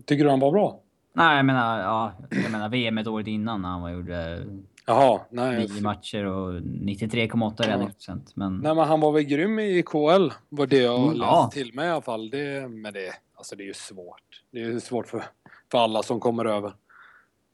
Tycker 0.07 0.25
du 0.25 0.31
han 0.31 0.41
var 0.41 0.53
bra? 0.53 0.81
Nej, 1.12 1.37
jag 1.37 1.47
menar, 1.47 1.81
ja, 1.81 2.12
jag 2.31 2.51
menar 2.53 2.69
VM 2.69 2.99
ett 2.99 3.07
året 3.07 3.27
innan 3.27 3.62
när 3.62 3.69
han 3.69 3.83
var, 3.83 3.91
gjorde 3.91 4.47
Jaha, 4.87 5.21
nej. 5.31 5.69
nio 5.69 5.83
matcher 5.83 6.25
och 6.25 6.53
93,8 6.61 7.62
räddningsprocent. 7.62 8.37
Men 8.37 8.57
Nej, 8.59 8.75
men 8.75 8.89
han 8.89 9.01
var 9.01 9.12
väl 9.12 9.23
grym 9.23 9.59
i 9.59 9.83
KL, 9.87 10.29
var 10.49 10.66
det 10.66 10.79
jag 10.79 10.99
Mm, 11.03 11.09
läste 11.14 11.25
ja. 11.25 11.51
till 11.53 11.75
mig 11.75 11.87
i 11.87 11.91
alla 11.91 12.03
fall. 12.03 12.31
Det, 12.31 12.69
men 12.69 12.93
det, 12.93 13.12
alltså 13.35 13.57
det 13.57 13.62
är 13.62 13.66
ju 13.66 13.75
svårt. 13.75 14.43
Det 14.51 14.59
är 14.61 14.64
ju 14.64 14.81
svårt 14.81 15.07
för, 15.07 15.25
för 15.71 15.79
alla 15.79 16.03
som 16.03 16.21
kommer 16.21 16.45
över. 16.45 16.73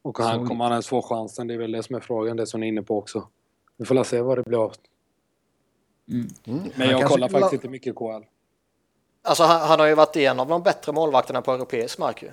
Och 0.03 0.19
han, 0.19 0.41
Så- 0.41 0.47
kommer 0.47 0.65
han 0.65 0.73
ens 0.73 0.87
få 0.89 1.03
chansen? 1.03 1.47
Det 1.47 1.55
är 1.55 1.59
väl 1.59 1.73
det 1.73 1.83
som 1.83 1.97
är 1.97 2.01
frågan, 2.01 2.37
det 2.37 2.47
som 2.47 2.61
ni 2.61 2.67
är 2.67 2.69
inne 2.69 2.83
på 2.83 2.99
också. 2.99 3.29
Vi 3.77 3.85
får 3.85 4.05
se 4.05 4.21
vad 4.21 4.39
det 4.39 4.43
blir 4.43 4.65
av. 4.65 4.73
mm, 6.11 6.27
Mm. 6.47 6.61
Men 6.77 6.89
jag 6.89 7.03
kollar 7.05 7.29
la- 7.29 7.41
faktiskt 7.41 7.53
inte 7.53 7.69
mycket 7.69 7.95
KL. 7.95 8.23
Alltså 9.25 9.45
han, 9.45 9.69
han 9.69 9.81
har 9.81 9.87
ju 9.87 9.95
varit 9.95 10.17
en 10.17 10.41
av 10.41 10.49
de 10.49 10.63
bättre 10.63 10.93
målvakterna 10.93 11.43
på 11.43 11.53
europeisk 11.53 11.99
mark 11.99 12.23
ju. 12.23 12.29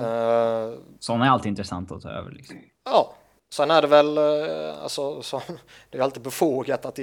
Eh, 0.00 0.78
sådana 0.98 1.26
är 1.26 1.30
alltid 1.30 1.50
intressant 1.50 1.92
att 1.92 2.02
ta 2.02 2.10
över. 2.10 2.30
Liksom. 2.30 2.56
ja, 2.84 3.14
sen 3.52 3.70
är 3.70 3.82
det 3.82 3.88
väl 3.88 4.18
eh, 4.18 4.82
alltså 4.82 5.22
så, 5.22 5.42
det 5.90 5.98
är 5.98 6.02
alltid 6.02 6.22
befogat 6.22 6.84
att 6.84 6.98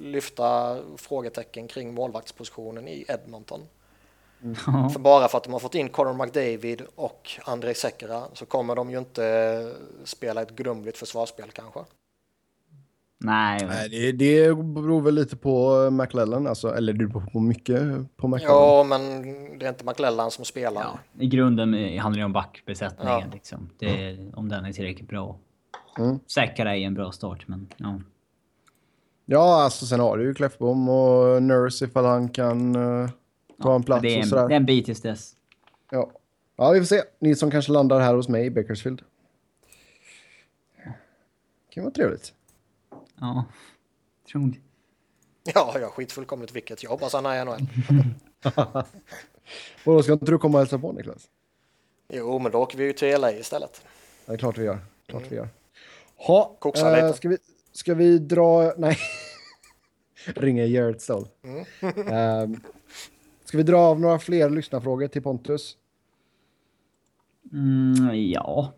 lyfta 0.00 0.78
frågetecken 0.96 1.68
kring 1.68 1.94
målvaktspositionen 1.94 2.88
i 2.88 3.04
Edmonton. 3.08 3.60
För 4.92 4.98
bara 4.98 5.28
för 5.28 5.38
att 5.38 5.44
de 5.44 5.52
har 5.52 5.60
fått 5.60 5.74
in 5.74 5.88
Conor 5.88 6.24
McDavid 6.24 6.82
och 6.94 7.30
Andrei 7.44 7.74
Sekera 7.74 8.22
så 8.32 8.46
kommer 8.46 8.74
de 8.74 8.90
ju 8.90 8.98
inte 8.98 9.74
spela 10.04 10.42
ett 10.42 10.50
gudomligt 10.50 10.98
försvarsspel 10.98 11.50
kanske. 11.50 11.80
Nej, 13.22 13.66
Nej, 13.66 13.88
det, 13.88 14.12
det 14.12 14.54
beror 14.56 15.00
väl 15.00 15.14
lite 15.14 15.36
på 15.36 15.82
eh, 15.84 15.90
McLellan, 15.90 16.46
alltså, 16.46 16.74
eller 16.74 16.92
det 16.92 17.06
beror 17.06 17.26
på 17.32 17.40
mycket 17.40 17.82
på 18.16 18.28
McLellan. 18.28 18.56
Ja, 18.56 18.84
men 18.84 19.22
det 19.58 19.66
är 19.66 19.68
inte 19.68 19.84
McLellan 19.84 20.30
som 20.30 20.44
spelar. 20.44 20.82
ja, 20.82 20.98
i 21.18 21.26
grunden 21.26 21.74
eh, 21.74 22.00
handlar 22.02 22.18
det 22.18 22.24
om 22.24 22.32
backbesättningen. 22.32 23.20
Ja. 23.20 23.26
Liksom. 23.32 23.70
Det, 23.78 23.86
är- 24.04 24.38
Om 24.38 24.48
den 24.48 24.64
är 24.64 24.72
tillräckligt 24.72 25.08
bra. 25.08 25.38
Mm. 25.98 26.18
Säkra 26.26 26.76
är 26.76 26.80
en 26.80 26.94
bra 26.94 27.12
start, 27.12 27.48
men 27.48 27.68
ja. 27.76 28.00
Ja, 29.26 29.62
alltså 29.62 29.86
sen 29.86 30.00
har 30.00 30.18
du 30.18 30.24
ju 30.24 30.34
Kläffbom 30.34 30.88
och 30.88 31.42
Nurse 31.42 31.84
ifall 31.84 32.04
han 32.04 32.28
kan 32.28 32.74
eh, 32.76 33.10
ta 33.62 33.74
en 33.74 33.82
plats 33.82 34.02
det, 34.02 34.08
är 34.08 34.16
och 34.16 34.22
en, 34.22 34.28
sådär. 34.28 34.48
det 34.48 34.54
är 34.54 34.56
en 34.56 34.66
bit 34.66 34.84
tills 34.84 35.00
dess. 35.02 35.32
Ja. 35.90 36.10
ja, 36.56 36.70
vi 36.70 36.78
får 36.80 36.86
se. 36.86 37.02
Ni 37.18 37.34
som 37.34 37.50
kanske 37.50 37.72
landar 37.72 38.00
här 38.00 38.14
hos 38.14 38.28
mig 38.28 38.46
i 38.46 38.50
Bakersfield. 38.50 39.02
kan 41.70 41.84
vara 41.84 41.94
trevligt. 41.94 42.34
Ja, 43.20 43.44
tror 44.32 44.46
det. 44.46 44.58
Ja, 45.54 45.78
jag 45.80 45.92
skit 45.92 46.12
fullkomligt 46.12 46.52
vilket. 46.56 46.82
Jag 46.82 46.90
hoppas 46.90 47.12
han 47.12 47.26
är 47.26 47.42
i 47.42 47.44
NHL. 47.44 47.66
Och 49.84 49.94
då 49.94 50.02
ska 50.02 50.12
inte 50.12 50.24
du 50.24 50.38
komma 50.38 50.58
och 50.58 50.60
hälsa 50.60 50.78
på 50.78 50.92
Niklas? 50.92 51.28
Jo, 52.08 52.38
men 52.38 52.52
då 52.52 52.58
åker 52.58 52.78
vi 52.78 52.84
ju 52.84 52.92
till 52.92 53.20
LA 53.20 53.32
istället. 53.32 53.82
Det 54.26 54.32
är 54.32 54.36
klart 54.36 54.58
vi 54.58 54.64
gör. 54.64 54.78
Klart 55.06 55.22
vi 55.28 55.36
gör. 55.36 55.48
Ha, 56.16 56.56
Koxa 56.58 56.98
eh, 56.98 57.06
lite. 57.06 57.16
ska, 57.16 57.28
vi, 57.28 57.38
ska 57.72 57.94
vi 57.94 58.18
dra... 58.18 58.72
Nej. 58.76 58.98
Ringa 60.26 60.66
Gerrit 60.66 61.02
Stone. 61.02 61.26
Mm. 61.42 61.64
Ehm, 62.08 62.60
ska 63.44 63.56
vi 63.56 63.62
dra 63.62 63.78
av 63.78 64.00
några 64.00 64.18
fler 64.18 64.50
lyssnarfrågor 64.50 65.08
till 65.08 65.22
Pontus? 65.22 65.76
Mm, 67.52 68.30
ja. 68.30 68.72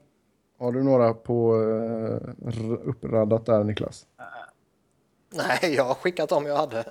Har 0.62 0.72
du 0.72 0.82
några 0.82 1.14
på 1.14 1.54
uh, 1.54 2.72
uppraddat 2.84 3.46
där 3.46 3.64
Niklas? 3.64 4.06
Nej, 5.34 5.74
jag 5.76 5.84
har 5.84 5.94
skickat 5.94 6.28
dem 6.28 6.46
jag 6.46 6.56
hade. 6.56 6.84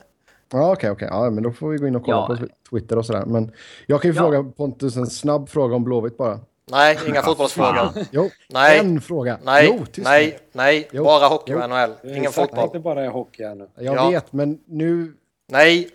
Ja, 0.52 0.72
okej, 0.74 0.92
okej. 0.92 1.08
Ja, 1.12 1.30
men 1.30 1.44
då 1.44 1.52
får 1.52 1.70
vi 1.70 1.78
gå 1.78 1.88
in 1.88 1.96
och 1.96 2.04
kolla 2.06 2.18
Ja. 2.18 2.36
på 2.38 2.48
Twitter 2.70 2.98
och 2.98 3.06
sådär. 3.06 3.26
Men 3.26 3.52
jag 3.86 4.02
kan 4.02 4.12
ju 4.12 4.18
Ja. 4.18 4.22
fråga 4.22 4.44
Pontus 4.44 4.96
en 4.96 5.08
snabb 5.08 5.50
fråga 5.50 5.76
om 5.76 5.84
Blåvitt 5.84 6.18
bara. 6.18 6.40
Nej, 6.72 6.98
inga 7.08 7.22
fotbollsfrågor. 7.22 7.90
Jo, 8.12 8.30
Nej. 8.50 8.80
en 8.80 9.02
fråga. 9.02 9.38
Nej, 9.44 9.68
jo, 9.78 9.86
nej, 10.04 10.40
nej. 10.52 10.90
Jo. 10.92 11.04
Bara 11.04 11.28
hockey 11.28 11.54
och. 11.54 11.70
NHL. 11.70 11.94
Ingen 12.04 12.18
Exakt, 12.18 12.36
fotboll. 12.36 12.66
Inte 12.66 12.80
bara 12.80 13.10
hockey 13.10 13.44
här 13.44 13.56
nu. 13.56 13.68
Jag 13.76 13.96
Ja. 13.96 14.10
vet, 14.10 14.34
men 14.34 14.60
nu... 14.66 15.14
Nej, 15.52 15.90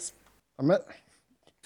Ja, 0.59 0.65
men, 0.65 0.77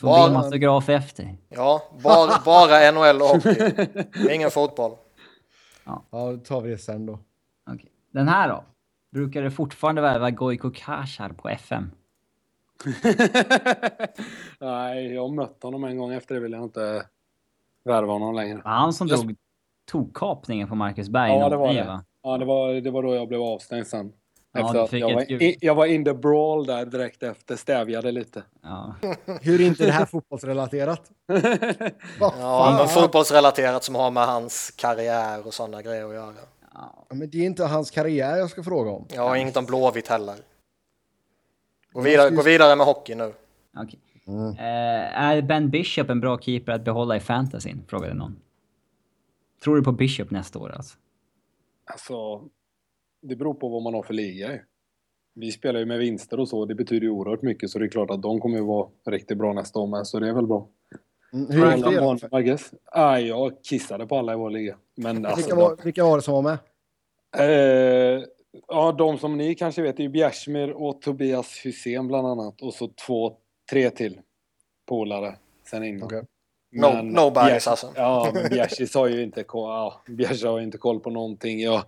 Får 0.01 0.09
Var- 0.09 0.29
bli 0.29 0.37
autograf 0.39 0.89
efter. 0.89 1.37
ja, 1.49 1.83
bara, 2.03 2.33
bara 2.45 2.91
NHL 2.93 3.23
och 3.23 3.29
hockey. 3.29 3.73
Ingen 4.35 4.51
fotboll. 4.51 4.93
Ja, 5.85 6.05
då 6.11 6.37
tar 6.37 6.61
vi 6.61 6.71
det 6.71 6.79
sen 6.79 7.07
då. 7.07 7.19
Okej. 7.71 7.91
Den 8.11 8.29
här 8.29 8.49
då? 8.49 8.65
Brukar 9.13 9.43
det 9.43 9.51
fortfarande 9.51 10.03
värva 10.03 10.31
Gojko 10.31 10.71
Kashar 10.75 11.29
på 11.29 11.49
FM? 11.49 11.91
Nej, 14.61 15.15
jag 15.15 15.23
har 15.23 15.35
mött 15.35 15.63
honom 15.63 15.85
en 15.85 15.99
gång. 15.99 16.13
Efter 16.13 16.35
det 16.35 16.41
vill 16.41 16.53
jag 16.53 16.63
inte 16.63 17.07
värva 17.85 18.13
honom 18.13 18.35
längre. 18.35 18.61
Han 18.65 18.93
som 18.93 19.07
Jag- 19.09 19.19
drog 19.21 19.37
tokkapningen 19.91 20.69
på 20.69 20.75
Marcus 20.75 21.09
Berg? 21.09 21.31
Ja, 21.33 21.49
det 21.49 21.57
var 21.57 21.75
det. 21.75 22.01
Ja, 22.23 22.39
det 22.39 22.45
var, 22.45 22.73
det 22.75 22.91
var 22.91 23.03
då 23.03 23.15
jag 23.15 23.29
blev 23.29 23.41
avstängd 23.43 23.87
sen. 23.87 24.13
Ja, 24.53 24.87
fick 24.87 25.03
jag, 25.03 25.15
var 25.15 25.43
in, 25.43 25.55
jag 25.61 25.75
var 25.75 25.87
in 25.87 26.05
the 26.05 26.15
brawl 26.15 26.67
där 26.67 26.87
direkt 26.87 27.23
efter, 27.23 27.57
stävjade 27.57 28.13
lite. 28.13 28.43
Ja. 28.63 28.95
Hur 29.43 29.61
är 29.61 29.65
inte 29.65 29.87
det 29.87 29.93
här 29.93 30.07
fotbollsrelaterat? 30.07 31.11
Ja, 32.21 32.77
men 32.79 32.89
fotbollsrelaterat 32.89 33.85
som 33.85 33.95
har 33.95 34.11
med 34.11 34.27
hans 34.27 34.71
karriär 34.71 35.47
och 35.47 35.55
sådana 35.55 35.83
grejer 35.83 36.05
att 36.05 36.15
göra. 36.15 36.35
ja. 36.75 37.07
Ja, 37.09 37.15
men 37.15 37.31
det 37.31 37.39
är 37.39 37.47
inte 37.47 37.65
hans 37.65 37.91
karriär 37.91 38.37
jag 38.37 38.51
ska 38.51 38.63
fråga 38.63 38.91
om. 38.91 39.07
Har 39.17 39.37
inget 39.37 39.57
om 39.57 39.65
Blåvitt 39.65 40.09
heller. 40.09 40.37
Gå 41.93 42.01
vidare, 42.01 42.31
gå 42.31 42.43
vidare 42.43 42.77
med 42.77 42.87
hockey 42.87 43.15
nu. 43.15 43.33
Okej. 43.77 43.99
Mm. 44.27 44.51
Eh, 44.51 45.23
är 45.23 45.43
Ben 45.43 45.71
Bishop 45.71 46.11
en 46.11 46.21
bra 46.21 46.39
keeper 46.39 46.73
att 46.73 46.85
behålla 46.85 47.17
i 47.17 47.21
fantasyn? 47.21 47.85
Frågade 47.89 48.15
någon. 48.15 48.37
Tror 49.65 49.77
du 49.77 49.83
på 49.83 49.93
Bishop 49.93 50.31
nästa 50.31 50.59
år 50.59 50.71
alltså? 50.71 50.97
Alltså, 51.85 52.43
det 53.23 53.37
beror 53.37 53.55
på 53.55 53.69
vad 53.69 53.83
man 53.83 53.95
har 53.95 54.03
för 54.03 54.15
liga. 54.15 54.59
Vi 55.35 55.53
spelar 55.53 55.81
ju 55.81 55.87
med 55.87 55.99
vinster 55.99 56.41
och 56.41 56.49
så, 56.49 56.65
det 56.65 56.75
betyder 56.75 57.03
ju 57.03 57.11
oerhört 57.11 57.43
mycket 57.43 57.71
så 57.71 57.79
det 57.79 57.85
är 57.85 57.89
klart 57.89 58.11
att 58.11 58.23
de 58.23 58.41
kommer 58.41 58.57
ju 58.59 58.65
vara 58.65 58.89
riktigt 59.07 59.39
bra 59.39 59.53
nästa 59.53 59.79
år 59.79 59.87
med, 59.87 60.07
så 60.07 60.19
det 60.21 60.29
är 60.29 60.33
väl 60.33 60.47
bra. 60.47 60.69
Mm, 61.33 61.47
Hur 61.51 61.61
gick 61.77 61.85
det? 61.85 62.01
Ah, 62.85 63.19
jag 63.19 63.53
kissade 63.63 64.07
på 64.07 64.17
alla 64.17 64.33
i 64.33 64.37
vår 64.37 64.51
liga. 64.51 64.77
Men 64.97 65.27
alltså, 65.27 65.37
Vilka 65.47 65.57
var, 65.57 65.77
vilka 65.85 66.05
var 66.05 66.17
det 66.17 66.23
som 66.23 66.35
var 66.35 66.43
med? 66.43 66.59
Eh, 67.39 68.23
ja, 68.69 68.93
de 68.93 69.19
som 69.19 69.37
ni 69.37 69.55
kanske 69.55 69.83
vet 69.83 69.99
är 69.99 70.03
ju 70.03 70.09
Bjärsmyr 70.09 70.69
och 70.71 71.03
Tobias 71.03 71.61
Hysén 71.65 72.09
bland 72.09 72.27
annat. 72.27 72.63
Och 72.63 72.75
så 72.75 72.89
två, 73.07 73.37
tre 73.71 73.91
till 73.91 74.21
polare 74.89 75.37
sen 75.67 75.85
innan. 75.85 76.03
Okej. 76.07 76.23
No- 76.77 77.33
Bjärs- 77.35 77.69
alltså. 77.71 77.93
Ja, 77.97 78.31
men 78.35 78.49
Bjärsis 78.51 78.95
har 78.95 79.07
ju 79.09 79.23
inte, 79.23 79.43
ko- 79.43 79.69
ja, 79.69 80.03
har 80.51 80.61
inte 80.61 80.79
koll 80.79 81.01
på 81.01 81.11
någonting. 81.11 81.61
Jag, 81.61 81.83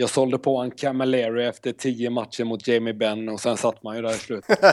Jag 0.00 0.10
sålde 0.10 0.38
på 0.38 0.56
en 0.58 0.70
Camilleri 0.70 1.46
efter 1.46 1.72
tio 1.72 2.10
matcher 2.10 2.44
mot 2.44 2.68
Jamie 2.68 2.94
Benn 2.94 3.28
och 3.28 3.40
sen 3.40 3.56
satt 3.56 3.82
man 3.82 3.96
ju 3.96 4.02
där 4.02 4.10
i 4.10 4.14
slutet. 4.14 4.58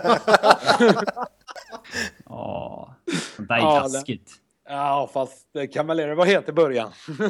Åh, 2.25 2.89
sånt 3.35 3.47
där 3.49 3.55
är 3.55 3.59
Ja, 3.59 3.73
det- 3.75 3.89
taskigt. 3.89 4.31
Ja, 4.67 5.09
fast 5.13 5.55
eh, 5.55 5.67
Camilleri 5.73 6.15
var 6.15 6.25
het 6.25 6.49
i 6.49 6.51
början. 6.51 6.91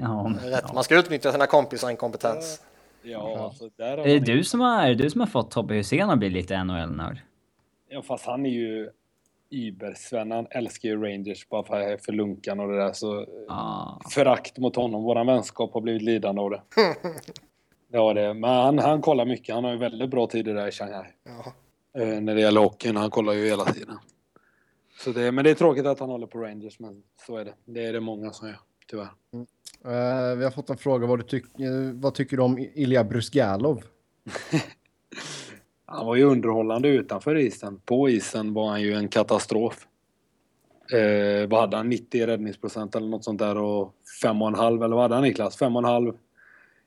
Ja, 0.00 0.22
men- 0.28 0.50
Rätt. 0.50 0.64
ja. 0.68 0.74
Man 0.74 0.84
ska 0.84 0.98
utnyttja 0.98 1.32
sina 1.32 1.46
kompisar 1.46 1.90
inkompetens. 1.90 2.62
Ja, 3.02 3.38
alltså 3.44 3.68
där 3.76 3.98
har 3.98 4.06
Är 4.06 4.20
det 4.20 4.32
du 4.34 4.44
som 4.44 4.60
har, 4.60 4.82
är 4.82 4.88
det 4.88 4.94
du 4.94 5.10
som 5.10 5.20
har 5.20 5.28
fått 5.28 5.50
Tobbe 5.50 5.74
Hysén 5.74 6.10
att 6.10 6.18
bli 6.18 6.30
lite 6.30 6.64
NHL-nörd? 6.64 7.18
Ja, 7.88 8.02
fast 8.02 8.26
han 8.26 8.46
är 8.46 8.50
ju 8.50 8.90
Iber-Sven. 9.50 10.30
Han 10.30 10.46
älskar 10.50 10.88
ju 10.88 11.02
Rangers 11.02 11.48
bara 11.48 11.62
för, 11.64 11.96
för 11.96 12.12
lunkan 12.12 12.60
och 12.60 12.68
det 12.68 12.76
där. 12.78 12.92
Så 12.92 13.26
Ja. 13.48 14.00
förakt 14.10 14.58
mot 14.58 14.76
honom. 14.76 15.02
Våran 15.02 15.26
vänskap 15.26 15.74
har 15.74 15.80
blivit 15.80 16.02
lidande 16.02 16.40
av 16.40 16.50
det. 16.50 16.62
Ja, 17.88 18.14
det. 18.14 18.34
Men 18.34 18.50
han, 18.50 18.78
han 18.78 19.00
kollar 19.02 19.24
mycket. 19.24 19.54
Han 19.54 19.64
har 19.64 19.72
ju 19.72 19.78
väldigt 19.78 20.10
bra 20.10 20.26
tider 20.26 20.54
där 20.54 20.68
i 20.68 20.70
Shanghai. 20.72 21.04
Ja. 21.24 21.52
Eh, 22.02 22.20
när 22.20 22.34
det 22.34 22.40
gäller 22.40 22.60
hockeyn. 22.60 22.96
Han 22.96 23.10
kollar 23.10 23.32
ju 23.32 23.46
hela 23.46 23.64
tiden. 23.64 23.98
Så 24.98 25.10
det, 25.12 25.32
men 25.32 25.44
det 25.44 25.50
är 25.50 25.54
tråkigt 25.54 25.86
att 25.86 26.00
han 26.00 26.08
håller 26.10 26.26
på 26.26 26.38
Rangers, 26.38 26.78
men 26.78 27.02
så 27.26 27.36
är 27.36 27.44
det. 27.44 27.54
Det 27.64 27.84
är 27.86 27.92
det 27.92 28.00
många 28.00 28.30
som 28.32 28.48
gör, 28.48 28.56
tyvärr. 28.90 29.08
Eh, 29.84 30.36
vi 30.36 30.44
har 30.44 30.50
fått 30.50 30.70
en 30.70 30.76
fråga. 30.76 31.06
Vad, 31.06 31.18
du 31.18 31.22
tyck, 31.22 31.44
eh, 31.60 31.70
vad 31.94 32.14
tycker 32.14 32.36
du 32.36 32.42
om 32.42 32.58
Ilja 32.58 33.04
Brusgalov? 33.04 33.82
Han 35.86 36.06
var 36.06 36.16
ju 36.16 36.24
underhållande 36.24 36.88
utanför 36.88 37.36
isen. 37.36 37.80
På 37.84 38.08
isen 38.08 38.54
var 38.54 38.68
han 38.68 38.82
ju 38.82 38.94
en 38.94 39.08
katastrof. 39.08 39.86
Eh, 40.92 41.48
vad 41.48 41.60
hade 41.60 41.76
han? 41.76 41.88
90 41.88 42.26
räddningsprocent 42.26 42.94
eller 42.94 43.08
något 43.08 43.24
sånt 43.24 43.38
där 43.38 43.58
och 43.58 43.92
5,5 44.22 44.84
eller 44.84 44.96
vad 44.96 45.04
hade 45.04 45.14
han 45.14 45.24
Niklas? 45.24 45.60
5,5 45.60 46.14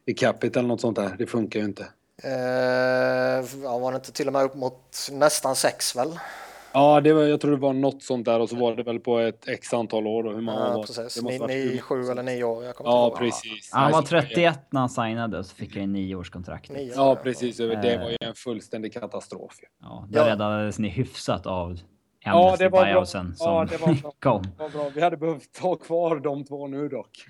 i 0.06 0.14
capita 0.14 0.60
eller 0.60 0.70
något 0.70 0.82
sånt 0.82 0.96
där. 0.96 1.16
Det 1.18 1.26
funkar 1.28 1.60
ju 1.60 1.66
inte. 1.66 1.88
Eh, 2.24 3.46
ja, 3.64 3.78
var 3.80 3.92
det 3.92 3.96
inte 3.96 4.12
till 4.12 4.28
och 4.28 4.34
med 4.34 4.44
upp 4.44 4.56
mot 4.56 5.10
nästan 5.12 5.56
6 5.56 5.96
väl? 5.96 6.20
Ja, 6.74 7.02
det 7.02 7.14
var, 7.14 7.22
jag 7.24 7.42
tror 7.42 7.52
det 7.52 7.58
var 7.58 7.74
något 7.74 8.04
sånt 8.04 8.26
där 8.26 8.40
och 8.40 8.50
så 8.50 8.56
var 8.56 8.76
det 8.76 8.84
väl 8.84 9.00
på 9.00 9.20
ett 9.20 9.48
x 9.48 9.74
antal 9.74 10.08
år. 10.08 10.24
Då, 10.24 10.30
hur 10.32 10.42
år 10.50 10.54
Ja, 10.54 10.74
var 10.74 10.82
precis. 10.84 11.16
det? 11.16 11.22
måste 11.22 11.32
Ni, 11.32 11.38
varit 11.40 11.74
ni, 11.74 11.82
sju 11.82 12.02
eller 12.02 12.24
nio 12.24 12.44
år. 12.44 12.64
Jag 12.66 12.76
kommer 12.76 12.90
Ja, 12.92 13.06
inte 13.08 13.24
ihåg. 13.24 13.32
precis. 13.32 13.70
Han 13.74 13.92
var 13.92 14.00
Nej, 14.12 14.22
31 14.22 14.60
när 14.72 14.80
han 14.80 14.90
signade 14.90 15.38
och 15.40 15.46
så 15.46 15.56
fick 15.56 15.74
han 15.76 15.84
en 15.84 15.92
nioårskontrakt. 15.94 16.72
Nio. 16.72 16.94
Ja, 16.96 17.16
precis. 17.24 17.58
Det 17.58 17.64
Eh. 17.74 18.02
var 18.02 18.10
ju 18.10 18.18
en 18.22 18.36
fullständig 18.36 18.94
katastrof. 18.94 19.54
Ja, 19.82 20.08
där 20.10 20.20
Ja. 20.20 20.28
räddades 20.32 20.80
ni 20.80 20.90
hyfsat 20.90 21.46
av 21.46 21.78
Ja, 22.26 22.56
det 22.60 22.70
var 22.70 22.94
bra. 22.94 23.06
som 23.06 23.36
Ja, 23.40 23.66
det 23.70 23.78
var 23.78 24.02
bra. 24.02 24.14
kom. 24.20 24.44
Vad 24.58 24.72
bra. 24.72 24.90
Vi 24.96 25.02
hade 25.02 25.18
behövt 25.18 25.52
ta 25.54 25.76
kvar 25.76 26.20
de 26.20 26.46
två 26.46 26.68
nu 26.68 26.88
dock. 26.90 27.26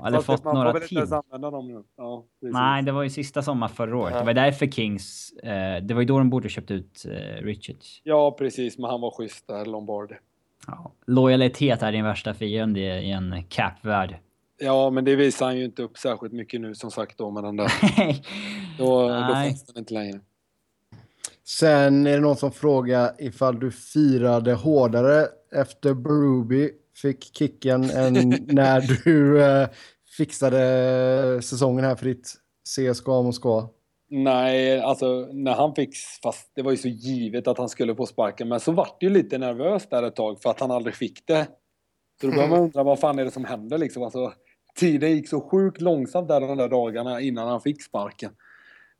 Ja, 0.00 0.06
eller 0.06 0.20
fått 0.20 0.44
man 0.44 0.54
några 0.54 0.80
till. 0.80 0.98
använda 0.98 1.50
dem 1.50 1.68
nu. 1.68 1.82
Ja. 1.96 2.24
Nej, 2.40 2.82
det 2.82 2.92
var 2.92 3.02
ju 3.02 3.10
sista 3.10 3.42
sommar 3.42 3.68
förra 3.68 3.96
året. 3.96 4.12
Ja. 4.14 4.18
Det 4.20 4.26
var 4.26 4.34
därför 4.34 4.66
Kings... 4.66 5.32
Eh, 5.32 5.82
det 5.82 5.94
var 5.94 6.00
ju 6.00 6.06
då 6.06 6.18
de 6.18 6.30
borde 6.30 6.48
köpt 6.48 6.70
ut 6.70 7.04
eh, 7.08 7.42
Richards. 7.44 8.00
Ja, 8.04 8.30
precis. 8.38 8.78
Men 8.78 8.90
han 8.90 9.00
var 9.00 9.10
schysst 9.10 9.48
där, 9.48 9.64
Lombardi. 9.66 10.14
Ja. 10.66 10.92
Lojalitet 11.06 11.82
är 11.82 11.92
din 11.92 12.04
värsta 12.04 12.34
fiende 12.34 12.80
i 12.80 13.10
en 13.10 13.44
cap-värld. 13.48 14.16
Ja, 14.60 14.90
men 14.90 15.04
det 15.04 15.16
visar 15.16 15.46
han 15.46 15.56
ju 15.58 15.64
inte 15.64 15.82
upp 15.82 15.98
särskilt 15.98 16.32
mycket 16.32 16.60
nu 16.60 16.74
som 16.74 16.90
sagt 16.90 17.18
då 17.18 17.30
med 17.30 17.44
den 17.44 17.56
där. 17.56 17.72
Då, 18.78 19.08
då 19.08 19.34
fanns 19.34 19.66
den 19.66 19.78
inte 19.78 19.94
längre. 19.94 20.20
Sen 21.48 22.06
är 22.06 22.12
det 22.12 22.20
någon 22.20 22.36
som 22.36 22.52
frågar 22.52 23.14
ifall 23.18 23.60
du 23.60 23.70
firade 23.70 24.54
hårdare 24.54 25.26
efter 25.52 25.94
Berube 25.94 26.70
fick 27.02 27.36
kicken 27.36 27.90
än 27.90 28.14
när 28.46 29.04
du 29.04 29.42
eh, 29.42 29.68
fixade 30.16 31.42
säsongen 31.42 31.84
här 31.84 31.96
för 31.96 32.04
ditt 32.04 32.34
CSKA 32.68 33.22
Moskva. 33.22 33.68
Nej, 34.10 34.80
alltså 34.80 35.28
när 35.32 35.54
han 35.54 35.74
fick, 35.74 35.96
fast 36.22 36.50
det 36.54 36.62
var 36.62 36.70
ju 36.70 36.76
så 36.76 36.88
givet 36.88 37.48
att 37.48 37.58
han 37.58 37.68
skulle 37.68 37.94
få 37.94 38.06
sparken, 38.06 38.48
men 38.48 38.60
så 38.60 38.72
vart 38.72 39.00
det 39.00 39.06
ju 39.06 39.12
lite 39.12 39.38
nervös 39.38 39.88
där 39.88 40.02
ett 40.02 40.16
tag 40.16 40.42
för 40.42 40.50
att 40.50 40.60
han 40.60 40.70
aldrig 40.70 40.94
fick 40.94 41.26
det. 41.26 41.46
Så 42.20 42.26
då 42.26 42.32
börjar 42.32 42.48
man 42.48 42.58
undra 42.60 42.82
vad 42.82 42.98
fan 42.98 43.18
är 43.18 43.24
det 43.24 43.30
som 43.30 43.44
händer 43.44 43.78
liksom. 43.78 44.02
Alltså, 44.02 44.32
tiden 44.74 45.10
gick 45.10 45.28
så 45.28 45.40
sjukt 45.40 45.80
långsamt 45.80 46.28
där 46.28 46.40
de 46.40 46.56
där 46.56 46.68
dagarna 46.68 47.20
innan 47.20 47.48
han 47.48 47.60
fick 47.60 47.82
sparken. 47.82 48.30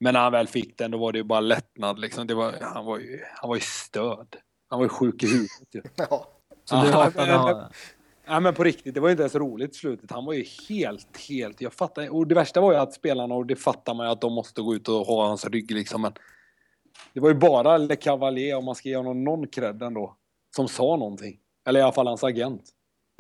Men 0.01 0.15
när 0.15 0.21
han 0.21 0.33
väl 0.33 0.47
fick 0.49 0.79
den 0.79 0.91
då 0.91 0.99
var 0.99 1.13
det 1.13 1.19
ju 1.19 1.25
bara 1.25 1.41
lättnad 1.41 1.99
liksom. 1.99 2.27
Det 2.27 2.35
var, 2.35 2.55
han, 2.61 2.85
var 2.85 2.99
ju, 2.99 3.21
han 3.35 3.49
var 3.49 3.57
ju 3.57 3.61
stöd. 3.63 4.37
Han 4.71 4.79
var 4.79 4.85
ju 4.85 4.89
sjuk 4.89 5.23
i 5.23 5.27
huvudet 5.27 5.75
ju. 5.75 5.83
Ja. 6.11 6.29
Så 6.65 6.77
du 6.83 6.93
hatade... 6.93 7.27
men- 7.27 7.39
ha- 7.41 7.71
Nej 8.31 8.41
men 8.41 8.55
på 8.55 8.65
riktigt, 8.65 8.95
det 8.95 9.01
var 9.01 9.09
ju 9.09 9.13
inte 9.13 9.23
ens 9.23 9.35
roligt 9.35 9.71
i 9.75 9.79
slutet. 9.79 10.11
Han 10.11 10.25
var 10.25 10.33
ju 10.33 10.45
helt, 10.69 11.17
helt... 11.29 11.61
Jag 11.61 11.73
fattar 11.73 12.15
Och 12.15 12.27
det 12.27 12.35
värsta 12.35 12.61
var 12.61 12.73
ju 12.73 12.79
att 12.79 12.95
spelarna, 12.95 13.35
och 13.35 13.47
det 13.47 13.57
fattar 13.57 13.95
man 13.95 14.07
ju 14.07 14.13
att 14.13 14.21
de 14.21 14.33
måste 14.33 14.63
gå 14.63 14.75
ut 14.75 14.89
och 14.89 14.95
ha 15.07 15.27
hans 15.27 15.45
rygg 15.47 15.71
liksom. 15.71 16.03
Men 16.03 16.13
det 17.13 17.21
var 17.21 17.29
ju 17.29 17.35
bara 17.35 17.79
Le 17.79 17.97
Cavalier, 17.97 18.57
om 18.57 18.65
man 18.65 18.75
ska 18.75 18.89
ge 18.89 18.97
honom 18.97 19.25
någon 19.25 19.47
cred 19.47 19.83
ändå, 19.83 20.17
som 20.57 20.69
sa 20.69 20.97
någonting. 20.97 21.39
Eller 21.69 21.81
i 21.81 21.83
alla 21.83 21.93
fall 21.93 22.07
hans 22.07 22.25
agent. 22.25 22.63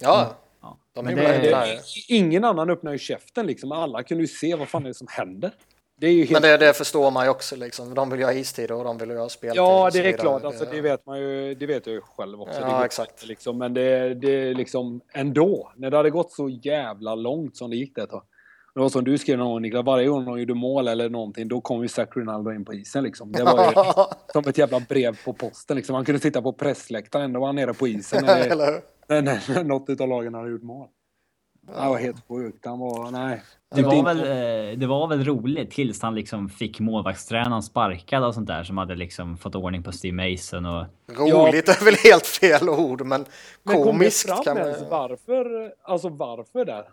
ja. 0.03 0.37
Ja. 0.62 0.79
De 0.93 1.07
är 1.07 1.16
det- 1.43 1.81
ingen 2.09 2.45
annan 2.45 2.70
öppnar 2.70 2.93
ju 2.93 2.99
käften 2.99 3.47
liksom. 3.47 3.72
Alla 3.72 4.03
kunde 4.03 4.24
ju 4.24 4.29
se 4.29 4.55
vad 4.55 4.68
fan 4.68 4.83
är 4.85 4.89
det 4.89 4.95
som 4.95 5.07
händer. 5.11 5.53
Det 6.01 6.07
är 6.07 6.12
ju 6.12 6.24
helt... 6.24 6.32
Men 6.32 6.42
det, 6.42 6.57
det 6.57 6.72
förstår 6.72 7.11
man 7.11 7.24
ju 7.24 7.30
också 7.30 7.57
liksom. 7.57 7.94
De 7.94 8.11
vill 8.11 8.20
ju 8.20 8.26
ha 8.26 8.32
istider 8.32 8.74
och 8.74 8.84
de 8.84 8.99
vill 8.99 9.11
ju 9.11 9.18
ha 9.18 9.28
speltid. 9.28 9.59
Ja, 9.59 9.90
det 9.92 10.09
är 10.09 10.12
klart. 10.12 10.44
Alltså, 10.44 10.64
det 10.70 10.80
vet 10.80 11.07
man 11.07 11.20
ju. 11.20 11.55
Det 11.55 11.66
vet 11.66 11.86
jag 11.86 11.94
ju 11.94 12.01
själv 12.01 12.40
också. 12.40 12.61
Ja, 12.61 12.84
exakt. 12.84 13.26
Liksom, 13.26 13.59
men 13.59 13.74
det, 13.74 14.14
det 14.14 14.30
är 14.30 14.55
liksom 14.55 15.01
ändå. 15.12 15.72
När 15.76 15.90
det 15.90 15.96
hade 15.96 16.11
gått 16.11 16.32
så 16.32 16.49
jävla 16.49 17.14
långt 17.14 17.57
som 17.57 17.70
det 17.70 17.76
gick 17.76 17.94
det 17.94 18.03
ett 18.03 18.11
tag. 18.11 18.22
Det 18.74 18.80
var 18.80 18.88
som 18.88 19.05
du 19.05 19.18
skrev 19.18 19.38
någon 19.38 19.49
gång 19.49 19.62
Niklas, 19.62 19.84
varje 19.84 20.09
gång 20.09 20.24
någon 20.24 20.40
gjorde 20.40 20.55
mål 20.55 20.88
eller 20.88 21.09
någonting, 21.09 21.49
då 21.49 21.61
kom 21.61 21.82
ju 21.82 21.88
Zach 21.88 22.09
Ronaldo 22.16 22.53
in 22.53 22.64
på 22.64 22.74
isen 22.74 23.05
liksom. 23.05 23.32
Det 23.32 23.44
var 23.44 23.64
ju 23.66 24.05
som 24.32 24.49
ett 24.49 24.59
jävla 24.59 24.80
brev 24.80 25.24
på 25.24 25.32
posten 25.32 25.76
liksom. 25.76 25.94
Han 25.94 26.05
kunde 26.05 26.20
sitta 26.20 26.42
på 26.42 26.53
pressläktaren, 26.53 27.24
ändå 27.24 27.40
var 27.40 27.46
han 27.46 27.57
nere 27.57 27.74
på 27.74 27.88
isen 27.88 28.24
när, 28.26 28.38
det, 28.38 28.44
Eller 28.44 28.66
hur? 28.66 28.80
när, 29.09 29.22
när, 29.22 29.55
när 29.55 29.64
något 29.64 30.01
av 30.01 30.09
lagen 30.09 30.34
hade 30.34 30.51
gjort 30.51 30.62
mål. 30.62 30.88
Det 31.66 31.72
var 31.72 31.99
helt 31.99 32.28
sjukt. 32.28 32.66
Han 32.66 32.78
var, 32.78 33.11
nej. 33.11 33.42
Det 33.74 33.82
var, 33.82 34.04
väl, 34.04 34.18
eh, 34.18 34.78
det 34.78 34.86
var 34.86 35.08
väl 35.08 35.24
roligt 35.24 35.70
tills 35.70 36.02
han 36.02 36.14
liksom 36.14 36.48
fick 36.48 36.80
målvaktstränaren 36.80 37.62
sparkad 37.62 38.24
och 38.24 38.34
sånt 38.34 38.46
där 38.46 38.64
som 38.64 38.78
hade 38.78 38.94
liksom 38.94 39.36
fått 39.36 39.54
ordning 39.54 39.82
på 39.82 39.92
Steve 39.92 40.30
Mason 40.30 40.66
och... 40.66 40.84
Roligt 41.06 41.68
är 41.68 41.84
väl 41.84 41.94
helt 41.94 42.26
fel 42.26 42.68
ord, 42.68 43.06
men 43.06 43.24
Men 43.62 43.76
kom 43.76 43.84
komiskt 43.84 44.44
kan 44.44 44.56
man... 44.56 44.66
ens 44.66 44.82
varför, 44.90 45.72
alltså 45.82 46.08
varför 46.08 46.64
där? 46.64 46.84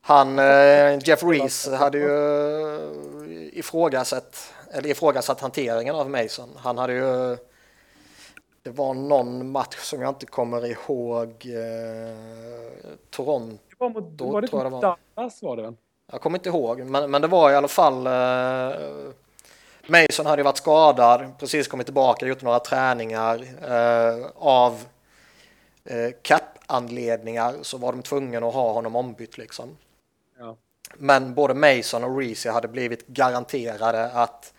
Han, 0.00 0.38
eh, 0.38 0.98
Jeff 1.08 1.22
Reese, 1.22 1.68
hade 1.68 1.98
ju 1.98 2.10
eh, 2.10 3.58
ifrågasatt, 3.58 4.54
eller 4.72 4.88
ifrågasatt 4.88 5.40
hanteringen 5.40 5.94
av 5.94 6.10
Mason. 6.10 6.48
Han 6.56 6.78
hade 6.78 6.92
ju... 6.92 7.36
Det 8.62 8.70
var 8.70 8.94
någon 8.94 9.50
match 9.50 9.78
som 9.78 10.00
jag 10.00 10.10
inte 10.10 10.26
kommer 10.26 10.66
ihåg. 10.66 11.28
Eh, 11.28 12.16
Toronto. 13.10 13.58
Det 13.68 13.76
var, 13.78 13.90
mot, 13.90 14.04
Då 14.10 14.30
var 14.30 14.40
det 14.40 14.48
tror 14.48 14.62
jag 14.62 14.72
det 14.72 14.76
var. 14.76 14.96
Dallas 15.16 15.42
var 15.42 15.56
det 15.56 15.62
väl? 15.62 15.74
Jag 16.12 16.20
kommer 16.20 16.38
inte 16.38 16.48
ihåg, 16.48 16.80
men, 16.80 17.10
men 17.10 17.22
det 17.22 17.28
var 17.28 17.50
i 17.50 17.54
alla 17.54 17.68
fall... 17.68 18.06
Eh, 18.06 19.12
Mason 19.86 20.26
hade 20.26 20.40
ju 20.40 20.44
varit 20.44 20.56
skadad, 20.56 21.32
precis 21.38 21.68
kommit 21.68 21.86
tillbaka, 21.86 22.26
gjort 22.26 22.42
några 22.42 22.58
träningar. 22.58 23.44
Eh, 23.62 24.26
av 24.34 24.84
eh, 25.84 26.10
cap-anledningar 26.22 27.54
så 27.62 27.78
var 27.78 27.92
de 27.92 28.02
tvungna 28.02 28.48
att 28.48 28.54
ha 28.54 28.72
honom 28.72 28.96
ombytt 28.96 29.38
liksom. 29.38 29.76
Ja. 30.38 30.56
Men 30.94 31.34
både 31.34 31.54
Mason 31.54 32.04
och 32.04 32.18
Reese 32.18 32.46
hade 32.46 32.68
blivit 32.68 33.06
garanterade 33.06 34.10
att 34.10 34.52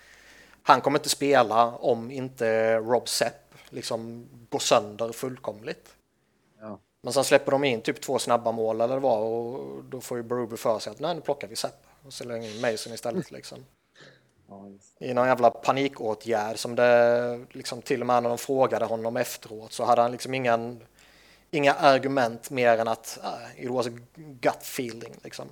han 0.63 0.81
kommer 0.81 0.99
inte 0.99 1.09
spela 1.09 1.65
om 1.65 2.11
inte 2.11 2.77
Rob 2.77 3.09
Sepp 3.09 3.55
liksom 3.69 4.29
går 4.49 4.59
sönder 4.59 5.11
fullkomligt. 5.11 5.89
Men 7.05 7.13
sen 7.13 7.23
släpper 7.23 7.51
de 7.51 7.63
in 7.63 7.81
typ 7.81 8.01
två 8.01 8.19
snabba 8.19 8.51
mål 8.51 8.81
eller 8.81 8.99
vad 8.99 9.23
och 9.23 9.83
då 9.83 10.01
får 10.01 10.17
ju 10.17 10.23
Berube 10.23 10.57
för 10.57 10.79
sig 10.79 10.91
att 10.91 10.99
nej 10.99 11.15
nu 11.15 11.21
plockar 11.21 11.47
vi 11.47 11.55
Sepp 11.55 11.85
och 12.05 12.13
så 12.13 12.23
lägger 12.23 12.55
in 12.55 12.61
Mason 12.61 12.93
istället 12.93 13.31
liksom. 13.31 13.65
Ja. 14.49 14.65
I 14.99 15.13
någon 15.13 15.27
jävla 15.27 15.49
panikåtgärd 15.49 16.57
som 16.57 16.75
det 16.75 17.45
liksom 17.51 17.81
till 17.81 18.01
och 18.01 18.07
med 18.07 18.23
när 18.23 18.29
de 18.29 18.37
frågade 18.37 18.85
honom 18.85 19.17
efteråt 19.17 19.71
så 19.73 19.83
hade 19.83 20.01
han 20.01 20.11
liksom 20.11 20.33
ingen 20.33 20.79
inga 21.51 21.73
argument 21.73 22.49
mer 22.49 22.77
än 22.77 22.87
att 22.87 23.19
uh, 23.23 23.65
it 23.65 23.71
was 23.71 23.87
a 23.87 23.91
gut 24.15 24.61
feeling 24.61 25.13
liksom. 25.23 25.45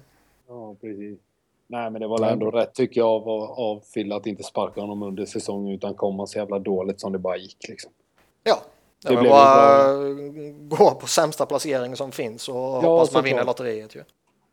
ja, 0.48 0.76
precis. 0.82 1.20
Nej, 1.68 1.92
men 1.92 2.02
det 2.02 2.08
var 2.08 2.20
väl 2.20 2.34
ändå 2.34 2.52
rätt 2.52 2.74
tycker 2.74 3.02
jag 3.02 3.10
av, 3.10 3.30
av 3.52 3.84
Phil 3.94 4.12
att 4.12 4.26
inte 4.26 4.44
sparka 4.44 4.82
honom 4.82 5.04
under 5.04 5.26
säsongen 5.26 5.74
utan 5.74 5.96
komma 5.96 6.28
så 6.28 6.40
jävla 6.40 6.60
dåligt 6.60 7.02
som 7.02 7.12
det 7.12 7.20
bara 7.20 7.38
gick 7.38 7.68
liksom. 7.70 7.92
Ja, 8.44 8.62
det, 9.04 9.10
Det 9.10 9.18
blev 9.22 9.32
bara 9.32 9.94
gå 10.78 10.92
på 10.96 11.08
sämsta 11.08 11.46
placering 11.46 11.96
som 11.96 12.12
finns 12.12 12.50
och 12.50 12.56
hoppas 12.56 13.14
man 13.14 13.24
vinner 13.24 13.46
lotteriet 13.46 13.96
ju. 13.96 14.04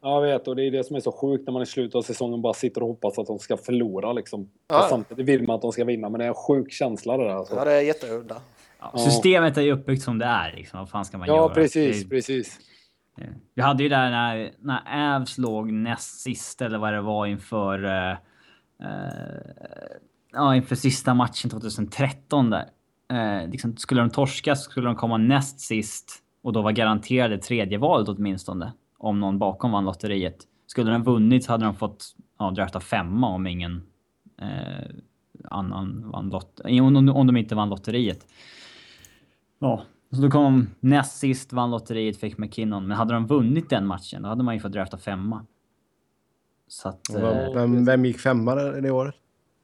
Ja, 0.03 0.15
jag 0.27 0.33
vet 0.33 0.49
och 0.49 0.57
det 0.57 0.63
är 0.67 0.71
det 0.71 0.85
som 0.85 0.97
är 0.97 1.01
så 1.01 1.13
sjukt 1.13 1.47
när 1.47 1.53
man 1.53 1.63
i 1.63 1.67
slutet 1.67 1.95
av 1.95 2.03
säsongen 2.03 2.43
bara 2.43 2.55
sitter 2.55 2.83
och 2.83 2.89
hoppas 2.89 3.19
att 3.19 3.27
de 3.27 3.39
ska 3.39 3.57
förlora 3.57 4.13
liksom. 4.13 4.51
Ja. 4.69 4.87
Samtidigt 4.91 5.27
vill 5.27 5.47
man 5.47 5.57
att 5.57 5.63
de 5.63 5.73
ska 5.73 5.85
vinna 5.85 6.09
men 6.09 6.19
det 6.19 6.25
är 6.25 6.29
en 6.29 6.35
sjuk 6.35 6.73
känsla 6.73 7.17
det 7.17 7.25
där. 7.25 7.31
Alltså. 7.31 7.55
Ja, 7.55 7.65
det 7.65 7.73
är 7.73 7.81
jätteudda. 7.81 8.37
Ja, 8.81 8.91
Ja. 8.93 8.99
systemet 8.99 9.57
är 9.57 9.63
ju 9.63 9.73
uppbyggt 9.73 10.03
som 10.03 10.19
det 10.19 10.25
är 10.27 10.53
liksom. 10.57 10.79
Vad 10.79 10.91
fan 10.91 11.05
ska 11.05 11.19
man 11.19 11.29
Ja, 11.29 11.37
göra? 11.37 11.49
precis, 11.55 12.03
Det, 12.03 12.09
precis. 12.11 12.59
Vi 13.55 13.63
hade 13.63 13.83
ju 13.83 13.89
där 13.89 14.11
när, 14.11 14.53
när 14.59 15.17
Avs 15.17 15.39
låg 15.39 15.73
näst 15.73 16.21
sist 16.21 16.63
eller 16.63 16.79
vad 16.79 16.93
det 16.93 17.01
var 17.01 17.27
inför... 17.27 17.85
eh, 17.85 18.11
eh, 18.11 18.17
ja, 20.33 20.57
inför 20.57 20.75
sista 20.77 21.15
matchen 21.15 21.51
2013 21.51 22.51
där. 22.51 22.65
Eh, 23.13 23.51
liksom, 23.51 23.77
skulle 23.77 24.01
de 24.01 24.11
torska 24.11 24.57
så 24.57 24.71
skulle 24.71 24.87
de 24.87 24.97
komma 24.97 25.17
näst 25.17 25.61
sist 25.61 26.23
och 26.43 26.53
då 26.53 26.63
var 26.63 26.73
garanterade 26.73 27.39
tredje 27.39 27.79
valet 27.79 28.09
åtminstone. 28.09 28.73
Om 28.99 29.21
någon 29.21 29.39
bakom 29.39 29.71
vann 29.73 29.85
lotteriet. 29.85 30.37
Skulle 30.67 30.91
den 30.91 31.03
vunnit 31.03 31.45
så 31.45 31.53
hade 31.53 31.65
de 31.65 31.75
fått 31.75 32.05
ja, 32.39 32.51
drafta 32.51 32.81
femma 32.81 33.29
om 33.29 33.47
ingen 33.47 33.83
eh, 34.41 34.91
annan 35.45 36.11
vann 36.11 36.31
lott... 36.31 36.61
Om, 36.65 36.97
om, 36.97 37.09
om 37.09 37.27
de 37.27 37.37
inte 37.37 37.55
vann 37.55 37.69
lotteriet. 37.69 38.27
Ja, 39.59 39.83
så 40.11 40.23
då 40.23 40.31
kom 40.31 40.43
de 40.45 40.89
näst 40.89 41.19
sist, 41.19 41.53
vann 41.53 41.71
lotteriet, 41.71 42.21
fick 42.21 42.39
McKinnon. 42.39 42.87
Men 42.87 42.97
hade 42.97 43.15
de 43.15 43.27
vunnit 43.27 43.71
den 43.71 43.87
matchen, 43.87 44.23
då 44.23 44.29
hade 44.29 44.43
man 44.45 44.55
ju 44.55 44.61
fått 44.61 44.73
drafta 44.73 44.99
femma. 44.99 45.47
Så 46.69 46.89
att... 46.89 47.15
Eh, 47.15 47.21
Vem, 47.21 47.55
vem, 47.55 47.85
vem 47.85 48.05
gick 48.05 48.19
femma 48.19 48.55
det 48.55 48.91
året? 48.91 49.15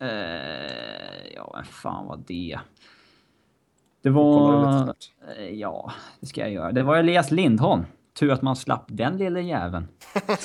eh, 0.01 0.09
ja, 1.35 1.53
vem 1.55 1.65
fan 1.65 2.07
var 2.07 2.21
det? 2.27 2.59
Det 4.05 4.11
var... 4.11 4.89
Eh, 5.39 5.49
Ja, 5.53 5.93
det 6.21 6.27
ska 6.27 6.41
jag 6.41 6.51
göra. 6.51 6.73
Det 6.73 6.83
var 6.83 6.97
Elias 6.97 7.31
Lindholm. 7.31 7.83
Tur 8.19 8.31
att 8.33 8.43
man 8.43 8.57
slapp 8.57 8.85
den 8.89 9.17
lilla 9.17 9.41
jäveln. 9.41 9.89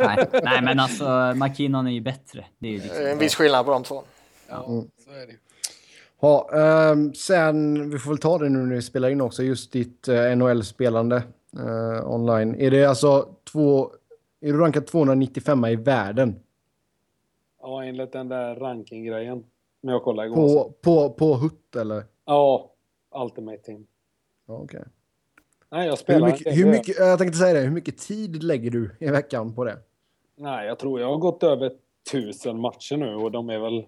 nej, 0.00 0.28
nej, 0.44 0.62
men 0.62 0.80
alltså 0.80 1.32
McKinnon 1.36 1.86
är 1.86 1.90
ju 1.90 2.00
bättre. 2.00 2.44
Det 2.58 2.68
är 2.68 2.72
ju 2.72 2.78
liksom... 2.78 3.06
en 3.06 3.18
viss 3.18 3.34
skillnad 3.34 3.64
på 3.66 3.72
de 3.72 3.82
två. 3.82 4.02
Ja, 4.48 4.64
Mm. 4.68 4.84
så 5.04 5.10
är 5.10 5.26
det. 5.26 5.32
Ja, 6.20 6.50
ehm, 6.52 7.14
sen, 7.14 7.90
vi 7.90 7.98
får 7.98 8.10
väl 8.10 8.18
ta 8.18 8.38
det 8.38 8.48
nu 8.48 8.58
när 8.58 8.74
vi 8.74 8.82
spelar 8.82 9.08
in 9.10 9.20
också, 9.20 9.42
just 9.42 9.72
ditt 9.72 10.08
eh, 10.08 10.36
NHL-spelande 10.36 11.22
eh, 11.58 12.10
online. 12.12 12.54
Är 12.54 12.70
det 12.70 12.84
alltså 12.84 13.28
två, 13.52 13.90
är 14.40 14.52
du 14.52 14.58
rankad 14.58 14.86
295 14.86 15.64
i 15.64 15.76
världen? 15.76 16.36
Ja, 17.62 17.84
enligt 17.84 18.12
den 18.12 18.28
där 18.28 18.54
rankinggrejen. 18.54 19.44
När 19.82 19.92
jag 19.92 20.02
kollade 20.02 20.28
igår. 20.28 20.36
På, 20.36 20.72
på, 20.82 21.10
på 21.10 21.34
HUT 21.34 21.76
eller? 21.76 22.04
Ja, 22.28 22.70
Ultimate 23.14 23.58
Team. 23.58 23.86
Okej. 24.46 24.84
Nej, 25.70 25.84
jag 25.84 25.90
Hur 25.92 25.96
spelar 25.96 26.26
mycket, 26.26 26.40
inte. 26.46 26.50
hur 26.50 26.66
mycket, 26.70 26.96
jag 26.98 27.18
tänkte 27.18 27.38
säga 27.38 27.52
det, 27.54 27.60
hur 27.60 27.70
mycket 27.70 27.98
tid 27.98 28.42
lägger 28.42 28.70
du 28.70 28.96
i 29.00 29.08
veckan 29.10 29.54
på 29.54 29.64
det? 29.64 29.78
Nej, 30.36 30.66
jag 30.66 30.78
tror 30.78 31.00
jag 31.00 31.08
har 31.08 31.16
gått 31.16 31.42
över 31.42 31.72
tusen 32.12 32.60
matcher 32.60 32.96
nu 32.96 33.14
och 33.14 33.30
de 33.30 33.50
är 33.50 33.58
väl 33.58 33.86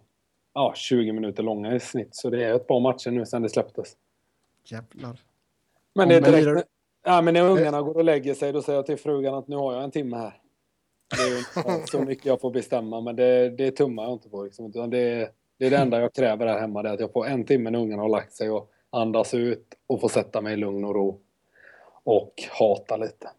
ja, 0.55 0.72
20 0.76 1.12
minuter 1.12 1.43
långa 1.43 1.74
i 1.74 1.80
snitt. 1.80 2.09
Så 2.16 2.30
det 2.30 2.45
är 2.45 2.55
ett 2.55 2.66
par 2.66 2.80
matcher 2.80 3.11
nu 3.11 3.26
sedan 3.26 3.43
det 3.43 3.49
släpptes. 3.49 3.97
Jävlar. 4.64 5.20
Men 5.95 6.09
det 6.09 6.14
är 6.16 6.20
direkt... 6.20 6.45
lirar- 6.47 6.64
Ja, 7.05 7.22
men 7.22 7.34
när 7.34 7.43
ungarna 7.43 7.82
går 7.82 7.95
och 7.97 8.05
lägger 8.05 8.34
sig 8.34 8.53
då 8.53 8.62
säger 8.62 8.78
jag 8.78 8.86
till 8.86 8.97
frugan 8.99 9.34
att 9.34 9.49
nu 9.49 9.57
har 9.57 9.74
jag 9.74 9.84
en 9.84 9.91
timme 9.91 10.16
här. 10.16 10.41
Det 11.16 11.22
är 11.22 11.38
inte 11.76 11.91
så 11.91 12.01
mycket 12.05 12.26
jag 12.26 12.41
får 12.41 12.51
bestämma 12.51 13.01
men 13.01 13.16
det, 13.16 13.51
det 13.51 13.70
tummar 13.70 14.03
jag 14.03 14.12
inte 14.12 14.28
på. 14.28 14.45
Liksom. 14.45 14.66
Utan 14.66 14.91
det, 14.91 15.30
det 15.61 15.66
är 15.66 15.70
det 15.70 15.76
enda 15.76 16.00
jag 16.00 16.14
kräver 16.14 16.46
här 16.46 16.61
hemma. 16.61 16.82
Det 16.82 16.88
är 16.88 16.92
att 16.92 17.00
jag 17.00 17.12
får 17.12 17.26
en 17.26 17.44
timme 17.44 17.70
när 17.70 17.78
ungarna 17.78 18.02
har 18.02 18.08
lagt 18.08 18.32
sig 18.32 18.50
och 18.50 18.70
andas 18.90 19.34
ut 19.34 19.74
och 19.86 20.00
får 20.00 20.08
sätta 20.08 20.40
mig 20.40 20.52
i 20.52 20.56
lugn 20.56 20.84
och 20.84 20.94
ro. 20.94 21.20
Och 22.04 22.32
hata 22.50 22.96
lite. 22.96 23.30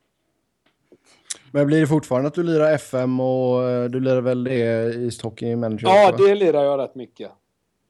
Men 1.51 1.67
blir 1.67 1.81
det 1.81 1.87
fortfarande 1.87 2.27
att 2.27 2.33
du 2.33 2.43
lirar 2.43 2.73
FM 2.73 3.19
och 3.19 3.69
eh, 3.69 3.89
du 3.89 3.99
lirar 3.99 4.21
väl 4.21 4.43
det 4.43 4.93
i 4.93 5.11
Hockey 5.23 5.55
Manager? 5.55 5.87
Ja, 5.87 6.15
det 6.17 6.35
lirar 6.35 6.63
jag 6.63 6.79
rätt 6.79 6.95
mycket. 6.95 7.31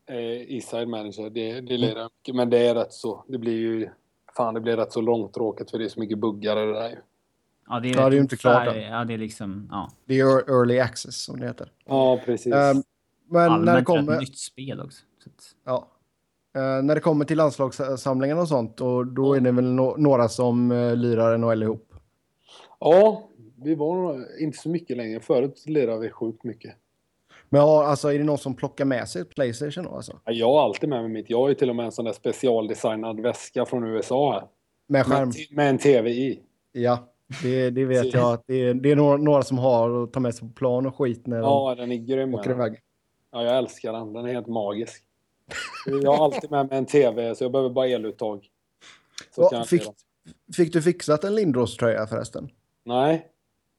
Eh, 0.10 0.56
Eastside 0.56 0.88
Manager, 0.88 1.30
det, 1.30 1.62
det 1.62 1.78
lirar 1.78 2.00
jag 2.00 2.12
mycket. 2.20 2.36
Men 2.36 2.50
det 2.50 2.68
är 2.68 2.76
rätt 2.76 2.94
så, 2.94 3.24
det 3.28 3.38
blir 3.38 3.58
ju, 3.58 3.90
fan 4.38 4.54
det 4.54 4.60
blir 4.60 4.78
rätt 4.78 4.92
så 4.92 5.02
långtråkigt 5.02 5.72
för 5.72 5.78
det 5.78 5.86
är 5.86 5.90
så 5.90 6.00
mycket 6.00 6.18
buggar 6.18 6.64
i 6.64 6.66
det 6.66 6.74
där 6.74 6.90
ju. 6.90 6.98
Ja, 7.68 7.80
det 7.80 7.90
är, 7.90 7.96
Ja, 7.96 8.02
det 8.02 8.16
är 8.16 8.18
ju 8.18 8.22
inte 8.22 8.38
klart 8.38 8.68
än. 8.68 8.82
Ja, 8.82 9.06
det 9.06 9.14
är 9.14 9.18
liksom... 9.18 9.68
Ja. 9.72 9.92
Det 10.06 10.20
är 10.20 10.50
early 10.50 10.80
access 10.80 11.24
som 11.24 11.40
det 11.40 11.48
heter. 11.48 11.72
Ja, 11.86 12.20
precis. 12.26 12.54
Ehm, 12.54 12.84
men 13.32 13.52
när 13.52 13.58
det 13.58 13.72
Allmänt 13.72 13.86
kommer... 13.86 14.20
nytt 14.20 14.38
spel 14.38 14.80
också. 14.82 15.04
Så 15.24 15.30
att, 15.30 15.44
Ja. 15.66 15.88
Eh, 16.56 16.84
när 16.84 16.96
det 16.96 17.02
kommer 17.02 17.26
till 17.26 17.38
landslagssamlingen 17.38 18.38
och 18.40 18.48
sånt, 18.48 18.82
och 18.82 19.08
då 19.08 19.34
är 19.34 19.40
det 19.40 19.52
väl 19.52 19.72
no 19.72 19.96
några 19.98 20.30
som 20.30 20.72
uh, 20.72 20.96
lirar 20.96 21.38
NHL 21.38 21.64
ihop. 21.64 21.94
Ja, 22.80 23.30
vi 23.64 23.76
var 23.76 23.96
nog 23.96 24.26
inte 24.40 24.58
så 24.58 24.70
mycket 24.70 24.98
längre. 24.98 25.20
Förut 25.20 25.64
lirade 25.68 26.00
vi 26.00 26.10
sjukt 26.10 26.44
mycket. 26.44 26.76
Men 27.50 27.62
ja, 27.62 27.86
alltså, 27.86 28.14
är 28.14 28.18
det 28.18 28.24
någon 28.24 28.38
som 28.38 28.56
plockar 28.56 28.86
med 28.86 29.08
sig 29.10 29.22
ett 29.22 29.30
Playstation 29.30 29.84
då? 29.84 29.90
Alltså? 29.96 30.20
Ja, 30.26 30.32
Jag 30.32 30.48
har 30.48 30.64
alltid 30.64 30.90
med 30.90 31.02
mig 31.02 31.12
mitt. 31.12 31.30
Jag 31.30 31.40
har 31.40 31.50
ju 31.50 31.56
till 31.56 31.70
och 31.70 31.76
med 31.76 31.86
en 31.86 31.92
sån 31.92 32.06
där 32.06 32.14
specialdesignad 32.14 33.20
väska 33.20 33.66
från 33.66 33.84
USA 33.84 34.34
här. 34.34 34.44
Med 34.88 35.06
skärm? 35.06 35.28
Med, 35.30 35.36
med 35.52 35.70
en 35.70 35.78
TV 35.78 36.10
i. 36.10 36.40
Ja, 36.72 37.08
det, 37.44 37.70
det 37.70 37.86
vet 37.86 38.14
jag 38.14 38.34
att 38.34 38.44
det 38.48 38.56
är, 38.56 38.74
det 38.74 38.92
är 38.92 38.96
några, 38.96 39.18
några 39.18 39.44
som 39.44 39.58
har 39.58 39.90
och 39.90 40.14
tar 40.14 40.22
med 40.22 40.36
sig 40.36 40.48
på 40.48 40.54
plan 40.54 40.86
och 40.86 40.96
skit 40.96 41.28
när 41.28 41.38
Ja, 41.38 41.76
den 41.78 41.92
är 41.92 41.96
grym. 41.98 42.32
de 42.32 42.40
åker 42.40 42.52
iväg. 42.52 42.80
Ja, 43.32 43.44
jag 43.44 43.58
älskar 43.58 43.94
den. 43.94 44.14
Den 44.14 44.26
är 44.26 44.34
helt 44.34 44.48
magisk. 44.48 45.04
Jag 45.86 46.12
har 46.14 46.26
alltid 46.26 46.52
med 46.52 46.70
mig 46.70 46.78
en 46.78 46.86
TV, 46.86 47.36
så 47.36 47.44
jag 47.44 47.52
behöver 47.52 47.70
bara 47.70 47.88
eluttag. 47.88 48.48
Så 49.36 49.50
Ja, 49.52 49.64
fick, 49.64 49.84
fick 50.56 50.74
du 50.74 50.82
fixat 50.82 51.24
en 51.24 51.36
Lindros-tröja 51.36 52.08
förresten? 52.08 52.50
Nej, 52.84 53.28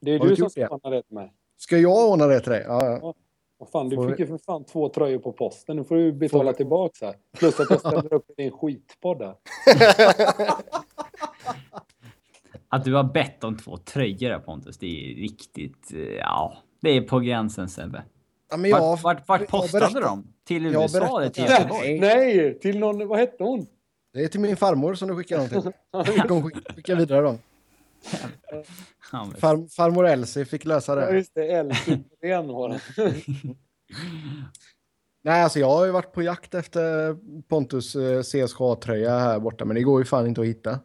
det 0.01 0.11
är 0.11 0.19
Har 0.19 0.25
du 0.25 0.29
du 0.31 0.35
som 0.35 0.43
det? 0.45 0.51
ska 0.51 0.67
ordna 0.69 0.89
det 0.89 1.01
till 1.03 1.15
mig. 1.15 1.33
Ska 1.57 1.77
jag 1.77 2.09
ordna 2.11 2.27
det 2.27 2.39
till 2.39 2.51
dig? 2.51 2.63
Ja, 2.67 2.85
ja. 3.01 3.13
Vad 3.57 3.69
fan, 3.69 3.89
du 3.89 3.95
Får 3.95 4.09
fick 4.09 4.19
vi- 4.19 4.23
ju 4.23 4.27
för 4.27 4.37
fan 4.37 4.63
två 4.63 4.89
tröjor 4.89 5.19
på 5.19 5.31
posten. 5.31 5.75
Nu 5.77 5.83
får 5.83 5.95
du 5.95 6.11
betala 6.11 6.43
Får 6.51 6.53
tillbaka 6.53 7.05
här. 7.05 7.15
Plus 7.37 7.59
att 7.59 7.69
jag 7.69 7.79
ställer 7.79 8.13
upp 8.13 8.29
i 8.29 8.33
din 8.37 8.51
skitpodd 8.51 9.19
där. 9.19 9.35
att 12.69 12.83
du 12.85 12.93
har 12.93 13.03
bett 13.03 13.43
om 13.43 13.57
två 13.57 13.77
tröjor 13.77 14.29
där 14.29 14.39
Pontus, 14.39 14.77
det 14.77 14.85
är 15.11 15.15
riktigt... 15.15 15.93
eh, 15.93 15.99
Ja, 15.99 16.57
det 16.81 16.89
är 16.89 17.01
på 17.01 17.19
gränsen 17.19 17.69
Sebbe. 17.69 18.03
Ja 18.49 18.57
men 18.57 18.71
jag, 18.71 18.79
Vart, 18.79 19.03
vart, 19.03 19.27
vart 19.27 19.41
jag 19.41 19.49
postade 19.49 19.85
berättar- 19.85 20.01
de? 20.01 20.27
Till 20.47 20.63
jag 20.63 20.73
USA 20.83 21.21
eller 21.21 21.29
till 21.29 21.43
Göteborg? 21.43 21.99
Nej, 21.99 22.59
till 22.59 22.79
någon, 22.79 23.07
vad 23.07 23.19
hette 23.19 23.43
hon? 23.43 23.65
Det 24.13 24.23
är 24.23 24.27
till 24.27 24.39
min 24.39 24.55
farmor 24.57 24.95
som 24.95 25.07
du 25.07 25.15
skickar 25.15 25.37
dem 25.37 25.49
till. 25.49 25.61
De 26.27 26.43
skick- 26.43 26.75
skickar 26.75 26.95
vidare 26.95 27.21
dem. 27.21 27.37
Ja, 29.11 29.25
men- 29.25 29.35
Far, 29.41 29.67
farmor 29.75 30.07
Elsie 30.07 30.45
fick 30.45 30.65
lösa 30.65 30.99
Ja, 30.99 31.05
det. 31.05 31.15
just 31.17 31.33
det, 31.33 31.63
det. 31.63 31.75
Nej, 35.25 35.43
alltså 35.43 35.59
jag 35.59 35.69
har 35.69 35.85
ju 35.85 35.91
varit 35.91 36.11
på 36.13 36.21
jakt 36.21 36.53
efter 36.53 37.15
Pontus 37.41 37.95
eh, 37.95 38.21
CSKA-tröja 38.21 39.19
här 39.19 39.39
borta, 39.39 39.65
men 39.65 39.75
det 39.75 39.81
går 39.83 40.01
ju 40.01 40.05
fan 40.05 40.27
inte 40.27 40.41
att 40.41 40.47
hitta. 40.47 40.79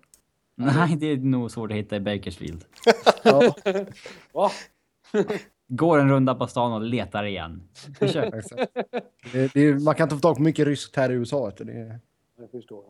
Nej, 0.54 0.96
det 0.96 1.06
är 1.06 1.16
nog 1.16 1.50
svårt 1.50 1.70
att 1.70 1.76
hitta 1.76 1.96
i 1.96 2.00
Bakersfield. 2.00 2.64
Ja, 3.22 3.54
Va? 4.32 4.50
Går 5.68 5.98
en 5.98 6.08
runda 6.10 6.34
på 6.34 6.46
stan 6.46 6.72
och 6.72 6.80
letar 6.82 7.24
igen. 7.24 7.62
Det, 9.32 9.52
det, 9.54 9.60
är- 9.60 9.84
man 9.84 9.94
kan 9.94 10.04
inte 10.04 10.16
få 10.16 10.20
tag 10.20 10.36
på 10.36 10.42
mycket 10.42 10.66
ryskt 10.66 10.96
här 10.96 11.10
i 11.10 11.14
USA. 11.14 11.50
Det, 11.58 12.00
Jag 12.38 12.50
förstår. 12.50 12.84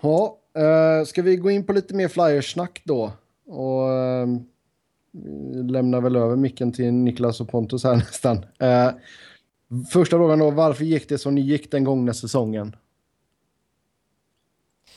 Ja, 0.00 0.38
eh, 0.56 1.04
ska 1.06 1.22
vi 1.22 1.36
gå 1.36 1.50
in 1.50 1.66
på 1.66 1.72
lite 1.72 1.94
mer 1.94 2.08
flyers-snack 2.08 2.82
då? 2.84 3.12
Och 3.46 3.88
vi 5.12 5.62
lämnar 5.62 6.00
väl 6.00 6.16
över 6.16 6.36
micken 6.36 6.72
till 6.72 6.92
Niklas 6.92 7.40
och 7.40 7.48
Pontus 7.48 7.84
här 7.84 7.94
nästan. 7.96 8.36
Eh, 8.58 8.90
första 9.92 10.16
frågan 10.16 10.38
då, 10.38 10.50
varför 10.50 10.84
gick 10.84 11.08
det 11.08 11.18
som 11.18 11.34
ni 11.34 11.40
gick 11.40 11.70
den 11.70 11.84
gångna 11.84 12.14
säsongen? 12.14 12.76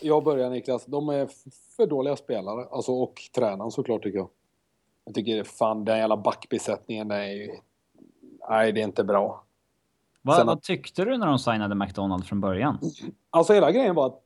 Jag 0.01 0.23
börjar 0.23 0.49
Niklas. 0.49 0.85
De 0.85 1.09
är 1.09 1.29
för 1.75 1.87
dåliga 1.87 2.15
spelare. 2.15 2.65
Alltså, 2.71 2.91
och 2.91 3.13
tränaren 3.35 3.71
såklart 3.71 4.03
tycker 4.03 4.17
jag. 4.17 4.29
Jag 5.07 5.15
tycker 5.15 5.43
fan 5.43 5.85
den 5.85 5.97
jävla 5.97 6.17
backbesättningen 6.17 7.11
är 7.11 7.27
ju... 7.31 7.51
Nej, 8.49 8.71
det 8.71 8.81
är 8.81 8.83
inte 8.83 9.03
bra. 9.03 9.43
Vad, 10.21 10.35
Sen- 10.35 10.47
vad 10.47 10.61
tyckte 10.61 11.05
du 11.05 11.17
när 11.17 11.27
de 11.27 11.39
signade 11.39 11.75
McDonald 11.75 12.25
från 12.25 12.41
början? 12.41 12.79
Alltså 13.29 13.53
hela 13.53 13.71
grejen 13.71 13.95
var 13.95 14.05
att 14.07 14.21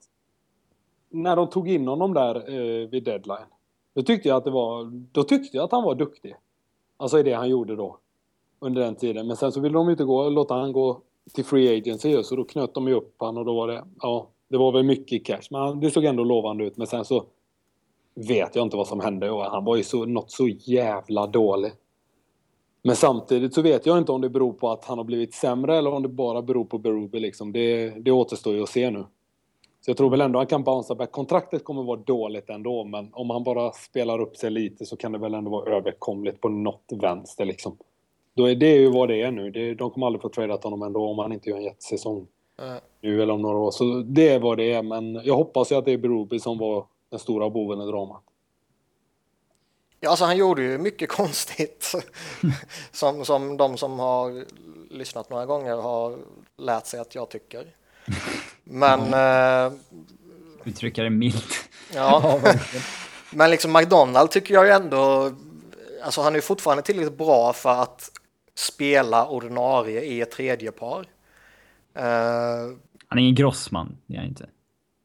när 1.09 1.35
de 1.35 1.49
tog 1.49 1.69
in 1.69 1.87
honom 1.87 2.13
där 2.13 2.35
eh, 2.35 2.87
vid 2.89 3.03
deadline. 3.03 3.45
Då 3.93 4.01
tyckte 4.01 4.29
jag 4.29 4.37
att 4.37 4.43
det 4.43 4.51
var... 4.51 4.85
Då 5.11 5.23
tyckte 5.23 5.57
jag 5.57 5.63
att 5.63 5.71
han 5.71 5.83
var 5.83 5.95
duktig. 5.95 6.35
Alltså 6.97 7.19
i 7.19 7.23
det 7.23 7.33
han 7.33 7.49
gjorde 7.49 7.75
då. 7.75 7.97
Under 8.59 8.81
den 8.81 8.95
tiden. 8.95 9.27
Men 9.27 9.35
sen 9.37 9.51
så 9.51 9.59
ville 9.59 9.73
de 9.77 9.89
inte 9.89 10.03
gå, 10.03 10.29
låta 10.29 10.53
han 10.53 10.71
gå 10.71 11.01
till 11.33 11.45
free 11.45 11.77
agency. 11.77 12.23
Så 12.23 12.35
då 12.35 12.43
knöt 12.43 12.73
de 12.73 12.87
ju 12.87 12.93
upp 12.93 13.15
han 13.19 13.37
och 13.37 13.45
då 13.45 13.55
var 13.55 13.67
det... 13.67 13.83
Ja, 13.99 14.27
det 14.47 14.57
var 14.57 14.71
väl 14.71 14.83
mycket 14.83 15.25
cash. 15.25 15.41
Men 15.51 15.61
han- 15.61 15.79
det 15.79 15.91
såg 15.91 16.03
ändå 16.05 16.23
lovande 16.23 16.63
ut. 16.63 16.77
Men 16.77 16.87
sen 16.87 17.05
så 17.05 17.25
vet 18.15 18.55
jag 18.55 18.65
inte 18.65 18.77
vad 18.77 18.87
som 18.87 18.99
hände. 18.99 19.31
Och 19.31 19.43
han 19.43 19.65
var 19.65 19.75
ju 19.75 19.83
så, 19.83 20.05
något 20.05 20.31
så 20.31 20.47
jävla 20.47 21.27
dålig. 21.27 21.71
Men 22.83 22.95
samtidigt 22.95 23.53
så 23.53 23.61
vet 23.61 23.85
jag 23.85 23.97
inte 23.97 24.11
om 24.11 24.21
det 24.21 24.29
beror 24.29 24.53
på 24.53 24.69
att 24.69 24.85
han 24.85 24.97
har 24.97 25.05
blivit 25.05 25.33
sämre 25.33 25.77
eller 25.77 25.93
om 25.93 26.03
det 26.03 26.09
bara 26.09 26.41
beror 26.41 26.65
på 26.65 26.77
Berube 26.77 27.19
liksom. 27.19 27.51
Det, 27.51 27.89
det 27.89 28.11
återstår 28.11 28.53
ju 28.53 28.63
att 28.63 28.69
se 28.69 28.91
nu. 28.91 29.05
Så 29.81 29.89
jag 29.89 29.97
tror 29.97 30.09
väl 30.09 30.21
ändå 30.21 30.39
han 30.39 30.47
kan 30.47 30.63
bouncea 30.63 30.95
back. 30.95 31.11
Kontraktet 31.11 31.63
kommer 31.63 31.83
vara 31.83 31.99
dåligt 31.99 32.49
ändå, 32.49 32.83
men 32.83 33.09
om 33.13 33.29
han 33.29 33.43
bara 33.43 33.71
spelar 33.71 34.19
upp 34.19 34.37
sig 34.37 34.51
lite 34.51 34.85
så 34.85 34.97
kan 34.97 35.11
det 35.11 35.17
väl 35.17 35.33
ändå 35.33 35.51
vara 35.51 35.75
överkomligt 35.75 36.41
på 36.41 36.49
något 36.49 36.85
vänster 37.01 37.45
liksom. 37.45 37.77
Då 38.33 38.49
är 38.49 38.55
det 38.55 38.75
ju 38.75 38.91
vad 38.91 39.09
det 39.09 39.21
är 39.21 39.31
nu. 39.31 39.51
Det, 39.51 39.73
de 39.73 39.91
kommer 39.91 40.05
aldrig 40.05 40.21
få 40.21 40.29
tradat 40.29 40.63
honom 40.63 40.81
ändå 40.81 41.07
om 41.07 41.19
han 41.19 41.33
inte 41.33 41.49
gör 41.49 41.57
en 41.57 41.63
jättesäsong 41.63 42.27
Eh, 42.61 42.77
nu 43.01 43.21
eller 43.21 43.33
om 43.33 43.41
några 43.41 43.57
år. 43.57 43.71
Så 43.71 44.03
det 44.05 44.29
är 44.29 44.39
vad 44.39 44.57
det 44.57 44.71
är, 44.71 44.83
men 44.83 45.21
jag 45.23 45.35
hoppas 45.35 45.71
ju 45.71 45.75
att 45.75 45.85
det 45.85 45.91
är 45.91 45.97
Berube 45.97 46.39
som 46.39 46.57
var 46.57 46.85
den 47.11 47.19
stora 47.19 47.49
boven 47.49 47.81
i 47.81 47.85
dramat. 47.91 48.23
Ja, 49.99 50.09
alltså 50.09 50.25
han 50.25 50.37
gjorde 50.37 50.61
ju 50.61 50.77
mycket 50.77 51.09
konstigt. 51.19 51.91
som, 52.91 53.25
som 53.25 53.57
de 53.57 53.77
som 53.77 53.99
har 53.99 54.45
lyssnat 54.93 55.29
några 55.29 55.45
gånger 55.45 55.75
har 55.75 56.17
lärt 56.57 56.85
sig 56.85 56.99
att 56.99 57.15
jag 57.15 57.29
tycker. 57.29 57.75
Men... 58.63 58.99
Eh, 58.99 59.73
Uttrycka 60.63 61.03
det 61.03 61.09
milt. 61.09 61.69
ja. 61.95 62.39
Men 63.33 63.51
liksom 63.51 63.73
McDonald 63.73 64.31
tycker 64.31 64.53
jag 64.53 64.65
ju 64.65 64.71
ändå... 64.71 65.31
Alltså 66.03 66.21
han 66.21 66.33
är 66.33 66.37
ju 66.37 66.41
fortfarande 66.41 66.83
tillräckligt 66.83 67.17
bra 67.17 67.53
för 67.53 67.69
att 67.81 68.11
spela 68.55 69.27
ordinarie 69.27 70.01
i 70.01 70.21
ett 70.21 70.31
tredje 70.31 70.71
par. 70.71 70.99
Eh, 71.93 72.03
Han 73.07 73.17
är 73.17 73.21
ingen 73.21 73.35
grossman, 73.35 73.97
det 74.05 74.13
är 74.13 74.17
han 74.17 74.27
inte. 74.27 74.49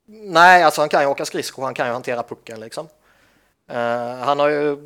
Nej, 0.07 0.63
alltså 0.63 0.81
han 0.81 0.89
kan 0.89 1.03
ju 1.03 1.09
åka 1.09 1.25
skridskor, 1.25 1.63
han 1.63 1.75
kan 1.75 1.87
ju 1.87 1.93
hantera 1.93 2.23
pucken 2.23 2.61
liksom. 2.61 2.89
Eh, 3.67 4.17
han 4.17 4.39
har 4.39 4.49
ju 4.49 4.79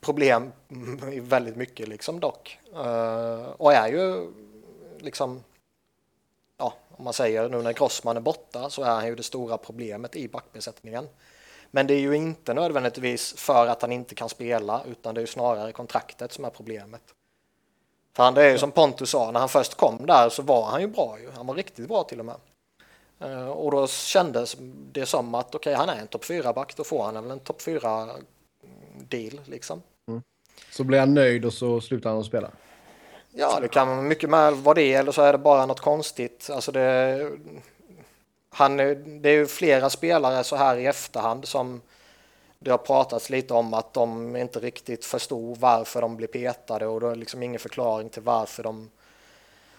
problem 0.00 0.52
väldigt 1.20 1.56
mycket 1.56 1.88
liksom 1.88 2.20
dock. 2.20 2.58
Eh, 2.74 3.46
och 3.56 3.72
är 3.72 3.88
ju 3.88 4.32
liksom, 4.98 5.42
ja, 6.58 6.74
om 6.96 7.04
man 7.04 7.12
säger 7.12 7.48
nu 7.48 7.62
när 7.62 7.72
Grossman 7.72 8.16
är 8.16 8.20
borta 8.20 8.70
så 8.70 8.82
är 8.82 8.90
han 8.90 9.06
ju 9.06 9.14
det 9.14 9.22
stora 9.22 9.58
problemet 9.58 10.16
i 10.16 10.28
backbesättningen. 10.28 11.08
Men 11.70 11.86
det 11.86 11.94
är 11.94 12.00
ju 12.00 12.16
inte 12.16 12.54
nödvändigtvis 12.54 13.34
för 13.36 13.66
att 13.66 13.82
han 13.82 13.92
inte 13.92 14.14
kan 14.14 14.28
spela 14.28 14.82
utan 14.88 15.14
det 15.14 15.18
är 15.18 15.22
ju 15.22 15.26
snarare 15.26 15.72
kontraktet 15.72 16.32
som 16.32 16.44
är 16.44 16.50
problemet. 16.50 17.02
För 18.16 18.22
han, 18.22 18.34
det 18.34 18.44
är 18.44 18.50
ju 18.50 18.58
som 18.58 18.70
Pontus 18.70 19.10
sa, 19.10 19.30
när 19.30 19.40
han 19.40 19.48
först 19.48 19.74
kom 19.74 20.06
där 20.06 20.28
så 20.28 20.42
var 20.42 20.64
han 20.64 20.80
ju 20.80 20.86
bra 20.86 21.20
ju. 21.20 21.30
Han 21.30 21.46
var 21.46 21.54
riktigt 21.54 21.88
bra 21.88 22.04
till 22.04 22.20
och 22.20 22.26
med. 22.26 22.36
Eh, 23.20 23.48
Och 23.48 23.70
då 23.70 23.86
kändes 23.86 24.56
det 24.92 25.06
som 25.06 25.34
att 25.34 25.54
okej, 25.54 25.74
han 25.74 25.88
är 25.88 25.96
en 26.00 26.06
topp 26.06 26.24
4-back, 26.24 26.76
då 26.76 26.84
får 26.84 27.04
han 27.04 27.14
väl 27.14 27.30
en 27.30 27.40
topp 27.40 27.60
4-deal 27.60 29.40
liksom. 29.44 29.82
Så 30.70 30.84
blir 30.84 30.98
han 31.00 31.14
nöjd 31.14 31.44
och 31.44 31.52
så 31.52 31.80
slutar 31.80 32.10
han 32.10 32.18
att 32.18 32.26
spela. 32.26 32.50
Ja, 33.32 33.60
det 33.60 33.68
kan 33.68 34.08
mycket 34.08 34.30
väl 34.30 34.54
vara 34.54 34.74
det, 34.74 34.94
eller 34.94 35.12
så 35.12 35.22
är 35.22 35.32
det 35.32 35.38
bara 35.38 35.66
något 35.66 35.80
konstigt. 35.80 36.50
Alltså 36.52 36.72
det, 36.72 37.30
han, 38.50 38.76
det 39.22 39.28
är 39.28 39.34
ju 39.34 39.46
flera 39.46 39.90
spelare 39.90 40.44
så 40.44 40.56
här 40.56 40.76
i 40.76 40.86
efterhand 40.86 41.48
som 41.48 41.80
det 42.58 42.70
har 42.70 42.78
pratats 42.78 43.30
lite 43.30 43.54
om 43.54 43.74
att 43.74 43.94
de 43.94 44.36
inte 44.36 44.58
riktigt 44.58 45.04
förstod 45.04 45.58
varför 45.58 46.00
de 46.00 46.16
blev 46.16 46.26
petade 46.26 46.86
och 46.86 47.00
det 47.00 47.06
är 47.08 47.14
liksom 47.14 47.42
ingen 47.42 47.60
förklaring 47.60 48.08
till 48.08 48.22
varför 48.22 48.62
de 48.62 48.90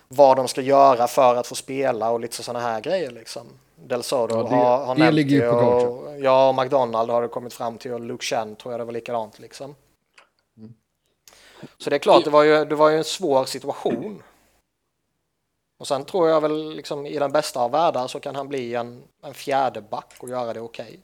vad 0.07 0.37
de 0.37 0.47
ska 0.47 0.61
göra 0.61 1.07
för 1.07 1.35
att 1.35 1.47
få 1.47 1.55
spela 1.55 2.11
och 2.11 2.19
lite 2.19 2.43
sådana 2.43 2.59
här 2.65 2.81
grejer 2.81 3.11
liksom. 3.11 3.47
Del 3.75 4.03
Soto 4.03 4.35
Ja, 4.35 4.43
det- 4.43 4.49
har, 4.49 4.85
har 4.85 4.95
det 4.95 4.99
nämnt 5.01 5.15
ligger 5.15 5.35
ju 5.35 5.51
på 5.51 5.57
och, 5.57 6.19
ja, 6.19 6.49
och 6.49 6.55
McDonald 6.55 7.09
har 7.09 7.21
det 7.21 7.27
kommit 7.27 7.53
fram 7.53 7.77
till 7.77 7.93
och 7.93 7.99
Luke 8.01 8.25
Chen 8.25 8.55
tror 8.55 8.73
jag 8.73 8.79
det 8.79 8.85
var 8.85 8.91
likadant 8.91 9.39
liksom. 9.39 9.75
Så 11.77 11.89
det 11.89 11.95
är 11.95 11.99
klart, 11.99 12.23
det 12.23 12.29
var 12.29 12.43
ju, 12.43 12.65
det 12.65 12.75
var 12.75 12.89
ju 12.89 12.97
en 12.97 13.03
svår 13.03 13.45
situation. 13.45 14.23
Och 15.79 15.87
sen 15.87 16.05
tror 16.05 16.29
jag 16.29 16.41
väl 16.41 16.73
liksom 16.73 17.05
i 17.05 17.19
den 17.19 17.31
bästa 17.31 17.59
av 17.61 17.71
världar 17.71 18.07
så 18.07 18.19
kan 18.19 18.35
han 18.35 18.47
bli 18.47 18.75
en, 18.75 19.03
en 19.23 19.33
fjärde 19.33 19.81
back 19.81 20.13
och 20.19 20.29
göra 20.29 20.53
det 20.53 20.61
okej. 20.61 20.99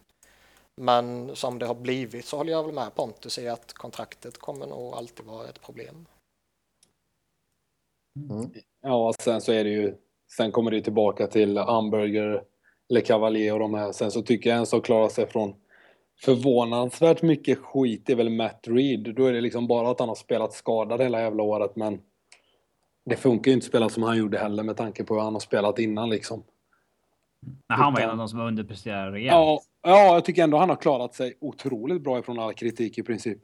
Men 0.81 1.35
som 1.35 1.59
det 1.59 1.65
har 1.65 1.75
blivit 1.75 2.25
så 2.25 2.37
håller 2.37 2.51
jag 2.51 2.63
väl 2.63 2.73
med 2.73 2.95
Pontus 2.95 3.39
i 3.39 3.47
att 3.47 3.73
kontraktet 3.73 4.37
kommer 4.37 4.67
nog 4.67 4.93
alltid 4.93 5.25
vara 5.25 5.47
ett 5.47 5.61
problem. 5.61 6.05
Ja, 8.83 9.13
sen 9.19 9.41
så 9.41 9.51
är 9.51 9.63
det 9.63 9.69
ju... 9.69 9.95
Sen 10.37 10.51
kommer 10.51 10.71
det 10.71 10.81
tillbaka 10.81 11.27
till 11.27 11.57
Hamburger, 11.57 12.43
Le 12.89 13.01
Cavalier 13.01 13.53
och 13.53 13.59
de 13.59 13.73
här. 13.73 13.91
Sen 13.91 14.11
så 14.11 14.21
tycker 14.21 14.49
jag 14.49 14.59
en 14.59 14.65
som 14.65 14.81
klarar 14.81 15.09
sig 15.09 15.27
från 15.27 15.55
förvånansvärt 16.21 17.21
mycket 17.21 17.57
skit 17.57 18.09
är 18.09 18.15
väl 18.15 18.29
Matt 18.29 18.67
Reed. 18.67 19.15
Då 19.15 19.25
är 19.25 19.33
det 19.33 19.41
liksom 19.41 19.67
bara 19.67 19.89
att 19.89 19.99
han 19.99 20.09
har 20.09 20.15
spelat 20.15 20.53
skadad 20.53 21.01
hela 21.01 21.21
jävla 21.21 21.43
året, 21.43 21.75
men 21.75 22.01
det 23.05 23.15
funkar 23.15 23.51
ju 23.51 23.53
inte 23.53 23.65
att 23.65 23.69
spela 23.69 23.89
som 23.89 24.03
han 24.03 24.17
gjorde 24.17 24.37
heller 24.37 24.63
med 24.63 24.77
tanke 24.77 25.03
på 25.03 25.13
hur 25.13 25.21
han 25.21 25.33
har 25.33 25.39
spelat 25.39 25.79
innan 25.79 26.09
liksom. 26.09 26.43
Men 27.67 27.79
han 27.79 27.93
var 27.93 28.01
en 28.01 28.09
av 28.09 28.17
de 28.17 28.29
som 28.29 28.39
underpresterade 28.39 29.11
rejält. 29.11 29.33
Ja, 29.33 29.61
ja, 29.81 30.13
jag 30.13 30.25
tycker 30.25 30.43
ändå 30.43 30.57
han 30.57 30.69
har 30.69 30.75
klarat 30.75 31.15
sig 31.15 31.37
otroligt 31.41 32.01
bra 32.03 32.19
ifrån 32.19 32.39
all 32.39 32.53
kritik 32.53 32.97
i 32.97 33.03
princip. 33.03 33.37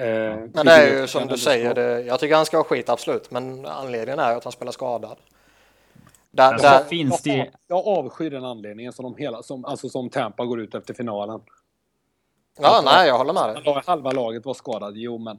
Eh, 0.00 0.06
Men 0.54 0.66
det 0.66 0.72
är 0.72 1.00
ju 1.00 1.06
som 1.06 1.26
du 1.26 1.38
säger, 1.38 1.74
det, 1.74 2.02
jag 2.02 2.20
tycker 2.20 2.36
han 2.36 2.46
ska 2.46 2.56
ha 2.56 2.64
skit 2.64 2.88
absolut, 2.88 3.30
men 3.30 3.66
anledningen 3.66 4.18
är 4.18 4.36
att 4.36 4.44
han 4.44 4.52
spelar 4.52 4.72
skadad. 4.72 5.18
Där, 6.30 6.52
Alltså, 6.52 6.68
där, 6.68 6.84
finns 6.84 7.22
det 7.22 7.30
ju... 7.30 7.36
Jag, 7.36 7.48
jag 7.66 7.86
avskyr 7.86 8.30
den 8.30 8.44
anledningen 8.44 8.92
som 8.92 9.02
de 9.02 9.16
hela, 9.16 9.42
som, 9.42 9.64
alltså 9.64 9.88
som 9.88 10.10
Tampa 10.10 10.44
går 10.44 10.60
ut 10.60 10.74
efter 10.74 10.94
finalen. 10.94 11.40
ja, 12.60 12.82
nej, 12.84 13.08
jag 13.08 13.18
håller 13.18 13.32
med 13.32 13.64
dig. 13.64 13.82
Halva 13.86 14.10
laget 14.12 14.44
var 14.44 14.54
skadad, 14.54 14.96
jo 14.96 15.18
men. 15.18 15.38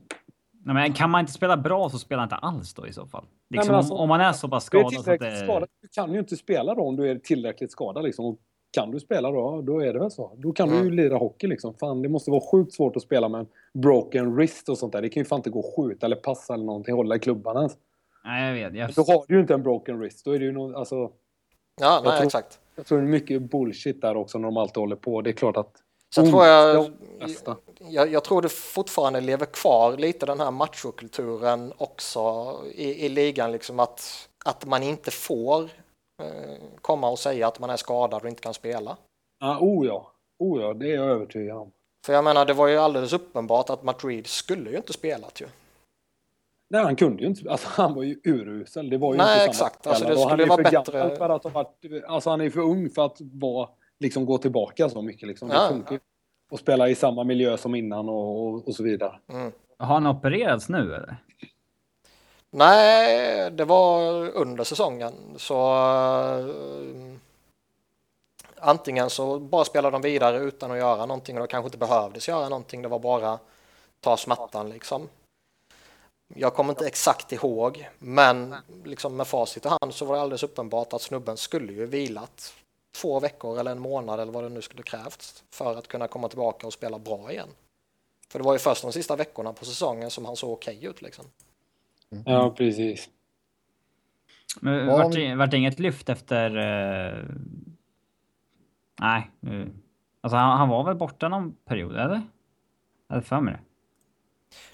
Nej, 0.66 0.76
men 0.76 0.94
kan 0.94 1.10
man 1.10 1.20
inte 1.22 1.34
spela 1.34 1.58
bra 1.58 1.90
så 1.90 2.00
spelar 2.00 2.24
inte 2.24 2.36
alls 2.36 2.74
då 2.74 2.88
i 2.88 2.94
så 2.94 3.08
fall. 3.08 3.26
Liksom, 3.50 3.72
men 3.72 3.78
alltså, 3.78 3.94
om, 3.94 4.10
man 4.10 4.22
är 4.22 4.34
så 4.34 4.48
pass 4.48 4.70
Du 4.70 4.78
är 4.78 4.82
skadad 4.82 4.94
så 4.94 5.00
att 5.00 5.04
tillräckligt 5.06 5.40
det... 5.40 5.46
skadad. 5.46 5.70
Du 5.82 5.88
kan 5.88 6.14
ju 6.14 6.20
inte 6.20 6.36
spela 6.38 6.76
då 6.76 6.82
om 6.82 6.96
du 6.96 7.10
är 7.12 7.16
tillräckligt 7.16 7.72
skadad 7.72 8.04
liksom. 8.04 8.26
Och 8.26 8.38
kan 8.74 8.92
du 8.92 9.00
spela 9.00 9.32
då, 9.32 9.62
då 9.62 9.80
är 9.80 9.94
det 9.94 10.00
väl 10.00 10.12
så. 10.12 10.32
Då 10.38 10.52
kan 10.52 10.70
du 10.70 10.76
ju 10.76 10.92
lira 10.92 11.18
hockey 11.18 11.48
liksom. 11.48 11.74
Fan, 11.74 12.02
det 12.02 12.10
måste 12.10 12.32
vara 12.32 12.42
sjukt 12.52 12.74
svårt 12.74 12.96
att 12.96 13.02
spela 13.02 13.30
med 13.30 13.40
en 13.40 13.48
broken 13.74 14.36
wrist 14.36 14.70
och 14.70 14.78
sånt 14.78 14.94
där. 14.94 15.02
Det 15.02 15.10
kan 15.10 15.22
ju 15.22 15.26
fan 15.26 15.40
inte 15.40 15.50
gå 15.50 15.60
att 15.60 15.76
skjuta 15.76 16.06
eller 16.06 16.16
passa 16.16 16.54
eller 16.54 16.66
någonting, 16.66 16.96
hålla 16.96 17.16
i 17.16 17.20
klubban 17.20 17.58
ens. 17.58 17.78
Nej, 18.26 18.62
jag 18.62 18.72
vet. 18.72 18.80
Jag... 18.80 18.94
Då 18.94 19.02
har 19.02 19.26
du 19.28 19.36
ju 19.36 19.42
inte 19.42 19.54
en 19.54 19.64
broken 19.64 20.00
wrist. 20.00 20.26
Då 20.26 20.32
är 20.32 20.40
det 20.40 20.46
ju 20.46 20.52
någon, 20.52 20.76
alltså. 20.76 21.12
Ja, 21.82 22.02
nej, 22.04 22.18
tror- 22.18 22.26
exakt. 22.26 22.60
Jag 22.76 22.86
tror 22.86 22.98
det 22.98 23.04
är 23.04 23.08
mycket 23.08 23.42
bullshit 23.42 24.02
där 24.02 24.18
också 24.18 24.38
när 24.38 24.48
de 24.48 24.58
alltid 24.58 24.78
håller 24.78 24.96
på. 24.96 25.22
Det 25.22 25.30
är 25.30 25.34
klart 25.34 25.58
att... 25.58 25.72
Sen 26.16 26.30
tror 26.30 26.46
jag, 26.46 26.92
jag, 27.90 28.12
jag 28.12 28.24
tror 28.24 28.42
det 28.42 28.50
fortfarande 28.50 29.22
lever 29.22 29.46
kvar 29.46 29.98
lite 29.98 30.26
den 30.26 30.40
här 30.40 30.52
machokulturen 30.52 31.74
också 31.78 32.56
i, 32.74 33.06
i 33.06 33.10
ligan, 33.10 33.52
liksom 33.52 33.80
att, 33.80 34.30
att 34.46 34.66
man 34.66 34.84
inte 34.84 35.12
får 35.12 35.70
komma 36.82 37.10
och 37.10 37.20
säga 37.20 37.48
att 37.48 37.60
man 37.60 37.70
är 37.70 37.78
skadad 37.78 38.22
och 38.22 38.28
inte 38.30 38.42
kan 38.42 38.54
spela. 38.54 38.98
Ja, 39.40 39.58
oh 39.62 39.86
ja. 39.88 40.12
Oh 40.40 40.62
ja, 40.62 40.74
det 40.74 40.92
är 40.92 40.96
jag 40.96 41.06
övertygad 41.06 41.58
om. 41.58 41.72
För 42.06 42.14
jag 42.14 42.24
menar, 42.24 42.46
det 42.46 42.54
var 42.54 42.68
ju 42.68 42.78
alldeles 42.78 43.14
uppenbart 43.14 43.70
att 43.70 43.84
Matt 43.84 44.04
Reed 44.04 44.28
skulle 44.28 44.70
ju 44.70 44.78
inte 44.78 44.94
spelat 44.94 45.42
ju. 45.42 45.46
Nej, 46.70 46.84
han 46.84 46.96
kunde 46.96 47.22
ju 47.24 47.28
inte. 47.30 47.52
Alltså, 47.52 47.68
han 47.72 47.94
var 47.96 48.04
ju 48.04 48.20
urusel. 48.24 48.90
Det 48.90 48.98
var 48.98 49.14
ju 49.14 49.18
Nej, 49.18 49.34
inte 49.38 49.50
exakt. 49.50 49.88
Alltså, 49.88 50.06
det 50.08 50.18
skulle 50.18 50.44
är 50.44 50.48
vara 50.48 50.64
för 50.64 50.72
bättre- 50.72 51.16
För 51.18 51.30
att 51.30 51.44
ha 51.44 51.50
varit, 51.52 52.04
alltså, 52.08 52.30
han 52.30 52.42
är 52.42 52.50
för 52.50 52.60
ung 52.62 52.90
för 52.90 53.06
att 53.06 53.18
vara, 53.22 53.70
liksom, 54.00 54.26
gå 54.26 54.38
tillbaka 54.38 54.90
så 54.90 55.02
mycket. 55.02 55.28
Liksom. 55.28 55.48
Det 55.50 55.56
Ja. 55.56 55.68
funkar 55.70 55.92
ju. 55.94 56.00
Och 56.52 56.60
spela 56.60 56.90
i 56.90 56.96
samma 56.96 57.24
miljö 57.24 57.58
som 57.58 57.76
innan 57.76 58.10
och, 58.10 58.48
och, 58.48 58.68
och 58.68 58.76
så 58.76 58.84
vidare. 58.84 59.20
Mm. 59.30 59.52
Har 59.78 59.86
han 59.94 60.08
opererats 60.08 60.70
nu 60.70 60.78
eller? 60.96 61.18
Nej, 62.56 63.52
det 63.52 63.66
var 63.66 64.30
under 64.30 64.64
säsongen. 64.64 65.14
Så 65.38 65.56
uh, 66.40 67.16
antingen 68.58 69.10
så 69.10 69.40
bara 69.40 69.66
spelade 69.66 69.96
de 69.96 70.02
vidare 70.02 70.38
utan 70.38 70.72
att 70.72 70.78
göra 70.78 71.06
någonting 71.06 71.36
och 71.36 71.48
de 71.48 71.48
kanske 71.48 71.68
inte 71.68 71.78
behövdes 71.78 72.28
göra 72.28 72.50
någonting. 72.50 72.82
Det 72.82 72.88
var 72.88 73.00
bara 73.00 73.40
ta 74.00 74.18
smärtan 74.18 74.70
liksom. 74.70 75.10
Jag 76.36 76.54
kommer 76.54 76.74
inte 76.74 76.88
exakt 76.88 77.32
ihåg, 77.32 77.90
men 78.00 78.56
liksom 78.84 79.16
med 79.16 79.28
facit 79.28 79.66
i 79.66 79.70
hand 79.70 79.94
så 79.94 80.06
var 80.06 80.16
det 80.16 80.22
alldeles 80.22 80.44
uppenbart 80.44 80.94
att 80.94 81.02
snubben 81.02 81.38
skulle 81.38 81.74
ju 81.74 81.86
vilat 81.86 82.54
två 82.96 83.20
veckor 83.20 83.60
eller 83.60 83.72
en 83.72 83.80
månad 83.80 84.20
eller 84.20 84.32
vad 84.32 84.44
det 84.44 84.50
nu 84.50 84.62
skulle 84.62 84.84
krävts 84.84 85.44
för 85.52 85.76
att 85.76 85.88
kunna 85.88 86.08
komma 86.08 86.30
tillbaka 86.30 86.68
och 86.68 86.74
spela 86.74 87.00
bra 87.00 87.32
igen. 87.32 87.50
För 88.30 88.40
det 88.40 88.46
var 88.46 88.54
ju 88.54 88.60
först 88.60 88.82
de 88.82 88.92
sista 88.92 89.16
veckorna 89.16 89.54
på 89.54 89.66
säsongen 89.66 90.12
som 90.12 90.26
han 90.26 90.36
såg 90.36 90.52
okej 90.52 90.86
ut 90.86 91.02
liksom. 91.02 91.26
Ja, 92.26 92.54
precis. 92.58 93.10
Men 94.62 94.74
Ja, 94.88 94.98
vart, 94.98 95.14
det, 95.14 95.36
vart 95.36 95.52
det 95.52 95.58
inget 95.58 95.80
lyft 95.80 96.10
efter... 96.10 96.58
eh, 96.58 97.24
Nej. 99.02 99.32
Alltså 100.22 100.38
han, 100.38 100.58
han 100.58 100.70
var 100.70 100.84
väl 100.84 100.96
borta 100.96 101.28
någon 101.30 101.56
period, 101.66 101.92
eller? 101.92 102.22
Jag 103.08 103.16
hade 103.16 103.22
för 103.22 103.40
mig 103.42 103.54
det. 103.54 103.60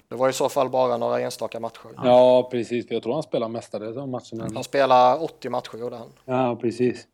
Det 0.08 0.14
var 0.16 0.28
i 0.28 0.32
så 0.32 0.48
fall 0.48 0.70
bara 0.70 0.96
några 0.96 1.20
enstaka 1.20 1.60
matcher. 1.60 1.88
Ja, 2.04 2.48
precis. 2.50 2.86
Jag 2.90 3.02
tror 3.02 3.12
han 3.14 3.22
spelar 3.22 3.48
mestadels 3.48 3.96
av 3.96 4.08
matcherna. 4.08 4.48
Han 4.54 4.64
spelade 4.64 5.20
80 5.20 5.48
matcher 5.50 5.78
gjorde 5.78 5.96
han. 5.96 6.08
Ja, 6.24 6.56
precis. 6.56 7.06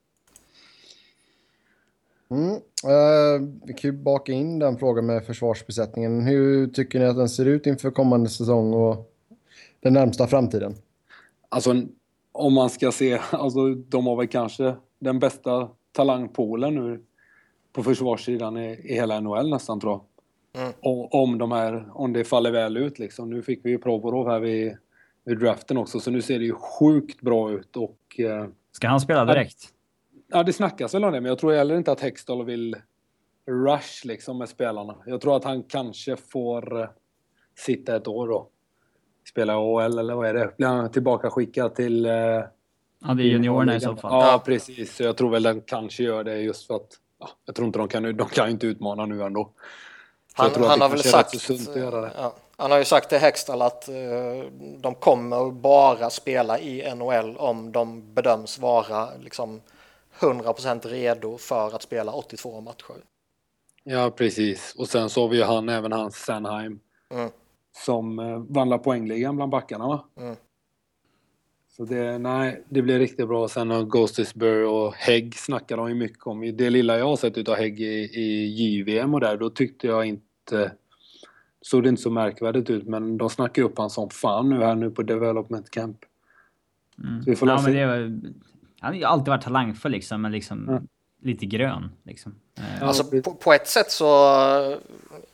Mm. 2.31 2.51
Eh, 2.85 3.49
vi 3.65 3.75
kan 3.75 3.91
ju 3.91 3.93
baka 3.93 4.33
in 4.33 4.59
den 4.59 4.79
frågan 4.79 5.07
med 5.07 5.27
försvarsbesättningen. 5.27 6.21
Hur 6.27 6.67
tycker 6.67 6.99
ni 6.99 7.05
att 7.05 7.17
den 7.17 7.29
ser 7.29 7.45
ut 7.47 7.67
inför 7.67 7.91
kommande 7.91 8.29
säsong 8.31 8.75
och 8.75 9.13
den 9.87 9.93
närmsta 9.93 10.27
framtiden? 10.27 10.75
Alltså, 11.49 11.75
om 12.33 12.55
man 12.55 12.71
ska 12.71 12.93
se, 12.93 13.21
alltså 13.31 13.75
de 13.75 14.07
har 14.07 14.17
väl 14.17 14.29
kanske 14.29 14.75
den 14.99 15.19
bästa 15.19 15.69
talangpoolen 15.93 16.75
nu 16.75 17.05
på 17.73 17.83
försvarssidan 17.83 18.57
i, 18.57 18.81
i 18.85 18.95
hela 18.95 19.21
NHL 19.21 19.51
nästan 19.51 19.81
tror 19.81 19.93
jag. 19.93 20.03
Mm. 20.63 20.75
Och, 20.83 21.15
om, 21.15 21.39
de 21.39 21.53
här, 21.53 21.91
om 21.93 22.13
det 22.13 22.25
faller 22.25 22.51
väl 22.51 22.77
ut 22.77 22.99
liksom. 22.99 23.31
Nu 23.31 23.43
fick 23.43 23.65
vi 23.65 23.71
ju 23.71 23.79
Provorov 23.79 24.29
här 24.29 24.41
vid, 24.41 24.77
vid 25.25 25.39
draften 25.39 25.77
också 25.77 26.01
så 26.01 26.11
nu 26.11 26.23
ser 26.23 26.39
det 26.39 26.45
ju 26.45 26.55
sjukt 26.55 27.21
bra 27.21 27.51
ut 27.51 27.77
och 27.77 28.21
eh, 28.21 28.47
Ska 28.73 28.89
han 28.89 29.01
spela 29.01 29.25
direkt? 29.25 29.73
ja 30.29 30.43
det 30.43 30.53
snackas 30.53 30.95
väl 30.95 31.05
om 31.05 31.13
det 31.13 31.21
men 31.21 31.29
jag 31.29 31.39
tror 31.39 31.53
heller 31.53 31.77
inte 31.77 31.93
att 31.93 32.01
Hextall 32.01 32.45
vill 32.45 32.77
rush 33.47 34.07
liksom 34.07 34.39
med 34.39 34.49
spelarna. 34.49 34.97
Jag 35.07 35.21
tror 35.21 35.37
att 35.37 35.45
han 35.45 35.63
kanske 35.63 36.17
får 36.17 36.81
eh, 36.81 36.89
sitta 37.59 37.97
ett 37.97 38.09
år 38.09 38.29
då. 38.29 38.49
Spela 39.29 39.57
AHL 39.57 39.99
eller 39.99 40.15
vad 40.15 40.29
är 40.29 40.35
det? 40.35 40.57
Blir 40.57 40.67
han 40.67 40.91
tillbaka 40.91 41.31
skickad 41.31 41.75
till... 41.75 42.07
Eh, 42.07 42.13
Ja, 43.05 43.15
det 43.15 43.23
är 43.23 43.25
juniorerna 43.25 43.77
i 43.77 43.81
så 43.81 43.97
fall. 43.97 44.13
Ja, 44.13 44.43
precis. 44.45 44.97
Så 44.97 45.03
jag 45.03 45.17
tror 45.17 45.31
väl 45.31 45.43
den 45.43 45.61
kanske 45.61 46.03
gör 46.03 46.25
det 46.25 46.37
just 46.37 46.67
för 46.67 46.75
att... 46.77 46.89
Ja, 47.21 47.29
jag 47.45 47.55
tror 47.55 47.67
inte 47.67 47.79
de 47.79 47.89
kan, 47.89 48.17
de 48.17 48.29
kan 48.29 48.47
ju 48.47 48.51
inte 48.53 48.67
utmana 48.67 49.07
nu 49.07 49.23
ändå. 49.23 49.45
Så 49.45 49.53
Han, 50.43 50.47
jag 50.47 50.55
tror 50.55 50.65
att 50.65 50.71
han 50.71 50.79
det 50.79 50.85
har 50.85 50.91
väl 50.91 51.03
sagt, 51.03 51.31
så 51.31 51.39
sunt 51.39 51.69
att 51.69 51.77
göra 51.77 52.01
det. 52.01 52.11
ja, 52.17 52.35
han 52.57 52.71
har 52.71 52.79
ju 52.79 52.85
sagt 52.85 53.09
till 53.09 53.19
Hextall 53.19 53.63
att 53.63 53.89
eh, 53.89 53.95
de 54.79 54.95
kommer 54.95 55.51
bara 55.51 56.11
spela 56.11 56.59
i 56.59 56.95
NHL 56.95 57.37
om 57.37 57.73
de 57.73 58.15
bedöms 58.15 58.59
vara 58.59 59.09
liksom 59.23 59.61
100% 60.19 60.89
redo 60.89 61.39
för 61.39 61.75
att 61.75 61.83
spela 61.83 62.13
82 62.13 62.61
matcher. 62.61 62.97
Ja, 63.85 64.11
precis. 64.11 64.75
Och 64.79 64.89
sen 64.89 65.11
så 65.11 65.21
har 65.21 65.29
vi 65.29 65.37
ju 65.37 65.43
han, 65.43 65.69
även 65.69 65.93
han 65.93 66.13
Sanheim. 66.13 66.81
Mm. 67.11 67.31
Som 67.85 68.19
eh, 68.19 68.39
vandrar 68.39 68.79
poängligan 68.79 69.37
bland 69.37 69.53
backarna 69.53 69.87
va? 69.89 70.05
Mm. 70.17 70.37
Så 71.69 71.85
det, 71.85 72.19
nej, 72.19 72.65
det 72.69 72.83
blir 72.83 72.99
riktigt 72.99 73.29
bra. 73.29 73.49
Sen 73.49 73.71
har 73.71 73.83
Ghostisburg 73.83 74.69
och 74.69 74.95
Hägg 74.95 75.35
snackar 75.35 75.77
de 75.77 75.89
ju 75.89 75.95
mycket 75.95 76.27
om. 76.27 76.57
Det 76.57 76.71
lilla 76.71 76.99
jag 76.99 77.07
har 77.07 77.17
sett 77.17 77.39
utav 77.39 77.57
Hägg 77.57 77.81
i, 77.81 78.11
i 78.15 78.47
JVM 78.47 79.15
och 79.15 79.21
där, 79.21 79.37
då 79.37 79.51
tyckte 79.51 79.87
jag 79.87 80.07
inte... 80.07 80.73
Såg 81.61 81.83
det 81.83 81.89
inte 81.89 82.03
så 82.03 82.11
märkvärdigt 82.11 82.71
ut, 82.71 82.87
men 82.87 83.19
de 83.19 83.31
snackar 83.31 83.63
ju 83.63 83.69
upp 83.69 83.79
han 83.79 83.91
som 83.91 84.11
fan 84.11 84.49
nu 84.49 84.57
här 84.57 84.75
nu 84.75 84.91
på 84.91 85.03
Development 85.03 85.71
Camp. 85.71 85.97
Mm. 86.99 87.23
Så 87.23 87.31
vi 87.31 87.37
får 87.37 87.49
ja, 87.49 87.63
men 87.63 87.73
det 87.73 87.87
var, 87.87 87.97
han 88.81 88.93
har 88.93 88.95
ju 88.95 89.05
alltid 89.05 89.29
varit 89.29 89.43
talangfull 89.43 89.93
liksom, 89.93 90.23
men 90.23 90.33
liksom 90.33 90.69
Mm. 90.69 90.87
Lite 91.23 91.47
grön. 91.47 91.91
Liksom. 92.05 92.35
Alltså 92.81 93.05
på, 93.05 93.35
på 93.35 93.53
ett 93.53 93.69
sätt 93.69 93.91
så, 93.91 94.05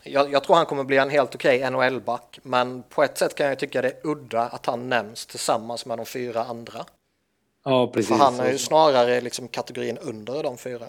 jag, 0.02 0.32
jag 0.32 0.44
tror 0.44 0.56
han 0.56 0.66
kommer 0.66 0.84
bli 0.84 0.96
en 0.96 1.10
helt 1.10 1.34
okej 1.34 1.70
NHL-back, 1.70 2.38
men 2.42 2.82
på 2.82 3.02
ett 3.02 3.18
sätt 3.18 3.34
kan 3.34 3.46
jag 3.46 3.59
tycka 3.59 3.82
det 3.82 3.88
är 3.88 4.06
udda 4.10 4.40
att 4.42 4.66
han 4.66 4.88
nämns 4.88 5.26
tillsammans 5.26 5.86
med 5.86 5.98
de 5.98 6.06
fyra 6.06 6.44
andra. 6.44 6.84
Ja, 7.64 7.90
precis. 7.94 8.09
För 8.09 8.24
han 8.24 8.40
är 8.40 8.52
ju 8.52 8.59
snarare 8.59 9.20
liksom 9.20 9.48
kategorin 9.48 9.98
under 9.98 10.42
de 10.42 10.59
fyra. 10.59 10.84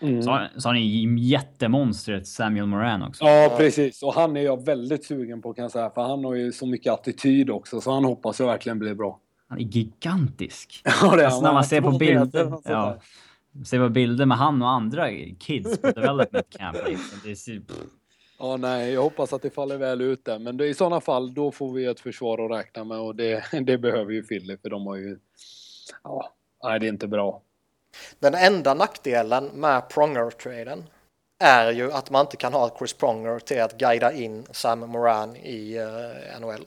Mm. 0.00 0.22
Så, 0.22 0.30
har- 0.30 0.50
så 0.56 0.68
har 0.68 0.74
ni 0.74 1.20
jättemonstret 1.20 2.26
Samuel 2.26 2.66
Moran 2.66 3.02
också. 3.02 3.24
Ja, 3.24 3.54
precis. 3.56 4.02
Och 4.02 4.14
han 4.14 4.36
är 4.36 4.40
jag 4.40 4.64
väldigt 4.64 5.04
sugen 5.06 5.42
på 5.42 5.54
kan 5.54 5.62
jag 5.62 5.72
säga. 5.72 5.90
För 5.90 6.02
han 6.02 6.24
har 6.24 6.34
ju 6.34 6.52
så 6.52 6.66
mycket 6.66 6.92
attityd 6.92 7.50
också. 7.50 7.80
Så 7.80 7.90
han 7.92 8.04
hoppas 8.04 8.40
jag 8.40 8.46
verkligen 8.46 8.78
blir 8.78 8.94
bra. 8.94 9.20
Han 9.48 9.58
är 9.58 9.62
gigantisk. 9.62 10.82
Ja, 10.84 11.16
det 11.16 11.22
är 11.22 11.24
Alltså, 11.26 11.36
han. 11.40 11.42
när 11.44 11.52
man 11.52 11.64
ser 11.64 11.80
på 11.80 11.90
bilder, 11.90 12.52
ja, 12.64 12.96
ser 13.64 13.78
på 13.78 13.88
bilder 13.88 14.26
med 14.26 14.38
han 14.38 14.62
och 14.62 14.70
andra 14.70 15.10
kids 15.38 15.78
på 15.78 15.90
development 15.90 16.46
camp. 16.58 16.78
Liksom. 17.24 17.62
Ja, 18.38 18.56
nej, 18.56 18.92
jag 18.92 19.02
hoppas 19.02 19.32
att 19.32 19.42
det 19.42 19.50
faller 19.50 19.76
väl 19.76 20.00
ut 20.00 20.24
där. 20.24 20.38
Men 20.38 20.56
det, 20.56 20.66
i 20.66 20.74
sådana 20.74 21.00
fall, 21.00 21.34
då 21.34 21.50
får 21.50 21.72
vi 21.72 21.84
ett 21.84 22.00
försvar 22.00 22.44
att 22.44 22.58
räkna 22.58 22.84
med 22.84 22.98
och 22.98 23.16
det, 23.16 23.44
det 23.60 23.78
behöver 23.78 24.12
ju 24.12 24.22
Philly 24.22 24.56
för 24.56 24.70
de 24.70 24.86
har 24.86 24.96
ju... 24.96 25.18
Ja, 26.02 26.32
nej, 26.64 26.80
det 26.80 26.86
är 26.86 26.88
inte 26.88 27.08
bra. 27.08 27.42
Den 28.18 28.34
enda 28.34 28.74
nackdelen 28.74 29.44
med 29.44 29.88
Pronger-traden 29.90 30.84
är 31.38 31.72
ju 31.72 31.92
att 31.92 32.10
man 32.10 32.20
inte 32.20 32.36
kan 32.36 32.52
ha 32.52 32.76
Chris 32.78 32.92
Pronger 32.92 33.38
till 33.38 33.62
att 33.62 33.78
guida 33.78 34.12
in 34.12 34.46
Sam 34.50 34.80
Moran 34.80 35.36
i 35.36 35.76
eh, 35.76 36.40
NHL. 36.40 36.64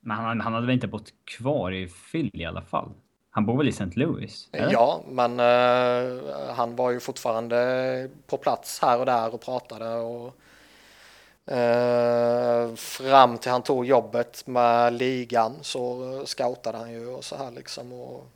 men 0.00 0.16
han, 0.16 0.40
han 0.40 0.52
hade 0.52 0.66
väl 0.66 0.74
inte 0.74 0.88
bott 0.88 1.12
kvar 1.38 1.72
i 1.72 1.88
Philly 1.88 2.30
i 2.32 2.44
alla 2.44 2.62
fall? 2.62 2.92
Han 3.36 3.46
bor 3.46 3.56
väl 3.56 3.68
i 3.68 3.70
St. 3.70 3.84
Louis? 3.94 4.48
eller? 4.52 4.72
Ja, 4.72 5.00
men 5.08 5.40
eh, 5.40 6.54
han 6.54 6.76
var 6.76 6.90
ju 6.90 7.00
fortfarande 7.00 8.08
på 8.26 8.36
plats 8.36 8.78
här 8.82 8.98
och 8.98 9.06
där 9.06 9.34
och 9.34 9.40
pratade 9.40 9.94
och 9.94 10.36
eh, 11.54 12.74
fram 12.74 13.38
till 13.38 13.50
han 13.50 13.62
tog 13.62 13.86
jobbet 13.86 14.46
med 14.46 14.92
ligan 14.92 15.56
så 15.62 16.22
scoutade 16.26 16.78
han 16.78 16.92
ju 16.92 17.06
och 17.08 17.24
så 17.24 17.36
här 17.36 17.50
liksom 17.50 17.92
och 17.92 18.26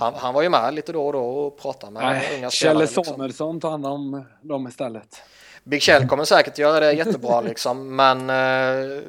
han, 0.00 0.14
han 0.14 0.34
var 0.34 0.42
ju 0.42 0.48
med 0.48 0.74
lite 0.74 0.92
då 0.92 1.06
och 1.06 1.12
då 1.12 1.24
och 1.24 1.58
pratade 1.58 1.92
med 1.92 2.02
Nej, 2.02 2.38
unga 2.38 2.50
Kjelle 2.50 2.80
liksom. 2.80 3.04
Samuelsson 3.04 3.60
tar 3.60 3.70
hand 3.70 3.86
om 3.86 4.24
dem 4.40 4.68
istället. 4.68 5.22
Big 5.64 5.82
Shell 5.82 6.08
kommer 6.08 6.24
säkert 6.24 6.58
göra 6.58 6.80
det 6.80 6.92
jättebra 6.92 7.40
liksom, 7.40 7.96
men 7.96 8.30
eh, 8.30 9.02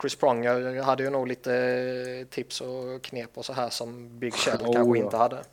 Chris 0.00 0.16
Pronger 0.16 0.82
hade 0.82 1.02
ju 1.02 1.10
nog 1.10 1.28
lite 1.28 2.26
tips 2.30 2.60
och 2.60 3.02
knep 3.02 3.30
och 3.34 3.44
så 3.44 3.52
här 3.52 3.70
som 3.70 4.18
Big 4.18 4.34
Shell 4.34 4.60
Oh, 4.66 4.72
kanske 4.72 4.98
ja. 4.98 5.04
inte 5.04 5.16
hade. 5.16 5.38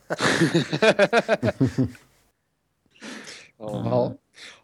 Ja. 3.61 4.13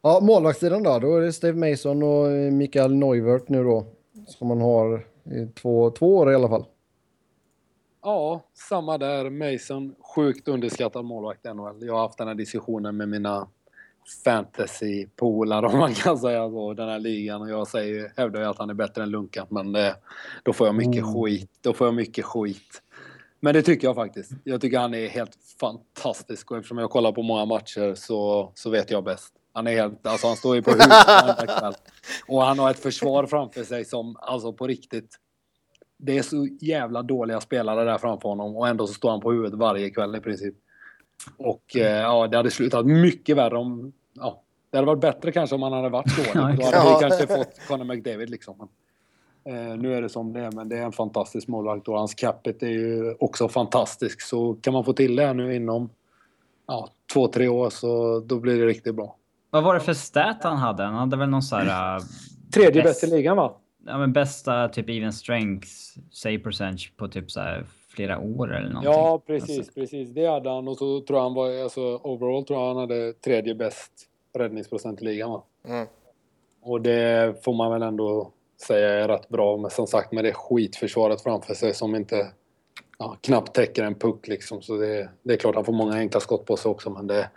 Ja. 0.01 0.19
målvaktssidan 0.21 0.83
då. 0.83 0.99
Då 0.99 1.15
är 1.15 1.21
det 1.21 1.33
Steve 1.33 1.71
Mason 1.71 2.03
och 2.03 2.53
Mikael 2.53 2.95
Neuvert 2.95 3.43
nu 3.47 3.63
då. 3.63 3.85
Som 4.27 4.47
man 4.47 4.61
har 4.61 5.05
i 5.23 5.47
två, 5.61 5.91
två 5.91 6.17
år 6.17 6.31
i 6.31 6.35
alla 6.35 6.49
fall. 6.49 6.65
Ja, 8.03 8.41
samma 8.53 8.97
där. 8.97 9.29
Mason, 9.29 9.95
sjukt 10.15 10.47
underskattad 10.47 11.05
målvakt 11.05 11.45
i 11.45 11.53
NHL. 11.53 11.85
Jag 11.85 11.93
har 11.93 12.01
haft 12.01 12.17
den 12.17 12.27
här 12.27 12.35
diskussionen 12.35 12.97
med 12.97 13.09
mina 13.09 13.47
fantasy-polare 14.25 15.65
om 15.65 15.79
man 15.79 15.93
kan 15.93 16.17
säga 16.17 16.49
så, 16.49 16.73
den 16.73 16.89
här 16.89 16.99
ligan. 16.99 17.41
Och 17.41 17.49
jag 17.49 17.67
säger, 17.67 18.11
hävdar 18.17 18.39
ju 18.39 18.45
att 18.45 18.57
han 18.57 18.69
är 18.69 18.73
bättre 18.73 19.03
än 19.03 19.09
Lunkan, 19.09 19.47
men 19.49 19.71
det, 19.71 19.95
då 20.43 20.53
får 20.53 20.67
jag 20.67 20.75
mycket 20.75 21.03
Mm. 21.03 21.13
skit. 21.13 21.49
Då 21.61 21.73
får 21.73 21.87
jag 21.87 21.93
mycket 21.93 22.25
skit. 22.25 22.81
Men 23.39 23.53
det 23.53 23.61
tycker 23.61 23.87
jag 23.87 23.95
faktiskt. 23.95 24.31
Jag 24.43 24.61
tycker 24.61 24.79
han 24.79 24.93
är 24.93 25.07
helt 25.07 25.37
fantastisk 25.59 26.51
och 26.51 26.57
eftersom 26.57 26.77
jag 26.77 26.89
kollar 26.89 27.11
på 27.11 27.21
många 27.21 27.45
matcher 27.45 27.95
så, 27.95 28.51
så 28.55 28.69
vet 28.69 28.91
jag 28.91 29.03
bäst. 29.03 29.33
Han 29.53 29.67
är 29.67 29.71
helt, 29.71 30.07
alltså 30.07 30.27
han 30.27 30.35
står 30.35 30.55
ju 30.55 30.61
på 30.61 30.71
huvudet. 30.71 31.81
Och 32.27 32.41
han 32.41 32.59
har 32.59 32.71
ett 32.71 32.79
försvar 32.79 33.25
framför 33.25 33.63
sig 33.63 33.85
som, 33.85 34.15
alltså 34.19 34.53
på 34.53 34.67
riktigt. 34.67 35.19
Det 35.97 36.17
är 36.17 36.21
så 36.21 36.47
jävla 36.61 37.01
dåliga 37.03 37.41
spelare 37.41 37.83
där 37.83 37.97
framför 37.97 38.29
honom 38.29 38.55
och 38.55 38.67
ändå 38.67 38.87
så 38.87 38.93
står 38.93 39.09
han 39.11 39.19
på 39.21 39.31
huvudet 39.31 39.59
varje 39.59 39.89
kväll 39.89 40.15
i 40.15 40.19
princip. 40.19 40.55
Och 41.37 41.75
eh, 41.75 42.01
ja, 42.01 42.27
det 42.27 42.37
hade 42.37 42.51
slutat 42.51 42.85
mycket 42.85 43.37
värre 43.37 43.57
om... 43.57 43.93
Ja, 44.13 44.41
det 44.69 44.77
hade 44.77 44.87
varit 44.87 45.01
bättre 45.01 45.31
kanske 45.31 45.55
om 45.55 45.63
han 45.63 45.73
hade 45.73 45.89
varit 45.89 46.17
dålig. 46.17 46.59
Ja, 46.61 46.71
Då 46.71 46.77
hade 46.77 46.89
vi 46.89 47.09
kanske 47.09 47.37
fått 47.37 47.67
Conor 47.67 47.85
McDavid 47.85 48.29
liksom. 48.29 48.69
Men, 49.45 49.71
eh, 49.71 49.77
nu 49.77 49.93
är 49.93 50.01
det 50.01 50.09
som 50.09 50.33
det 50.33 50.39
är, 50.39 50.51
men 50.51 50.69
det 50.69 50.77
är 50.77 50.83
en 50.83 50.91
fantastisk 50.91 51.47
målvakt 51.47 51.87
och 51.87 51.97
hans 51.97 52.13
capita 52.13 52.65
är 52.65 52.69
ju 52.69 53.15
också 53.19 53.49
fantastisk. 53.49 54.21
Så 54.21 54.53
kan 54.61 54.73
man 54.73 54.85
få 54.85 54.93
till 54.93 55.15
det 55.15 55.25
här 55.25 55.33
nu 55.33 55.55
inom 55.55 55.89
ja, 56.67 56.89
två, 57.13 57.27
tre 57.27 57.47
år 57.47 57.69
så 57.69 58.19
då 58.19 58.39
blir 58.39 58.59
det 58.59 58.65
riktigt 58.65 58.95
bra. 58.95 59.15
Vad 59.49 59.63
var 59.63 59.73
det 59.73 59.79
för 59.79 59.93
stat 59.93 60.37
han 60.41 60.57
hade? 60.57 60.83
Han 60.83 60.93
hade 60.93 61.17
väl 61.17 61.29
någon 61.29 61.43
så 61.43 61.55
här... 61.55 61.95
äh, 61.95 62.03
Tredje 62.53 62.83
bäst 62.83 63.03
i 63.03 63.07
ligan 63.07 63.37
va? 63.37 63.57
Ja, 63.85 63.97
men 63.97 64.13
bästa 64.13 64.67
typ 64.67 64.89
even 64.89 65.13
strength 65.13 65.67
save 66.11 66.39
percentage 66.39 66.93
på 66.97 67.07
typ 67.07 67.31
så 67.31 67.39
här 67.39 67.65
flera 67.95 68.19
år 68.19 68.55
eller 68.55 68.69
någonting. 68.69 68.91
Ja, 68.93 69.21
precis, 69.27 69.57
Alltså, 69.57 69.73
precis. 69.73 70.09
Det 70.09 70.25
hade 70.25 70.49
han. 70.49 70.67
Och 70.67 70.77
så 70.77 71.01
tror 71.01 71.19
jag 71.19 71.23
han 71.23 71.33
var, 71.33 71.63
alltså 71.63 71.99
overall 72.03 72.45
tror 72.45 72.59
jag 72.59 72.67
han 72.67 72.77
hade 72.77 73.13
tredje 73.13 73.55
bäst 73.55 73.91
räddningsprocent 74.33 75.01
i 75.01 75.05
ligan 75.05 75.31
va? 75.31 75.43
Mm. 75.67 75.87
Och 76.61 76.81
det 76.81 77.35
får 77.43 77.53
man 77.53 77.71
väl 77.71 77.81
ändå 77.81 78.31
säga 78.67 78.89
är 78.89 79.07
rätt 79.07 79.29
bra. 79.29 79.57
Men 79.57 79.71
som 79.71 79.87
sagt 79.87 80.11
med 80.11 80.23
det 80.23 80.33
skitförsvaret 80.33 81.21
framför 81.21 81.53
sig 81.53 81.73
som 81.73 81.95
inte 81.95 82.27
ja, 82.97 83.17
knappt 83.21 83.55
täcker 83.55 83.83
en 83.83 83.95
puck 83.95 84.27
liksom. 84.27 84.61
Så 84.61 84.77
det, 84.77 85.09
det 85.23 85.33
är 85.33 85.37
klart 85.37 85.55
han 85.55 85.65
får 85.65 85.73
många 85.73 85.95
enkla 85.95 86.19
skott 86.19 86.45
på 86.45 86.57
sig 86.57 86.69
också. 86.69 86.89
Men 86.89 87.07
det, 87.07 87.29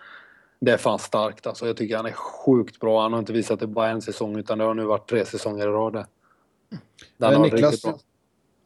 det 0.60 0.72
är 0.72 0.76
fan 0.76 0.98
starkt 0.98 1.46
alltså. 1.46 1.66
Jag 1.66 1.76
tycker 1.76 1.96
han 1.96 2.06
är 2.06 2.12
sjukt 2.12 2.80
bra. 2.80 3.02
Han 3.02 3.12
har 3.12 3.18
inte 3.18 3.32
visat 3.32 3.60
det 3.60 3.66
bara 3.66 3.88
en 3.88 4.02
säsong 4.02 4.38
utan 4.38 4.58
det 4.58 4.64
har 4.64 4.74
nu 4.74 4.84
varit 4.84 5.08
tre 5.08 5.24
säsonger 5.24 5.68
i 5.68 5.70
rad. 5.70 5.96
Eh, 5.96 6.04
har 7.20 7.38
Niklas, 7.38 7.82
bra. 7.82 7.98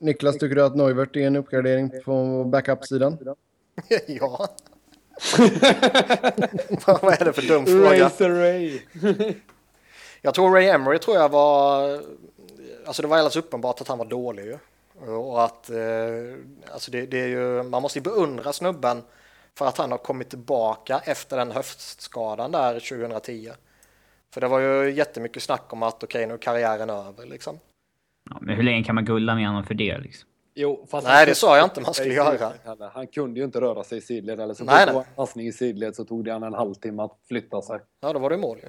Niklas, 0.03 0.39
tycker 0.39 0.57
du 0.57 0.65
att 0.65 0.77
Neuvert 0.77 1.17
är 1.17 1.27
en 1.27 1.37
uppgradering 1.37 1.91
på 2.05 2.45
backup-sidan? 2.45 3.19
ja. 4.07 4.49
Vad 6.87 7.21
är 7.21 7.25
det 7.25 7.33
för 7.33 7.49
dum 7.49 7.67
fråga? 7.67 8.11
Ray! 8.19 8.81
Jag 10.23 10.35
tror 10.35 10.55
Ray 10.55 10.69
Emery 10.69 10.99
tror 10.99 11.17
jag 11.17 11.29
var, 11.29 11.93
alltså 12.87 13.03
det 13.03 13.09
var 13.09 13.17
alldeles 13.17 13.37
uppenbart 13.37 13.81
att 13.81 13.89
han 13.89 13.99
var 13.99 14.05
dålig 14.05 14.45
ju. 14.45 14.59
Och 15.07 15.45
att, 15.45 15.71
eh, 15.71 15.77
alltså 16.73 16.91
det, 16.91 17.07
det 17.07 17.21
är 17.21 17.29
ju, 17.29 17.63
man 17.63 17.83
måste 17.83 17.99
ju 17.99 18.03
beundra 18.03 18.53
snubben 18.53 19.03
för 19.55 19.67
att 19.67 19.79
han 19.79 19.91
har 19.91 19.99
kommit 19.99 20.31
tillbaka 20.31 21.03
efter 21.05 21.37
den 21.37 21.51
höftskadan 21.51 22.53
där 22.53 22.81
2010. 22.81 23.53
För 24.31 24.41
det 24.41 24.49
var 24.49 24.61
ju 24.61 24.91
jättemycket 24.91 25.43
snack 25.43 25.73
om 25.73 25.83
att 25.83 26.05
okej 26.05 26.27
nu 26.27 26.35
är 26.35 26.39
karriären 26.39 26.91
över 26.91 27.27
liksom. 27.27 27.59
Ja, 28.31 28.39
men 28.41 28.57
hur 28.57 28.63
länge 28.63 28.85
kan 28.85 28.95
man 28.95 29.05
gulla 29.05 29.35
med 29.35 29.47
honom 29.47 29.65
för 29.65 29.75
det 29.75 29.99
liksom? 29.99 30.29
Jo, 30.55 30.87
fast 30.91 31.07
Nej, 31.07 31.27
det 31.27 31.35
sa 31.35 31.57
jag 31.57 31.67
inte 31.67 31.81
man 31.81 31.95
skulle 31.95 32.15
göra. 32.15 32.53
Han 32.95 33.07
kunde 33.07 33.41
ju 33.41 33.45
inte 33.47 33.61
röra 33.61 33.85
sig 33.85 33.99
i 33.99 34.01
sidled. 34.01 34.41
Eller 34.41 34.55
så 34.55 34.65
Nej, 34.65 34.87
nej, 34.93 35.05
passning 35.17 35.47
i 35.47 35.53
sidled 35.53 35.97
så 35.97 36.05
tog 36.05 36.25
det 36.25 36.33
han 36.33 36.43
en 36.43 36.55
halvtimme 36.55 37.03
att 37.03 37.19
flytta 37.29 37.63
sig. 37.63 37.81
Ja, 38.01 38.13
då 38.13 38.19
var 38.19 38.31
det 38.31 38.37
mål 38.37 38.59
ju. 38.63 38.69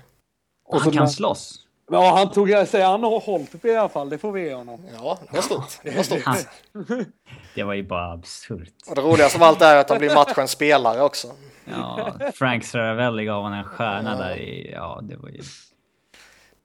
Och 0.65 0.81
han 0.81 0.91
kan 0.91 1.03
när- 1.03 1.09
slåss. 1.09 1.59
Ja, 1.91 2.15
han 2.17 2.31
tog 2.31 2.67
sig 2.67 2.83
an 2.83 3.03
och 3.03 3.11
hållit 3.23 3.55
upp 3.55 3.65
i 3.65 3.75
alla 3.75 3.89
fall. 3.89 4.09
Det 4.09 4.17
får 4.17 4.31
vi 4.31 4.41
ge 4.41 4.53
honom. 4.53 4.85
Ja, 4.93 5.19
det 5.29 5.35
var 5.35 5.41
stort. 5.41 5.79
Det 5.83 5.95
var 5.95 6.03
stort. 6.03 6.23
Det 7.55 7.63
var 7.63 7.73
ju 7.73 7.83
bara 7.83 8.11
absurt. 8.13 8.73
Och 8.89 8.95
det 8.95 9.01
roligaste 9.01 9.37
av 9.37 9.43
allt 9.43 9.61
är 9.61 9.77
att 9.77 9.89
han 9.89 9.99
blir 9.99 10.15
matchens 10.15 10.51
spelare 10.51 11.01
också. 11.01 11.27
Ja, 11.65 12.13
Frank 12.33 12.63
Saravelli 12.63 13.25
gav 13.25 13.43
honom 13.43 13.59
en 13.59 13.65
stjärna 13.65 14.17
där 14.17 14.37
i... 14.37 14.71
Ja, 14.71 14.99
det 15.03 15.15
var 15.15 15.29
ju... 15.29 15.41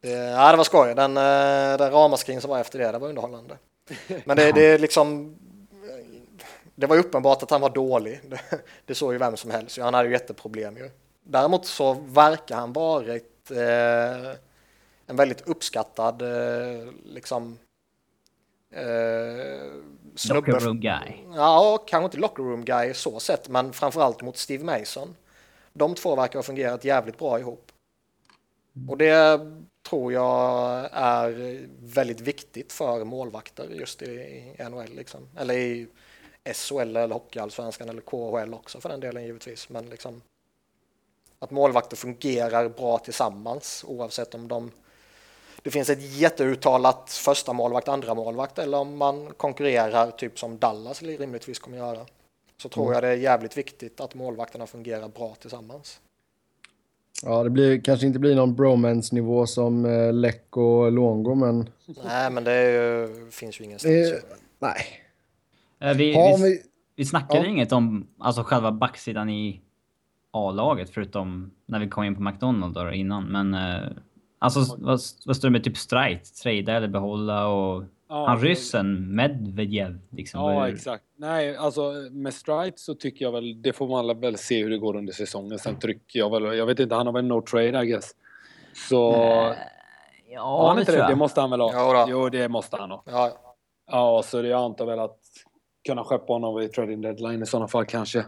Det, 0.00 0.10
ja, 0.10 0.50
det 0.50 0.56
var 0.56 0.64
skoj. 0.64 0.94
Den, 0.94 1.16
eh, 1.16 1.78
den 1.78 1.90
ramaskrin 1.90 2.40
som 2.40 2.50
var 2.50 2.58
efter 2.58 2.78
det, 2.78 2.92
det 2.92 2.98
var 2.98 3.08
underhållande. 3.08 3.56
Men 4.24 4.36
det, 4.36 4.52
det 4.52 4.66
är 4.66 4.78
liksom... 4.78 5.36
Det 6.74 6.86
var 6.86 6.96
uppenbart 6.96 7.42
att 7.42 7.50
han 7.50 7.60
var 7.60 7.70
dålig. 7.70 8.20
Det, 8.24 8.40
det 8.84 8.94
såg 8.94 9.12
ju 9.12 9.18
vem 9.18 9.36
som 9.36 9.50
helst. 9.50 9.78
Han 9.78 9.94
hade 9.94 10.08
ju 10.08 10.14
jätteproblem 10.14 10.76
ju. 10.76 10.90
Däremot 11.22 11.66
så 11.66 11.92
verkar 11.94 12.56
han 12.56 12.72
varit 12.72 13.50
eh, 13.50 14.30
en 15.06 15.16
väldigt 15.16 15.40
uppskattad 15.40 16.22
eh, 16.22 16.92
liksom 17.04 17.58
eh, 18.70 18.82
snubbe. 20.16 20.52
Locker 20.52 20.66
room 20.66 20.80
guy. 20.80 21.16
Ja, 21.34 21.84
kanske 21.86 22.04
inte 22.04 22.16
locker 22.16 22.42
room 22.42 22.64
guy 22.64 22.94
så 22.94 23.20
sett, 23.20 23.48
men 23.48 23.72
framförallt 23.72 24.22
mot 24.22 24.36
Steve 24.36 24.64
Mason. 24.64 25.16
De 25.72 25.94
två 25.94 26.16
verkar 26.16 26.38
ha 26.38 26.42
fungerat 26.42 26.84
jävligt 26.84 27.18
bra 27.18 27.38
ihop. 27.38 27.72
Och 28.88 28.98
det 28.98 29.40
tror 29.88 30.12
jag 30.12 30.88
är 30.92 31.66
väldigt 31.80 32.20
viktigt 32.20 32.72
för 32.72 33.04
målvakter 33.04 33.68
just 33.70 34.02
i 34.02 34.44
NHL 34.70 34.94
liksom. 34.96 35.28
Eller 35.36 35.54
i 35.54 35.86
SHL 36.54 36.80
eller 36.80 37.08
Hockeyallsvenskan 37.08 37.88
eller 37.88 38.00
KHL 38.00 38.54
också 38.54 38.80
för 38.80 38.88
den 38.88 39.00
delen 39.00 39.24
givetvis. 39.24 39.68
Men 39.68 39.90
liksom 39.90 40.22
att 41.38 41.50
målvakter 41.50 41.96
fungerar 41.96 42.68
bra 42.68 42.98
tillsammans 42.98 43.84
oavsett 43.88 44.34
om 44.34 44.48
de 44.48 44.70
det 45.62 45.70
finns 45.70 45.90
ett 45.90 46.16
jätteuttalat 46.16 47.10
första 47.10 47.52
målvakt, 47.52 47.88
andra 47.88 48.14
målvakt 48.14 48.58
eller 48.58 48.78
om 48.78 48.96
man 48.96 49.32
konkurrerar 49.34 50.10
typ 50.10 50.38
som 50.38 50.58
Dallas 50.58 51.02
rimligtvis 51.02 51.58
kommer 51.58 51.78
göra. 51.78 52.06
Så 52.56 52.68
tror 52.68 52.84
Mm. 52.84 52.94
jag 52.94 53.02
det 53.02 53.08
är 53.08 53.14
jävligt 53.14 53.56
viktigt 53.56 54.00
att 54.00 54.14
målvakterna 54.14 54.66
fungerar 54.66 55.08
bra 55.08 55.34
tillsammans. 55.34 56.00
Ja, 57.22 57.42
det 57.44 57.50
blir, 57.50 57.80
kanske 57.80 58.06
inte 58.06 58.18
blir 58.18 58.34
någon 58.36 58.54
bromance-nivå 58.54 59.46
som 59.46 59.84
eh, 59.84 60.12
Läck 60.12 60.56
och 60.56 60.92
Longo, 60.92 61.34
men... 61.34 61.68
Nej, 62.04 62.30
men 62.30 62.44
det 62.44 62.52
är 62.52 62.70
ju, 63.02 63.30
finns 63.30 63.60
ju 63.60 63.64
ingenstans. 63.64 63.94
Det, 63.94 64.22
nej. 64.58 64.76
Eh, 65.80 65.96
Vi, 65.96 66.14
Har 66.14 66.38
vi, 66.38 66.42
vi, 66.44 66.62
vi 66.96 67.04
snackade 67.04 67.40
Ja. 67.44 67.46
inget 67.46 67.72
om 67.72 68.06
alltså 68.18 68.42
själva 68.42 68.72
backsidan 68.72 69.30
i 69.30 69.60
A-laget 70.30 70.90
förutom 70.90 71.50
när 71.66 71.78
vi 71.78 71.88
kom 71.88 72.04
in 72.04 72.14
på 72.14 72.22
McDonalds 72.22 72.74
då 72.74 72.92
innan. 72.92 73.24
Men 73.24 73.54
eh, 73.54 73.88
alltså 74.38 74.60
vad, 74.78 75.00
vad 75.26 75.36
står 75.36 75.48
det 75.48 75.52
med 75.52 75.64
typ 75.64 75.76
strike? 75.76 76.24
Trada 76.42 76.72
eller 76.76 76.88
behålla 76.88 77.46
och 77.48 77.84
Ja, 78.08 78.26
han 78.26 78.40
det- 78.40 78.46
ryssen 78.46 79.14
Medvedev 79.16 79.98
liksom. 80.10 80.40
Ja, 80.40 80.68
exakt. 80.68 81.04
Nej, 81.16 81.56
alltså 81.56 81.92
med 82.10 82.34
Strite 82.34 82.78
så 82.80 82.94
tycker 82.94 83.24
jag 83.24 83.32
väl, 83.32 83.62
det 83.62 83.72
får 83.72 83.88
man 83.88 84.20
väl 84.20 84.36
se 84.36 84.62
hur 84.62 84.70
det 84.70 84.78
går 84.78 84.96
under 84.96 85.12
säsongen. 85.12 85.58
Sen 85.58 85.78
trycker 85.78 86.18
jag 86.18 86.30
väl, 86.30 86.58
jag 86.58 86.66
vet 86.66 86.80
inte, 86.80 86.94
han 86.94 87.06
har 87.06 87.12
väl 87.14 87.24
no 87.24 87.40
trade 87.42 87.82
I 87.82 87.86
guess. 87.86 88.10
Så... 88.88 89.12
Har 89.12 89.54
Ja, 90.30 90.66
han 90.66 90.76
det 90.76 90.80
inte 90.80 90.92
tror 90.92 90.96
det? 90.98 91.02
jag. 91.02 91.10
Det 91.10 91.16
måste 91.16 91.40
han 91.40 91.50
väl 91.50 91.60
ha? 91.60 91.72
Ja. 91.72 92.06
Jo, 92.10 92.28
det 92.28 92.48
måste 92.48 92.76
han 92.76 92.90
ha. 92.90 93.02
Ja, 93.06 93.32
Ja, 93.90 94.22
så 94.24 94.42
det, 94.42 94.48
jag 94.48 94.60
antar 94.60 94.86
väl 94.86 94.98
att 94.98 95.18
kunna 95.86 96.04
skeppa 96.04 96.32
honom 96.32 96.56
vid 96.56 96.72
trading 96.72 97.00
deadline 97.00 97.42
i 97.42 97.46
sådana 97.46 97.68
fall 97.68 97.84
kanske. 97.86 98.18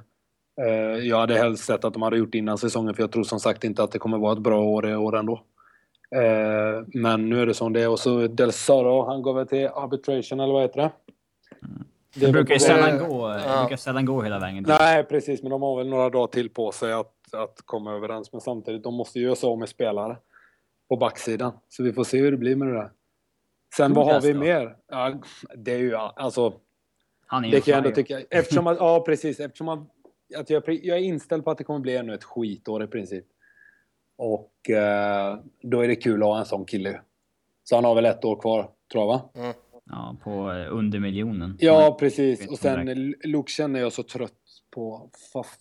Eh, 0.61 0.66
jag 1.09 1.19
hade 1.19 1.35
helst 1.39 1.65
sett 1.65 1.85
att 1.85 1.93
de 1.93 2.02
hade 2.02 2.16
gjort 2.16 2.35
innan 2.35 2.59
säsongen 2.59 2.94
för 2.94 3.02
jag 3.02 3.12
tror 3.12 3.23
som 3.24 3.40
sagt 3.40 3.65
inte 3.65 3.82
att 3.82 3.93
det 3.93 3.98
kommer 3.98 4.19
vara 4.19 4.32
ett 4.32 4.39
bra 4.39 4.61
år 4.62 4.90
i 4.90 4.94
år 4.97 5.16
ändå. 5.16 5.43
Eh, 6.15 6.85
men 6.95 7.28
nu 7.28 7.43
är 7.43 7.47
det 7.47 7.55
som 7.55 7.73
det 7.73 7.82
är. 7.82 7.89
Och 7.89 7.99
så 7.99 8.27
Del 8.27 8.53
Soro, 8.53 9.05
han 9.05 9.23
går 9.23 9.35
väl 9.35 9.47
till 9.47 9.66
arbitration 9.66 10.41
eller 10.41 10.53
vad 10.53 10.62
heter 10.62 10.81
det? 10.81 10.91
Det 12.15 12.27
är 12.27 12.32
brukar 12.32 12.55
ju 12.55 12.61
sällan 12.61 13.09
gå, 13.09 13.28
det 13.28 13.43
Ja. 13.47 13.61
brukar 13.61 13.77
sällan 13.77 14.05
gå 14.05 14.23
hela 14.23 14.39
vägen. 14.39 14.65
Nej, 14.69 15.05
precis. 15.05 15.43
Men 15.43 15.51
de 15.51 15.62
har 15.62 15.77
väl 15.77 15.89
några 15.89 16.11
dagar 16.11 16.27
till 16.27 16.51
på 16.51 16.73
sig 16.73 16.93
att, 16.93 17.35
att 17.35 17.62
komma 17.65 17.93
överens. 17.93 18.32
Men 18.32 18.41
samtidigt, 18.41 18.82
de 18.82 18.95
måste 18.95 19.19
ju 19.19 19.24
göra 19.24 19.37
sig 19.37 19.47
av 19.49 19.59
med 19.59 19.69
spelare 19.69 20.16
på 20.89 20.97
backsidan. 20.97 21.53
Så 21.69 21.82
vi 21.82 21.93
får 21.93 22.05
se 22.05 22.19
hur 22.19 22.31
det 22.31 22.37
blir 22.37 22.57
med 22.57 22.69
det 22.69 22.74
där. 22.74 22.91
Sen 23.77 23.95
vad 23.95 24.07
har 24.07 24.20
vi 24.20 24.32
då? 24.32 24.39
mer? 24.41 24.77
Ja, 24.89 25.15
det 25.57 25.73
är 25.73 25.78
ju 25.78 25.95
alltså... 25.97 26.53
Han 27.27 27.45
är 27.45 27.49
ju 27.49 27.55
Det 27.55 27.61
kan 27.61 27.73
jag 27.73 27.78
ändå 27.78 27.91
tycka. 27.91 28.20
Eftersom 28.31 28.66
att, 28.66 28.77
ja, 28.78 29.03
precis. 29.07 29.41
Eftersom 29.41 29.69
att, 29.69 29.78
att 30.37 30.51
jag, 30.51 30.62
jag 30.66 30.99
är 30.99 31.03
inställd 31.03 31.45
på 31.45 31.51
att 31.51 31.59
det 31.59 31.65
kommer 31.65 31.81
bli 31.81 31.97
ännu 31.97 32.15
ett 32.15 32.24
skitår 32.24 32.85
i 32.85 32.87
princip. 32.87 33.24
Och 34.20 34.70
eh, 34.70 35.38
då 35.62 35.80
är 35.80 35.88
det 35.88 35.97
kul 35.97 36.22
att 36.22 36.28
ha 36.28 36.38
en 36.38 36.47
sån 36.47 36.64
kille. 36.64 37.01
Så 37.64 37.74
han 37.74 37.84
har 37.84 37.94
väl 37.94 38.05
ett 38.05 38.24
år 38.24 38.40
kvar, 38.40 38.70
tror 38.92 39.02
jag 39.02 39.06
va? 39.06 39.52
Ja, 39.90 40.16
på 40.24 40.52
eh, 40.52 40.76
under 40.76 40.98
miljonen. 40.98 41.56
Ja, 41.60 41.97
precis. 42.01 42.48
Och 42.48 42.59
sen 42.59 43.14
Luke 43.24 43.52
känner 43.52 43.80
jag 43.80 43.92
så 43.92 44.02
trött 44.02 44.32
på. 44.70 45.10
Fast 45.32 45.60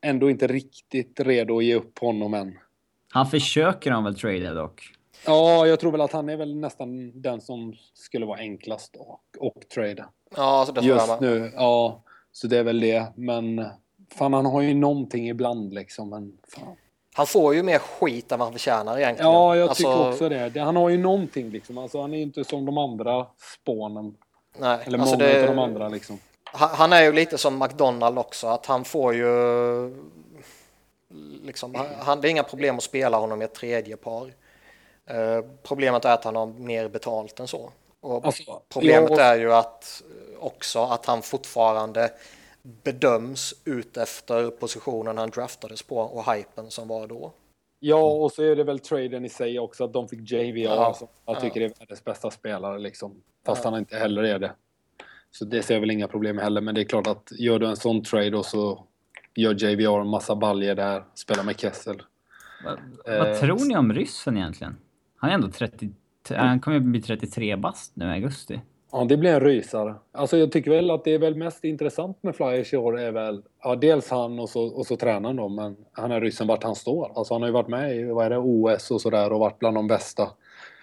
ändå 0.00 0.30
inte 0.30 0.46
riktigt 0.46 1.20
redo 1.20 1.58
att 1.58 1.64
ge 1.64 1.74
upp 1.74 1.98
honom 1.98 2.34
än. 2.34 2.58
Han 3.08 3.26
försöker 3.26 3.90
han 3.90 4.04
väl 4.04 4.14
trada 4.14 4.54
dock. 4.54 4.82
Ja, 5.26 5.66
jag 5.66 5.80
tror 5.80 5.92
väl 5.92 6.00
att 6.00 6.12
han 6.12 6.28
är 6.28 6.36
väl 6.36 6.56
nästan 6.56 7.22
den 7.22 7.40
som 7.40 7.74
skulle 7.94 8.26
vara 8.26 8.38
enklast 8.38 8.96
och, 8.96 9.24
och 9.38 9.68
trada. 9.74 10.08
ja 10.36 10.64
så 10.66 10.72
det 10.72 10.80
Just 10.86 11.20
nu, 11.20 11.52
ja. 11.54 12.02
Så 12.32 12.46
det 12.46 12.58
är 12.58 12.64
väl 12.64 12.80
det. 12.80 13.12
Men 13.16 13.64
fan, 14.14 14.32
han 14.32 14.46
har 14.46 14.62
ju 14.62 14.74
någonting 14.74 15.28
ibland 15.28 15.74
liksom. 15.74 16.10
Men 16.10 16.38
fan. 16.48 16.76
Han 17.14 17.26
får 17.26 17.54
ju 17.54 17.62
mer 17.62 17.78
skit 17.78 18.32
än 18.32 18.38
vad 18.38 18.46
han 18.46 18.52
förtjänar 18.52 18.98
egentligen. 18.98 19.32
Ja, 19.32 19.56
jag 19.56 19.68
Alltså, 19.68 19.82
tycker 19.82 20.08
också 20.10 20.28
det. 20.28 20.60
Han 20.60 20.76
har 20.76 20.88
ju 20.88 20.98
någonting 20.98 21.50
liksom. 21.50 21.78
Alltså, 21.78 22.00
han 22.00 22.12
är 22.12 22.16
ju 22.16 22.22
inte 22.22 22.44
som 22.44 22.66
de 22.66 22.78
andra 22.78 23.26
spånen. 23.62 24.14
Nej, 24.58 24.78
Eller 24.84 24.98
alltså 24.98 25.14
många 25.16 25.28
det, 25.28 25.40
av 25.40 25.46
de 25.56 25.58
andra 25.62 25.88
liksom. 25.88 26.18
han, 26.52 26.92
är 26.92 27.02
ju 27.02 27.12
lite 27.12 27.38
som 27.38 27.58
McDonald 27.58 28.18
också, 28.18 28.46
att 28.46 28.66
han 28.66 28.84
får 28.84 29.14
ju... 29.14 29.26
Liksom, 31.44 31.74
han- 31.98 32.20
det 32.20 32.28
är 32.28 32.30
inga 32.30 32.42
problem 32.42 32.76
att 32.76 32.82
spela 32.82 33.16
honom 33.18 33.42
i 33.42 33.44
ett 33.44 33.54
tredje 33.54 33.96
par. 33.96 34.26
Eh, 35.06 35.44
problemet 35.62 36.04
är 36.04 36.12
att 36.14 36.24
han 36.24 36.36
har 36.36 36.46
mer 36.46 36.88
betalt 36.88 37.40
än 37.40 37.48
så. 37.48 37.70
Och 38.00 38.26
Alltså, 38.26 38.60
problemet 38.68 39.10
jag- 39.10 39.20
är 39.20 39.38
ju 39.38 39.52
att 39.52 40.02
också 40.40 40.82
att 40.84 41.06
han 41.06 41.22
fortfarande 41.22 42.10
bedöms 42.62 43.54
ut 43.64 43.96
efter 43.96 44.50
positionen 44.50 45.18
han 45.18 45.30
draftades 45.30 45.82
på 45.82 45.96
och 45.96 46.32
hypen 46.34 46.70
som 46.70 46.88
var 46.88 47.06
då. 47.06 47.32
Ja, 47.80 48.02
och 48.12 48.32
så 48.32 48.42
är 48.42 48.56
det 48.56 48.64
väl 48.64 48.78
traden 48.78 49.24
i 49.24 49.28
sig 49.28 49.58
också 49.58 49.84
att 49.84 49.92
de 49.92 50.08
fick 50.08 50.30
JVR 50.32 50.58
Ja. 50.64 50.94
som 50.94 51.08
jag 51.26 51.36
Ja. 51.36 51.40
tycker 51.40 51.60
är 51.60 51.68
världens 51.78 52.04
bästa 52.04 52.30
spelare 52.30 52.78
liksom. 52.78 53.22
Fast 53.46 53.64
Ja. 53.64 53.70
han 53.70 53.78
inte 53.78 53.96
heller 53.96 54.22
är 54.22 54.38
det. 54.38 54.52
Så 55.30 55.44
det 55.44 55.62
ser 55.62 55.74
jag 55.74 55.80
väl 55.80 55.90
inga 55.90 56.08
problem 56.08 56.36
med 56.36 56.44
heller. 56.44 56.60
Men 56.60 56.74
det 56.74 56.80
är 56.80 56.84
klart 56.84 57.06
att 57.06 57.32
gör 57.38 57.58
du 57.58 57.66
en 57.66 57.76
sån 57.76 58.04
trade 58.04 58.36
och 58.36 58.46
så 58.46 58.84
gör 59.34 59.54
JVR 59.64 60.00
en 60.00 60.08
massa 60.08 60.36
baljer 60.36 60.74
där, 60.74 61.04
spelar 61.14 61.44
med 61.44 61.60
Kessel. 61.60 62.02
Vad, 62.64 62.78
Eh, 63.14 63.24
vad 63.26 63.40
tror 63.40 63.68
ni 63.68 63.76
om 63.76 63.92
ryssen 63.92 64.36
egentligen? 64.36 64.76
Han 65.16 65.30
är 65.30 65.34
ändå 65.34 65.48
30... 65.48 65.90
Han 66.28 66.60
kommer 66.60 66.76
ju 66.78 66.80
bli 66.84 67.02
33 67.02 67.56
bast 67.56 67.96
nu 67.96 68.04
i 68.04 68.08
augusti. 68.08 68.60
Ja, 68.92 69.04
det 69.04 69.16
blir 69.16 69.30
en 69.30 69.40
rysare. 69.40 69.94
Alltså 70.12 70.36
jag 70.36 70.52
tycker 70.52 70.70
väl 70.70 70.90
att 70.90 71.04
det 71.04 71.14
är 71.14 71.18
väl 71.18 71.34
mest 71.34 71.64
intressant 71.64 72.22
med 72.22 72.36
Flyers 72.36 72.72
i 72.72 72.76
år 72.76 73.00
är 73.00 73.12
väl, 73.12 73.42
ja 73.62 73.76
dels 73.76 74.10
han 74.10 74.38
och 74.38 74.48
så, 74.48 74.62
och 74.64 74.86
så 74.86 74.96
tränaren 74.96 75.36
då, 75.36 75.48
men 75.48 75.76
han 75.92 76.12
är 76.12 76.20
ryssen 76.20 76.46
vart 76.46 76.62
han 76.62 76.74
står. 76.74 77.12
Alltså 77.14 77.34
han 77.34 77.42
har 77.42 77.48
ju 77.48 77.52
varit 77.52 77.68
med 77.68 77.96
i, 77.96 78.04
vad 78.04 78.26
är 78.26 78.30
det, 78.30 78.38
OS 78.38 78.90
och 78.90 79.00
sådär 79.00 79.32
och 79.32 79.40
varit 79.40 79.58
bland 79.58 79.76
de 79.76 79.86
bästa. 79.86 80.22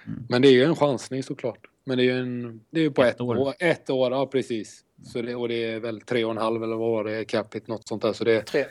Mm. 0.08 0.26
Men 0.30 0.42
det 0.42 0.48
är 0.48 0.52
ju 0.52 0.64
en 0.64 0.76
chansning 0.76 1.24
såklart. 1.24 1.60
Men 1.84 1.98
det 1.98 2.04
är 2.04 2.06
ju 2.06 2.20
en, 2.20 2.62
det 2.70 2.80
är 2.80 2.84
ju 2.84 2.92
på 2.92 3.04
Ett 3.04 3.16
ett, 3.16 3.22
år. 3.22 3.38
år. 3.38 3.54
Ett 3.60 3.90
år, 3.90 4.12
ja 4.12 4.26
precis. 4.26 4.84
Så 5.04 5.22
det, 5.22 5.36
och 5.36 5.48
det 5.48 5.66
är 5.66 5.80
väl 5.80 6.02
tre 6.02 6.26
och 6.26 6.32
en 6.32 6.38
halv 6.38 6.64
eller 6.64 6.76
vad 6.76 6.92
var 6.92 7.04
det, 7.04 7.26
capita, 7.26 7.72
något 7.72 7.88
sånt 7.88 8.02
där. 8.02 8.14
Så 8.14 8.24
det, 8.24 8.42
Tre. 8.42 8.66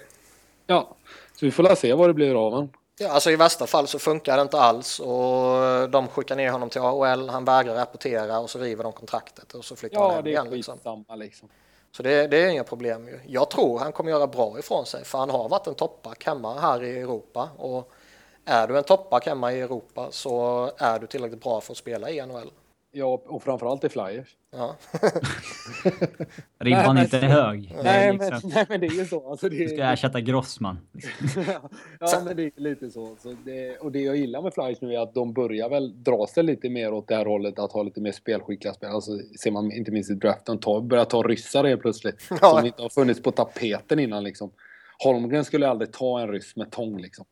ja. 0.67 0.97
Så 1.41 1.47
vi 1.47 1.51
får 1.51 1.63
la 1.63 1.77
se 1.77 1.95
vad 1.95 2.09
det 2.09 2.15
blir 2.15 2.47
av 2.47 2.53
honom. 2.53 2.69
Ja, 3.01 3.11
alltså 3.11 3.31
i 3.31 3.37
värsta 3.37 3.67
fall 3.67 3.87
så 3.87 3.99
funkar 3.99 4.37
det 4.37 4.43
inte 4.43 4.61
alls 4.61 5.01
och 5.01 5.91
de 5.91 6.09
skickar 6.09 6.37
ner 6.37 6.51
honom 6.51 6.71
till 6.71 6.81
AHL, 6.81 7.29
han 7.29 7.45
vägrar 7.45 7.75
rapportera 7.75 8.39
och 8.39 8.51
så 8.51 8.59
river 8.59 8.85
de 8.85 8.93
kontraktet 8.93 9.55
och 9.55 9.65
så 9.65 9.77
flyttar 9.77 10.01
han 10.01 10.09
Ja, 10.09 10.15
hem 10.15 10.25
det 10.25 10.31
är 10.31 10.33
igen. 10.33 10.51
Liksom. 10.51 10.75
skitsamma 10.75 11.15
liksom. 11.17 11.49
Så 11.93 12.03
det, 12.03 12.27
det 12.27 12.37
är 12.43 12.49
inga 12.49 12.65
problem 12.65 13.09
ju. 13.09 13.21
Jag 13.27 13.51
tror 13.51 13.79
han 13.79 13.93
kommer 13.93 14.11
göra 14.11 14.27
bra 14.27 14.59
ifrån 14.59 14.87
sig 14.87 15.05
för 15.05 15.19
han 15.19 15.31
har 15.31 15.49
varit 15.49 15.67
en 15.67 15.75
toppback 15.75 16.27
hemma 16.27 16.61
här 16.61 16.83
i 16.83 17.01
Europa 17.01 17.49
och 17.57 17.93
är 18.45 18.69
du 18.69 18.79
en 18.79 18.85
toppback 18.85 19.27
hemma 19.27 19.53
i 19.53 19.61
Europa 19.61 20.09
så 20.11 20.71
är 20.79 20.99
du 20.99 21.07
tillräckligt 21.07 21.43
bra 21.43 21.61
för 21.61 21.73
att 21.73 21.79
spela 21.79 22.11
i 22.11 22.27
NHL. 22.27 22.51
Ja, 22.93 23.23
och 23.27 23.43
framförallt 23.43 23.85
i 23.85 23.89
Flyers. 23.89 24.37
Ja. 24.53 24.77
Ribban 26.59 26.85
men- 26.87 26.97
är 26.97 27.03
inte 27.03 27.19
hög. 27.19 27.75
Det 27.83 27.89
är 27.89 28.13
Nej, 28.13 28.13
liksom, 28.13 28.41
men, 28.43 28.53
nej, 28.55 28.67
men 28.69 28.81
det 28.81 28.87
är 28.87 28.99
ju 28.99 29.05
så. 29.05 29.31
Alltså, 29.31 29.49
det 29.49 29.57
Du 29.57 29.69
ska 29.69 29.83
ersätta 29.83 30.21
Grossman. 30.21 30.79
ja, 32.01 32.23
men 32.25 32.37
det 32.37 32.43
är 32.43 32.61
lite 32.61 32.91
så. 32.91 33.17
så 33.23 33.37
det, 33.45 33.77
och 33.77 33.93
det 33.93 34.01
jag 34.01 34.17
gillar 34.17 34.43
med 34.43 34.55
Flyers 34.55 34.81
nu 34.81 34.95
är 34.95 34.99
att 34.99 35.15
de 35.15 35.33
börjar 35.33 35.69
väl 35.69 36.05
dra 36.05 36.27
sig 36.27 36.43
lite 36.43 36.71
mer 36.71 36.93
åt 36.93 37.09
det 37.09 37.17
här 37.17 37.27
hållet 37.27 37.59
att 37.59 37.73
ha 37.73 37.83
lite 37.83 38.01
mer 38.01 38.13
spelskickliga 38.13 38.75
spelare. 38.75 38.95
Alltså, 38.95 39.13
ser 39.41 39.51
man 39.51 39.73
inte 39.73 39.91
minst 39.91 40.11
i 40.11 40.15
draften, 40.15 40.59
ta, 40.59 40.81
börjar 40.81 41.05
ta 41.05 41.23
ryssar 41.23 41.65
helt 41.65 41.83
plötsligt. 41.83 42.27
Ja. 42.31 42.37
Som 42.37 42.67
inte 42.67 42.83
har 42.83 42.89
funnits 42.89 43.23
på 43.23 43.31
tapeten 43.31 43.99
innan 43.99 44.25
liksom. 44.25 44.51
Holmgren 45.05 45.45
skulle 45.45 45.69
aldrig 45.69 45.93
ta 45.93 46.21
en 46.21 46.29
ryss 46.29 46.57
med 46.57 46.71
tång 46.71 47.01
liksom. 47.01 47.25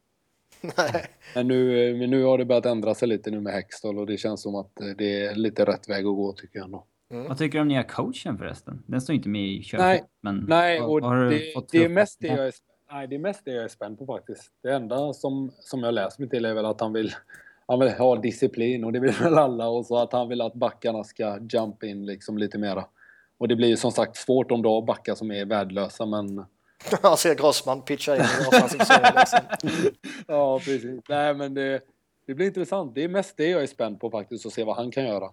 Men 1.34 1.48
nu, 1.48 1.94
men 1.96 2.10
nu 2.10 2.24
har 2.24 2.38
det 2.38 2.44
börjat 2.44 2.66
ändra 2.66 2.94
sig 2.94 3.08
lite 3.08 3.30
nu 3.30 3.40
med 3.40 3.52
Hextall 3.52 3.98
och 3.98 4.06
det 4.06 4.16
känns 4.16 4.42
som 4.42 4.54
att 4.54 4.72
det 4.98 5.22
är 5.24 5.34
lite 5.34 5.64
rätt 5.64 5.88
väg 5.88 6.06
att 6.06 6.14
gå 6.16 6.32
tycker 6.32 6.58
jag 6.58 6.64
ändå. 6.64 6.84
Vad 7.08 7.38
tycker 7.38 7.58
du 7.58 7.62
om 7.62 7.68
nya 7.68 7.82
coachen 7.82 8.38
förresten? 8.38 8.82
Den 8.86 9.00
står 9.00 9.14
inte 9.14 9.28
med 9.28 9.48
i 9.48 9.62
köpet. 9.62 9.84
Nej, 9.86 10.04
men 10.20 10.44
Nej, 10.48 10.80
vad- 10.80 11.04
och 11.04 11.30
det, 11.30 11.42
det, 11.72 11.84
är 11.84 11.88
mest 11.88 12.18
det, 12.20 12.26
jag 12.26 12.46
är, 12.46 12.52
nej, 12.92 13.08
det 13.08 13.14
är 13.14 13.18
mest 13.18 13.44
det 13.44 13.50
jag 13.50 13.64
är 13.64 13.68
spänd 13.68 13.98
på 13.98 14.06
faktiskt. 14.06 14.52
Det 14.62 14.72
enda 14.72 15.12
som, 15.12 15.50
som 15.60 15.82
jag 15.82 15.94
läser 15.94 16.20
mig 16.20 16.28
till 16.30 16.44
är 16.44 16.54
väl 16.54 16.64
att 16.66 16.80
han 16.80 16.92
vill, 16.92 17.12
han 17.66 17.80
vill 17.80 17.88
ha 17.90 18.16
disciplin 18.16 18.84
och 18.84 18.92
det 18.92 19.00
vill 19.00 19.12
väl 19.22 19.34
alla 19.34 19.68
och 19.68 19.86
så 19.86 19.96
att 19.98 20.12
han 20.12 20.28
vill 20.28 20.40
att 20.40 20.54
backarna 20.54 21.04
ska 21.04 21.38
jump 21.50 21.82
in 21.82 22.06
liksom 22.06 22.38
lite 22.38 22.58
mera. 22.58 22.84
Och 23.38 23.48
det 23.48 23.56
blir 23.56 23.68
ju 23.68 23.76
som 23.76 23.92
sagt 23.92 24.16
svårt 24.16 24.50
om 24.50 24.62
du 24.62 24.68
har 24.68 24.82
backar 24.82 25.14
som 25.14 25.30
är 25.30 25.44
värdelösa 25.44 26.06
men 26.06 26.44
Jag 27.02 27.18
ser 27.18 27.34
Grossman 27.34 27.82
pitcha 27.82 28.16
in 28.16 28.22
liksom. 29.16 29.40
Ja, 30.26 30.58
precis. 30.58 31.00
Nej, 31.08 31.34
men 31.34 31.54
det, 31.54 31.80
det 32.26 32.34
blir 32.34 32.46
intressant. 32.46 32.94
Det 32.94 33.04
är 33.04 33.08
mest 33.08 33.36
det 33.36 33.48
jag 33.48 33.62
är 33.62 33.66
spänd 33.66 34.00
på 34.00 34.10
faktiskt, 34.10 34.46
att 34.46 34.52
se 34.52 34.64
vad 34.64 34.76
han 34.76 34.90
kan 34.90 35.04
göra. 35.04 35.30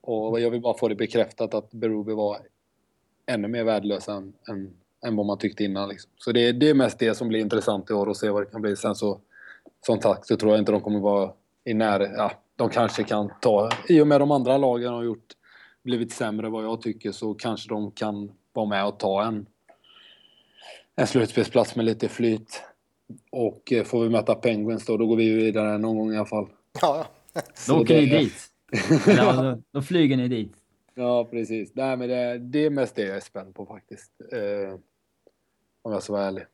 Och 0.00 0.40
jag 0.40 0.50
vill 0.50 0.60
bara 0.60 0.78
få 0.78 0.88
det 0.88 0.94
bekräftat 0.94 1.54
att 1.54 1.70
Berube 1.70 2.14
var 2.14 2.38
ännu 3.26 3.48
mer 3.48 3.64
värdelös 3.64 4.08
än, 4.08 4.32
än, 4.48 4.76
än 5.06 5.16
vad 5.16 5.26
man 5.26 5.38
tyckte 5.38 5.64
innan. 5.64 5.88
Liksom. 5.88 6.10
Så 6.18 6.32
det, 6.32 6.52
det 6.52 6.70
är 6.70 6.74
mest 6.74 6.98
det 6.98 7.14
som 7.14 7.28
blir 7.28 7.40
intressant 7.40 7.90
i 7.90 7.92
år 7.92 8.08
och 8.08 8.16
se 8.16 8.30
vad 8.30 8.42
det 8.42 8.46
kan 8.46 8.62
bli. 8.62 8.76
Sen 8.76 8.94
så, 8.94 9.20
som 9.86 10.00
sagt, 10.00 10.26
så 10.26 10.36
tror 10.36 10.52
jag 10.52 10.58
inte 10.58 10.72
de 10.72 10.80
kommer 10.80 11.00
vara 11.00 11.32
i 11.64 11.74
närheten. 11.74 12.16
Ja, 12.16 12.32
de 12.56 12.70
kanske 12.70 13.04
kan 13.04 13.30
ta... 13.40 13.70
I 13.88 14.00
och 14.00 14.06
med 14.06 14.20
de 14.20 14.30
andra 14.30 14.58
lagen 14.58 14.92
har 14.92 15.02
gjort, 15.02 15.32
blivit 15.82 16.12
sämre 16.12 16.48
vad 16.48 16.64
jag 16.64 16.82
tycker 16.82 17.12
så 17.12 17.34
kanske 17.34 17.68
de 17.68 17.90
kan 17.90 18.32
vara 18.52 18.66
med 18.66 18.86
och 18.86 18.98
ta 18.98 19.24
en, 19.24 19.46
en 20.96 21.06
slutspelsplats 21.06 21.76
med 21.76 21.84
lite 21.84 22.08
flyt. 22.08 22.62
Och 23.30 23.72
eh, 23.72 23.84
får 23.84 24.02
vi 24.02 24.08
möta 24.08 24.34
Penguins 24.34 24.86
då, 24.86 24.96
då 24.96 25.06
går 25.06 25.16
vi 25.16 25.30
vidare 25.34 25.78
någon 25.78 25.98
gång 25.98 26.12
i 26.12 26.16
alla 26.16 26.26
fall. 26.26 26.46
Ja. 26.82 27.06
Då 27.34 27.40
Så 27.54 27.80
åker 27.80 27.94
ni 28.00 28.06
det- 28.06 28.18
dit. 28.18 28.34
Eller, 29.06 29.16
ja, 29.22 29.32
då, 29.42 29.62
då 29.70 29.82
flyger 29.82 30.16
ni 30.16 30.28
dit. 30.28 30.52
Ja, 30.94 31.24
precis. 31.30 31.70
Nej, 31.74 31.96
men 31.96 32.08
det, 32.08 32.38
det 32.38 32.64
är 32.64 32.70
mest 32.70 32.94
det 32.94 33.02
jag 33.02 33.16
är 33.16 33.20
spänd 33.20 33.54
på 33.54 33.66
faktiskt. 33.66 34.10
Eh, 34.32 34.74
om 35.82 35.92
jag 35.92 36.02
ska 36.02 36.12
vara 36.12 36.24
ärlig. 36.24 36.44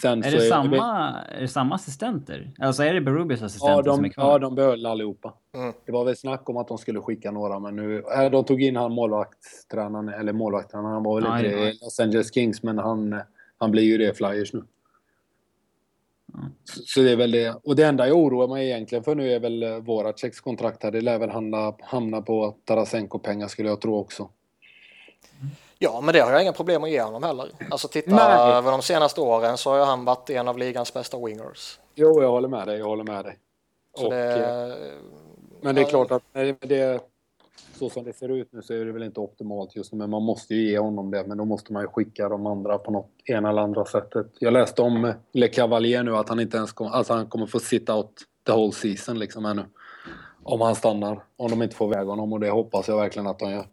Sen 0.00 0.24
Är 0.24 0.30
så 0.30 0.36
det, 0.36 0.42
samma, 0.48 1.10
är 1.28 1.40
det 1.40 1.48
samma 1.48 1.74
assistenter? 1.74 2.50
Alltså 2.58 2.82
är 2.82 2.94
det 2.94 3.00
Berubis 3.00 3.42
assistenter 3.42 3.76
Ja 3.76 3.94
som 3.94 4.02
de, 4.02 4.08
är 4.08 4.12
kvar? 4.12 4.24
ja, 4.32 4.38
de 4.38 4.54
behöll 4.54 4.86
allihopa. 4.86 5.34
Mm. 5.54 5.72
Det 5.86 5.92
var 5.92 6.04
väl 6.04 6.16
snack 6.16 6.48
om 6.48 6.56
att 6.56 6.68
de 6.68 6.78
skulle 6.78 7.00
skicka 7.00 7.30
några, 7.30 7.58
men 7.58 7.76
nu... 7.76 8.04
äh, 8.18 8.30
De 8.30 8.44
tog 8.44 8.62
in 8.62 8.76
han 8.76 8.92
målvaktstränaren, 8.92 10.08
eller 10.08 10.32
målvaktstränaren, 10.32 10.92
han 10.94 11.02
var 11.02 11.20
väl 11.20 11.30
inte 11.46 11.56
det 11.56 11.70
i 11.70 11.78
Los 11.82 12.00
Angeles 12.00 12.34
Kings, 12.34 12.62
men 12.62 12.78
han, 12.78 13.20
han 13.64 13.70
blir 13.70 13.82
ju 13.82 13.98
det 13.98 14.14
Flyers 14.14 14.52
nu. 14.52 14.62
Ja. 16.32 16.38
Så, 16.64 16.82
så 16.86 17.00
det 17.00 17.10
är 17.10 17.16
väl 17.16 17.30
det. 17.30 17.54
Och 17.64 17.76
det 17.76 17.86
enda 17.86 18.08
jag 18.08 18.16
oroar 18.16 18.48
mig 18.48 18.66
egentligen 18.66 19.04
för 19.04 19.14
nu 19.14 19.32
är 19.32 19.40
väl 19.40 19.62
eh, 19.62 19.76
våra 19.76 20.12
checks 20.12 20.40
kontrakt 20.40 20.82
här. 20.82 20.90
Det 20.90 21.00
lär 21.00 21.18
väl 21.18 21.30
hamna, 21.30 21.74
hamna 21.80 22.22
på 22.22 22.56
Tarasenko-pengar 22.64 23.48
skulle 23.48 23.68
jag 23.68 23.80
tro 23.80 23.98
också. 23.98 24.28
ja, 25.78 26.00
men 26.00 26.12
det 26.14 26.20
har 26.20 26.32
jag 26.32 26.42
inga 26.42 26.52
problem 26.52 26.84
att 26.84 26.90
ge 26.90 27.00
honom 27.02 27.22
heller. 27.22 27.48
Alltså 27.70 27.88
titta 27.88 28.14
Nej. 28.16 28.52
över 28.52 28.70
de 28.70 28.82
senaste 28.82 29.20
åren 29.20 29.56
så 29.56 29.70
har 29.70 29.86
han 29.86 30.04
varit 30.04 30.30
en 30.30 30.48
av 30.48 30.58
ligans 30.58 30.94
bästa 30.94 31.18
wingers. 31.26 31.78
Jo, 31.94 32.22
jag 32.22 32.30
håller 32.30 32.48
med 32.48 32.68
dig. 32.68 32.78
Jag 32.78 32.86
håller 32.86 33.04
med 33.04 33.24
dig. 33.24 33.38
Och, 33.92 34.10
det, 34.10 34.46
eh, 34.46 34.94
Men 35.62 35.74
det 35.74 35.80
är 35.80 35.84
klart 35.84 36.10
att 36.10 36.22
det, 36.60 37.00
så 37.74 37.90
som 37.90 38.04
det 38.04 38.12
ser 38.12 38.28
ut 38.28 38.52
nu 38.52 38.62
så 38.62 38.74
är 38.74 38.84
det 38.84 38.92
väl 38.92 39.02
inte 39.02 39.20
optimalt 39.20 39.76
just 39.76 39.92
nu. 39.92 39.98
Men 39.98 40.10
man 40.10 40.22
måste 40.22 40.54
ju 40.54 40.70
ge 40.70 40.78
honom 40.78 41.10
det. 41.10 41.24
Men 41.26 41.38
då 41.38 41.44
måste 41.44 41.72
man 41.72 41.82
ju 41.82 41.88
skicka 41.88 42.28
de 42.28 42.46
andra 42.46 42.78
på 42.78 42.90
något 42.90 43.10
ena 43.24 43.50
eller 43.50 43.62
andra 43.62 43.84
sättet. 43.84 44.26
Jag 44.38 44.52
läste 44.52 44.82
om 44.82 45.12
Le 45.32 45.48
Cavalier 45.48 46.02
nu 46.02 46.16
att 46.16 46.28
han 46.28 46.40
inte 46.40 46.56
ens 46.56 46.72
kommer, 46.72 46.90
alltså 46.90 47.12
han 47.12 47.26
kommer 47.26 47.46
få 47.46 47.60
sitta 47.60 47.96
out 47.96 48.22
the 48.46 48.52
whole 48.52 48.72
season 48.72 49.18
liksom 49.18 49.46
ännu. 49.46 49.64
Om 50.42 50.60
han 50.60 50.74
stannar. 50.74 51.24
Om 51.36 51.50
de 51.50 51.62
inte 51.62 51.76
får 51.76 51.92
iväg 51.92 52.06
honom 52.06 52.32
och 52.32 52.40
det 52.40 52.50
hoppas 52.50 52.88
jag 52.88 52.96
verkligen 52.96 53.26
att 53.26 53.38
de 53.38 53.50
gör. 53.50 53.66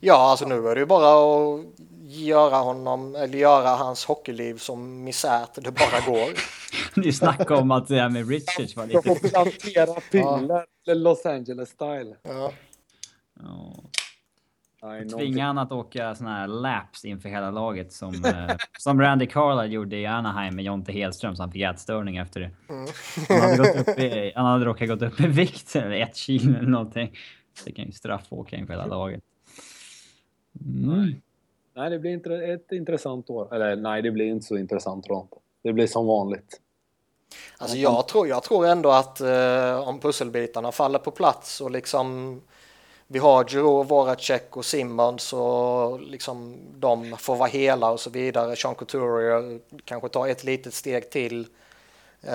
ja, 0.00 0.30
alltså 0.30 0.48
nu 0.48 0.68
är 0.68 0.74
det 0.74 0.80
ju 0.80 0.86
bara 0.86 1.08
att 1.08 1.64
göra 2.24 2.56
honom, 2.56 3.14
eller 3.14 3.38
göra 3.38 3.68
hans 3.68 4.04
hockeyliv 4.04 4.58
som 4.58 5.04
misär 5.04 5.46
det 5.54 5.70
bara 5.70 6.00
går. 6.06 6.28
Ni 7.00 7.12
snackade 7.12 7.60
om 7.60 7.70
att 7.70 7.88
det 7.88 8.00
här 8.00 8.08
med 8.08 8.28
Richards 8.28 8.76
var 8.76 8.86
De 8.86 9.02
får 9.02 9.14
lite... 9.14 9.28
plantera 9.30 10.00
piller. 10.00 10.94
Los 10.94 11.26
Angeles 11.26 11.68
style. 11.68 12.16
Ja. 12.22 12.52
Ja. 13.40 13.74
Nej, 14.82 15.08
Tvinga 15.08 15.46
han 15.46 15.58
att 15.58 15.72
åka 15.72 16.14
såna 16.14 16.30
här 16.30 16.46
laps 16.46 17.04
inför 17.04 17.28
hela 17.28 17.50
laget 17.50 17.92
som, 17.92 18.24
eh, 18.24 18.56
som 18.78 19.00
Randy 19.00 19.26
Carlyle 19.26 19.74
gjorde 19.74 19.96
i 19.96 20.06
Anaheim 20.06 20.56
med 20.56 20.64
Jonte 20.64 20.92
Hedström 20.92 21.36
så 21.36 21.42
han 21.42 21.52
fick 21.52 21.62
ätstörning 21.62 22.16
efter 22.16 22.40
det. 22.40 22.50
Mm. 22.68 22.86
Han 23.28 23.40
hade, 23.40 23.56
gått 23.56 23.88
upp 23.88 23.98
i, 23.98 24.32
han 24.34 24.46
hade 24.46 24.64
råkat 24.64 24.88
gått 24.88 25.02
upp 25.02 25.20
i 25.20 25.26
vikt, 25.26 25.76
eller 25.76 25.90
ett 25.90 26.16
kilo 26.16 26.58
eller 26.58 26.68
någonting. 26.68 27.16
Det 27.64 27.72
kan 27.72 27.84
ju 27.84 27.92
straffåka 27.92 28.56
inför 28.56 28.72
hela 28.74 28.86
laget. 28.86 29.22
Mm. 30.60 31.14
Nej, 31.76 31.90
det 31.90 31.98
blir 31.98 32.10
inte 32.10 32.34
ett 32.34 32.72
intressant 32.72 33.30
år. 33.30 33.54
Eller 33.54 33.76
nej, 33.76 34.02
det 34.02 34.10
blir 34.10 34.26
inte 34.26 34.46
så 34.46 34.56
intressant 34.56 35.04
tror 35.04 35.16
jag 35.16 35.24
inte. 35.24 35.36
Det 35.62 35.72
blir 35.72 35.86
som 35.86 36.06
vanligt. 36.06 36.60
Alltså 37.58 37.76
jag 37.76 38.08
tror, 38.08 38.28
jag 38.28 38.42
tror 38.42 38.66
ändå 38.66 38.90
att 38.90 39.20
eh, 39.20 39.88
om 39.88 40.00
pusselbitarna 40.00 40.72
faller 40.72 40.98
på 40.98 41.10
plats 41.10 41.60
och 41.60 41.70
liksom 41.70 42.40
vi 43.06 43.18
har 43.18 43.44
Giroux, 43.44 43.90
Voracek 43.90 44.56
och 44.56 44.64
Simmons 44.64 45.32
och 45.32 46.00
liksom 46.00 46.56
de 46.74 47.16
får 47.16 47.36
vara 47.36 47.48
hela 47.48 47.90
och 47.90 48.00
så 48.00 48.10
vidare. 48.10 48.56
Sean 48.56 48.74
Couturier 48.74 49.60
kanske 49.84 50.08
tar 50.08 50.28
ett 50.28 50.44
litet 50.44 50.74
steg 50.74 51.10
till. 51.10 51.40
Eh, 51.40 52.30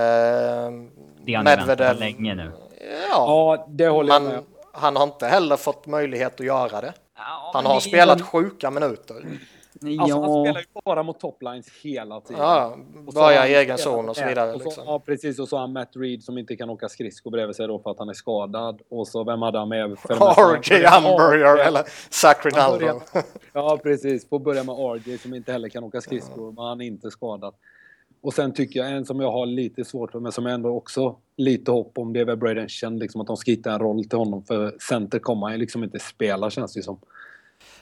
Det 1.26 1.34
har 1.35 1.93
på 1.93 1.99
länge 1.99 2.35
nu. 2.35 2.51
Ja, 2.81 3.07
Ja, 3.09 3.65
det 3.69 3.88
håller 3.88 4.13
jag 4.13 4.23
med 4.23 4.43
han 4.73 4.95
har 4.95 5.03
inte 5.03 5.27
heller 5.27 5.57
fått 5.57 5.88
möjlighet 5.88 6.39
att 6.39 6.45
göra 6.45 6.81
det. 6.81 6.93
Ja, 7.27 7.52
Han 7.53 7.65
har 7.65 7.76
det- 7.76 7.81
spelat 7.81 8.22
sjuka 8.22 8.72
minuter. 8.72 9.15
Alltså, 9.99 10.19
han 10.19 10.30
Ja, 10.31 10.43
spelar 10.45 10.60
ju 10.60 10.65
bara 10.85 11.03
mot 11.03 11.19
toplines 11.19 11.68
hela 11.84 12.22
tiden. 12.22 12.41
Ja, 12.41 12.76
Och 13.07 13.14
så 13.14 13.19
börja 13.19 13.39
har 13.41 13.48
i 13.48 13.56
egen 13.56 13.77
zon 13.77 14.10
och 14.10 14.15
så 14.15 14.26
vidare. 14.27 14.53
och 14.53 14.61
så, 14.61 14.65
Liksom. 14.65 14.84
Ja, 14.88 14.99
precis. 15.06 15.39
Och 15.39 15.48
så 15.48 15.56
har 15.56 15.61
han 15.61 15.73
Matt 15.73 15.89
Reed 15.95 16.23
som 16.23 16.38
inte 16.38 16.56
kan 16.56 16.69
åka 16.69 16.89
skridskor 16.89 17.31
bredvid 17.31 17.56
sig 17.56 17.68
då 17.68 17.80
för 17.80 17.91
att 17.91 17.99
han 17.99 18.10
är 18.10 18.14
skadad. 18.14 18.81
Och 18.89 19.07
så 19.07 19.23
vem 19.23 19.41
hade 19.41 19.60
han 19.60 19.69
med? 19.69 19.99
för? 19.99 20.14
RJ 20.73 20.85
Hamburger 20.85 21.57
eller 21.57 21.84
Zach 22.10 22.45
Rinaldo. 22.45 22.80
börjar- 22.80 23.02
Ja, 23.53 23.80
precis. 23.84 24.30
Får 24.30 24.39
börja 24.39 24.64
med 24.64 24.76
RJ 24.76 25.18
som 25.18 25.34
inte 25.34 25.52
heller 25.52 25.69
kan 25.69 25.84
åka 25.84 26.02
skridskor, 26.02 26.52
men 26.52 26.64
han 26.65 26.81
är 26.81 26.85
inte 26.85 27.11
skadad. 27.11 27.53
Och 28.22 28.34
sen 28.34 28.53
tycker 28.53 28.80
jag 28.80 28.91
en 28.91 29.06
som 29.06 29.19
jag 29.19 29.31
har 29.31 29.45
lite 29.45 29.85
svårt 29.85 30.11
för, 30.11 30.19
men 30.19 30.31
som 30.31 30.45
jag 30.45 30.53
ändå 30.53 30.69
också 30.69 31.15
lite 31.38 31.72
hopp 31.72 31.98
om, 31.98 32.14
det 32.14 32.19
är 32.19 32.26
väl 32.26 32.38
Braden 32.38 32.69
Chen, 32.69 32.99
liksom 32.99 33.22
att 33.22 33.27
de 33.27 33.38
ska 33.38 33.52
hitta 33.52 33.72
en 33.73 33.80
roll 33.80 34.03
till 34.06 34.18
honom. 34.18 34.43
För 34.43 34.76
center 34.89 35.19
kommer 35.19 35.41
han 35.48 35.52
ju 35.53 35.57
liksom 35.60 35.84
inte 35.84 35.99
spela 35.99 36.49
känns 36.49 36.73
det 36.73 36.77
ju 36.80 36.84
som. 36.84 36.99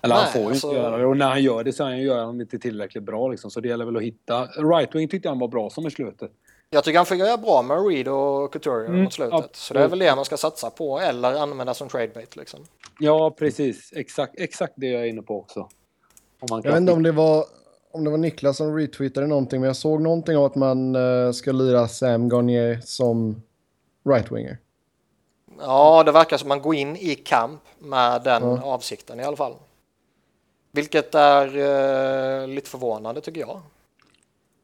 Eller 0.01 0.15
han 0.15 0.23
Nej, 0.23 0.33
får 0.33 0.41
ju 0.41 0.47
alltså- 0.47 0.67
inte 0.67 0.79
göra 0.79 0.97
det. 0.97 1.05
Och 1.05 1.17
när 1.17 1.29
han 1.29 1.43
gör 1.43 1.63
det 1.63 1.73
så 1.73 1.83
han 1.83 1.99
gör 2.01 2.25
han 2.25 2.41
inte 2.41 2.59
tillräckligt 2.59 3.03
bra 3.03 3.27
liksom. 3.27 3.51
Så 3.51 3.59
det 3.59 3.67
gäller 3.67 3.85
väl 3.85 3.97
att 3.97 4.03
hitta... 4.03 4.45
Right 4.45 4.95
wing 4.95 5.07
tyckte 5.07 5.29
han 5.29 5.39
var 5.39 5.47
bra 5.47 5.69
som 5.69 5.87
i 5.87 5.91
slutet. 5.91 6.31
Jag 6.69 6.83
tycker 6.83 6.97
han 7.09 7.17
göra 7.17 7.37
bra 7.37 7.61
med 7.61 7.87
Reed 7.87 8.07
och 8.07 8.53
Couturier 8.53 8.85
Mm, 8.89 9.03
mot 9.03 9.13
slutet. 9.13 9.33
absolut. 9.33 9.55
Så 9.55 9.73
det 9.73 9.79
är 9.83 9.87
väl 9.87 9.99
det 9.99 10.15
man 10.15 10.25
ska 10.25 10.37
satsa 10.37 10.69
på 10.69 10.99
eller 10.99 11.33
använda 11.33 11.73
som 11.73 11.87
tradebait 11.87 12.35
liksom. 12.35 12.59
Ja, 12.99 13.31
precis. 13.39 13.93
Exakt, 13.95 14.33
exakt 14.39 14.73
det 14.75 14.87
jag 14.87 15.01
är 15.01 15.05
inne 15.07 15.21
på 15.21 15.37
också. 15.39 15.59
Om 16.39 16.47
man 16.49 16.61
Jag 16.63 16.71
vet 16.71 16.79
inte 16.81 16.93
om 16.93 17.03
det 17.03 17.11
var, 17.11 17.45
om 17.91 18.03
det 18.03 18.09
var 18.09 18.17
Niklas 18.17 18.57
som 18.57 18.77
retweetade 18.77 19.27
någonting, 19.27 19.59
men 19.61 19.67
jag 19.67 19.75
såg 19.75 20.01
någonting 20.01 20.37
om 20.37 20.43
att 20.45 20.55
man 20.55 20.95
eh, 20.95 21.31
ska 21.31 21.51
lira 21.51 21.87
Sam 21.87 22.29
Garnier 22.29 22.79
som 22.83 23.41
right-winger. 24.03 24.57
Ja, 25.59 26.03
det 26.03 26.11
verkar 26.11 26.37
som 26.37 26.49
man 26.49 26.61
går 26.61 26.75
in 26.75 26.95
i 26.95 27.15
kamp 27.15 27.61
med 27.79 28.23
den 28.23 28.43
Ja. 28.43 28.63
avsikten 28.63 29.19
i 29.19 29.23
alla 29.23 29.37
fall. 29.37 29.55
Vilket 30.71 31.15
är 31.15 31.45
eh, 32.41 32.47
lite 32.47 32.69
förvånande 32.69 33.21
tycker 33.21 33.41
jag. 33.41 33.61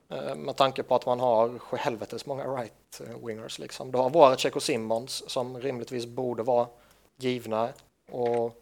Eh, 0.09 0.35
med 0.35 0.55
tanke 0.55 0.83
på 0.83 0.95
att 0.95 1.05
man 1.05 1.19
har 1.19 1.75
helvetes 1.77 2.25
många 2.25 2.43
right 2.43 3.01
wingers 3.25 3.59
liksom. 3.59 3.91
Du 3.91 3.97
har 3.97 4.09
Voracek 4.09 4.55
och 4.55 4.63
Simmons 4.63 5.29
som 5.29 5.57
rimligtvis 5.59 6.05
borde 6.05 6.43
vara 6.43 6.67
givna 7.17 7.69
och 8.11 8.61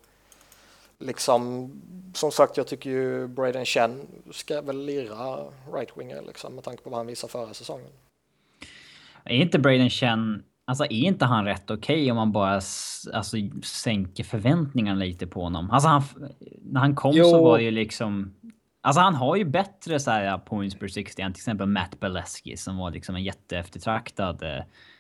liksom 1.06 1.72
som 2.14 2.32
sagt 2.32 2.58
jag 2.58 2.68
tycker 2.68 2.90
ju 2.90 3.28
Braden 3.28 3.66
Chen 3.66 4.08
ska 4.32 4.62
väl 4.62 4.86
lira 4.86 5.36
right 5.74 5.98
winger 5.98 6.22
liksom 6.22 6.56
med 6.56 6.64
tanke 6.64 6.84
på 6.84 6.90
vad 6.90 7.00
han 7.00 7.08
visar 7.08 7.28
förra 7.28 7.54
säsongen. 7.54 7.90
Är 9.24 9.36
inte 9.36 9.60
Braden 9.60 9.90
Chen... 9.90 10.44
Alltså 10.66 10.84
är 10.84 10.92
inte 10.92 11.26
han 11.26 11.46
rätt 11.46 11.72
okej 11.72 12.12
om 12.12 12.18
man 12.18 12.32
bara 12.32 12.54
alltså, 12.54 13.38
sänker 13.64 14.24
förväntningarna 14.24 15.00
lite 15.00 15.28
på 15.28 15.44
honom? 15.44 15.72
Alltså 15.72 15.90
han... 15.90 16.04
När 16.62 16.80
han 16.80 16.96
kom 16.96 17.12
Jo. 17.16 17.24
så 17.24 17.44
var 17.44 17.58
det 17.58 17.64
ju 17.64 17.72
liksom... 17.72 18.34
Alltså 18.86 19.02
han 19.02 19.16
har 19.16 19.36
ju 19.36 19.46
bättre 19.46 20.00
så 20.00 20.12
här 20.12 20.38
points 20.38 20.76
per 20.76 20.88
60 20.88 21.22
än 21.22 21.34
till 21.34 21.40
exempel 21.40 21.68
Matt 21.68 22.00
Beleski 22.00 22.58
som 22.58 22.78
var 22.78 22.92
liksom 22.92 23.16
en 23.16 23.24
jätteeftertraktad... 23.24 24.44
eh, 24.44 24.50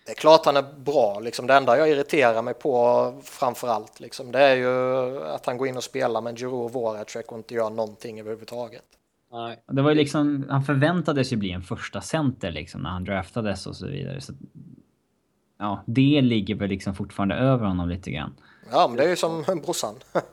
Det 0.05 0.11
är 0.11 0.15
klart 0.15 0.45
han 0.45 0.57
är 0.57 0.65
bra, 0.79 1.19
liksom. 1.19 1.47
det 1.47 1.53
enda 1.53 1.77
jag 1.77 1.89
irriterar 1.89 2.41
mig 2.41 2.53
på 2.53 3.13
framför 3.23 3.67
allt 3.67 3.99
liksom, 3.99 4.31
det 4.31 4.39
är 4.39 4.55
ju 4.55 5.23
att 5.23 5.45
han 5.45 5.57
går 5.57 5.67
in 5.67 5.77
och 5.77 5.83
spelar 5.83 6.21
med 6.21 6.37
Giroux 6.39 6.65
och 6.65 6.81
Voracek 6.81 7.31
och 7.31 7.37
inte 7.37 7.53
gör 7.53 7.69
någonting 7.69 8.19
överhuvudtaget. 8.19 8.83
Nej. 9.31 9.63
Det 9.67 9.81
var 9.81 9.89
ju 9.89 9.95
liksom, 9.95 10.45
han 10.49 10.63
förväntades 10.63 11.33
ju 11.33 11.37
bli 11.37 11.51
en 11.51 11.61
första 11.61 12.01
center 12.01 12.51
liksom 12.51 12.81
när 12.81 12.89
han 12.89 13.03
draftades 13.03 13.67
och 13.67 13.75
så 13.75 13.87
vidare. 13.87 14.21
Så, 14.21 14.33
ja, 15.59 15.83
det 15.85 16.21
ligger 16.21 16.55
väl 16.55 16.69
liksom 16.69 16.95
fortfarande 16.95 17.35
över 17.35 17.65
honom 17.67 17.89
lite 17.89 18.11
grann. 18.11 18.33
Ja, 18.71 18.87
men 18.87 18.97
det 18.97 19.03
är 19.03 19.09
ju 19.09 19.15
som 19.15 19.43
brorsan. 19.63 19.95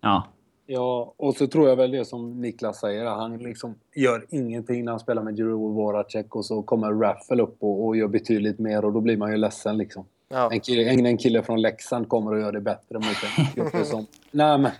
Ja, 0.00 0.26
Ja, 0.72 1.14
och 1.16 1.36
så 1.36 1.46
tror 1.46 1.68
jag 1.68 1.76
väl 1.76 1.90
det 1.90 2.04
som 2.04 2.40
Niklas 2.40 2.80
säger. 2.80 3.04
Han 3.04 3.38
liksom 3.38 3.74
gör 3.94 4.26
ingenting 4.30 4.84
när 4.84 4.92
han 4.92 5.00
spelar 5.00 5.22
med 5.22 5.36
Giroud 5.36 5.74
Voracek 5.74 6.36
och 6.36 6.44
så 6.44 6.62
kommer 6.62 6.92
Raffel 6.92 7.40
upp 7.40 7.56
och, 7.60 7.86
och 7.86 7.96
gör 7.96 8.08
betydligt 8.08 8.58
mer 8.58 8.84
och 8.84 8.92
då 8.92 9.00
blir 9.00 9.16
man 9.16 9.30
ju 9.30 9.36
ledsen 9.36 9.76
liksom. 9.78 10.04
Ja. 10.28 10.52
En, 10.52 10.60
kille, 10.60 10.90
en, 10.90 11.06
en 11.06 11.18
kille 11.18 11.42
från 11.42 11.62
Leksand 11.62 12.08
kommer 12.08 12.32
och 12.32 12.40
gör 12.40 12.52
det 12.52 12.60
bättre 12.60 12.98
mot 12.98 13.04
en 13.04 13.44
grupp 13.54 13.86
som... 13.86 14.06
Nej 14.30 14.58
men, 14.58 14.70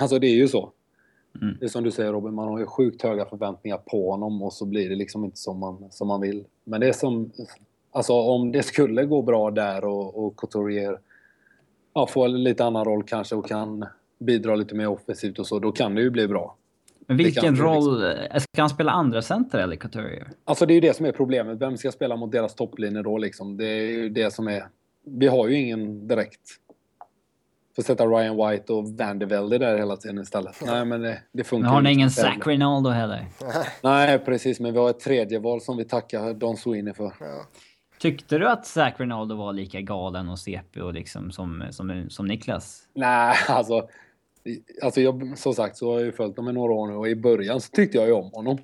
alltså 0.00 0.18
det 0.18 0.26
är 0.26 0.34
ju 0.34 0.48
så. 0.48 0.72
Mm. 1.42 1.56
Det 1.60 1.64
är 1.64 1.68
som 1.68 1.84
du 1.84 1.90
säger 1.90 2.12
Robin, 2.12 2.34
man 2.34 2.48
har 2.48 2.58
ju 2.58 2.66
sjukt 2.66 3.02
höga 3.02 3.24
förväntningar 3.24 3.78
på 3.86 4.10
honom 4.10 4.42
och 4.42 4.52
så 4.52 4.64
blir 4.64 4.88
det 4.88 4.96
liksom 4.96 5.24
inte 5.24 5.38
som 5.38 5.58
man, 5.58 5.84
som 5.90 6.08
man 6.08 6.20
vill. 6.20 6.44
Men 6.64 6.80
det 6.80 6.88
är 6.88 6.92
som... 6.92 7.32
Alltså 7.90 8.12
om 8.12 8.52
det 8.52 8.62
skulle 8.62 9.04
gå 9.04 9.22
bra 9.22 9.50
där 9.50 9.84
och, 9.84 10.24
och 10.24 10.36
Couturier 10.36 10.98
ja, 11.94 12.06
får 12.06 12.24
en 12.24 12.44
lite 12.44 12.64
annan 12.64 12.84
roll 12.84 13.02
kanske 13.02 13.34
och 13.34 13.46
kan 13.46 13.86
bidra 14.22 14.54
lite 14.56 14.74
mer 14.74 14.88
offensivt 14.88 15.38
och 15.38 15.46
så, 15.46 15.58
då 15.58 15.72
kan 15.72 15.94
det 15.94 16.02
ju 16.02 16.10
bli 16.10 16.28
bra. 16.28 16.56
men 17.06 17.16
vilken 17.16 17.56
roll... 17.56 18.04
eh, 18.04 18.38
Ska 18.54 18.62
han 18.62 18.70
spela 18.70 18.92
andra 18.92 19.22
center 19.22 19.58
eller 19.58 19.76
Couturier? 19.76 20.28
Alltså 20.44 20.66
det 20.66 20.72
är 20.72 20.74
ju 20.74 20.80
det 20.80 20.96
som 20.96 21.06
är 21.06 21.12
problemet. 21.12 21.58
Vem 21.58 21.76
ska 21.76 21.92
spela 21.92 22.16
mot 22.16 22.32
deras 22.32 22.54
topplinje 22.54 23.02
då 23.02 23.18
liksom? 23.18 23.56
Det 23.56 23.66
är 23.66 23.90
ju 23.90 24.08
det 24.08 24.32
som 24.34 24.48
är... 24.48 24.64
Vi 25.06 25.26
har 25.28 25.48
ju 25.48 25.54
ingen 25.60 26.08
direkt. 26.08 26.40
Får 27.76 27.82
sätta 27.82 28.06
Ryan 28.06 28.36
White 28.50 28.72
och 28.72 28.88
Van 28.88 29.18
de 29.18 29.26
Velde 29.26 29.58
där 29.58 29.76
hela 29.78 29.96
tiden 29.96 30.18
istället. 30.18 30.56
Nej 30.66 30.84
men 30.84 31.00
det, 31.00 31.22
det 31.32 31.44
funkar 31.44 31.62
Men 31.64 31.74
har 31.74 31.82
ni 31.82 31.92
ingen 31.92 32.08
inte 32.08 32.22
heller. 32.22 32.34
Zach 32.34 32.46
Rinaldo 32.46 32.90
heller? 32.90 33.26
Nej 33.82 34.18
precis, 34.18 34.60
men 34.60 34.72
vi 34.72 34.78
har 34.78 34.90
ett 34.90 35.00
tredje 35.00 35.38
val 35.38 35.60
som 35.60 35.76
vi 35.76 35.84
tackar 35.84 36.34
Don 36.34 36.56
Sweeney 36.56 36.94
för. 36.94 37.12
Tyckte 37.98 38.38
du 38.38 38.48
att 38.48 38.66
Zach 38.66 38.94
Rinaldo 39.00 39.36
var 39.36 39.52
lika 39.52 39.80
galen 39.80 40.28
och 40.28 40.38
CP 40.38 40.80
och 40.80 40.94
liksom 40.94 41.30
som, 41.30 41.64
som, 41.70 42.06
som 42.08 42.26
Niklas? 42.26 42.82
Nej, 42.94 43.34
alltså... 43.48 43.88
Alltså 44.82 45.00
jag, 45.00 45.32
som 45.38 45.54
sagt 45.54 45.76
så 45.76 45.86
har 45.90 45.94
jag 45.98 46.04
ju 46.06 46.12
följt 46.12 46.36
dem 46.36 46.48
i 46.48 46.52
några 46.52 46.72
år 46.72 46.86
nu 46.88 46.94
och 46.94 47.08
i 47.08 47.16
början 47.16 47.60
så 47.60 47.70
tyckte 47.70 47.98
jag 47.98 48.06
ju 48.06 48.12
om 48.12 48.30
honom. 48.32 48.58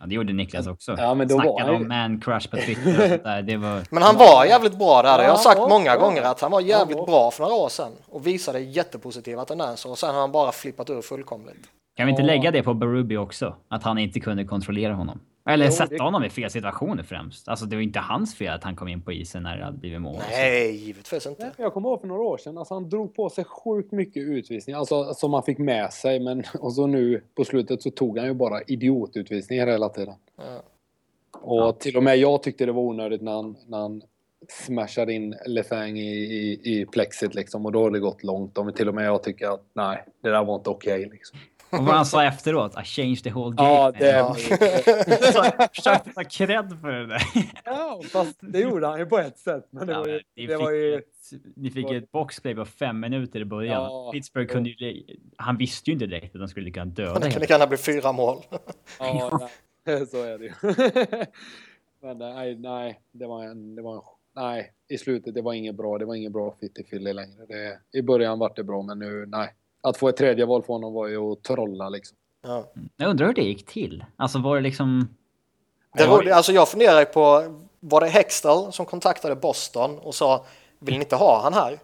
Ja, 0.00 0.06
det 0.06 0.14
gjorde 0.14 0.32
Niklas 0.32 0.66
också. 0.66 0.94
Ja, 0.98 1.14
men 1.14 1.28
då 1.28 1.36
var 1.36 1.42
Snackade 1.42 1.62
han 1.64 1.74
ju- 1.74 1.82
om 1.82 1.88
man 1.88 2.20
crush 2.20 2.50
på 2.50 2.56
Twitter 2.56 3.02
och 3.04 3.08
sånt 3.08 3.22
där. 3.24 3.42
Det 3.42 3.56
var... 3.56 3.82
Men 3.90 4.02
han 4.02 4.16
var 4.16 4.44
jävligt 4.44 4.78
bra 4.78 5.02
där. 5.02 5.22
Jag 5.22 5.30
har 5.30 5.36
sagt 5.36 5.58
ja, 5.58 5.68
många 5.68 5.86
ja. 5.86 5.98
gånger 5.98 6.22
att 6.22 6.40
han 6.40 6.50
var 6.50 6.60
jävligt 6.60 6.96
Ja. 6.98 7.04
bra 7.06 7.30
för 7.30 7.42
några 7.42 7.54
år 7.56 7.68
sedan 7.68 7.92
och 8.08 8.26
visade 8.26 8.60
jättepositiva 8.60 9.44
tendenser 9.44 9.90
och 9.90 9.98
sen 9.98 10.14
har 10.14 10.20
han 10.20 10.32
bara 10.32 10.52
flippat 10.52 10.90
ur 10.90 11.02
fullkomligt. 11.02 11.66
Kan 11.96 12.06
vi 12.06 12.10
inte 12.10 12.22
Ja. 12.22 12.26
lägga 12.26 12.50
det 12.50 12.62
på 12.62 12.74
Berube 12.74 13.16
också? 13.16 13.54
Att 13.68 13.82
han 13.82 13.98
inte 13.98 14.20
kunde 14.20 14.44
kontrollera 14.44 14.94
honom. 14.94 15.20
Eller 15.46 15.64
Jo, 15.64 15.70
sätta 15.70 15.94
det- 15.96 16.02
honom 16.02 16.24
i 16.24 16.30
fel 16.30 16.50
situationer 16.50 17.02
främst. 17.02 17.48
Alltså 17.48 17.66
det 17.66 17.76
var 17.76 17.82
inte 17.82 17.98
hans 17.98 18.34
fel 18.34 18.54
att 18.54 18.64
han 18.64 18.76
kom 18.76 18.88
in 18.88 19.02
på 19.02 19.12
isen 19.12 19.42
när 19.42 19.56
det 19.58 19.64
hade 19.64 19.78
blivit 19.78 20.00
mål. 20.00 20.16
Nej, 20.30 20.76
givetvis 20.76 21.26
inte. 21.26 21.42
Nej, 21.42 21.52
Jag 21.58 21.72
kommer 21.72 21.88
ihåg 21.88 22.00
för 22.00 22.08
några 22.08 22.22
år 22.22 22.38
sedan, 22.38 22.58
alltså 22.58 22.74
han 22.74 22.88
drog 22.88 23.14
på 23.14 23.30
sig 23.30 23.44
sjukt 23.44 23.92
mycket 23.92 24.22
utvisningar, 24.22 24.78
alltså 24.78 25.14
som 25.14 25.34
han 25.34 25.42
fick 25.42 25.58
med 25.58 25.92
sig. 25.92 26.20
Men 26.20 26.42
och 26.60 26.72
så 26.72 26.86
nu 26.86 27.22
på 27.34 27.44
slutet 27.44 27.82
så 27.82 27.90
tog 27.90 28.18
han 28.18 28.26
ju 28.28 28.34
bara 28.34 28.62
idiotutvisningar 28.62 29.66
hela 29.66 29.88
tiden. 29.88 30.14
Ja. 30.36 30.62
Och 31.40 31.78
till 31.80 31.96
och 31.96 32.02
med 32.02 32.16
jag 32.18 32.42
tyckte 32.42 32.66
det 32.66 32.72
var 32.72 32.82
onödigt 32.82 33.22
när 33.22 33.32
han, 33.32 33.56
när 33.66 33.78
han 33.78 34.02
smashade 34.48 35.12
in 35.12 35.34
Lefang 35.46 35.98
i, 35.98 36.12
i, 36.16 36.60
i 36.80 36.86
plexit 36.86 37.34
liksom. 37.34 37.66
Och 37.66 37.72
då 37.72 37.82
har 37.82 37.90
det 37.90 37.98
gått 38.00 38.24
långt. 38.24 38.58
Och 38.58 38.76
till 38.76 38.88
och 38.88 38.94
med 38.94 39.06
jag 39.06 39.22
tycker 39.22 39.54
att 39.54 39.62
nej, 39.74 40.04
det 40.22 40.30
där 40.30 40.44
var 40.44 40.54
inte 40.54 40.70
okej 40.70 41.08
liksom. 41.12 41.38
Och 41.70 41.84
vad 41.84 41.94
han 41.94 42.06
sa 42.06 42.24
efteråt, 42.24 42.72
I 42.80 42.84
changed 42.84 43.22
the 43.24 43.30
whole 43.30 43.56
game. 43.56 43.68
Ja, 43.68 43.92
det... 43.98 44.06
Ja. 44.10 44.34
Så 45.32 45.44
jag 45.58 45.74
försökte 45.74 46.12
ta 46.12 46.24
cred 46.24 46.80
för 46.80 46.88
det 46.92 47.06
där. 47.06 47.22
Ja, 47.64 48.00
fast 48.12 48.36
det 48.40 48.60
gjorde 48.60 48.86
han 48.86 48.98
ju 48.98 49.06
på 49.06 49.18
ett 49.18 49.38
sätt. 49.38 49.66
Men 49.70 49.86
det 49.86 49.92
Ja, 49.92 49.98
var 50.00 50.06
ju... 50.08 50.12
men 50.12 50.20
ni, 50.36 50.46
Det 50.46 50.52
fick 50.56 50.60
var 50.64 50.70
ju 50.70 50.94
ett, 50.94 51.04
ni 51.56 51.70
fick 51.70 51.90
ett 51.90 52.12
boxplay 52.12 52.54
på 52.54 52.64
fem 52.64 53.00
minuter 53.00 53.40
i 53.40 53.44
början. 53.44 53.82
Ja. 53.82 54.10
Pittsburgh 54.12 54.52
kunde 54.52 54.70
ju... 54.70 55.02
Han 55.36 55.56
visste 55.56 55.90
ju 55.90 55.92
inte 55.94 56.06
direkt 56.06 56.34
att 56.34 56.40
de 56.40 56.48
skulle 56.48 56.70
kunna 56.70 56.84
döda 56.86 57.14
Det 57.14 57.20
kan 57.20 57.30
hela. 57.30 57.40
lika 57.40 57.54
gärna 57.54 57.66
bli 57.66 57.78
fyra 57.78 58.12
mål. 58.12 58.42
Ja, 58.98 59.48
nej, 59.86 60.06
så 60.06 60.22
är 60.22 60.38
det 60.38 60.44
ju. 60.44 60.52
Men 62.02 62.18
nej, 62.18 62.54
nej, 62.56 63.00
det 63.12 63.26
var 63.26 63.44
en, 63.44 63.74
det 63.76 63.82
var 63.82 63.94
en, 63.96 64.02
nej, 64.36 64.72
i 64.88 64.98
slutet 64.98 65.34
det 65.34 65.42
var 65.42 65.52
inget 65.52 65.74
bra. 65.74 65.98
Det 65.98 66.04
var 66.04 66.14
inget 66.14 66.32
bra 66.32 66.54
fit 66.60 66.78
i 66.78 66.82
Philly 66.82 67.12
längre. 67.12 67.46
Det, 67.48 67.78
I 67.98 68.02
början 68.02 68.38
var 68.38 68.52
det 68.56 68.64
bra, 68.64 68.82
men 68.82 68.98
nu, 68.98 69.26
nej. 69.28 69.54
Att 69.86 69.96
få 69.96 70.08
ett 70.08 70.16
tredje 70.16 70.46
val 70.46 70.62
för 70.62 70.72
honom 70.72 70.94
var 70.94 71.06
ju 71.06 71.18
att 71.18 71.42
trolla 71.42 71.88
liksom. 71.88 72.16
Ja. 72.42 72.64
Jag 72.96 73.10
undrar 73.10 73.26
hur 73.26 73.34
det 73.34 73.42
gick 73.42 73.66
till. 73.66 74.04
Alltså 74.16 74.38
var 74.38 74.56
det 74.56 74.62
liksom... 74.62 75.08
Det 75.94 76.06
roliga, 76.06 76.34
alltså 76.34 76.52
jag 76.52 76.68
funderar 76.68 77.04
på, 77.04 77.42
var 77.80 78.00
det 78.00 78.06
Hextall 78.06 78.72
som 78.72 78.86
kontaktade 78.86 79.36
Boston 79.36 79.98
och 79.98 80.14
sa 80.14 80.44
vill 80.78 80.94
ni 80.94 81.00
inte 81.00 81.16
ha 81.16 81.42
han 81.42 81.54
här? 81.54 81.78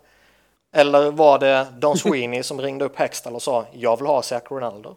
Eller 0.74 1.11
var 1.11 1.39
det 1.39 1.66
Don 1.79 1.97
Sweeney 1.97 2.43
som 2.43 2.61
ringde 2.61 2.85
upp 2.85 2.97
Hextall 2.97 3.35
och 3.35 3.43
sa 3.43 3.66
jag 3.73 3.97
vill 3.97 4.07
ha 4.07 4.23
Zach 4.23 4.43
Ronaldo? 4.51 4.97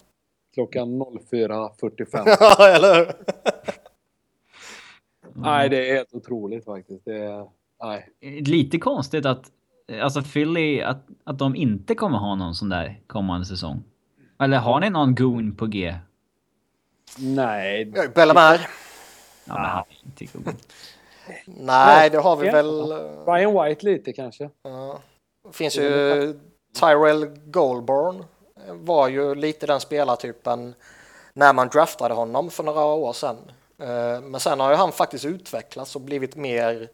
Klockan 0.54 0.90
04.45. 0.90 2.38
Ja, 2.40 2.68
eller 2.68 2.96
hur? 2.96 3.12
nej, 5.34 5.70
det 5.70 5.90
är 5.90 5.96
helt 5.96 6.14
otroligt 6.14 6.66
faktiskt. 6.66 7.06
Det 7.06 7.18
är, 7.18 7.50
nej. 7.84 8.10
Lite 8.42 8.78
konstigt 8.78 9.26
att... 9.26 9.52
Alltså 10.02 10.22
Philly, 10.22 10.82
att, 10.82 11.08
att 11.24 11.40
de 11.40 11.56
inte 11.56 11.96
kommer 11.96 12.18
ha 12.18 12.36
någon 12.36 12.56
sån 12.56 12.70
där 12.70 13.00
kommande 13.08 13.46
säsong. 13.46 13.84
Eller 14.40 14.58
har 14.58 14.80
ni 14.80 14.90
någon 14.90 15.16
goon 15.16 15.56
på 15.56 15.66
G? 15.66 15.96
Nej, 17.18 17.86
Bellamare? 18.16 18.60
Ja, 19.46 19.54
men 19.54 19.66
han 19.66 19.84
är 19.90 20.06
inte 20.06 20.38
god. 20.38 20.56
Nej, 21.46 22.10
det 22.10 22.18
har 22.18 22.36
vi 22.36 22.50
väl. 22.50 22.92
Ryan 23.28 23.64
White 23.64 23.86
lite 23.86 24.14
kanske. 24.14 24.50
Ja. 24.64 25.00
Finns 25.52 25.78
ju 25.78 26.40
Tyrell 26.80 27.26
Goldborn 27.46 28.24
var 28.70 29.08
ju 29.08 29.36
lite 29.36 29.68
den 29.68 29.80
spelartypen 29.80 30.74
när 31.34 31.54
man 31.54 31.68
draftade 31.68 32.14
honom 32.14 32.50
för 32.50 32.64
några 32.64 32.84
år 32.84 33.14
sedan. 33.14 33.38
Eh, 33.80 34.22
Men 34.22 34.40
sen 34.40 34.60
har 34.60 34.70
ju 34.70 34.76
han 34.76 34.92
faktiskt 34.92 35.26
utvecklats 35.26 35.96
och 35.96 36.02
blivit 36.02 36.36
mer 36.36 36.88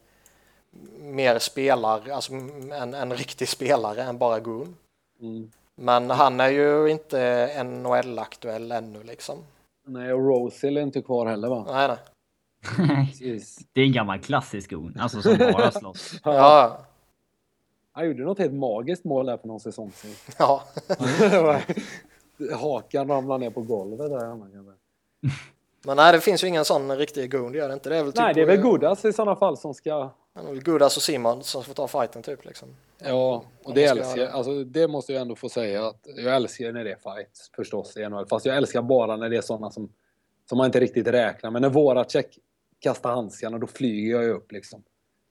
mer 0.99 1.39
spelare, 1.39 2.15
alltså 2.15 2.33
en, 2.33 2.93
en 2.93 3.13
riktig 3.13 3.47
spelare 3.47 4.03
än 4.03 4.17
bara 4.17 4.39
Goon. 4.39 4.75
Mm. 5.21 5.51
Men 5.75 6.09
han 6.09 6.39
är 6.39 6.49
ju 6.49 6.87
inte 6.87 7.63
NHL-aktuell 7.63 8.71
ännu 8.71 9.03
liksom. 9.03 9.35
Nej, 9.85 10.13
och 10.13 10.27
Rosil 10.27 10.77
är 10.77 10.81
inte 10.81 11.01
kvar 11.01 11.25
heller 11.25 11.49
va? 11.49 11.65
Nej, 11.71 11.87
nej. 11.87 11.97
Det 13.73 13.81
är 13.81 13.85
en 13.85 13.93
gammal 13.93 14.19
klassisk 14.19 14.69
gon. 14.69 14.97
Alltså 14.99 15.21
som 15.21 15.37
bara 15.37 15.71
slåss. 15.71 16.13
Ja, 16.23 16.79
Han 17.91 18.07
gjorde 18.07 18.23
något 18.23 18.39
helt 18.39 18.53
magiskt 18.53 19.03
mål 19.03 19.25
där 19.25 19.37
för 19.37 19.47
någon 19.47 19.59
säsong 19.59 19.91
sedan. 19.91 20.11
ja. 20.37 20.63
Hakan 22.59 23.07
ramlade 23.07 23.39
ner 23.39 23.49
på 23.49 23.61
golvet 23.61 23.99
där. 23.99 24.19
Säga. 24.19 24.75
Men 25.85 25.97
nej, 25.97 26.13
det 26.13 26.21
finns 26.21 26.43
ju 26.43 26.47
ingen 26.47 26.65
sån 26.65 26.97
riktig 26.97 27.31
Goon, 27.31 27.51
det 27.51 27.57
gör 27.57 27.67
det 27.67 27.73
inte. 27.73 27.89
Det 27.89 27.97
är 27.97 28.03
väl 28.03 28.11
typ 28.11 28.21
Nej, 28.21 28.33
det 28.33 28.41
är 28.41 28.45
väl 28.45 28.61
Godas 28.61 29.05
i 29.05 29.13
sådana 29.13 29.35
fall 29.35 29.57
som 29.57 29.73
ska... 29.73 30.09
Det 30.41 30.47
är 30.49 30.53
väl 30.53 30.63
Godas 30.63 30.97
och 30.97 31.03
Simon 31.03 31.43
som 31.43 31.63
får 31.63 31.73
ta 31.73 31.87
fighten 31.87 32.23
typ 32.23 32.45
liksom. 32.45 32.69
Ja, 32.97 33.43
och 33.63 33.73
det 33.73 33.83
älskar 33.83 34.27
alltså 34.27 34.63
det 34.63 34.87
måste 34.87 35.13
jag 35.13 35.21
ändå 35.21 35.35
få 35.35 35.49
säga 35.49 35.87
att 35.87 36.07
jag 36.17 36.35
älskar 36.35 36.71
när 36.71 36.83
det 36.83 36.91
är 36.91 37.15
fights 37.15 37.51
förstås 37.55 37.97
i 37.97 38.09
NHL. 38.09 38.25
Fast 38.25 38.45
jag 38.45 38.57
älskar 38.57 38.81
bara 38.81 39.17
när 39.17 39.29
det 39.29 39.37
är 39.37 39.41
sådana 39.41 39.71
som, 39.71 39.89
som 40.49 40.57
man 40.57 40.65
inte 40.65 40.79
riktigt 40.79 41.07
räknar 41.07 41.51
med. 41.51 41.61
När 41.61 41.69
Voracek 41.69 42.37
kastar 42.79 43.11
handskarna 43.11 43.57
då 43.57 43.67
flyger 43.67 44.11
jag 44.11 44.23
ju 44.23 44.29
upp 44.29 44.51
liksom. 44.51 44.83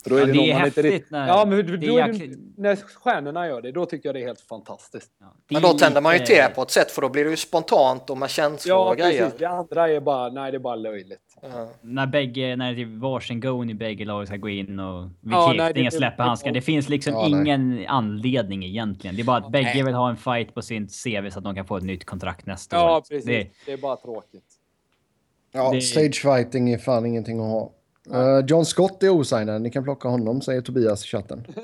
För 0.03 0.11
då 0.11 0.19
Ja, 0.19 0.27
det 0.27 0.33
det 0.33 0.51
är 0.51 0.55
häftigt 0.59 0.85
riktigt- 0.85 1.11
när- 1.11 1.29
Ja, 1.29 1.45
men 1.49 1.51
då 1.67 1.73
är 1.73 1.75
är 1.75 1.77
det, 1.77 1.87
jäkligt- 1.87 2.39
när 2.57 2.77
stjärnorna 2.77 3.47
gör 3.47 3.63
det, 3.63 3.73
då 3.73 3.87
tycker 3.87 4.09
jag 4.09 4.15
det 4.17 4.21
är 4.21 4.27
helt 4.27 4.41
fantastiskt. 4.41 5.11
Ja, 5.21 5.27
Men 5.51 5.63
då 5.63 5.69
är 5.69 5.73
tänder 5.75 6.01
man 6.01 6.13
ju 6.19 6.25
till 6.25 6.43
på 6.55 6.63
ett 6.63 6.71
sätt 6.71 6.91
för 6.91 7.03
då 7.03 7.09
blir 7.09 7.25
det 7.25 7.31
ju 7.31 7.37
spontant 7.37 8.11
och 8.11 8.19
med 8.19 8.31
känslor 8.31 8.77
Ja, 8.77 8.91
och 8.91 8.97
grejer. 8.97 9.23
precis. 9.25 9.39
Det 9.39 9.45
andra 9.49 9.89
är 9.89 10.01
bara, 10.01 10.29
nej 10.29 10.51
det 10.51 10.57
är 10.57 10.59
bara 10.61 10.75
löjligt. 10.77 11.21
Ja. 11.43 11.69
När 11.81 12.07
bägge, 12.07 12.57
när 12.57 12.73
det 12.75 12.83
är 12.83 13.01
varsin 13.01 13.41
gon 13.41 13.71
i 13.71 13.75
bägge 13.75 14.05
lag 14.05 14.27
ska 14.27 14.37
gå 14.37 14.49
in 14.49 14.79
och 14.79 15.05
vid 15.21 15.33
Ja, 15.33 15.55
nej, 15.57 15.91
släpper 15.91 16.23
handsken. 16.23 16.55
Det 16.55 16.61
finns 16.61 16.89
liksom 16.89 17.13
Ja, 17.15 17.29
nej. 17.29 17.41
ingen 17.41 17.85
anledning 17.89 18.65
egentligen. 18.65 19.17
Det 19.17 19.23
är 19.23 19.25
bara 19.25 19.37
att 19.37 19.53
bägge 19.53 19.83
vill 19.85 19.95
ha 19.95 20.11
en 20.11 20.17
fight 20.17 20.55
på 20.55 20.63
sin 20.63 20.89
CV 20.89 21.31
så 21.31 21.39
att 21.39 21.45
de 21.45 21.55
kan 21.55 21.67
få 21.67 21.77
ett 21.77 21.85
nytt 21.85 22.05
kontrakt 22.05 22.47
nästa 22.47 22.77
Ja, 22.77 22.97
år. 22.97 23.01
precis. 23.01 23.25
Det, 23.25 23.47
Det 23.67 23.73
är 23.73 23.77
bara 23.77 23.97
tråkigt. 23.97 24.45
Ja, 25.53 25.73
Det- 25.73 25.81
stage 25.81 26.23
fighting 26.23 26.71
är 26.71 26.79
fan 26.79 27.07
ingenting 27.07 27.39
att 27.41 27.47
ha. 27.51 27.73
Eh, 28.13 28.45
John 28.47 28.65
Scott 28.65 29.03
är 29.03 29.09
osignad. 29.09 29.63
Ni 29.63 29.71
kan 29.71 29.85
plocka 29.85 30.09
honom, 30.09 30.41
säger 30.41 30.61
Tobias 30.61 31.05
i 31.05 31.09
chatten. 31.09 31.47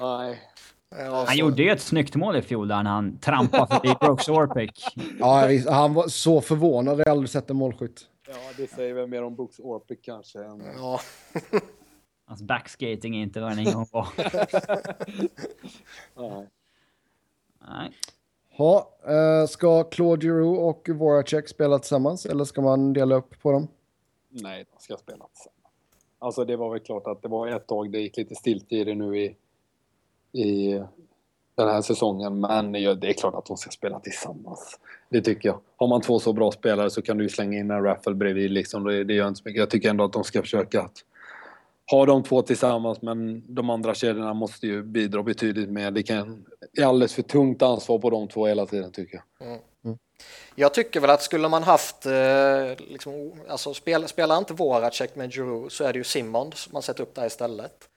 Nej. 0.00 0.40
Han 1.26 1.36
gjorde 1.36 1.62
ju 1.62 1.70
ett 1.70 1.80
snyggt 1.80 2.16
mål 2.16 2.36
i 2.36 2.42
fjol 2.42 2.68
där 2.68 2.82
när 2.82 2.90
han 2.90 3.18
trampade 3.18 3.66
förbi 3.66 3.94
Brooks 4.00 4.28
Orpik. 4.28 4.84
Ja, 5.18 5.48
han 5.68 5.94
var 5.94 6.08
så 6.08 6.40
förvånad. 6.40 7.00
Jag 7.00 7.04
har 7.04 7.12
aldrig 7.12 7.30
sett 7.30 7.50
en 7.50 7.56
målskytt. 7.56 8.06
Ja, 8.28 8.34
det 8.56 8.70
säger 8.70 8.94
väl 8.94 9.06
mer 9.06 9.22
om 9.24 9.36
Brooks 9.36 9.58
Orpik 9.58 10.04
kanske. 10.04 10.38
Än... 10.44 10.62
Ja. 10.76 11.00
Hans 12.26 12.42
backskating 12.42 13.16
är 13.16 13.22
inte 13.22 13.40
vad 13.40 13.50
den 13.50 13.58
en 13.58 13.72
gång 13.72 13.86
var. 13.92 14.08
Nej. 16.16 16.48
Nej. 17.68 17.92
Ha, 18.56 18.98
eh, 19.08 19.46
ska 19.46 19.84
Claude 19.84 20.26
Giroux 20.26 20.60
och 20.60 20.88
Voracek 20.96 21.48
spela 21.48 21.78
tillsammans 21.78 22.26
eller 22.26 22.44
ska 22.44 22.60
man 22.60 22.92
dela 22.92 23.14
upp 23.14 23.42
på 23.42 23.52
dem? 23.52 23.68
Nej, 24.28 24.64
de 24.72 24.82
ska 24.82 24.96
spela 24.96 25.26
tillsammans. 25.26 25.54
Alltså 26.18 26.44
det 26.44 26.56
var 26.56 26.70
väl 26.70 26.80
klart 26.80 27.06
att 27.06 27.22
det 27.22 27.28
var 27.28 27.48
ett 27.48 27.66
tag 27.66 27.90
det 27.90 28.00
gick 28.00 28.16
lite 28.16 28.34
stilt 28.34 28.72
i 28.72 28.84
det 28.84 28.94
nu 28.94 29.18
i, 29.18 29.36
i 30.42 30.82
den 31.54 31.68
här 31.68 31.82
säsongen. 31.82 32.40
Men 32.40 32.72
det 32.72 32.78
är 32.78 33.12
klart 33.12 33.34
att 33.34 33.46
de 33.46 33.56
ska 33.56 33.70
spela 33.70 34.00
tillsammans. 34.00 34.80
Det 35.08 35.20
tycker 35.20 35.48
jag. 35.48 35.60
Har 35.76 35.88
man 35.88 36.00
två 36.00 36.18
så 36.18 36.32
bra 36.32 36.52
spelare 36.52 36.90
så 36.90 37.02
kan 37.02 37.18
du 37.18 37.24
ju 37.24 37.28
slänga 37.28 37.58
in 37.58 37.70
en 37.70 37.82
raffle 37.82 38.14
bredvid 38.14 38.50
liksom. 38.50 38.84
Det, 38.84 39.04
det 39.04 39.14
gör 39.14 39.28
inte 39.28 39.38
så 39.38 39.48
mycket. 39.48 39.60
Jag 39.60 39.70
tycker 39.70 39.90
ändå 39.90 40.04
att 40.04 40.12
de 40.12 40.24
ska 40.24 40.42
försöka 40.42 40.82
att 40.82 41.04
ha 41.90 42.06
de 42.06 42.22
två 42.22 42.42
tillsammans 42.42 43.02
men 43.02 43.42
de 43.54 43.70
andra 43.70 43.94
kedjorna 43.94 44.34
måste 44.34 44.66
ju 44.66 44.82
bidra 44.82 45.22
betydligt 45.22 45.70
mer. 45.70 45.90
Det 45.90 46.02
kan, 46.02 46.44
är 46.78 46.84
alldeles 46.84 47.14
för 47.14 47.22
tungt 47.22 47.62
ansvar 47.62 47.98
på 47.98 48.10
de 48.10 48.28
två 48.28 48.46
hela 48.46 48.66
tiden 48.66 48.92
tycker 48.92 49.22
jag. 49.38 49.48
Mm. 49.48 49.60
Jag 50.54 50.74
tycker 50.74 51.00
väl 51.00 51.10
att 51.10 51.22
skulle 51.22 51.48
man 51.48 51.62
haft, 51.62 52.06
eh, 52.06 52.86
liksom, 52.88 53.32
alltså 53.48 53.74
spel, 53.74 54.08
spelar 54.08 54.38
inte 54.38 54.54
Voracek 54.54 55.16
med 55.16 55.32
Giroud 55.32 55.72
så 55.72 55.84
är 55.84 55.92
det 55.92 55.98
ju 55.98 56.04
Simmons 56.04 56.72
man 56.72 56.82
sätter 56.82 57.02
upp 57.02 57.14
där 57.14 57.26
istället. 57.26 57.88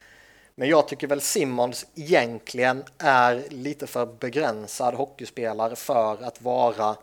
Men 0.55 0.69
jag 0.69 0.87
tycker 0.87 1.07
väl 1.07 1.21
Simmons 1.21 1.85
egentligen 1.95 2.83
är 2.97 3.43
lite 3.49 3.87
för 3.87 4.05
begränsad 4.05 4.93
hockeyspelare 4.93 5.75
för 5.75 6.23
att 6.23 6.41
vara 6.41 6.95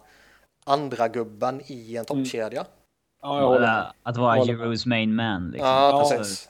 andra 0.65 1.09
gubben 1.09 1.61
i 1.67 1.97
en 1.97 2.05
toppkedja. 2.05 2.61
Mm. 2.61 2.73
Ja. 3.23 3.93
Att 4.03 4.17
vara 4.17 4.45
Girouds 4.45 4.87
main 4.87 5.15
man. 5.15 5.51
Liksom. 5.51 5.69
Ja, 5.69 6.09
precis. 6.11 6.49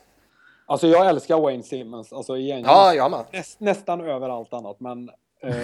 Alltså 0.66 0.86
jag 0.86 1.08
älskar 1.08 1.40
Wayne 1.40 1.62
Simmons, 1.62 2.12
alltså 2.12 2.36
egentligen. 2.36 2.78
Ja, 2.78 2.94
jag 2.94 3.10
med. 3.10 3.24
Näst, 3.32 3.60
nästan 3.60 4.00
över 4.00 4.28
allt 4.28 4.52
annat, 4.52 4.80
men 4.80 5.10
eh, 5.42 5.54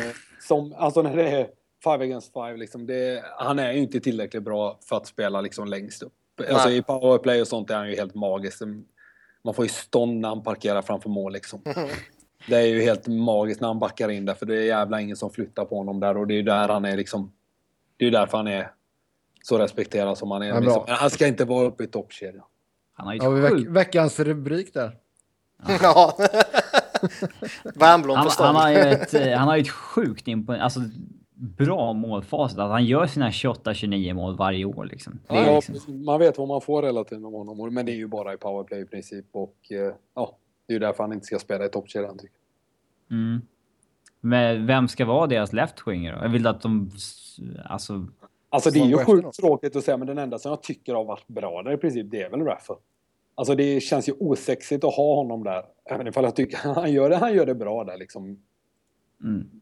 som, 0.49 0.75
alltså 0.79 1.03
när 1.03 1.17
det 1.17 1.29
är 1.29 1.49
five 1.85 2.05
against 2.05 2.33
five, 2.33 2.57
liksom, 2.57 2.87
det, 2.87 3.25
han 3.39 3.59
är 3.59 3.73
ju 3.73 3.79
inte 3.79 4.01
tillräckligt 4.01 4.43
bra 4.43 4.79
för 4.89 4.97
att 4.97 5.07
spela 5.07 5.41
liksom 5.41 5.69
längst 5.69 6.03
upp. 6.03 6.13
Alltså 6.51 6.71
i 6.71 6.83
powerplay 6.83 7.41
och 7.41 7.49
sånt 7.49 7.71
är 7.71 7.75
han 7.77 7.89
ju 7.89 7.97
helt 7.97 8.15
magisk. 8.15 8.63
Man 9.45 9.55
får 9.55 9.65
ju 9.65 9.69
stånd 9.69 10.21
när 10.21 10.29
han 10.29 10.43
parkerar 10.43 10.83
framför 10.83 11.11
mål 11.11 11.33
liksom. 11.33 11.63
Det 12.49 12.57
är 12.57 12.67
ju 12.67 12.83
helt 12.83 13.07
magiskt 13.07 13.61
när 13.61 13.69
han 13.69 13.79
backar 13.79 14.09
in 14.09 14.25
där, 14.25 14.35
för 14.35 14.47
det 14.47 14.57
är 14.57 14.63
jävla 14.63 15.01
ingen 15.01 15.17
som 15.17 15.31
flyttar 15.31 15.65
på 15.65 15.77
honom 15.77 16.01
där 16.01 16.17
och 16.17 16.27
det 16.27 16.35
är 16.35 16.37
ju 16.37 16.43
där 16.43 16.69
han 16.69 16.85
är 16.85 16.97
liksom... 16.97 17.33
Det 17.97 18.07
är 18.07 18.11
därför 18.11 18.37
han 18.37 18.47
är 18.47 18.71
så 19.43 19.59
respekterad 19.59 20.19
som 20.19 20.31
han 20.31 20.43
är. 20.43 20.61
Liksom. 20.61 20.85
Han 20.89 21.11
ska 21.11 21.27
inte 21.27 21.45
vara 21.45 21.67
uppe 21.67 21.85
i 21.85 21.87
toppkedjan. 21.87 22.45
Han 22.93 23.07
har 23.07 23.15
ju 23.15 23.21
ja, 23.23 23.31
veck 23.31 23.67
veckans 23.69 24.21
rubrik 24.21 24.75
där. 24.75 24.97
Ja. 25.83 26.19
Wernbloom 27.75 28.17
han, 28.19 28.31
han, 28.39 28.57
har 28.57 28.71
ju 28.71 28.77
ett, 28.77 29.15
eh, 29.15 29.39
han 29.39 29.49
har 29.49 29.57
ju 29.57 29.63
ett 29.63 29.71
sjukt 29.71 30.29
imponerande, 30.29 30.65
alltså 30.65 30.81
bra 31.45 31.93
målfacit. 31.93 32.59
Att 32.59 32.71
han 32.71 32.85
gör 32.85 33.07
sina 33.07 33.31
28-29 33.31 34.15
mål 34.15 34.37
varje 34.37 34.65
år 34.65 34.85
liksom. 34.85 35.21
Ja, 35.29 35.63
liksom... 35.69 36.05
Man 36.05 36.21
vet 36.21 36.39
vad 36.39 36.49
man 36.49 36.61
får 36.61 36.83
relativt 36.83 37.21
med 37.21 37.31
honom, 37.31 37.75
men 37.75 37.87
det 37.87 37.93
är 37.93 37.97
ju 37.97 38.07
bara 38.07 38.35
i 38.35 38.37
powerplay 38.37 38.81
i 38.81 38.87
princip 38.87 39.27
och 39.33 39.57
eh, 39.71 39.95
ja, 40.15 40.37
det 40.67 40.73
är 40.73 40.75
ju 40.75 40.79
därför 40.79 41.03
han 41.03 41.13
inte 41.13 41.27
ska 41.27 41.39
spela 41.39 41.65
i 41.65 41.69
toppkedjan 41.69 42.19
tycker 42.19 42.37
jag. 43.09 43.19
Mm. 43.19 43.43
Men 44.21 44.67
vem 44.67 44.89
ska 44.89 45.05
vara 45.05 45.27
deras 45.27 45.53
left-winger 45.53 46.13
då? 46.13 46.25
Jag 46.25 46.29
vill 46.29 46.47
att 46.47 46.61
de... 46.61 46.91
Alltså... 47.65 48.07
Alltså 48.49 48.71
det 48.71 48.79
är 48.79 48.87
ju 48.87 48.97
sjukt 48.97 49.37
tråkigt 49.41 49.77
att 49.77 49.85
säga, 49.85 49.97
men 49.97 50.07
den 50.07 50.19
enda 50.19 50.39
som 50.39 50.51
jag 50.51 50.63
tycker 50.63 50.95
har 50.95 51.05
varit 51.05 51.27
bra 51.27 51.63
där 51.63 51.73
i 51.73 51.77
princip, 51.77 52.11
det 52.11 52.23
är 52.23 52.31
väl 52.31 52.41
Raffle. 52.41 52.75
Alltså 53.35 53.55
det 53.55 53.81
känns 53.81 54.09
ju 54.09 54.13
osexigt 54.13 54.85
att 54.85 54.95
ha 54.95 55.15
honom 55.15 55.45
där. 55.45 55.65
Även 55.85 56.07
ifall 56.07 56.25
jag 56.25 56.37
tycker 56.37 56.57
han 56.75 56.93
gör 56.93 57.11
det, 57.11 57.17
han 57.17 57.35
gör 57.35 57.47
det 57.47 57.55
bra 57.55 57.85
där 57.85 57.99
liksom. 57.99 58.43
Mm. 59.25 59.61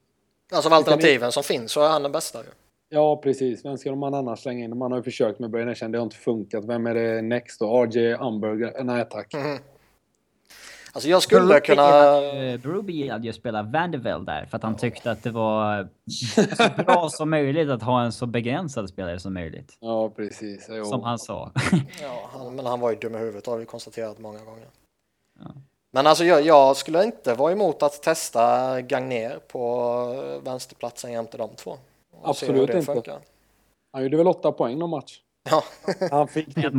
Alltså 0.52 0.68
av 0.68 0.72
alternativen 0.72 1.32
som 1.32 1.42
finns 1.42 1.72
så 1.72 1.82
är 1.82 1.88
han 1.88 2.02
den 2.02 2.12
bästa 2.12 2.38
ju. 2.38 2.48
Ja, 2.88 3.16
precis. 3.16 3.64
Vem 3.64 3.78
ska 3.78 3.94
man 3.94 4.14
annars 4.14 4.42
slänga 4.42 4.64
in? 4.64 4.78
Man 4.78 4.92
har 4.92 4.98
ju 4.98 5.02
försökt 5.02 5.38
med 5.38 5.50
Brian 5.50 5.68
Echen, 5.68 5.92
det 5.92 5.98
har 5.98 6.02
inte 6.02 6.16
funkat. 6.16 6.64
Vem 6.64 6.86
är 6.86 6.94
det 6.94 7.22
next 7.22 7.60
då? 7.60 7.84
RJ 7.84 8.12
Umberger? 8.12 8.84
Nej, 8.84 9.06
tack. 9.10 9.34
Mm. 9.34 9.58
Alltså 10.94 11.08
jag 11.08 11.22
skulle 11.22 11.46
Brody, 11.46 11.60
kunna... 11.60 12.58
Broby 12.58 12.92
gillade 12.92 13.24
ju 13.24 13.30
att 13.30 13.36
spela 13.36 13.62
Vanderveld 13.62 14.26
där 14.26 14.46
för 14.46 14.56
att 14.56 14.62
han 14.62 14.76
tyckte 14.76 15.10
att 15.10 15.22
det 15.22 15.30
var 15.30 15.88
så 16.10 16.82
bra 16.84 17.08
som 17.08 17.30
möjligt 17.30 17.68
att 17.68 17.82
ha 17.82 18.04
en 18.04 18.12
så 18.12 18.26
begränsad 18.26 18.88
spelare 18.88 19.18
som 19.18 19.34
möjligt. 19.34 19.76
Ja, 19.80 20.10
precis. 20.10 20.66
Jo. 20.70 20.84
Som 20.84 21.02
han 21.02 21.18
sa. 21.18 21.52
ja, 22.02 22.30
han, 22.32 22.56
men 22.56 22.66
han 22.66 22.80
var 22.80 22.90
ju 22.90 22.96
dum 22.96 23.14
i 23.14 23.18
huvudet 23.18 23.46
har 23.46 23.58
vi 23.58 23.66
konstaterat 23.66 24.18
många 24.18 24.38
gånger. 24.38 24.66
Ja. 25.40 25.54
Men 25.94 26.06
alltså 26.06 26.24
jag, 26.24 26.42
jag, 26.42 26.76
skulle 26.76 27.04
inte 27.04 27.34
vara 27.34 27.52
emot 27.52 27.82
att 27.82 28.02
testa 28.02 28.80
Gagner 28.80 29.38
på 29.48 30.40
vänsterplatsen 30.44 31.12
jämte 31.12 31.36
de 31.36 31.50
två. 31.56 31.76
Absolut 32.22 32.70
inte. 32.70 32.82
Funkar. 32.82 33.18
Han 33.92 34.02
gjorde 34.02 34.16
väl 34.16 34.26
åtta 34.26 34.52
poäng 34.52 34.78
någon 34.78 34.90
match? 34.90 35.20
Ja. 35.50 35.64
han, 36.10 36.28
fick 36.28 36.54
typ, 36.54 36.74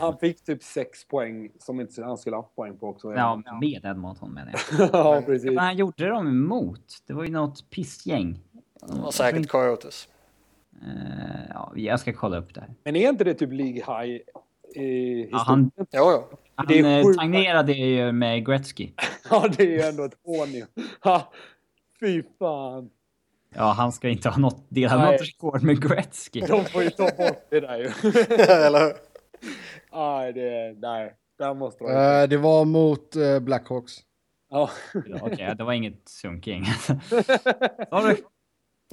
han 0.00 0.18
fick 0.18 0.44
typ 0.44 0.62
sex 0.62 1.08
poäng 1.08 1.50
som 1.58 1.80
inte 1.80 2.04
han 2.04 2.18
skulle 2.18 2.36
haft 2.36 2.56
poäng 2.56 2.78
på 2.78 2.88
också. 2.88 3.14
Ja, 3.14 3.42
med 3.60 3.84
Edmonton 3.84 4.30
menar 4.30 4.54
jag. 4.78 4.88
ja, 4.92 5.22
precis. 5.26 5.46
Men 5.46 5.58
han 5.58 5.76
gjorde 5.76 6.08
dem 6.08 6.26
emot. 6.26 6.98
Det 7.06 7.12
var 7.12 7.24
ju 7.24 7.30
något 7.30 7.70
pissgäng. 7.70 8.40
Det 8.86 9.00
var 9.00 9.10
säkert 9.10 9.48
Coyotes. 9.48 10.08
Uh, 10.82 11.46
ja, 11.48 11.72
jag 11.76 12.00
ska 12.00 12.12
kolla 12.12 12.38
upp 12.38 12.54
det 12.54 12.60
här. 12.60 12.70
Men 12.84 12.96
är 12.96 13.08
inte 13.08 13.24
det 13.24 13.34
typ 13.34 13.52
League 13.52 14.02
High 14.02 14.20
i 14.74 15.28
ja, 15.30 15.38
han, 15.38 15.70
jo, 15.76 15.86
jo. 15.92 16.24
Han 16.60 16.66
det 16.68 16.78
är 16.78 16.98
eh, 16.98 17.14
tangerade 17.14 17.72
ju 17.72 18.12
med 18.12 18.46
Gretzky. 18.46 18.90
ja, 19.30 19.48
det 19.56 19.62
är 19.62 19.66
ju 19.66 19.80
ändå 19.80 20.04
ett 20.04 20.16
hån 20.24 20.52
ju. 20.52 20.66
Fy 22.00 22.22
fan. 22.38 22.90
Ja, 23.54 23.72
han 23.72 23.92
ska 23.92 24.08
inte 24.08 24.28
ha 24.28 24.38
något, 24.38 24.66
dela 24.68 24.96
Nej. 24.96 25.12
något 25.12 25.20
rekord 25.20 25.62
med 25.62 25.82
Gretzky. 25.82 26.40
De 26.40 26.64
får 26.64 26.82
ju 26.82 26.90
ta 26.90 27.04
bort 27.04 27.46
det 27.50 27.60
där 27.60 27.78
ju. 27.78 27.84
Eller 28.38 28.80
hur? 28.80 28.92
Nej, 29.92 30.32
det, 30.32 30.76
nej. 30.78 31.14
Det 31.38 31.54
måste 31.54 31.84
vara... 31.84 32.22
Uh, 32.22 32.28
det 32.28 32.36
var 32.36 32.64
mot 32.64 33.16
uh, 33.16 33.38
Blackhawks. 33.38 33.92
Ja. 34.50 34.70
ja 34.94 35.00
Okej, 35.00 35.32
okay, 35.32 35.54
det 35.54 35.64
var 35.64 35.72
inget 35.72 36.08
sunkgäng. 36.08 36.64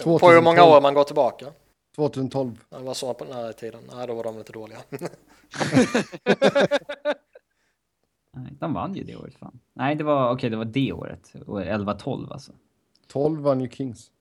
På 0.04 0.30
hur 0.30 0.42
många 0.42 0.64
år 0.64 0.82
man 0.82 0.94
går 0.94 1.04
tillbaka? 1.04 1.46
2012. 1.96 2.64
Det 2.70 2.78
var 2.78 2.94
så 2.94 3.14
på 3.14 3.26
den 3.26 3.34
här 3.34 3.52
tiden. 3.52 3.82
Nej, 3.96 4.08
då 4.08 4.14
var 4.14 4.24
de 4.24 4.38
lite 4.38 4.52
dåliga. 4.52 4.78
De 8.60 8.74
vann 8.74 8.96
ju 8.96 9.04
det 9.04 9.16
året 9.16 9.36
fan. 9.36 9.60
Nej, 9.74 9.96
det 9.96 10.04
var 10.04 10.26
okej, 10.26 10.34
okay, 10.34 10.50
det 10.50 10.58
var 10.58 10.66
det 10.66 10.94
året. 10.94 11.34
11-12 11.34 12.32
alltså. 12.32 12.52
12 13.08 13.42
vann 13.42 13.62
ju 13.62 13.70
Kings. 13.70 14.12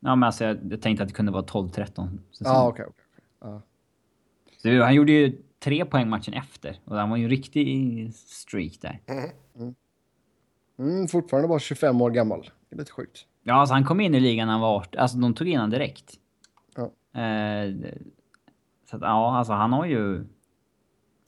Ja, 0.00 0.16
men 0.16 0.26
alltså 0.26 0.44
jag, 0.44 0.58
jag 0.70 0.82
tänkte 0.82 1.02
att 1.02 1.08
det 1.08 1.14
kunde 1.14 1.32
vara 1.32 1.44
12-13. 1.44 2.18
Ja, 2.40 2.68
okej. 2.68 2.86
Okay, 3.40 3.60
okay. 4.58 4.80
Han 4.80 4.94
gjorde 4.94 5.12
ju 5.12 5.42
tre 5.58 5.84
poäng 5.84 6.08
matchen 6.08 6.34
efter 6.34 6.80
och 6.84 6.96
han 6.96 7.10
var 7.10 7.16
ju 7.16 7.24
en 7.24 7.30
riktig 7.30 8.14
streak 8.14 8.80
där. 8.80 9.00
Mm. 9.06 9.74
Mm, 10.78 11.08
fortfarande 11.08 11.48
bara 11.48 11.58
25 11.58 12.00
år 12.00 12.10
gammal. 12.10 12.50
Det 12.68 12.74
är 12.74 12.78
lite 12.78 12.92
sjukt. 12.92 13.26
Ja, 13.42 13.54
alltså 13.54 13.74
han 13.74 13.84
kom 13.84 14.00
in 14.00 14.14
i 14.14 14.20
ligan 14.20 14.46
när 14.46 14.52
han 14.52 14.60
var 14.60 14.76
18. 14.76 15.00
Alltså 15.00 15.18
de 15.18 15.34
tog 15.34 15.48
in 15.48 15.56
honom 15.56 15.70
direkt. 15.70 16.14
Ja. 16.74 16.82
Eh, 17.20 17.74
så 18.90 18.96
att, 18.96 19.02
ja, 19.02 19.38
alltså 19.38 19.52
han 19.52 19.72
har 19.72 19.86
ju... 19.86 20.24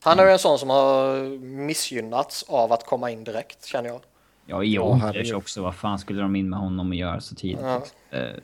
Han 0.02 0.18
är 0.18 0.24
ju 0.24 0.32
en 0.32 0.38
sån 0.38 0.58
som 0.58 0.70
har 0.70 1.24
missgynnats 1.38 2.42
av 2.48 2.72
att 2.72 2.86
komma 2.86 3.10
in 3.10 3.24
direkt, 3.24 3.64
känner 3.64 3.88
jag. 3.88 4.00
Ja, 4.46 4.64
i 4.64 4.78
Oilers 4.78 5.32
också. 5.32 5.62
Vad 5.62 5.74
fan 5.74 5.98
skulle 5.98 6.22
de 6.22 6.36
in 6.36 6.50
med 6.50 6.58
honom 6.58 6.88
och 6.88 6.94
göra 6.94 7.20
så 7.20 7.34
tidigt? 7.34 7.60
Ja. 7.60 7.82
Uh, 8.18 8.38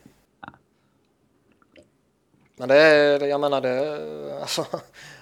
Men 2.57 2.69
det 2.69 2.75
är, 2.75 3.27
jag 3.27 3.41
menar 3.41 3.61
det, 3.61 4.41
alltså, 4.41 4.67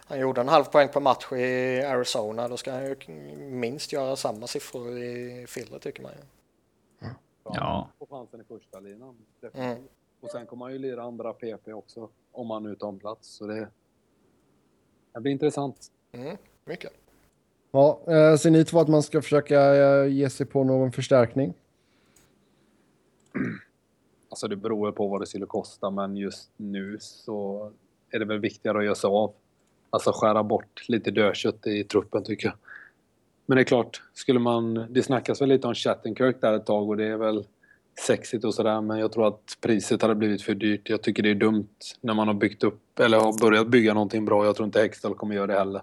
han 0.07 0.19
gjorde 0.19 0.41
en 0.41 0.49
halv 0.49 0.65
poäng 0.65 0.89
per 0.89 1.01
match 1.01 1.33
i 1.33 1.83
Arizona. 1.83 2.49
Då 2.49 2.57
ska 2.57 2.73
han 2.73 2.85
ju 2.85 2.97
minst 3.39 3.93
göra 3.93 4.17
samma 4.17 4.47
siffror 4.47 4.99
i 4.99 5.47
Philly 5.55 5.79
tycker 5.79 6.03
man 6.03 6.13
ju. 6.13 6.19
Ja. 7.45 7.89
På 7.99 8.07
chansen 8.07 8.41
i 8.41 8.45
första 8.45 8.81
linan. 8.81 9.17
Mm. 9.53 9.79
Och 10.21 10.31
sen 10.31 10.47
kommer 10.47 10.65
han 10.65 10.73
ju 10.73 10.79
lira 10.79 11.03
andra 11.03 11.33
PP 11.33 11.73
också 11.73 12.09
om 12.33 12.51
han 12.51 12.63
nu 12.63 12.77
tar 12.77 12.89
en 12.89 12.99
plats. 12.99 13.29
Så 13.29 13.47
det, 13.47 13.69
det 15.15 15.21
blir 15.21 15.33
intressant. 15.33 15.91
Mm, 16.15 16.37
mycket. 16.65 16.93
Ja, 17.73 18.01
eh, 18.07 18.37
ser 18.37 18.51
ni 18.51 18.65
två 18.65 18.81
att 18.81 18.89
man 18.89 19.03
ska 19.03 19.23
försöka 19.23 19.75
eh, 19.75 20.07
ge 20.13 20.31
sig 20.31 20.47
på 20.47 20.65
någon 20.65 20.93
förstärkning? 20.93 21.55
Alltså 24.29 24.49
det 24.49 24.57
beror 24.57 24.93
på 24.93 25.09
vad 25.09 25.21
det 25.21 25.27
skulle 25.27 25.47
kosta, 25.47 25.91
men 25.91 26.17
just 26.17 26.51
nu 26.57 26.97
så 27.01 27.71
är 28.11 28.19
det 28.19 28.25
väl 28.25 28.39
viktigare 28.39 28.79
att 28.79 28.85
göra 28.85 28.95
sig 28.95 29.09
av. 29.09 29.33
Alltså 29.91 30.13
skära 30.15 30.43
bort 30.43 30.89
lite 30.89 31.11
dödkött 31.11 31.67
i 31.67 31.85
truppen 31.85 32.25
tycker 32.25 32.47
jag. 32.47 32.57
Men 33.47 33.57
det 33.57 33.63
är 33.63 33.65
klart, 33.65 34.03
skulle 34.13 34.39
man... 34.39 34.87
Det 34.91 35.03
snackas 35.03 35.43
väl 35.43 35.49
lite 35.49 35.67
om 35.67 35.75
Chattenkirk 35.75 36.41
där 36.41 36.53
ett 36.53 36.67
tag 36.67 36.89
och 36.89 36.97
det 36.97 37.05
är 37.05 37.17
väl 37.17 37.47
sexigt 38.07 38.45
och 38.45 38.55
sådär 38.55 38.81
men 38.81 38.99
jag 38.99 39.13
tror 39.13 39.29
att 39.29 39.57
priset 39.61 40.03
hade 40.03 40.15
blivit 40.15 40.43
för 40.43 40.55
dyrt. 40.55 40.91
Jag 40.91 41.03
tycker 41.03 41.23
det 41.23 41.31
är 41.31 41.35
dumt 41.35 41.69
när 42.01 42.15
man 42.15 42.27
har 42.27 42.35
byggt 42.35 42.65
upp 42.65 43.01
eller 43.01 43.19
har 43.19 43.41
börjat 43.41 43.69
bygga 43.69 43.95
någonting 43.95 44.25
bra. 44.25 44.45
Jag 44.45 44.57
tror 44.57 44.67
inte 44.67 44.81
Hextall 44.81 45.15
kommer 45.15 45.35
göra 45.35 45.47
det 45.47 45.59
heller. 45.59 45.83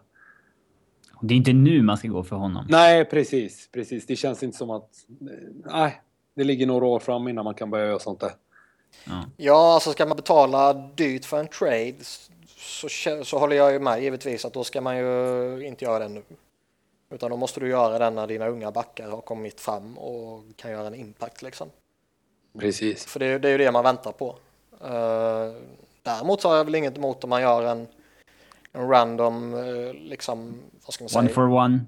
Det 1.21 1.33
är 1.33 1.37
inte 1.37 1.53
nu 1.53 1.81
man 1.81 1.97
ska 1.97 2.07
gå 2.07 2.23
för 2.23 2.35
honom. 2.35 2.65
Nej, 2.69 3.05
precis. 3.05 3.69
precis. 3.71 4.05
Det 4.05 4.15
känns 4.15 4.43
inte 4.43 4.57
som 4.57 4.69
att... 4.69 4.89
Nej, 5.65 6.01
det 6.35 6.43
ligger 6.43 6.65
några 6.67 6.85
år 6.85 6.99
fram 6.99 7.27
innan 7.27 7.43
man 7.45 7.53
kan 7.53 7.69
börja 7.69 7.85
göra 7.85 7.99
sånt 7.99 8.19
där. 8.19 8.31
Ja. 9.05 9.23
Ja, 9.37 9.73
alltså 9.73 9.91
ska 9.91 10.05
man 10.05 10.17
betala 10.17 10.73
dyrt 10.73 11.25
för 11.25 11.39
en 11.39 11.47
trade 11.47 11.95
så, 12.57 12.87
så 13.23 13.39
håller 13.39 13.55
jag 13.55 13.71
ju 13.71 13.79
med 13.79 14.03
givetvis 14.03 14.45
att 14.45 14.53
då 14.53 14.63
ska 14.63 14.81
man 14.81 14.97
ju 14.97 15.67
inte 15.67 15.85
göra 15.85 15.99
det 15.99 16.09
nu. 16.09 16.23
Utan 17.13 17.29
då 17.31 17.37
måste 17.37 17.59
du 17.59 17.69
göra 17.69 17.99
den 17.99 18.15
när 18.15 18.27
dina 18.27 18.47
unga 18.47 18.71
backar 18.71 19.09
har 19.09 19.21
kommit 19.21 19.59
fram 19.59 19.97
och 19.97 20.43
kan 20.55 20.71
göra 20.71 20.87
en 20.87 20.95
impact 20.95 21.41
liksom. 21.41 21.69
Precis. 22.59 23.05
För 23.05 23.19
det, 23.19 23.25
är- 23.25 23.39
det 23.39 23.47
är 23.47 23.51
ju 23.51 23.57
det 23.57 23.71
man 23.71 23.83
väntar 23.83 24.11
på. 24.11 24.35
Uh, 24.83 25.53
däremot 26.03 26.43
har 26.43 26.55
jag 26.57 26.65
väl 26.65 26.75
inget 26.75 26.97
emot 26.97 27.23
om 27.23 27.29
man 27.29 27.41
gör 27.41 27.63
en, 27.63 27.87
en 28.73 28.87
random, 28.89 29.53
eh, 29.53 29.93
liksom, 29.93 30.61
vad 30.85 30.93
ska 30.93 31.03
man 31.03 31.09
One 31.23 31.27
säga? 31.27 31.35
for 31.35 31.47
one. 31.49 31.79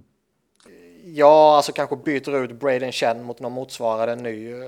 Ja, 1.05 1.55
alltså 1.55 1.71
kanske 1.71 1.95
byter 1.95 2.43
ut 2.43 2.59
Braden 2.59 2.91
Chen 2.91 3.23
mot 3.23 3.39
någon 3.39 3.51
motsvarande 3.51 4.15
ny 4.23 4.53
uh, 4.53 4.67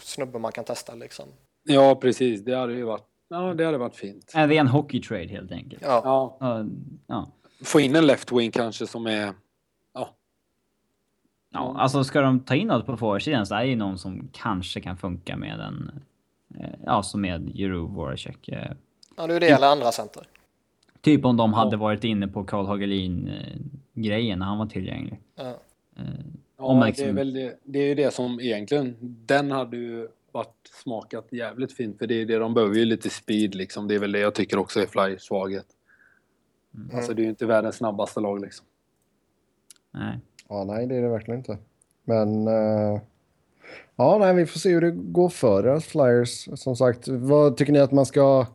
snubbe 0.00 0.38
man 0.38 0.52
kan 0.52 0.64
testa 0.64 0.94
liksom. 0.94 1.24
Ja, 1.64 1.94
precis. 1.94 2.40
Det 2.44 2.54
hade 2.56 2.72
ju 2.72 2.82
varit, 2.84 3.04
ja, 3.28 3.54
det 3.54 3.64
hade 3.64 3.78
varit 3.78 3.96
fint. 3.96 4.32
Är 4.34 4.48
det 4.48 4.56
en 4.56 4.66
hockey 4.66 5.00
trade 5.02 5.26
helt 5.26 5.52
enkelt? 5.52 5.82
Ja, 5.82 6.00
Ja, 6.04 6.36
Ja. 6.40 6.64
Ja. 7.06 7.28
få 7.64 7.80
in 7.80 7.96
en 7.96 8.06
left 8.06 8.32
wing 8.32 8.50
kanske 8.50 8.86
som 8.86 9.06
är... 9.06 9.32
Ja, 9.94 10.14
Ja, 11.52 11.74
alltså 11.78 12.04
ska 12.04 12.20
de 12.20 12.40
ta 12.40 12.54
in 12.54 12.68
något 12.68 12.86
på 12.86 12.96
forwardsidan 12.96 13.46
så 13.46 13.54
är 13.54 13.60
det 13.60 13.66
ju 13.68 13.76
någon 13.76 13.98
som 13.98 14.28
kanske 14.32 14.80
kan 14.80 14.96
funka 14.96 15.36
med 15.36 15.60
en... 15.60 16.00
eh, 16.60 16.70
Ja, 16.86 17.02
som 17.02 17.20
med 17.20 17.48
Juru 17.54 17.78
Voracek. 17.86 18.48
eh. 18.48 18.72
ja 19.16 19.26
det 19.26 19.34
är 19.34 19.40
det 19.40 19.48
eller 19.50 19.66
andra 19.68 19.92
center. 19.92 20.22
Typ 21.08 21.24
om 21.24 21.36
de 21.36 21.52
hade 21.52 21.76
varit 21.76 22.04
inne 22.04 22.28
på 22.28 22.44
Karl 22.44 22.66
Hagelin-grejen 22.66 24.38
när 24.38 24.46
han 24.46 24.58
var 24.58 24.66
tillgänglig. 24.66 25.20
Ja. 25.34 25.60
Eh, 25.96 26.04
ja 26.58 26.92
det, 26.96 27.02
är 27.02 27.12
väl 27.12 27.32
det, 27.32 27.58
det 27.64 27.78
är 27.78 27.86
ju 27.86 27.94
det 27.94 28.14
som 28.14 28.40
egentligen... 28.40 28.96
Den 29.00 29.50
hade 29.50 29.76
ju 29.76 30.08
varit 30.32 30.70
smakat 30.82 31.28
jävligt 31.30 31.72
fint 31.72 31.98
för 31.98 32.06
det 32.06 32.14
är 32.14 32.26
det 32.26 32.38
de 32.38 32.54
behöver 32.54 32.74
ju 32.74 32.84
lite 32.84 33.10
speed 33.10 33.54
liksom. 33.54 33.88
Det 33.88 33.94
är 33.94 33.98
väl 33.98 34.12
det 34.12 34.18
jag 34.18 34.34
tycker 34.34 34.58
också 34.58 34.80
är 34.80 34.86
Flyers 34.86 35.22
svaghet. 35.22 35.66
Alltså 36.92 37.14
det 37.14 37.22
är 37.22 37.24
ju 37.24 37.30
inte 37.30 37.46
världens 37.46 37.76
snabbaste 37.76 38.20
lag 38.20 38.40
liksom. 38.40 38.66
Nej. 39.90 40.18
Ja, 40.48 40.64
nej, 40.64 40.86
det 40.86 40.96
är 40.96 41.02
det 41.02 41.08
verkligen 41.08 41.40
inte. 41.40 41.58
Men... 42.04 42.48
eh, 42.48 43.00
ja, 43.96 44.18
nej, 44.18 44.34
vi 44.34 44.46
får 44.46 44.58
se 44.58 44.70
hur 44.70 44.80
det 44.80 44.90
går 44.90 45.28
för 45.28 45.62
deras 45.62 45.84
Flyers. 45.84 46.48
Som 46.60 46.76
sagt, 46.76 47.08
vad 47.08 47.56
tycker 47.56 47.72
ni 47.72 47.78
att 47.78 47.92
man 47.92 48.06
ska... 48.06 48.46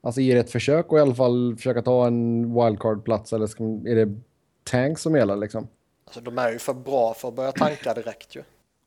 Alltså 0.00 0.20
ge 0.20 0.34
det 0.34 0.40
ett 0.40 0.50
försök 0.50 0.92
och 0.92 0.98
i 0.98 1.00
alla 1.00 1.14
fall 1.14 1.56
försöka 1.56 1.82
ta 1.82 2.06
en 2.06 2.54
wildcard-plats 2.54 3.32
eller 3.32 3.46
ska, 3.46 3.64
är 3.64 3.94
det 4.06 4.20
tank 4.64 4.98
som 4.98 5.16
gäller 5.16 5.36
liksom? 5.36 5.68
Alltså 6.04 6.20
de 6.20 6.38
är 6.38 6.52
ju 6.52 6.58
för 6.58 6.74
bra 6.74 7.14
för 7.14 7.28
att 7.28 7.34
börja 7.34 7.52
tanka 7.52 7.94
direkt 7.94 8.36
ju. 8.36 8.42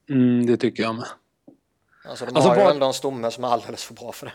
Mm, 0.10 0.46
det 0.46 0.58
tycker 0.58 0.84
jag 0.84 0.96
med. 0.96 1.06
Alltså 2.06 2.26
de 2.26 2.36
Alltså, 2.36 2.50
har 2.50 2.58
ju 2.58 2.64
vad- 2.64 2.74
ändå 2.74 2.86
en 2.86 2.94
stomme 2.94 3.32
som 3.32 3.44
är 3.44 3.48
alldeles 3.48 3.84
för 3.84 3.94
bra 3.94 4.12
för 4.12 4.26
det. 4.26 4.34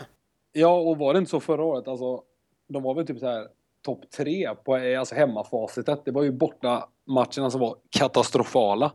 Ja, 0.53 0.77
och 0.81 0.99
var 0.99 1.13
det 1.13 1.19
inte 1.19 1.31
så 1.31 1.41
förra 1.41 1.65
året? 1.65 1.89
Alltså, 1.89 2.23
de 2.69 2.83
var 2.83 2.95
väl 2.95 3.07
typ 3.07 3.19
så 3.19 3.27
här 3.27 3.49
topp 3.83 4.11
tre 4.17 4.55
på 4.65 4.77
eh, 4.77 4.99
alltså 5.01 5.15
hemmafacitet. 5.15 6.05
Det 6.05 6.11
var 6.11 6.23
ju 6.23 6.33
borta 6.33 6.89
matcherna 7.05 7.51
som 7.51 7.61
var 7.61 7.77
katastrofala 7.91 8.93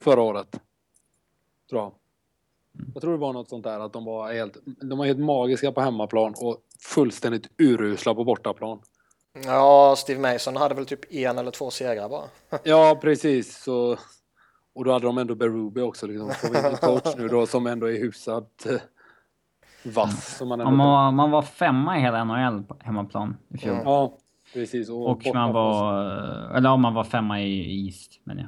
förra 0.00 0.22
året. 0.22 0.60
Tror 1.70 1.82
jag. 1.82 1.92
Jag 2.94 3.00
tror 3.02 3.12
det 3.12 3.18
var 3.18 3.32
något 3.32 3.48
sånt 3.48 3.64
där 3.64 3.80
att 3.80 3.92
de 3.92 4.04
var 4.04 4.32
helt, 4.32 4.56
de 4.90 4.98
var 4.98 5.06
helt 5.06 5.18
magiska 5.18 5.72
på 5.72 5.80
hemmaplan 5.80 6.34
och 6.40 6.56
fullständigt 6.94 7.50
urusla 7.58 8.14
på 8.14 8.24
bortaplan. 8.24 8.80
Ja, 9.46 9.94
Steve 9.98 10.32
Mason 10.32 10.56
hade 10.56 10.74
väl 10.74 10.86
typ 10.86 11.12
en 11.14 11.38
eller 11.38 11.50
två 11.50 11.70
segrar 11.70 12.08
bara. 12.08 12.24
Ja, 12.64 12.98
precis. 13.02 13.62
Så, 13.62 13.96
och 14.74 14.84
då 14.84 14.92
hade 14.92 15.06
de 15.06 15.18
ändå 15.18 15.34
Berube 15.34 15.82
också. 15.82 16.06
Liksom. 16.06 16.30
Får 16.30 16.50
vi 16.50 16.58
en 16.68 16.76
coach 16.76 17.16
nu 17.16 17.28
då 17.28 17.46
som 17.46 17.66
ändå 17.66 17.86
är 17.86 17.98
hyfsat 17.98 18.66
eh, 18.66 18.80
vass. 19.92 20.36
Som 20.36 20.48
man 20.48 20.60
ändå 20.60 20.72
man, 20.72 21.14
man 21.14 21.30
var 21.30 21.42
femma 21.42 21.98
i 21.98 22.00
hela 22.00 22.24
NHL 22.24 22.62
på 22.62 22.76
hemmaplan 22.80 23.36
i 23.54 23.58
fjol. 23.58 23.72
Mm. 23.72 23.84
Ja, 23.84 24.16
precis. 24.54 24.90
Och, 24.90 25.10
Och 25.10 25.22
man 25.34 25.52
var... 25.52 26.04
Eller 26.56 26.68
ja, 26.68 26.76
man 26.76 26.94
var 26.94 27.04
femma 27.04 27.40
i 27.40 27.86
East, 27.86 28.20
men 28.24 28.38
ja. 28.38 28.46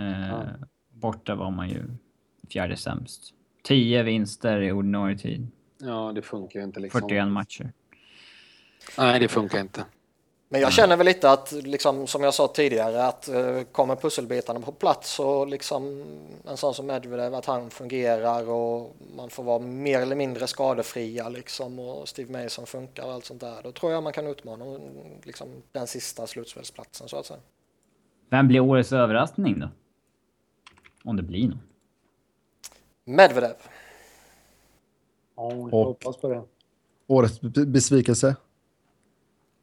Eh, 0.00 0.28
Ja. 0.30 0.42
Borta 0.90 1.34
var 1.34 1.50
man 1.50 1.68
ju 1.68 1.82
fjärde 2.52 2.76
sämst. 2.76 3.34
10 3.62 4.02
vinster 4.02 4.60
i 4.60 4.72
ordinarie 4.72 5.18
tid. 5.18 5.46
Ja, 5.78 6.12
det 6.14 6.22
funkar 6.22 6.60
ju 6.60 6.64
inte 6.66 6.80
liksom. 6.80 7.00
41 7.00 7.28
matcher. 7.28 7.72
Nej, 8.98 9.20
det 9.20 9.28
funkar 9.28 9.60
inte. 9.60 9.84
Men 10.52 10.60
jag 10.60 10.72
känner 10.72 10.96
väl 10.96 11.06
lite 11.06 11.30
att, 11.30 11.52
liksom, 11.52 12.06
som 12.06 12.22
jag 12.22 12.34
sa 12.34 12.48
tidigare, 12.48 13.04
att 13.04 13.28
uh, 13.34 13.62
kommer 13.62 13.96
pusselbitarna 13.96 14.60
på 14.60 14.72
plats 14.72 15.20
och 15.20 15.48
liksom 15.48 16.04
en 16.48 16.56
sån 16.56 16.74
som 16.74 16.86
Medvedev, 16.86 17.34
att 17.34 17.46
han 17.46 17.70
fungerar 17.70 18.50
och 18.50 18.96
man 19.16 19.30
får 19.30 19.42
vara 19.42 19.58
mer 19.58 20.00
eller 20.00 20.16
mindre 20.16 20.46
skadefria 20.46 21.28
liksom 21.28 21.78
och 21.78 22.08
Steve 22.08 22.42
Mason 22.42 22.66
funkar 22.66 23.04
och 23.04 23.12
allt 23.12 23.24
sånt 23.24 23.40
där. 23.40 23.60
Då 23.62 23.72
tror 23.72 23.92
jag 23.92 24.02
man 24.02 24.12
kan 24.12 24.26
utmana 24.26 24.64
liksom, 25.22 25.48
den 25.72 25.86
sista 25.86 26.26
slutspelsplatsen 26.26 27.08
så 27.08 27.16
att 27.16 27.26
säga. 27.26 27.40
Vem 28.30 28.48
blir 28.48 28.60
årets 28.60 28.92
överraskning 28.92 29.60
då? 29.60 29.68
Om 31.04 31.16
det 31.16 31.22
blir 31.22 31.48
någon. 31.48 31.60
Medvedev. 33.12 33.54
Ja, 35.36 35.48
vi 35.48 35.70
får 35.70 35.84
hoppas 35.84 36.16
på 36.16 36.28
det. 36.28 36.42
Årets 37.06 37.40
be- 37.40 37.66
besvikelse? 37.66 38.36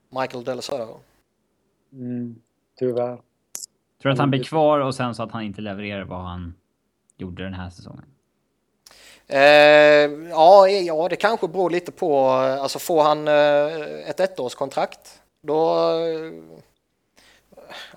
Michael 0.10 0.44
Delasero. 0.44 1.00
Mm, 1.94 2.42
tyvärr. 2.80 3.16
Tror 4.02 4.10
du 4.10 4.12
att 4.12 4.18
han 4.20 4.30
blir 4.30 4.44
kvar 4.44 4.80
och 4.80 4.96
sen 4.96 5.16
så 5.16 5.24
att 5.24 5.32
han 5.32 5.44
inte 5.44 5.62
levererar 5.62 6.04
vad 6.04 6.20
han 6.20 6.54
gjorde 7.18 7.44
den 7.44 7.54
här 7.54 7.70
säsongen? 7.70 8.06
Eh, 9.28 9.40
ja, 10.30 10.68
ja, 10.68 11.08
det 11.10 11.16
kanske 11.16 11.48
beror 11.48 11.70
lite 11.70 11.92
på. 11.92 12.28
Alltså 12.30 12.80
får 12.80 13.04
han 13.04 13.28
eh, 13.28 14.10
ett 14.10 14.20
ettårskontrakt, 14.20 15.22
då... 15.42 15.76
Eh, 16.00 16.34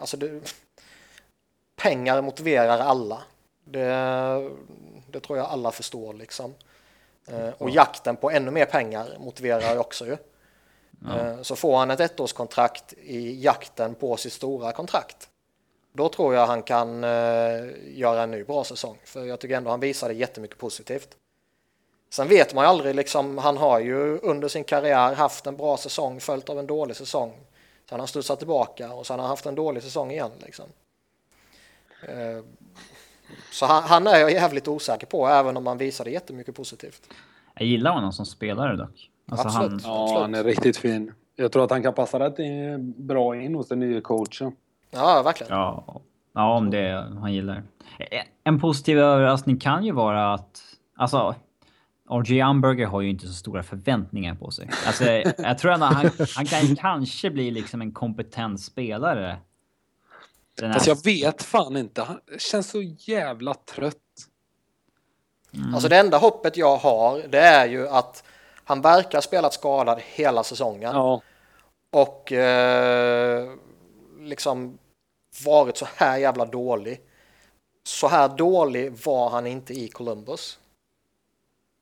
alltså 0.01 0.17
det, 0.17 0.55
pengar 1.77 2.23
motiverar 2.23 2.79
alla. 2.79 3.23
Det, 3.65 4.51
det 5.13 5.21
tror 5.21 5.39
jag 5.39 5.47
alla 5.47 5.71
förstår 5.71 6.15
liksom. 6.15 6.55
Eh, 7.27 7.49
och 7.59 7.71
jakten 7.71 8.17
på 8.17 8.31
ännu 8.31 8.51
mer 8.51 8.65
pengar 8.65 9.17
motiverar 9.19 9.79
också 9.79 10.07
ju. 10.07 10.17
Eh, 11.11 11.43
så 11.43 11.57
får 11.57 11.77
han 11.77 11.91
ett 11.91 12.01
ettårskontrakt 12.01 12.93
i 12.93 13.43
jakten 13.43 13.95
på 13.95 14.17
sitt 14.17 14.33
stora 14.33 14.73
kontrakt. 14.73 15.29
Då 15.93 16.09
tror 16.09 16.35
jag 16.35 16.47
han 16.47 16.63
kan 16.63 17.05
eh, 17.05 17.11
göra 17.87 18.23
en 18.23 18.31
ny 18.31 18.45
bra 18.45 18.65
säsong. 18.65 18.99
För 19.05 19.25
jag 19.25 19.41
tycker 19.41 19.57
ändå 19.57 19.71
han 19.71 19.81
visade 19.81 20.15
jättemycket 20.15 20.59
positivt. 20.59 21.17
Sen 22.11 22.29
vet 22.29 22.55
man 22.55 22.65
ju 22.65 22.69
aldrig, 22.69 22.95
liksom, 22.95 23.39
han 23.39 23.57
har 23.57 23.81
ju 23.81 24.19
under 24.19 24.49
sin 24.49 24.65
karriär 24.65 25.15
haft 25.15 25.47
en 25.47 25.57
bra 25.57 25.77
säsong 25.77 26.21
följt 26.21 26.49
av 26.49 26.59
en 26.59 26.67
dålig 26.67 26.97
säsong. 26.97 27.31
Sen 27.31 27.41
har 27.91 27.99
han 27.99 28.09
studsat 28.09 28.39
tillbaka 28.39 28.93
och 28.93 29.07
sen 29.07 29.19
har 29.19 29.23
han 29.23 29.31
haft 29.31 29.47
en 29.47 29.55
dålig 29.55 29.83
säsong 29.83 30.11
igen. 30.11 30.31
Liksom. 30.39 30.67
Så 33.51 33.67
han, 33.67 33.83
han 33.83 34.07
är 34.07 34.19
jag 34.19 34.33
jävligt 34.33 34.69
osäker 34.69 35.07
på, 35.07 35.27
även 35.29 35.57
om 35.57 35.67
han 35.67 35.79
visade 35.79 36.11
jättemycket 36.11 36.55
positivt. 36.57 37.03
Jag 37.55 37.67
gillar 37.67 37.93
honom 37.93 38.13
som 38.13 38.27
spelare 38.27 38.77
dock. 38.77 39.11
Alltså 39.31 39.47
Absolut. 39.47 39.71
han, 39.71 39.93
Ja, 39.93 40.03
Absolut. 40.05 40.23
han 40.23 40.35
är 40.35 40.45
riktigt 40.45 40.77
fin. 40.77 41.13
Jag 41.37 41.53
tror 41.53 41.65
att 41.65 41.71
han 41.71 41.83
kan 41.83 41.95
passa 41.95 42.19
rätt 42.19 42.37
bra 42.97 43.37
in 43.37 43.55
hos 43.55 43.69
den 43.69 43.81
nya 43.81 44.01
coachen. 44.01 44.53
Ja, 44.91 45.23
verkligen. 45.23 45.53
ja, 45.53 46.01
ja, 46.35 46.57
om 46.57 46.71
det 46.71 46.79
är 46.79 47.03
han 47.03 47.33
gillar. 47.33 47.63
En 48.45 48.61
positiv 48.61 48.99
överraskning 48.99 49.59
kan 49.59 49.85
ju 49.85 49.93
vara 49.93 50.35
att... 50.35 50.63
Alltså, 50.97 51.35
RJ 52.11 52.41
Amberger 52.41 52.87
har 52.87 53.01
ju 53.01 53.11
inte 53.11 53.27
så 53.27 53.33
stora 53.33 53.63
förväntningar 53.63 54.35
på 54.35 54.51
sig. 54.51 54.69
Alltså, 54.87 55.05
jag 55.43 55.59
tror 55.59 55.73
att 55.73 55.81
han, 55.81 56.11
han 56.37 56.47
kan 56.47 56.77
kanske 56.77 57.31
bli 57.31 57.51
liksom 57.51 57.81
en 57.81 57.93
kompetent 57.93 58.61
spelare. 58.61 59.37
Den 60.55 60.67
här- 60.67 60.75
Fast 60.75 60.87
jag 60.87 61.05
vet 61.05 61.43
fan 61.43 61.77
inte. 61.77 62.03
Han 62.03 62.21
känns 62.39 62.71
så 62.71 62.83
jävla 62.83 63.55
trött. 63.55 63.97
Alltså 65.75 65.89
det 65.89 65.97
enda 65.97 66.19
hoppet 66.19 66.57
jag 66.57 66.77
har, 66.77 67.19
det 67.29 67.39
är 67.41 67.67
ju 67.69 67.89
att 67.89 68.25
han 68.65 68.81
verkar 68.81 69.19
ha 69.19 69.23
spelat 69.23 69.55
skadad 69.55 70.01
hela 70.05 70.45
säsongen. 70.45 70.95
Ja, 70.95 71.23
och 71.91 72.33
eh, 72.33 73.51
liksom 74.21 74.79
varit 75.45 75.77
så 75.77 75.87
här 75.97 76.19
jävla 76.19 76.45
dålig. 76.45 77.01
Så 77.85 78.09
här 78.09 78.29
dålig 78.29 78.93
var 79.05 79.31
han 79.31 79.47
inte 79.47 79.75
i 79.75 79.89
Columbus. 79.89 80.59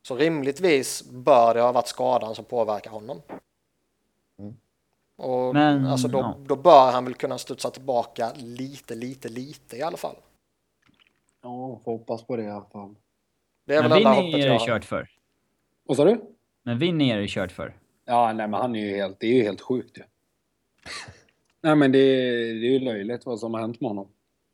Så 0.02 0.16
rimligtvis 0.16 1.02
bör 1.02 1.54
det 1.54 1.60
ha 1.60 1.72
varit 1.72 1.88
skadan 1.88 2.34
som 2.34 2.44
påverkar 2.44 2.90
honom. 2.90 3.22
Och 5.20 5.54
Men, 5.54 5.86
alltså 5.86 6.08
då, 6.08 6.18
ja. 6.18 6.36
då 6.46 6.56
bör 6.56 6.92
han 6.92 7.04
väl 7.04 7.14
kunna 7.14 7.38
studsa 7.38 7.70
tillbaka 7.70 8.30
lite, 8.36 8.94
lite, 8.94 9.28
lite 9.28 9.76
i 9.76 9.82
alla 9.82 9.96
fall. 9.96 10.16
ja 11.42 11.80
får 11.84 11.92
hoppas 11.92 12.22
på 12.26 12.36
det 12.36 12.42
i 12.42 12.50
alla 12.50 12.64
fall. 12.72 12.94
Det 13.66 13.74
är 13.74 13.82
Men 13.82 13.90
väl 13.90 13.98
enda 13.98 14.10
hoppet 14.10 14.34
är 14.34 14.46
jag 14.46 14.60
det 14.60 14.66
kört 14.66 14.84
för. 14.84 15.08
Vad 15.84 15.96
sa 15.96 16.04
du? 16.04 16.20
Men 16.62 16.78
Vinny 16.78 17.10
är 17.10 17.18
det 17.20 17.26
kört 17.28 17.52
för. 17.52 17.76
Ja, 18.04 18.32
nej 18.32 18.48
men 18.48 18.60
han 18.60 18.76
är 18.76 18.80
ju 18.80 18.96
helt, 18.96 19.20
det 19.20 19.26
är 19.26 19.34
ju 19.34 19.42
helt 19.42 19.60
sjukt 19.60 19.98
ju. 19.98 20.02
nej 21.62 21.76
men 21.76 21.92
det, 21.92 21.98
är- 21.98 22.54
det 22.60 22.66
är 22.66 22.72
ju 22.72 22.78
löjligt 22.78 23.26
vad 23.26 23.38
som 23.40 23.54
har 23.54 23.60
hänt 23.60 23.80
med 23.80 23.90
honom. 23.90 24.08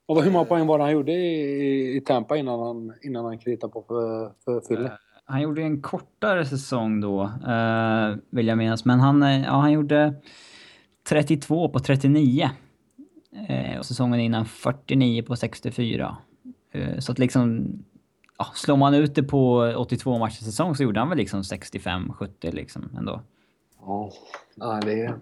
Och 0.06 0.22
hur 0.22 0.30
många 0.30 0.44
poäng 0.44 0.66
var 0.66 0.78
det 0.78 0.84
han 0.84 0.92
gjorde 0.92 1.12
i, 1.12 1.96
i 1.96 2.00
Tampa 2.00 2.36
innan 2.36 2.60
han, 2.60 2.94
innan 3.02 3.24
han 3.24 3.38
kritade 3.38 3.72
på 3.72 3.82
för, 3.82 4.32
för 4.44 4.60
Fille? 4.60 4.92
han 5.24 5.40
gjorde 5.42 5.62
en 5.62 5.82
kortare 5.82 6.46
säsong 6.46 7.00
då, 7.00 7.22
uh, 7.22 8.16
vill 8.30 8.46
jag 8.46 8.58
minnas. 8.58 8.84
Men 8.84 9.00
han, 9.00 9.22
ja, 9.42 9.50
han 9.50 9.72
gjorde 9.72 10.14
32 11.08 11.68
på 11.68 11.78
39. 11.78 12.50
Uh, 13.50 13.78
och 13.78 13.86
säsongen 13.86 14.20
innan 14.20 14.46
49 14.46 15.22
på 15.22 15.36
64. 15.36 16.16
Uh, 16.74 16.98
så 16.98 17.12
att 17.12 17.18
liksom... 17.18 17.68
Ja, 18.38 18.46
slår 18.54 18.76
man 18.76 18.94
ut 18.94 19.14
det 19.14 19.22
på 19.22 19.74
82 19.76 20.18
matcher 20.18 20.44
säsong 20.44 20.76
så 20.76 20.82
gjorde 20.82 21.00
han 21.00 21.08
väl 21.08 21.18
liksom 21.18 21.42
65-70 21.42 22.54
liksom 22.54 22.90
ändå. 22.98 23.20
Ja, 24.56 24.80
det 24.84 25.02
är... 25.02 25.14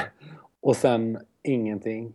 och 0.60 0.76
sen 0.76 1.18
ingenting. 1.42 2.12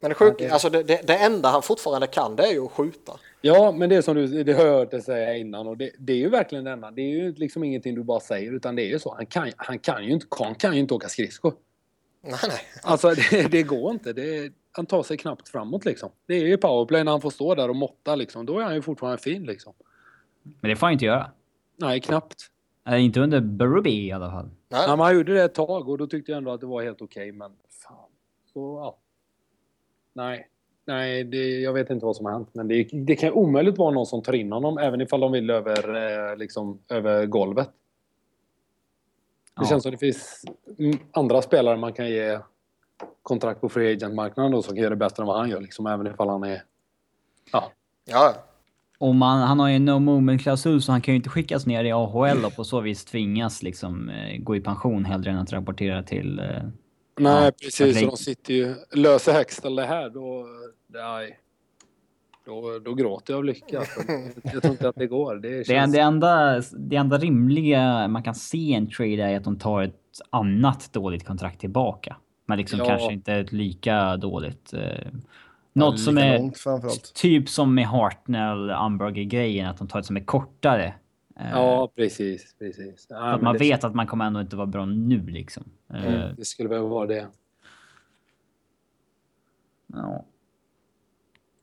Men 0.00 0.08
det, 0.08 0.14
sjuk, 0.14 0.40
alltså 0.40 0.70
det, 0.70 0.82
det, 0.82 1.06
det, 1.06 1.16
enda 1.16 1.48
han 1.48 1.62
fortfarande 1.62 2.06
kan 2.06 2.36
det 2.36 2.42
är 2.42 2.52
ju 2.52 2.64
att 2.64 2.72
skjuta. 2.72 3.12
Ja, 3.40 3.72
men 3.72 3.88
det 3.88 3.96
är 3.96 4.02
som 4.02 4.14
du 4.16 4.44
det 4.44 4.52
har 4.52 4.64
jag 4.64 4.78
hört 4.78 4.90
dig 4.90 5.02
säga 5.02 5.36
innan 5.36 5.66
och 5.66 5.76
det, 5.76 5.90
det, 5.98 6.12
är 6.12 6.16
ju 6.16 6.28
verkligen 6.28 6.64
det 6.64 6.70
enda. 6.70 6.90
Det 6.90 7.02
är 7.02 7.08
ju 7.08 7.34
liksom 7.34 7.64
ingenting 7.64 7.94
du 7.94 8.02
bara 8.02 8.20
säger 8.20 8.52
utan 8.52 8.76
det 8.76 8.82
är 8.82 8.88
ju 8.88 8.98
så. 8.98 9.14
Han 9.14 9.26
kan, 9.26 9.50
han 9.56 9.78
kan 9.78 10.04
ju 10.04 10.12
inte, 10.12 10.26
han 10.30 10.54
kan 10.54 10.74
ju 10.74 10.80
inte 10.80 10.94
åka 10.94 11.08
skridskor. 11.08 11.54
Nej, 12.22 12.38
nej. 12.48 12.60
Alltså 12.82 13.08
det, 13.30 13.50
det 13.50 13.62
går 13.62 13.92
inte. 13.92 14.12
Det, 14.12 14.52
han 14.72 14.86
tar 14.86 15.02
sig 15.02 15.16
knappt 15.16 15.48
framåt 15.48 15.84
liksom. 15.84 16.10
Det 16.26 16.34
är 16.34 16.46
ju 16.46 16.56
powerplay 16.56 17.04
när 17.04 17.12
han 17.12 17.20
får 17.20 17.30
stå 17.30 17.54
där 17.54 17.68
och 17.68 17.76
måtta 17.76 18.14
liksom. 18.14 18.46
Då 18.46 18.58
är 18.58 18.64
han 18.64 18.74
ju 18.74 18.82
fortfarande 18.82 19.22
fin 19.22 19.44
liksom. 19.44 19.72
Men 20.42 20.70
det 20.70 20.76
får 20.76 20.86
han 20.86 20.92
inte 20.92 21.04
göra. 21.04 21.30
Nej, 21.76 22.00
knappt. 22.00 22.52
Äh, 22.88 23.04
inte 23.04 23.20
under 23.20 23.40
Berube 23.40 23.90
i 23.90 24.12
alla 24.12 24.30
fall. 24.30 24.50
Nej. 24.68 24.84
Ja, 24.86 24.96
han 24.96 25.14
gjorde 25.14 25.34
det 25.34 25.42
ett 25.42 25.54
tag 25.54 25.88
och 25.88 25.98
då 25.98 26.06
tyckte 26.06 26.32
jag 26.32 26.38
ändå 26.38 26.50
att 26.50 26.60
det 26.60 26.66
var 26.66 26.82
helt 26.82 27.02
okej, 27.02 27.22
okay, 27.22 27.38
men 27.38 27.50
fan. 27.82 28.10
Så, 28.52 28.60
ja. 28.60 28.98
Nej, 30.12 30.48
nej, 30.86 31.24
det, 31.24 31.60
jag 31.60 31.72
vet 31.72 31.90
inte 31.90 32.06
vad 32.06 32.16
som 32.16 32.26
har 32.26 32.32
hänt. 32.32 32.48
Men 32.52 32.68
det, 32.68 32.88
det 32.92 33.16
kan 33.16 33.32
omöjligt 33.32 33.78
vara 33.78 33.90
någon 33.90 34.06
som 34.06 34.22
tar 34.22 34.32
in 34.32 34.52
honom, 34.52 34.78
även 34.78 35.00
ifall 35.00 35.20
de 35.20 35.32
vill 35.32 35.50
över, 35.50 35.94
eh, 36.30 36.36
liksom, 36.36 36.78
över 36.88 37.26
golvet. 37.26 37.70
Det 39.62 39.66
ja. 39.66 39.68
känns 39.68 39.82
som 39.82 39.92
det 39.92 39.98
finns 39.98 40.44
andra 41.12 41.42
spelare 41.42 41.76
man 41.76 41.92
kan 41.92 42.08
ge 42.08 42.38
kontrakt 43.22 43.60
på 43.60 43.68
free 43.68 43.92
agent-marknaden 43.92 44.52
då 44.52 44.62
som 44.62 44.74
kan 44.74 44.82
göra 44.82 44.90
det 44.90 44.96
bättre 44.96 45.22
än 45.22 45.26
vad 45.26 45.38
han 45.38 45.50
gör, 45.50 45.60
liksom, 45.60 45.86
även 45.86 46.06
ifall 46.06 46.28
han 46.28 46.42
är... 46.42 46.62
Ja. 47.52 47.72
Ja. 48.04 48.34
Och 48.98 49.14
man, 49.14 49.40
han 49.40 49.60
har 49.60 49.68
ju 49.68 49.76
en 49.76 49.84
no 49.84 49.98
moment-klausul 49.98 50.82
så 50.82 50.92
han 50.92 51.00
kan 51.00 51.14
ju 51.14 51.16
inte 51.16 51.28
skickas 51.28 51.66
ner 51.66 51.84
i 51.84 51.92
AHL 51.92 52.44
och 52.44 52.56
på 52.56 52.64
så 52.64 52.80
vis 52.80 53.04
tvingas 53.04 53.62
liksom 53.62 54.08
eh, 54.08 54.38
gå 54.38 54.56
i 54.56 54.60
pension 54.60 55.04
hellre 55.04 55.30
än 55.30 55.38
att 55.38 55.52
rapportera 55.52 56.02
till 56.02 56.38
eh, 56.38 56.46
Nej, 57.18 57.44
ja, 57.44 57.52
precis. 57.62 58.00
Så 58.00 58.06
de 58.06 58.16
sitter 58.16 58.54
ju... 58.54 58.74
Löser 58.92 59.32
Hextall 59.32 59.76
det 59.76 59.86
här, 59.86 60.10
då... 60.10 60.46
Nej. 60.86 61.38
Då, 62.44 62.78
då 62.84 62.94
gråter 62.94 63.32
jag 63.32 63.38
av 63.38 63.44
lycka. 63.44 63.82
jag 64.42 64.62
tror 64.62 64.72
inte 64.72 64.88
att 64.88 64.96
det 64.96 65.06
går. 65.06 65.36
Det, 65.36 65.66
känns... 65.66 65.92
det, 65.92 65.98
det, 65.98 66.02
enda, 66.02 66.62
det 66.72 66.96
enda 66.96 67.18
rimliga 67.18 68.08
man 68.08 68.22
kan 68.22 68.34
se 68.34 68.74
en 68.74 68.90
trade 68.90 69.22
är 69.22 69.36
att 69.36 69.44
de 69.44 69.58
tar 69.58 69.82
ett 69.82 70.20
annat 70.30 70.92
dåligt 70.92 71.26
kontrakt 71.26 71.60
tillbaka. 71.60 72.16
Men 72.46 72.58
liksom 72.58 72.78
ja. 72.78 72.84
kanske 72.84 73.12
inte 73.12 73.34
ett 73.34 73.52
lika 73.52 74.16
dåligt. 74.16 74.72
Eh, 74.72 75.12
något 75.72 76.00
som 76.00 76.18
är 76.18 76.38
långt, 76.38 77.14
typ 77.14 77.48
som 77.48 77.74
med 77.74 77.86
Hartnell, 77.86 78.70
Umberger-grejen, 78.70 79.66
att 79.66 79.78
de 79.78 79.88
tar 79.88 79.98
ett 79.98 80.06
som 80.06 80.16
är 80.16 80.24
kortare. 80.24 80.94
Eh, 81.40 81.50
ja, 81.50 81.92
precis. 81.96 82.54
precis. 82.58 83.06
Ja, 83.08 83.34
att 83.34 83.42
man 83.42 83.56
vet 83.56 83.84
att 83.84 83.94
man 83.94 84.06
kommer 84.06 84.24
ändå 84.24 84.40
inte 84.40 84.56
vara 84.56 84.66
bra 84.66 84.84
nu 84.84 85.26
liksom. 85.26 85.64
Mm, 85.90 86.04
eh, 86.04 86.30
det 86.36 86.44
skulle 86.44 86.68
väl 86.68 86.82
vara 86.82 87.06
det. 87.06 87.26
Ja. 89.86 90.24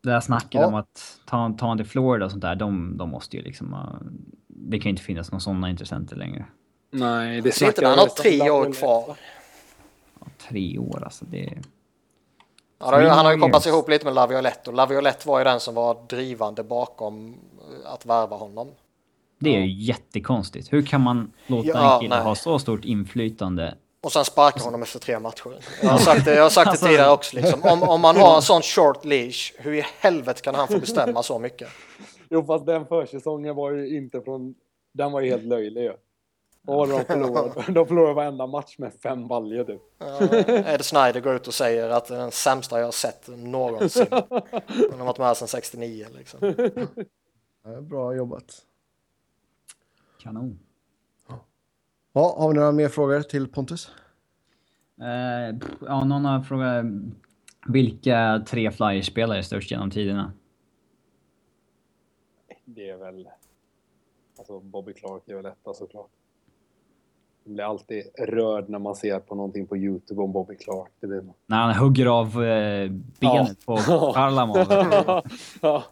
Det 0.01 0.09
där 0.09 0.19
snacket 0.19 0.61
ja. 0.61 0.67
om 0.67 0.75
att 0.75 1.19
ta, 1.25 1.55
ta 1.57 1.77
till 1.77 1.85
Florida 1.85 2.25
och 2.25 2.31
sånt 2.31 2.41
där, 2.41 2.55
de, 2.55 2.97
de 2.97 3.09
måste 3.09 3.37
ju 3.37 3.43
liksom... 3.43 3.75
Det 4.47 4.79
kan 4.79 4.83
ju 4.83 4.89
inte 4.89 5.03
finnas 5.03 5.31
några 5.31 5.39
sådana 5.39 5.69
intressenter 5.69 6.15
längre. 6.15 6.45
Nej, 6.91 7.41
det 7.41 7.51
snackar... 7.51 7.89
Han 7.89 7.99
har 7.99 8.07
tre 8.07 8.49
år 8.49 8.73
kvar. 8.73 9.17
Ja, 10.19 10.27
tre 10.49 10.77
år 10.77 11.03
alltså, 11.03 11.25
det... 11.25 11.49
Ja, 12.79 13.09
han 13.09 13.25
har 13.25 13.33
ju 13.33 13.39
kopplats 13.39 13.67
ihop 13.67 13.89
lite 13.89 14.05
med 14.05 14.13
Laviolette 14.13 14.69
och 14.69 14.75
Laviolette 14.75 15.27
var 15.27 15.39
ju 15.39 15.43
den 15.43 15.59
som 15.59 15.75
var 15.75 16.07
drivande 16.09 16.63
bakom 16.63 17.35
att 17.85 18.05
värva 18.05 18.35
honom. 18.35 18.67
Det 19.39 19.55
är 19.55 19.59
ju 19.59 19.71
jättekonstigt. 19.71 20.73
Hur 20.73 20.81
kan 20.81 21.01
man 21.01 21.31
låta 21.47 21.67
ja, 21.67 21.93
en 21.93 22.01
kille 22.01 22.15
nej. 22.15 22.23
ha 22.23 22.35
så 22.35 22.59
stort 22.59 22.85
inflytande? 22.85 23.75
Och 24.01 24.11
sen 24.11 24.25
sparka 24.25 24.59
honom 24.63 24.83
efter 24.83 24.99
tre 24.99 25.19
matcher. 25.19 25.65
Jag 25.81 25.89
har 25.89 25.97
sagt 25.97 26.25
det, 26.25 26.35
jag 26.35 26.43
har 26.43 26.49
sagt 26.49 26.65
det 26.65 26.69
alltså, 26.69 26.85
tidigare 26.85 27.11
också. 27.11 27.35
Liksom. 27.35 27.63
Om, 27.63 27.83
om 27.83 28.01
man 28.01 28.17
har 28.17 28.35
en 28.35 28.41
sån 28.41 28.61
short 28.61 29.05
leash, 29.05 29.53
hur 29.57 29.73
i 29.73 29.85
helvete 29.99 30.41
kan 30.41 30.55
han 30.55 30.67
få 30.67 30.79
bestämma 30.79 31.23
så 31.23 31.39
mycket? 31.39 31.69
Jo, 32.29 32.45
fast 32.45 32.65
den 32.65 32.85
försäsongen 32.85 33.55
var 33.55 33.71
ju 33.71 33.97
inte 33.97 34.21
från... 34.21 34.55
Den 34.93 35.11
var 35.11 35.21
ju 35.21 35.29
helt 35.29 35.43
löjlig 35.43 35.81
ju. 35.81 35.93
Och 36.67 36.87
de 36.87 37.05
förlorade, 37.05 37.71
de 37.71 37.87
förlorade 37.87 38.13
varenda 38.13 38.47
match 38.47 38.75
med 38.77 38.93
fem 38.93 39.27
baljor 39.27 39.63
typ. 39.63 39.81
Ja, 39.97 40.19
Ed 40.73 40.85
Snyder 40.85 41.19
går 41.19 41.35
ut 41.35 41.47
och 41.47 41.53
säger 41.53 41.89
att 41.89 42.05
det 42.05 42.15
är 42.15 42.19
den 42.19 42.31
sämsta 42.31 42.77
jag 42.77 42.85
har 42.85 42.91
sett 42.91 43.27
någonsin. 43.27 44.07
Han 44.11 44.99
har 44.99 45.05
varit 45.05 45.17
med 45.17 45.37
sedan 45.37 45.47
69 45.47 46.07
liksom. 46.17 46.39
Ja, 47.63 47.81
bra 47.81 48.15
jobbat. 48.15 48.61
Kanon. 50.23 50.59
Ja, 52.13 52.35
har 52.39 52.47
vi 52.47 52.55
några 52.55 52.71
mer 52.71 52.89
frågor 52.89 53.21
till 53.21 53.47
Pontus? 53.47 53.91
Uh, 55.01 55.57
ja, 55.81 56.03
någon 56.05 56.25
har 56.25 56.41
frågat 56.41 56.85
vilka 57.67 58.43
tre 58.47 58.71
Flyers-spelare 58.71 59.37
är 59.37 59.41
störst 59.41 59.71
genom 59.71 59.91
tiderna? 59.91 60.33
Det 62.65 62.89
är 62.89 62.97
väl... 62.97 63.29
Alltså 64.37 64.59
Bobby 64.59 64.93
Clark 64.93 65.23
är 65.27 65.35
väl 65.35 65.45
etta 65.45 65.73
såklart. 65.73 66.09
Man 67.43 67.53
blir 67.53 67.65
alltid 67.65 68.03
rörd 68.17 68.69
när 68.69 68.79
man 68.79 68.95
ser 68.95 69.19
på 69.19 69.35
någonting 69.35 69.67
på 69.67 69.77
Youtube 69.77 70.21
om 70.21 70.31
Bobby 70.31 70.55
Clark. 70.55 70.91
Det 70.99 71.07
blir 71.07 71.23
När 71.45 71.57
han 71.57 71.75
hugger 71.75 72.05
av 72.05 72.43
eh, 72.43 72.91
benet 73.19 73.57
ja. 73.65 73.65
på 73.65 73.77
Charlamov. 74.13 74.57
ja. 75.61 75.83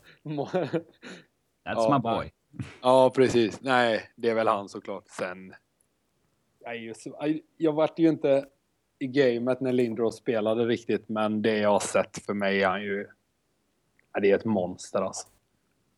That's 0.44 0.72
ja, 1.64 2.02
my 2.04 2.12
boy. 2.12 2.32
Ja, 2.82 3.12
precis. 3.16 3.62
Nej, 3.62 4.10
det 4.16 4.30
är 4.30 4.36
väl 4.36 4.48
han 4.48 4.70
såklart. 4.70 5.08
Sen... 5.08 5.54
Jag, 6.76 7.40
jag 7.58 7.74
vart 7.74 8.00
ju 8.00 8.10
inte 8.10 8.46
i 9.00 9.08
gamet 9.08 9.62
när 9.62 9.74
Lindros 9.74 10.18
spelade 10.18 10.66
riktigt, 10.66 11.10
men 11.10 11.42
det 11.42 11.58
jag 11.58 11.70
har 11.70 11.80
sett 11.80 12.26
för 12.26 12.34
mig 12.34 12.64
är 12.64 12.68
han 12.68 12.84
ju... 12.84 13.08
det 14.22 14.32
är 14.32 14.36
ett 14.36 14.46
monster 14.46 15.02
alltså. 15.02 15.28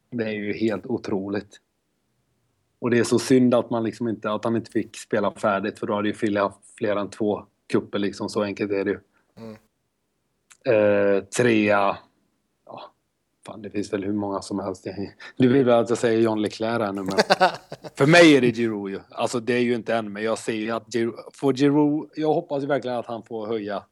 Det 0.10 0.24
är 0.24 0.32
ju 0.32 0.54
helt 0.54 0.86
otroligt. 0.86 1.62
Och 2.80 2.90
det 2.90 3.00
är 3.00 3.04
så 3.04 3.20
synd 3.20 3.54
att, 3.54 3.70
man 3.70 3.84
liksom 3.84 4.08
inte, 4.08 4.32
att 4.32 4.44
han 4.44 4.56
inte 4.56 4.72
fick 4.72 4.98
spela 4.98 5.32
färdigt, 5.32 5.80
för 5.80 5.88
då 5.88 5.94
hade 5.94 6.08
ju 6.08 6.14
Fille 6.14 6.40
haft 6.40 6.78
fler 6.78 6.96
än 6.96 7.10
två 7.10 7.46
kupper 7.68 8.00
liksom. 8.00 8.30
Så 8.30 8.44
enkelt 8.44 8.72
är 8.72 8.86
det 8.86 8.92
ju. 8.92 9.00
Mm. 9.38 9.58
Eh, 10.66 11.24
trea 11.24 11.98
Fan, 13.50 13.62
det 13.62 13.70
finns 13.70 13.94
väl 13.94 14.04
hur 14.04 14.14
många 14.14 14.42
som 14.42 14.60
helst. 14.60 14.88
Du 15.38 15.48
vill 15.48 15.66
väl 15.66 15.80
att 15.80 15.90
jag 15.90 15.98
säger 15.98 16.22
John 16.22 16.42
Leclerc 16.42 16.82
här 16.82 16.94
nu, 16.94 17.02
men 17.02 17.18
för 17.96 18.06
mig 18.06 18.36
är 18.36 18.42
det 18.42 18.52
Giroud 18.52 18.92
ju. 18.92 19.00
Alltså 19.10 19.40
det 19.40 19.54
är 19.54 19.60
ju 19.60 19.76
inte 19.76 19.96
än, 19.96 20.14
men 20.14 20.24
jag 20.24 20.38
ser 20.38 20.54
ju 20.54 20.72
att 20.72 20.94
Giroud, 20.94 21.16
får 21.34 21.54
Giroud, 21.54 22.10
jag 22.16 22.34
hoppas 22.34 22.64
ju 22.64 22.68
verkligen 22.68 22.98
att 22.98 23.06
han 23.06 23.24
får 23.24 23.48
höja, 23.48 23.84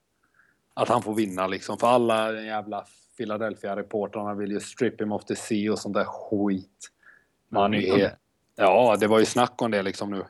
att 0.74 0.90
han 0.90 1.02
får 1.02 1.14
vinna 1.14 1.48
liksom. 1.48 1.78
För 1.78 1.88
alla 1.88 2.42
jävla 2.42 2.86
Philadelphia-reportrarna 3.18 4.34
vill 4.34 4.52
ju 4.52 4.60
strip 4.60 5.02
him 5.02 5.12
off 5.12 5.26
the 5.26 5.36
sea 5.36 5.72
och 5.72 5.80
sånt 5.80 5.96
där 5.96 6.06
skit. 6.06 6.90
Man 7.50 7.74
är, 7.74 8.18
ja, 8.56 8.98
det 9.00 9.08
var 9.08 9.20
ju 9.20 9.26
snack 9.26 9.62
om 9.62 9.72
det 9.72 9.82
liksom 9.82 10.12
nu. 10.12 10.24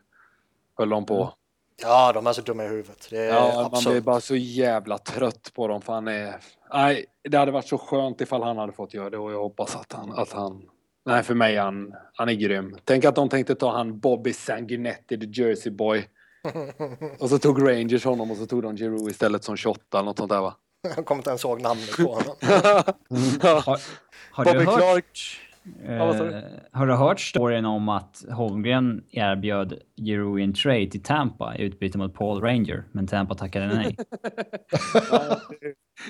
Höll 0.77 0.89
de 0.89 1.05
på. 1.05 1.33
Ja, 1.81 2.13
de 2.13 2.27
är 2.27 2.33
så 2.33 2.41
dumma 2.41 2.65
i 2.65 2.67
huvudet. 2.67 3.07
Det 3.09 3.17
är 3.17 3.27
ja, 3.27 3.65
absurd. 3.65 3.71
man 3.71 3.93
blir 3.93 4.01
bara 4.01 4.21
så 4.21 4.35
jävla 4.35 4.97
trött 4.97 5.51
på 5.53 5.67
dem 5.67 5.81
för 5.81 5.93
han 5.93 6.07
är... 6.07 6.35
Nej, 6.73 7.05
det 7.29 7.37
hade 7.37 7.51
varit 7.51 7.67
så 7.67 7.77
skönt 7.77 8.21
ifall 8.21 8.43
han 8.43 8.57
hade 8.57 8.73
fått 8.73 8.93
göra 8.93 9.09
det 9.09 9.17
och 9.17 9.31
jag 9.31 9.39
hoppas 9.39 9.75
att 9.75 9.93
han... 9.93 10.11
Att 10.11 10.31
han 10.31 10.61
nej, 11.05 11.23
för 11.23 11.33
mig 11.33 11.57
han, 11.57 11.93
han 12.13 12.29
är 12.29 12.33
grym. 12.33 12.77
Tänk 12.83 13.05
att 13.05 13.15
de 13.15 13.29
tänkte 13.29 13.55
ta 13.55 13.71
han 13.71 13.99
Bobby 13.99 14.33
Sanguinetti, 14.33 15.19
the 15.19 15.41
Jersey 15.41 15.71
boy. 15.71 16.07
och 17.19 17.29
så 17.29 17.39
tog 17.39 17.69
Rangers 17.69 18.05
honom 18.05 18.31
och 18.31 18.37
så 18.37 18.45
tog 18.45 18.63
de 18.63 18.77
Giroud 18.77 19.11
istället 19.11 19.43
som 19.43 19.57
28 19.57 19.99
eller 19.99 20.05
något 20.05 20.17
sånt 20.17 20.31
där 20.31 20.41
va? 20.41 20.55
Jag 20.95 21.05
kommer 21.05 21.19
inte 21.19 21.29
ens 21.29 21.43
ihåg 21.43 21.61
namnet 21.61 21.97
på 21.97 22.13
honom. 22.13 22.35
har, 23.41 23.81
har 24.31 24.45
Bobby 24.45 24.65
hört... 24.65 24.77
Clark. 24.77 25.46
Eh, 25.83 25.97
har 26.71 26.87
du 26.87 26.93
hört 26.93 27.19
storyn 27.19 27.65
om 27.65 27.89
att 27.89 28.25
Holmgren 28.31 29.03
erbjöd 29.11 29.79
Giroud 29.95 30.41
en 30.41 30.53
trade 30.53 30.87
till 30.87 31.03
Tampa 31.03 31.55
i 31.57 31.61
utbyte 31.61 31.97
mot 31.97 32.13
Paul 32.13 32.41
Ranger, 32.41 32.83
men 32.91 33.07
Tampa 33.07 33.35
tackade 33.35 33.67
nej? 33.67 33.95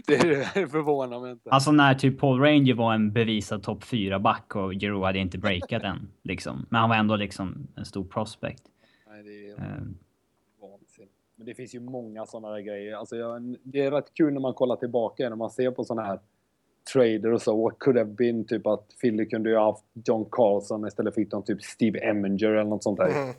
det, 0.08 0.18
det 0.54 0.68
förvånar 0.68 1.20
mig 1.20 1.32
inte. 1.32 1.50
Alltså 1.50 1.72
när 1.72 1.94
typ 1.94 2.20
Paul 2.20 2.40
Ranger 2.40 2.74
var 2.74 2.94
en 2.94 3.12
bevisad 3.14 3.64
topp 3.64 3.84
4-back 3.84 4.56
och 4.56 4.74
Giroud 4.74 5.04
hade 5.04 5.20
inte 5.20 5.38
breakat 5.38 5.84
än. 5.84 6.12
Liksom. 6.24 6.66
Men 6.70 6.82
han 6.82 6.90
var 6.90 6.96
ändå 6.96 7.16
liksom 7.16 7.68
en 7.76 7.86
stor 7.86 8.04
prospect. 8.04 8.64
Nej, 9.10 9.24
det 9.24 9.50
är 9.50 9.54
uh, 9.54 9.84
Men 11.36 11.46
det 11.46 11.54
finns 11.54 11.76
ju 11.76 11.80
många 11.80 12.26
sådana 12.26 12.54
där 12.54 12.62
grejer. 12.62 12.96
Alltså 12.96 13.16
jag, 13.16 13.56
det 13.64 13.82
är 13.82 13.92
rätt 13.92 14.14
kul 14.14 14.34
när 14.34 14.42
man 14.42 14.54
kollar 14.54 14.76
tillbaka 14.76 15.30
när 15.30 15.36
man 15.36 15.50
ser 15.50 15.72
på 15.72 15.84
sådana 15.84 16.08
här 16.08 16.20
trader 16.94 17.34
och 17.34 17.42
så. 17.42 17.64
What 17.64 17.80
could 17.80 17.98
have 17.98 18.10
been? 18.10 18.46
Typ 18.46 18.68
att 18.68 18.86
Philly 19.02 19.30
kunde 19.30 19.50
ju 19.50 19.56
ha 19.56 19.66
haft 19.66 19.84
John 20.06 20.26
Carlson 20.32 20.88
istället 20.88 21.16
fick 21.16 21.32
de 21.32 21.44
typ 21.44 21.64
Steve 21.64 22.00
Eminger 22.00 22.48
eller 22.48 22.70
något 22.70 22.84
sånt 22.84 22.98
där. 22.98 23.08
Mm. 23.08 23.36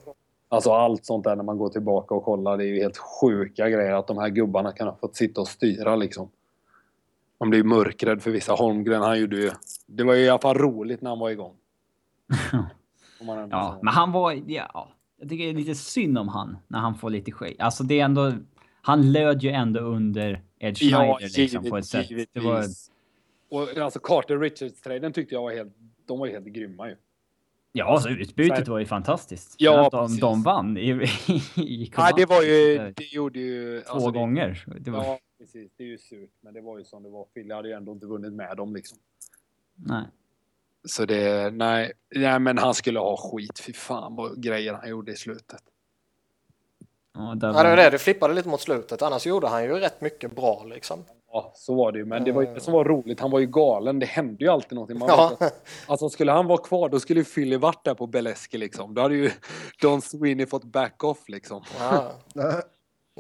Alltså 0.48 0.70
allt 0.70 1.06
sånt 1.06 1.24
där 1.24 1.36
när 1.36 1.44
man 1.44 1.58
går 1.58 1.68
tillbaka 1.68 2.14
och 2.14 2.24
kollar. 2.24 2.56
Det 2.56 2.64
är 2.64 2.66
ju 2.66 2.80
helt 2.80 2.96
sjuka 2.96 3.68
grejer 3.68 3.92
att 3.92 4.06
de 4.06 4.18
här 4.18 4.28
gubbarna 4.28 4.72
kan 4.72 4.88
ha 4.88 4.96
fått 4.96 5.16
sitta 5.16 5.40
och 5.40 5.48
styra 5.48 5.96
liksom. 5.96 6.30
Man 7.40 7.50
blir 7.50 7.60
ju 7.60 7.64
mörkrädd 7.64 8.22
för 8.22 8.30
vissa. 8.30 8.52
Holmgren 8.52 9.02
han 9.02 9.20
gjorde 9.20 9.36
ju... 9.36 9.50
Det 9.86 10.04
var 10.04 10.14
ju 10.14 10.24
i 10.24 10.28
alla 10.28 10.38
fall 10.38 10.58
roligt 10.58 11.02
när 11.02 11.10
han 11.10 11.18
var 11.18 11.30
igång. 11.30 11.54
Ja, 13.50 13.78
men 13.82 13.94
han 13.94 14.12
var... 14.12 14.42
Ja, 14.46 14.88
jag 15.20 15.28
tycker 15.28 15.44
det 15.44 15.50
är 15.50 15.54
lite 15.54 15.74
synd 15.74 16.18
om 16.18 16.28
han 16.28 16.56
när 16.68 16.78
han 16.78 16.94
får 16.94 17.10
lite 17.10 17.32
skit. 17.32 17.56
Alltså 17.60 17.84
det 17.84 18.00
är 18.00 18.04
ändå... 18.04 18.32
Han 18.80 19.12
löd 19.12 19.42
ju 19.42 19.50
ändå 19.50 19.80
under 19.80 20.42
Ed 20.58 20.78
Schneider 20.78 21.38
liksom 21.38 21.64
på 21.70 21.76
ett 21.76 21.86
sätt. 21.86 22.08
Det 22.32 22.40
var, 22.40 22.64
Och 23.48 23.78
alltså 23.78 23.98
Carter 23.98 24.38
Richards-traden 24.38 25.12
tyckte 25.12 25.34
jag 25.34 25.42
var 25.42 25.52
helt... 25.52 25.76
De 26.06 26.18
var 26.18 26.26
helt 26.26 26.46
grymma 26.46 26.88
ju. 26.88 26.96
ja, 27.72 27.84
alltså 27.84 28.08
utbytet 28.08 28.68
var 28.68 28.78
ju 28.78 28.86
fantastiskt. 28.86 29.54
Ja, 29.58 29.86
att 29.86 29.92
de, 29.92 30.16
de 30.16 30.42
vann 30.42 30.76
i, 30.76 30.90
i, 31.56 31.62
i 31.62 31.92
Nej, 31.96 32.12
det 32.16 32.26
var 32.26 32.42
ju... 32.42 32.92
Det 32.96 33.12
gjorde 33.12 33.38
ju... 33.38 33.80
Två 33.80 33.92
alltså, 33.92 34.10
gånger. 34.10 34.64
Det 34.80 34.90
var, 34.90 35.04
Ja, 35.04 35.18
precis. 35.38 35.72
Det 35.76 35.84
är 35.84 35.88
ju 35.88 35.98
surt. 35.98 36.30
Men 36.40 36.54
det 36.54 36.60
var 36.60 36.78
ju 36.78 36.84
som 36.84 37.02
det 37.02 37.08
var. 37.08 37.24
Philly 37.24 37.54
hade 37.54 37.68
ju 37.68 37.74
ändå 37.74 37.92
inte 37.92 38.06
vunnit 38.06 38.32
med 38.32 38.56
dem 38.56 38.74
liksom. 38.74 38.98
Nej. 39.74 40.04
Så 40.88 41.04
det... 41.04 41.50
Nej, 41.54 41.92
nej 42.14 42.38
men 42.38 42.58
han 42.58 42.74
skulle 42.74 42.98
ha 42.98 43.16
skit. 43.16 43.60
Fy 43.66 43.72
fan 43.72 44.16
vad 44.16 44.42
grejer 44.42 44.74
han 44.74 44.88
gjorde 44.88 45.12
i 45.12 45.16
slutet. 45.16 45.62
Ja, 47.14 47.34
Ja, 47.34 47.34
det 47.34 47.52
var 47.52 47.76
det. 47.76 47.90
Det 47.90 47.98
flippade 47.98 48.34
lite 48.34 48.48
mot 48.48 48.60
slutet. 48.60 49.02
Annars 49.02 49.26
gjorde 49.26 49.48
han 49.48 49.64
ju 49.64 49.70
rätt 49.70 50.00
mycket 50.00 50.36
bra 50.36 50.64
liksom. 50.64 51.04
Ja, 51.32 51.52
så 51.54 51.74
var 51.74 51.92
det 51.92 51.98
ju. 51.98 52.04
Men 52.04 52.24
det 52.24 52.32
var 52.32 52.42
ju 52.42 52.54
det 52.54 52.60
som 52.60 52.72
var 52.72 52.84
roligt. 52.84 53.20
Han 53.20 53.30
var 53.30 53.38
ju 53.38 53.46
galen. 53.46 53.98
Det 53.98 54.06
hände 54.06 54.44
ju 54.44 54.50
alltid 54.50 54.72
någonting. 54.72 54.98
Man 54.98 55.08
Ja. 55.08 55.36
vet 55.40 55.54
alltså 55.86 56.08
skulle 56.08 56.32
han 56.32 56.46
vara 56.46 56.58
kvar, 56.58 56.88
då 56.88 57.00
skulle 57.00 57.20
ju 57.20 57.24
Philly 57.24 57.56
varit 57.56 57.84
där 57.84 57.94
på 57.94 58.06
Beleski 58.06 58.58
liksom. 58.58 58.94
Då 58.94 59.02
hade 59.02 59.14
ju 59.14 59.30
Don 59.80 60.02
Sweeney 60.02 60.46
fått 60.46 60.64
back 60.64 61.04
off 61.04 61.28
liksom. 61.28 61.62
Ja. 61.80 62.12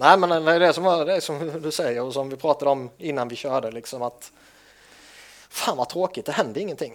Nej, 0.00 0.18
men 0.18 0.44
det 0.44 0.52
är 0.52 0.60
det 0.60 0.72
som, 0.72 0.84
var, 0.84 1.06
det 1.06 1.16
är 1.16 1.20
som 1.20 1.60
du 1.62 1.70
säger 1.70 2.02
och 2.02 2.12
som 2.12 2.28
vi 2.30 2.36
pratade 2.36 2.70
om 2.70 2.90
innan 2.98 3.28
vi 3.28 3.36
körde 3.36 3.70
liksom 3.70 4.02
att 4.02 4.32
fan 5.48 5.76
vad 5.76 5.88
tråkigt, 5.88 6.26
det 6.26 6.32
hände 6.32 6.60
ingenting. 6.60 6.92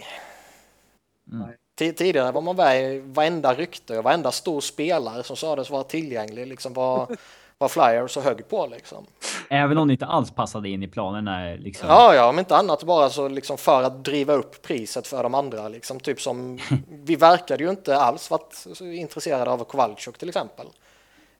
Mm. 1.32 1.48
Ti- 1.78 1.92
Tidigare 1.92 2.32
var 2.32 2.40
man 2.40 2.56
med 2.56 2.92
i 2.94 2.98
varenda 3.00 3.54
rykte 3.54 3.98
och 3.98 4.04
varenda 4.04 4.32
stor 4.32 4.60
spelare 4.60 5.22
som 5.22 5.36
sades 5.36 5.70
vara 5.70 5.84
tillgänglig 5.84 6.46
liksom 6.46 6.72
var, 6.72 7.16
var 7.58 7.68
Flyers 7.68 8.10
så 8.10 8.20
hög 8.20 8.48
på 8.48 8.66
liksom. 8.66 9.06
Även 9.50 9.78
om 9.78 9.88
det 9.88 9.92
inte 9.92 10.06
alls 10.06 10.30
passade 10.30 10.68
in 10.68 10.82
i 10.82 10.88
planerna 10.88 11.54
liksom. 11.54 11.88
Ja, 11.88 12.14
ja, 12.14 12.28
om 12.28 12.38
inte 12.38 12.56
annat 12.56 12.84
bara 12.84 13.10
så 13.10 13.28
liksom 13.28 13.58
för 13.58 13.82
att 13.82 14.04
driva 14.04 14.32
upp 14.32 14.62
priset 14.62 15.06
för 15.06 15.22
de 15.22 15.34
andra 15.34 15.68
liksom. 15.68 16.00
Typ 16.00 16.20
som 16.20 16.58
vi 16.88 17.16
verkade 17.16 17.64
ju 17.64 17.70
inte 17.70 17.96
alls 17.96 18.30
varit 18.30 18.64
intresserade 18.80 19.50
av 19.50 19.64
Kowalczyk 19.64 20.18
till 20.18 20.28
exempel. 20.28 20.66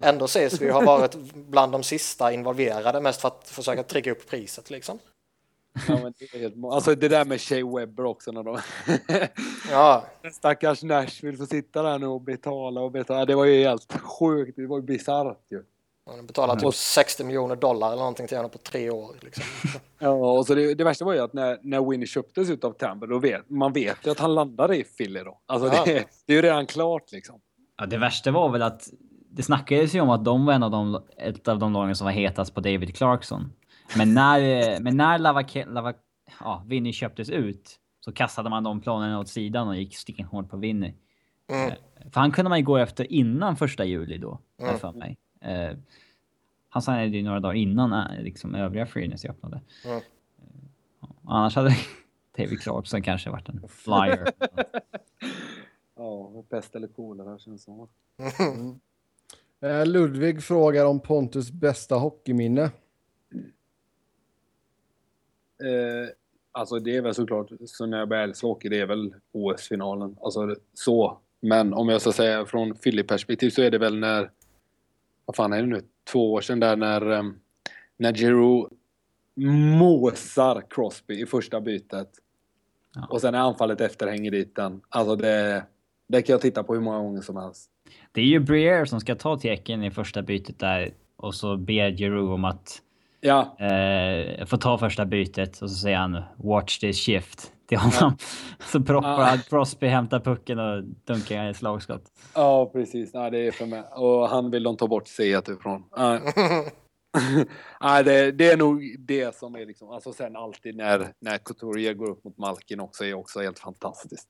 Ändå 0.00 0.28
sägs 0.28 0.60
vi 0.60 0.70
ha 0.70 0.80
varit 0.80 1.14
bland 1.34 1.72
de 1.72 1.82
sista 1.82 2.32
involverade 2.32 3.00
mest 3.00 3.20
för 3.20 3.28
att 3.28 3.48
försöka 3.48 3.82
trigga 3.82 4.12
upp 4.12 4.30
priset 4.30 4.70
liksom. 4.70 4.98
Ja, 5.88 5.98
men 6.02 6.14
det 6.18 6.34
är 6.34 6.38
helt, 6.38 6.54
alltså 6.64 6.94
det 6.94 7.08
där 7.08 7.24
med 7.24 7.40
Shea 7.40 7.66
Webber 7.66 8.04
också 8.04 8.32
när 8.32 8.42
de... 8.42 8.58
Ja, 9.70 10.04
Stackars 10.32 10.82
Nashville 10.82 11.36
får 11.36 11.46
sitta 11.46 11.82
där 11.82 11.98
nu 11.98 12.06
och 12.06 12.20
betala 12.20 12.80
och 12.80 12.90
betala. 12.90 13.24
Det 13.24 13.34
var 13.34 13.44
ju 13.44 13.64
helt 13.64 14.00
sjukt. 14.00 14.56
Det 14.56 14.66
var 14.66 14.78
ju 14.78 14.82
bisarrt 14.82 15.46
ju. 15.50 15.62
De 16.06 16.26
betalar 16.26 16.56
typ 16.56 16.74
60 16.74 17.24
miljoner 17.24 17.56
dollar 17.56 17.86
eller 17.86 17.96
någonting 17.98 18.26
till 18.26 18.36
honom 18.36 18.50
på 18.50 18.58
tre 18.58 18.90
år. 18.90 19.14
Liksom. 19.20 19.44
Ja, 19.98 20.10
och 20.10 20.46
så 20.46 20.54
det, 20.54 20.74
det 20.74 20.84
värsta 20.84 21.04
var 21.04 21.12
ju 21.14 21.20
att 21.20 21.32
när, 21.32 21.58
när 21.62 21.90
Winnie 21.90 22.06
köptes 22.06 22.50
ut 22.50 22.64
av 22.64 22.72
Tampa, 22.72 23.06
då 23.06 23.18
vet 23.18 23.50
man 23.50 23.72
vet 23.72 24.06
ju 24.06 24.10
att 24.10 24.18
han 24.18 24.34
landade 24.34 24.76
i 24.76 24.84
Philly 24.84 25.20
då. 25.20 25.38
Alltså 25.46 25.68
Ja. 25.68 25.82
det, 25.84 26.04
det 26.26 26.32
är 26.32 26.36
ju 26.36 26.42
redan 26.42 26.66
klart 26.66 27.12
liksom. 27.12 27.40
Ja, 27.78 27.86
det 27.86 27.98
värsta 27.98 28.30
var 28.30 28.48
väl 28.48 28.62
att 28.62 28.88
det 29.30 29.42
snackades 29.42 29.94
ju 29.94 30.00
om 30.00 30.10
att 30.10 30.24
de 30.24 30.46
var 30.46 30.52
en 30.52 30.62
av 30.62 30.70
de, 30.70 31.02
ett 31.18 31.48
av 31.48 31.58
de 31.58 31.72
lagen 31.72 31.96
som 31.96 32.04
var 32.04 32.12
hetast 32.12 32.54
på 32.54 32.60
David 32.60 32.96
Clarkson. 32.96 33.52
Men 33.96 34.14
när, 34.14 34.40
men 34.80 34.96
när 34.96 35.18
Lava, 35.18 35.44
Lava, 35.66 35.92
ja, 36.40 36.62
Vinny 36.66 36.92
köptes 36.92 37.30
ut 37.30 37.76
så 38.04 38.12
kastade 38.12 38.50
man 38.50 38.62
de 38.64 38.80
planerna 38.80 39.18
åt 39.20 39.28
sidan 39.28 39.68
och 39.68 39.76
gick 39.76 39.96
stenhårt 39.96 40.50
på 40.50 40.56
Vinny. 40.56 40.94
Mm. 41.52 41.68
Eh, 41.68 41.74
För 42.12 42.20
han 42.20 42.32
kunde 42.32 42.48
man 42.48 42.58
ju 42.58 42.64
gå 42.64 42.76
efter 42.76 43.12
innan 43.12 43.56
första 43.56 43.84
juli 43.84 44.18
då, 44.18 44.38
har 44.60 44.68
Mm. 44.68 44.80
för 44.80 44.92
mig. 44.92 45.16
Eh, 45.44 45.76
han 46.68 46.82
signade 46.82 47.06
ju 47.06 47.22
några 47.22 47.40
dagar 47.40 47.54
innan 47.54 47.92
eh, 47.92 48.22
liksom, 48.22 48.54
övriga 48.54 48.86
free 48.86 49.04
agency 49.04 49.28
öppnade. 49.28 49.60
Mm. 49.84 50.00
Annars 51.24 51.56
hade 51.56 51.76
David 52.36 52.60
Clarkson 52.60 53.02
kanske 53.02 53.30
varit 53.30 53.48
en 53.48 53.68
flyer. 53.68 54.28
Ja, 55.96 56.44
pest 56.50 56.76
eller 56.76 56.88
kolera 56.88 57.38
känns 57.38 57.62
som. 57.64 57.88
Eh, 59.60 59.86
Ludvig 59.86 60.42
frågar 60.42 60.86
om 60.86 61.00
Pontus 61.00 61.52
bästa 61.52 61.94
hockeyminne. 61.94 62.62
Eh, 65.62 66.08
alltså 66.52 66.78
det 66.78 66.96
är 66.96 67.02
väl 67.02 67.14
såklart, 67.14 67.50
så 67.66 67.86
när 67.86 67.98
jag 67.98 68.08
började 68.08 68.28
älska 68.28 68.46
hockey, 68.46 68.68
det 68.68 68.80
är 68.80 68.86
väl 68.86 69.14
OS-finalen. 69.32 70.16
Alltså 70.20 70.54
så. 70.74 71.18
Men 71.40 71.74
om 71.74 71.88
jag 71.88 72.00
ska 72.00 72.12
säga 72.12 72.46
från 72.46 72.74
Philly-perspektiv 72.74 73.50
så 73.50 73.62
är 73.62 73.70
det 73.70 73.78
väl 73.78 73.98
när, 73.98 74.30
vad 75.26 75.36
fan 75.36 75.52
är 75.52 75.60
det 75.60 75.66
nu, 75.66 75.80
två 76.12 76.32
år 76.32 76.40
sedan 76.40 76.60
där 76.60 76.76
när, 76.76 77.10
um, 77.10 77.40
när 77.96 78.12
Giroud 78.14 78.72
måsar 79.78 80.62
Crosby 80.70 81.22
i 81.22 81.26
första 81.26 81.60
bytet. 81.60 82.08
Ja. 82.94 83.06
Och 83.10 83.20
sen 83.20 83.32
när 83.32 83.40
anfallet 83.40 83.80
efter 83.80 84.06
hänger 84.06 84.30
dit 84.30 84.56
den. 84.56 84.80
Alltså 84.88 85.16
det, 85.16 85.64
det 86.08 86.22
kan 86.22 86.32
jag 86.32 86.40
titta 86.40 86.62
på 86.62 86.74
hur 86.74 86.80
många 86.80 86.98
gånger 86.98 87.20
som 87.20 87.36
helst. 87.36 87.70
Det 88.12 88.20
är 88.20 88.24
ju 88.24 88.40
Briere 88.40 88.86
som 88.86 89.00
ska 89.00 89.14
ta 89.14 89.38
teken 89.38 89.84
i 89.84 89.90
första 89.90 90.22
bytet 90.22 90.58
där 90.58 90.94
och 91.16 91.34
så 91.34 91.56
ber 91.56 91.90
Giroud 91.90 92.30
om 92.30 92.44
att 92.44 92.80
Ja, 93.20 93.56
eh, 93.58 94.46
få 94.46 94.56
ta 94.56 94.78
första 94.78 95.04
bytet 95.04 95.62
och 95.62 95.70
så 95.70 95.76
säger 95.76 95.96
han 95.96 96.22
“Watch 96.36 96.78
this 96.78 97.06
shift” 97.06 97.52
till 97.66 97.78
honom. 97.78 98.16
Så 98.60 98.80
proppar 98.82 99.10
Ja. 99.10 99.22
han 99.24 99.38
Crosby, 99.38 99.86
hämtar 99.86 100.20
pucken 100.20 100.58
och 100.58 100.84
dunkar 100.84 101.50
i 101.50 101.54
slagskott. 101.54 102.02
ja 102.34 102.70
precis. 102.72 103.14
Nej, 103.14 103.30
det 103.30 103.46
är 103.46 103.52
för 103.52 103.66
mig. 103.66 103.82
Och 103.96 104.28
han 104.28 104.50
vill 104.50 104.62
de 104.62 104.76
ta 104.76 104.88
bort 104.88 105.08
C 105.08 105.24
ifrån. 105.48 105.84
Nej. 105.96 106.20
Nej, 107.80 108.04
det, 108.04 108.32
det 108.32 108.50
är 108.50 108.56
nog 108.56 108.96
det 108.98 109.34
som 109.36 109.54
är 109.54 109.66
liksom, 109.66 109.88
alltså 109.90 110.12
sen 110.12 110.36
alltid 110.36 110.76
när, 110.76 111.08
när 111.20 111.38
Couturier 111.38 111.94
går 111.94 112.10
upp 112.10 112.24
mot 112.24 112.38
Malkin 112.38 112.80
också 112.80 113.04
är 113.04 113.14
också 113.14 113.40
helt 113.40 113.58
fantastiskt. 113.58 114.28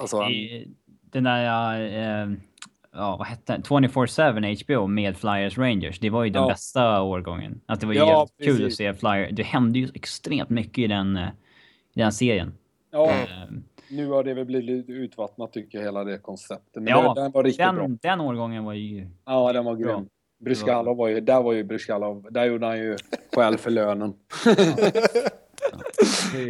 Alltså, 0.00 0.22
I- 0.22 0.68
Den 1.10 1.24
där, 1.24 1.80
eh, 1.80 2.28
ja 2.92 3.16
vad 3.16 3.26
hette 3.26 3.52
den? 3.52 3.62
24-7 3.62 4.64
HBO 4.64 4.86
med 4.86 5.16
Flyers 5.16 5.58
Rangers. 5.58 5.98
Det 6.00 6.10
var 6.10 6.24
ju 6.24 6.30
den 6.30 6.42
Ja. 6.42 6.48
bästa 6.48 7.02
årgången. 7.02 7.60
Att 7.66 7.80
det 7.80 7.86
var 7.86 7.92
ju 7.94 7.98
Ja, 7.98 8.28
kul 8.42 8.66
att 8.66 8.72
se 8.72 8.94
Flyers. 8.94 9.28
Det 9.32 9.42
hände 9.42 9.78
ju 9.78 9.88
extremt 9.94 10.50
mycket 10.50 10.78
i 10.78 10.86
den, 10.86 11.16
eh, 11.16 11.28
i 11.98 12.02
den 12.02 12.12
serien. 12.12 12.52
ja, 12.90 13.10
Eh, 13.10 13.26
nu 13.90 14.06
har 14.08 14.24
det 14.24 14.34
väl 14.34 14.44
blivit 14.44 14.88
utvattnat 14.88 15.52
tycker 15.52 15.78
jag, 15.78 15.84
hela 15.84 16.04
det 16.04 16.18
konceptet. 16.18 16.82
Men 16.82 16.86
Ja, 16.86 17.14
det, 17.14 17.20
den 17.22 17.32
var 17.32 17.42
riktigt 17.44 17.58
bra. 17.72 17.82
den, 17.82 17.98
den 18.02 18.20
årgången 18.20 18.64
var 18.64 18.72
ju... 18.72 19.06
Ja, 19.24 19.52
den 19.52 19.64
var 19.64 19.76
Bra. 19.76 19.94
grym. 19.96 20.08
Bryskalov 20.38 20.96
var 20.96 21.08
ju, 21.08 21.20
där 21.20 21.42
var 21.42 21.52
ju 21.52 21.64
Bryskalov, 21.64 22.26
där 22.30 22.44
gjorde 22.44 22.66
han 22.66 22.78
ju 22.78 22.96
skäl 23.34 23.58
för 23.58 23.70
lönen. 23.70 24.14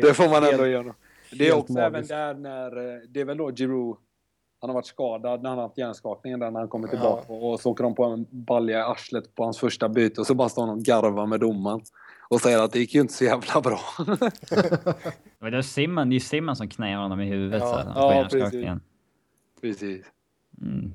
Det 0.03 0.15
får 0.15 0.29
man 0.31 0.45
ändå 0.53 0.67
göra. 0.67 0.95
Det 1.33 1.49
är 1.49 1.53
helt 1.53 1.59
också 1.65 1.79
även 1.79 1.93
magiskt. 1.93 2.11
där 2.11 2.35
när, 2.35 2.77
eh, 2.95 3.01
det 3.09 3.21
är 3.21 3.25
väl 3.25 3.37
då 3.37 3.51
Giroud, 3.53 3.97
han 4.61 4.71
har 4.71 4.75
varit 4.75 4.87
skadad 4.87 5.43
när 5.43 5.49
han 5.51 5.59
har 5.59 5.65
haft 5.67 5.79
hjärnskakningen 5.79 6.41
där 6.41 6.51
när 6.51 6.61
han 6.61 6.69
kommer 6.69 6.89
tillbaka 6.89 7.33
och 7.33 7.61
så 7.61 7.71
åker 7.71 7.85
de 7.85 7.95
på 7.95 8.05
en 8.05 8.27
balja 8.31 8.79
i 8.79 8.83
arslet 8.83 9.35
på 9.35 9.45
hans 9.45 9.59
första 9.59 9.89
byte 9.89 10.21
och 10.21 10.27
så 10.27 10.35
bara 10.35 10.49
står 10.49 10.67
han 10.67 10.71
och 10.79 10.83
garvar 10.83 11.27
med 11.27 11.41
domaren 11.41 11.81
och 12.29 12.41
säger 12.41 12.63
att 12.63 12.73
det 12.73 12.79
gick 12.79 12.95
ju 12.95 13.01
inte 13.01 13.15
så 13.15 13.25
jävla 13.25 13.61
bra. 13.61 13.81
Det 13.99 15.39
var 15.39 15.51
det 15.51 15.63
Simon, 15.63 16.11
det 16.11 16.17
är 16.17 16.21
Simon 16.21 16.57
som 16.57 16.69
knäar 16.69 16.99
honom 16.99 17.21
i 17.21 17.27
huvudet 17.27 17.61
Ja, 17.61 17.83
så 17.83 17.93
ja, 17.95 18.15
hjärnskakningen. 18.15 18.81
Precis. 19.61 20.07
Mm. 20.63 20.93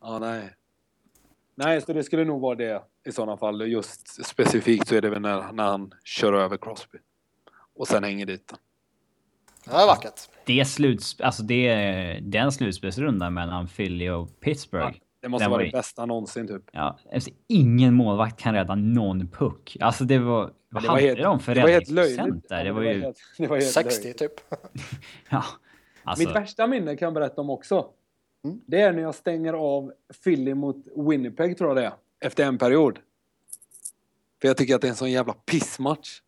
Ja, 0.00 0.18
nej. 0.18 0.50
Nej, 1.54 1.80
så 1.80 1.92
det 1.92 2.04
skulle 2.04 2.24
nog 2.24 2.40
vara 2.40 2.54
det 2.54 2.82
i 3.06 3.12
sådana 3.12 3.36
fall. 3.36 3.70
Just 3.70 4.24
specifikt 4.24 4.88
så 4.88 4.94
är 4.94 5.00
det 5.00 5.10
väl 5.10 5.22
när, 5.22 5.52
när 5.52 5.64
han 5.64 5.94
kör 6.04 6.32
över 6.32 6.56
Crosby. 6.56 6.98
Och 7.74 7.88
sen 7.88 8.04
hänger 8.04 8.26
dit 8.26 8.48
den. 8.48 8.58
Det 9.64 9.70
är 9.70 9.86
vackert. 9.86 10.20
Det 10.44 10.64
sluts, 10.64 11.20
alltså 11.20 11.42
det, 11.42 11.74
den 12.22 12.52
slutspelsrundan 12.52 13.34
mellan 13.34 13.68
Philly 13.68 14.08
och 14.08 14.40
Pittsburgh. 14.40 14.96
Det 15.24 15.28
måste 15.30 15.44
Den 15.44 15.50
vara 15.50 15.58
var 15.58 15.64
det 15.64 15.70
bästa 15.72 16.06
någonsin 16.06 16.48
typ. 16.48 16.62
Ja, 16.72 16.98
alltså, 17.12 17.30
ingen 17.46 17.94
målvakt 17.94 18.40
kan 18.40 18.54
rädda 18.54 18.74
någon 18.74 19.28
puck. 19.28 19.76
Alltså 19.80 20.04
det 20.04 20.18
var, 20.18 20.52
vad 20.68 20.82
det 20.82 20.88
var 20.88 20.94
hade 20.94 21.06
helt- 21.06 21.22
de 21.22 21.40
för 21.40 21.54
Det 21.54 21.62
var 21.62 21.68
helt 21.68 21.90
löjligt. 21.90 22.18
räddningsprocent 22.18 22.48
där? 22.48 22.64
Det 22.64 22.72
var 22.72 22.82
ju, 22.82 23.00
helt, 23.02 23.18
det 23.38 23.46
var 23.46 23.56
helt 23.56 23.70
60 23.70 24.02
löjligt. 24.02 24.18
typ. 24.18 24.32
ja. 25.30 25.44
Alltså, 26.04 26.26
Mitt 26.26 26.36
värsta 26.36 26.66
minne 26.66 26.96
kan 26.96 27.06
jag 27.06 27.14
berätta 27.14 27.40
om 27.40 27.50
också. 27.50 27.86
Mm. 28.44 28.60
Det 28.66 28.80
är 28.80 28.92
när 28.92 29.02
jag 29.02 29.14
stänger 29.14 29.52
av 29.52 29.92
Philly 30.24 30.54
mot 30.54 30.76
Winnipeg 31.10 31.58
tror 31.58 31.70
jag 31.70 31.76
det 31.76 31.84
är. 31.86 31.92
Efter 32.20 32.44
en 32.46 32.58
period. 32.58 32.98
För 34.40 34.48
jag 34.48 34.56
tycker 34.56 34.74
att 34.74 34.80
det 34.80 34.86
är 34.86 34.90
en 34.90 34.96
sån 34.96 35.10
jävla 35.10 35.32
pissmatch. 35.32 36.20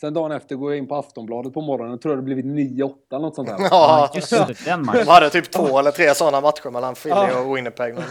Sen 0.00 0.14
dagen 0.14 0.32
efter 0.32 0.56
går 0.56 0.70
jag 0.72 0.78
in 0.78 0.86
på 0.88 0.96
Aftonbladet 0.96 1.54
på 1.54 1.60
morgonen 1.60 1.94
och 1.94 2.00
tror 2.00 2.16
det 2.16 2.22
blivit 2.22 2.44
9-8 2.44 2.92
eller 3.10 3.18
något 3.20 3.34
sånt 3.34 3.48
där. 3.48 3.56
Ja, 3.58 3.68
Ja, 3.70 4.10
just 4.14 4.30
det, 4.30 4.64
den 4.64 4.84
matchen. 4.86 5.00
de 5.06 5.10
hade 5.10 5.30
typ 5.30 5.50
två 5.50 5.78
eller 5.78 5.90
tre 5.90 6.14
sådana 6.14 6.40
matcher 6.40 6.70
mellan 6.70 6.94
Philly 6.94 7.14
Ja. 7.14 7.40
och 7.40 7.56
Winnipeg 7.56 7.94
någon- 7.94 8.04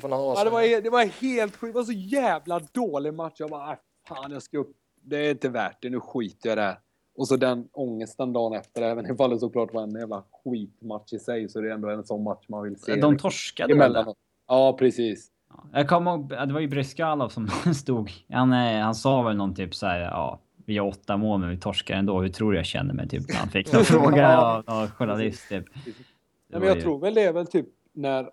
för 0.00 0.08
några 0.08 0.22
år 0.22 0.34
Ja, 0.38 0.44
det, 0.44 0.50
var, 0.50 0.62
sedan. 0.62 0.82
det 0.82 0.90
var 0.90 1.04
helt 1.04 1.56
sjukt. 1.56 1.72
Det 1.74 1.78
var 1.78 1.84
så 1.84 1.92
jävla 1.92 2.60
dålig 2.72 3.14
match. 3.14 3.34
Jag 3.36 3.50
bara, 3.50 3.66
"Aj, 3.68 3.76
fan 4.08 4.32
jag 4.32 4.42
ska 4.42 4.58
upp. 4.58 4.70
Det 5.04 5.16
är 5.26 5.30
inte 5.30 5.48
värt 5.48 5.78
det. 5.82 5.90
Nu 5.90 6.00
skiter 6.00 6.48
jag 6.48 6.52
i 6.52 6.56
det 6.56 6.62
här. 6.66 6.78
Och 7.18 7.28
så 7.28 7.36
den 7.36 7.68
ångesten 7.72 8.32
dagen 8.32 8.52
efter, 8.52 8.82
även 8.82 9.06
ifall 9.14 9.30
det 9.30 9.38
såklart 9.38 9.74
var 9.74 9.82
en 9.82 9.90
jävla 9.90 10.22
skitmatch 10.44 11.12
i 11.12 11.18
sig, 11.18 11.48
så 11.48 11.60
det 11.60 11.68
är 11.70 11.74
ändå 11.74 11.88
en 11.90 12.04
sån 12.04 12.22
match 12.24 12.44
man 12.48 12.62
vill 12.62 12.80
se. 12.80 12.94
De 13.00 13.18
torskade 13.18 13.74
väl? 13.74 14.04
Ja, 14.48 14.72
precis. 14.78 15.28
Ja, 15.50 15.64
Jag 15.78 15.88
kommer 15.88 16.10
ihåg, 16.10 16.28
det 16.28 16.52
var 16.52 16.60
ju 16.60 16.68
Bryskalov 16.68 17.28
som 17.28 17.48
stod. 17.74 18.10
Han, 18.32 18.52
eh, 18.52 18.80
han 18.82 18.94
sa 18.94 19.22
väl 19.22 19.36
någon 19.36 19.54
typ 19.54 19.74
så 19.74 19.86
här, 19.86 20.00
ja, 20.00 20.40
vi 20.66 20.78
har 20.78 20.86
åtta 20.86 21.16
mål 21.16 21.40
men 21.40 21.50
vi 21.50 21.56
torskar 21.56 21.94
ändå. 21.94 22.20
Hur 22.20 22.28
tror 22.28 22.52
du 22.52 22.58
jag 22.58 22.66
känner 22.66 22.94
mig? 22.94 23.08
Typ 23.08 23.34
han 23.34 23.48
fick 23.48 23.72
någon 23.72 23.84
fråga 23.84 24.38
av 24.38 24.64
någon 24.66 24.88
journalist. 24.88 25.48
Typ. 25.48 25.64
Nej, 25.74 26.60
men 26.60 26.62
jag 26.62 26.76
ju- 26.76 26.82
tror 26.82 26.98
väl 26.98 27.14
det 27.14 27.22
är 27.22 27.32
väl 27.32 27.46
typ 27.46 27.66
när... 27.92 28.30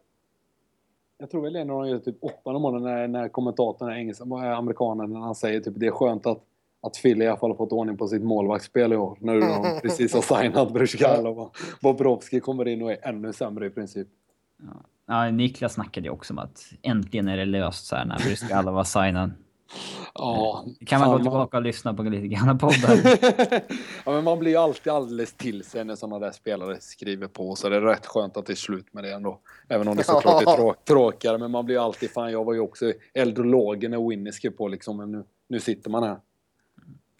Jag 1.17 1.31
tror 1.31 1.41
väl 1.41 1.53
det 1.53 1.59
är 1.59 1.65
när 1.65 1.73
de 1.73 1.87
gör 1.89 1.99
typ 1.99 2.17
åtta 2.21 2.59
månader 2.59 2.85
när, 2.85 3.07
när 3.07 3.29
kommentatorn, 3.29 3.89
är 3.89 3.95
engelska, 3.95 4.23
äh, 4.23 4.57
amerikanen, 4.57 5.13
när 5.13 5.19
han 5.19 5.35
säger 5.35 5.59
typ 5.59 5.73
det 5.77 5.87
är 5.87 5.91
skönt 5.91 6.25
att, 6.25 6.43
att 6.81 7.01
Philly 7.01 7.25
i 7.25 7.27
alla 7.27 7.37
fall 7.37 7.49
har 7.49 7.57
fått 7.57 7.71
ordning 7.71 7.97
på 7.97 8.07
sitt 8.07 8.23
målvaktsspel 8.23 8.93
i 8.93 8.95
år. 8.95 9.17
Nu 9.21 9.39
när 9.39 9.47
de 9.47 9.79
precis 9.81 10.13
har 10.13 10.41
signat 10.41 10.73
Bryskalov 10.73 11.39
och 11.39 11.57
Bobrovski 11.81 12.39
kommer 12.39 12.67
in 12.67 12.81
och 12.81 12.91
är 12.91 12.97
ännu 13.01 13.33
sämre 13.33 13.65
i 13.65 13.69
princip. 13.69 14.07
Ja, 15.05 15.31
Niklas 15.31 15.73
snackade 15.73 16.07
ju 16.07 16.11
också 16.11 16.33
om 16.33 16.39
att 16.39 16.73
äntligen 16.81 17.27
är 17.27 17.37
det 17.37 17.45
löst 17.45 17.85
så 17.85 17.95
här 17.95 18.05
när 18.05 18.17
Bryskalov 18.17 18.73
var 18.73 18.83
signad. 18.83 19.31
Ja, 20.13 20.65
Kan 20.85 21.01
man 21.01 21.11
gå 21.11 21.17
tillbaka 21.19 21.57
och 21.57 21.63
lyssna 21.63 21.93
på 21.93 22.03
lite 22.03 22.27
grann 22.27 22.57
poddar. 22.57 22.99
ja, 24.05 24.11
men 24.11 24.23
man 24.23 24.39
blir 24.39 24.51
ju 24.51 24.57
alltid 24.57 24.93
alldeles 24.93 25.33
till 25.33 25.63
sig 25.63 25.85
när 25.85 25.95
sådana 25.95 26.19
där 26.19 26.31
spelare 26.31 26.77
skriver 26.79 27.27
på. 27.27 27.55
Så 27.55 27.69
det 27.69 27.75
är 27.75 27.81
rätt 27.81 28.05
skönt 28.05 28.37
att 28.37 28.45
det 28.45 28.53
är 28.53 28.55
slut 28.55 28.93
med 28.93 29.03
det 29.03 29.13
ändå. 29.13 29.39
Även 29.67 29.87
om 29.87 29.95
det 29.95 30.03
såklart 30.03 30.41
är 30.41 30.45
trå- 30.45 30.75
tråkigare. 30.87 31.37
Men 31.37 31.51
man 31.51 31.65
blir 31.65 31.75
ju 31.75 31.81
alltid, 31.81 32.11
fan 32.11 32.31
jag 32.31 32.45
var 32.45 32.53
ju 32.53 32.59
också 32.59 32.93
eldologen 33.13 33.91
när 33.91 34.09
Winnie 34.09 34.31
skrev 34.31 34.51
på 34.51 34.67
liksom. 34.67 34.97
Men 34.97 35.11
nu, 35.11 35.23
nu 35.49 35.59
sitter 35.59 35.89
man 35.89 36.03
här. 36.03 36.17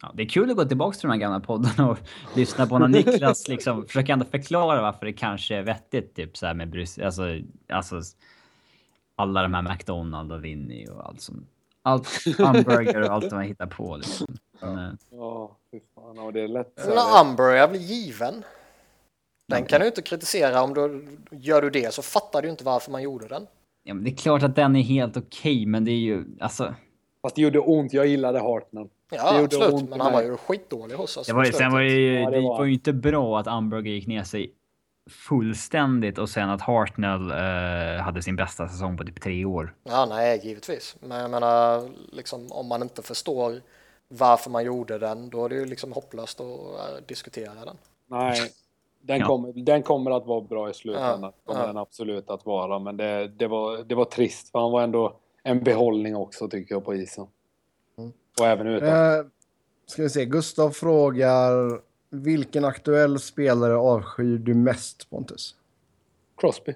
Ja, 0.01 0.11
det 0.13 0.23
är 0.23 0.29
kul 0.29 0.49
att 0.51 0.57
gå 0.57 0.65
tillbaka 0.65 0.97
till 0.97 1.07
de 1.07 1.11
här 1.11 1.19
gamla 1.19 1.39
poddarna 1.39 1.89
och 1.89 1.97
lyssna 2.35 2.67
på 2.67 2.79
när 2.79 2.87
Niklas 2.87 3.47
liksom 3.47 3.85
försöker 3.87 4.13
ändå 4.13 4.25
förklara 4.25 4.81
varför 4.81 5.05
det 5.05 5.13
kanske 5.13 5.55
är 5.55 5.61
vettigt. 5.63 6.15
Typ 6.15 6.37
så 6.37 6.45
här 6.45 6.53
med 6.53 6.69
Brys 6.69 6.99
alltså, 6.99 7.23
alltså 7.69 8.01
alla 9.15 9.41
de 9.41 9.53
här 9.53 9.61
McDonalds 9.61 10.31
och 10.31 10.45
Winnie 10.45 10.87
och 10.89 11.07
allt 11.07 11.21
som 11.21 11.45
allt 11.83 12.07
hamburger 12.37 13.01
och 13.01 13.07
allt 13.09 13.29
de 13.29 13.35
har 13.35 13.43
hittat 13.43 13.69
på 13.69 13.97
liksom. 13.97 14.27
Men, 14.61 14.77
eh, 14.77 14.91
Ja, 15.11 15.57
fy 15.71 15.79
fan. 15.95 16.15
Ja, 16.15 16.31
det 16.31 16.41
är 16.41 16.47
lätt. 16.47 16.73
så 16.75 16.91
är 17.55 17.67
väl 17.67 17.77
given? 17.81 18.43
Den 19.47 19.65
kan 19.65 19.81
du 19.81 19.87
inte 19.87 20.01
kritisera 20.01 20.61
om 20.63 20.73
du 20.73 21.07
gör 21.31 21.61
du 21.61 21.69
det 21.69 21.93
så 21.93 22.01
fattar 22.01 22.41
du 22.41 22.49
inte 22.49 22.63
varför 22.63 22.91
man 22.91 23.01
gjorde 23.01 23.27
den. 23.27 23.47
ja, 23.83 23.93
men 23.93 24.03
det 24.03 24.09
är 24.09 24.15
klart 24.15 24.43
att 24.43 24.55
den 24.55 24.75
är 24.75 24.81
helt 24.81 25.17
okej, 25.17 25.65
men 25.65 25.85
det 25.85 25.91
är 25.91 25.99
ju 25.99 26.25
alltså. 26.39 26.75
Fast 27.21 27.35
det 27.35 27.41
gjorde 27.41 27.59
ont. 27.59 27.93
Jag 27.93 28.07
gillade. 28.07 28.39
Det 29.09 29.15
Ja, 29.15 29.33
gjorde 29.39 29.43
absolut, 29.55 29.73
ont 29.73 29.89
men 29.89 30.01
han 30.01 30.13
var 30.13 30.21
ju 30.23 30.37
skitdålig 30.37 30.95
hos 30.95 31.17
oss. 31.17 31.27
Det 31.27 31.33
var, 31.33 31.45
sen 31.45 31.71
var 31.71 31.79
det 31.81 31.91
ju, 31.91 32.19
Ja, 32.21 32.29
det 32.29 32.35
det 32.35 32.41
var- 32.41 32.57
var 32.57 32.65
ju 32.65 32.73
inte 32.73 32.93
bra 32.93 33.39
att 33.39 33.47
Amberger 33.47 33.91
gick 33.93 34.07
ner 34.07 34.23
sig 34.23 34.53
fullständigt 35.09 36.17
och 36.17 36.29
sen 36.29 36.49
att 36.49 36.61
Hartnell 36.61 37.31
eh, 37.31 38.03
hade 38.03 38.21
sin 38.21 38.35
bästa 38.35 38.67
säsong 38.67 38.97
på 38.97 39.03
typ 39.03 39.21
tre 39.21 39.45
år. 39.45 39.75
Ja, 39.83 40.05
nej, 40.09 40.39
givetvis. 40.43 40.95
Men 40.99 41.21
jag 41.21 41.31
menar, 41.31 41.89
liksom, 42.11 42.51
om 42.51 42.67
man 42.67 42.81
inte 42.81 43.01
förstår 43.01 43.61
varför 44.07 44.49
man 44.49 44.65
gjorde 44.65 44.97
den, 44.99 45.29
då 45.29 45.45
är 45.45 45.49
det 45.49 45.55
ju 45.55 45.65
liksom 45.65 45.91
hopplöst 45.93 46.39
att 46.39 46.47
äh, 46.47 47.05
diskutera 47.07 47.65
den. 47.65 47.77
Nej, 48.07 48.39
den, 49.01 49.19
Ja. 49.19 49.27
kommer, 49.27 49.53
den 49.53 49.83
kommer 49.83 50.11
att 50.11 50.25
vara 50.25 50.41
bra 50.41 50.69
i 50.69 50.73
slutändan. 50.73 51.21
Ja, 51.21 51.33
kommer 51.45 51.61
ja. 51.61 51.67
den 51.67 51.77
absolut 51.77 52.29
att 52.29 52.45
vara. 52.45 52.79
Men 52.79 52.97
det, 52.97 53.27
det, 53.27 53.47
var, 53.47 53.77
det 53.83 53.95
var 53.95 54.05
trist. 54.05 54.51
För 54.51 54.59
han 54.59 54.71
var 54.71 54.83
ändå 54.83 55.19
en 55.43 55.63
behållning 55.63 56.15
också 56.15 56.49
tycker 56.49 56.75
jag 56.75 56.85
på 56.85 56.95
isen. 56.95 57.27
Mm. 57.97 58.11
Och 58.39 58.47
även 58.47 58.67
utan. 58.67 58.89
Eh, 58.89 59.25
ska 59.85 60.01
vi 60.01 60.09
se, 60.09 60.25
Gustav 60.25 60.69
frågar 60.69 61.81
vilken 62.13 62.65
aktuell 62.65 63.19
spelare 63.19 63.75
avskyr 63.75 64.37
du 64.37 64.53
mest 64.53 65.09
Pontus? 65.09 65.55
Crosby. 66.37 66.73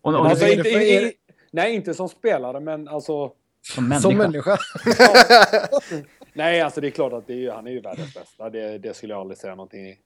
Och, 0.00 0.14
och 0.14 0.26
Alltså, 0.26 0.46
inte, 0.46 0.62
det- 0.62 0.70
i, 0.84 1.04
i, 1.06 1.12
nej, 1.50 1.74
inte 1.74 1.94
som 1.94 2.08
spelare, 2.08 2.60
men 2.60 2.88
alltså... 2.88 3.32
som 3.62 3.88
människa. 3.88 4.00
Som 4.08 4.16
människa? 4.16 4.58
Nej, 6.32 6.60
alltså 6.60 6.80
det 6.80 6.86
är 6.88 6.90
klart 6.90 7.12
att 7.12 7.26
det 7.26 7.32
är, 7.32 7.36
ju- 7.36 7.50
han 7.50 7.66
är 7.66 7.70
ju 7.70 7.80
världens 7.80 8.14
bästa. 8.14 8.50
Det, 8.50 8.78
det 8.78 8.94
skulle 8.96 9.12
jag 9.12 9.20
aldrig 9.20 9.38
säga 9.38 9.54
någonting 9.54 9.96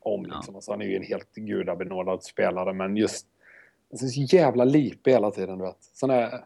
om. 0.00 0.26
Ja. 0.28 0.36
Liksom. 0.36 0.54
Alltså, 0.54 0.70
han 0.70 0.82
är 0.82 0.86
ju 0.86 0.96
en 0.96 1.02
helt 1.02 1.34
gudabenådad 1.34 2.22
spelare, 2.24 2.72
men 2.72 2.96
just... 2.96 3.26
Alltså, 3.92 4.06
så 4.08 4.20
jävla 4.20 4.64
lipig 4.64 5.12
hela 5.12 5.30
tiden, 5.30 5.58
du 5.58 5.64
vet. 5.64 5.76
Sån 5.80 6.08
där... 6.08 6.44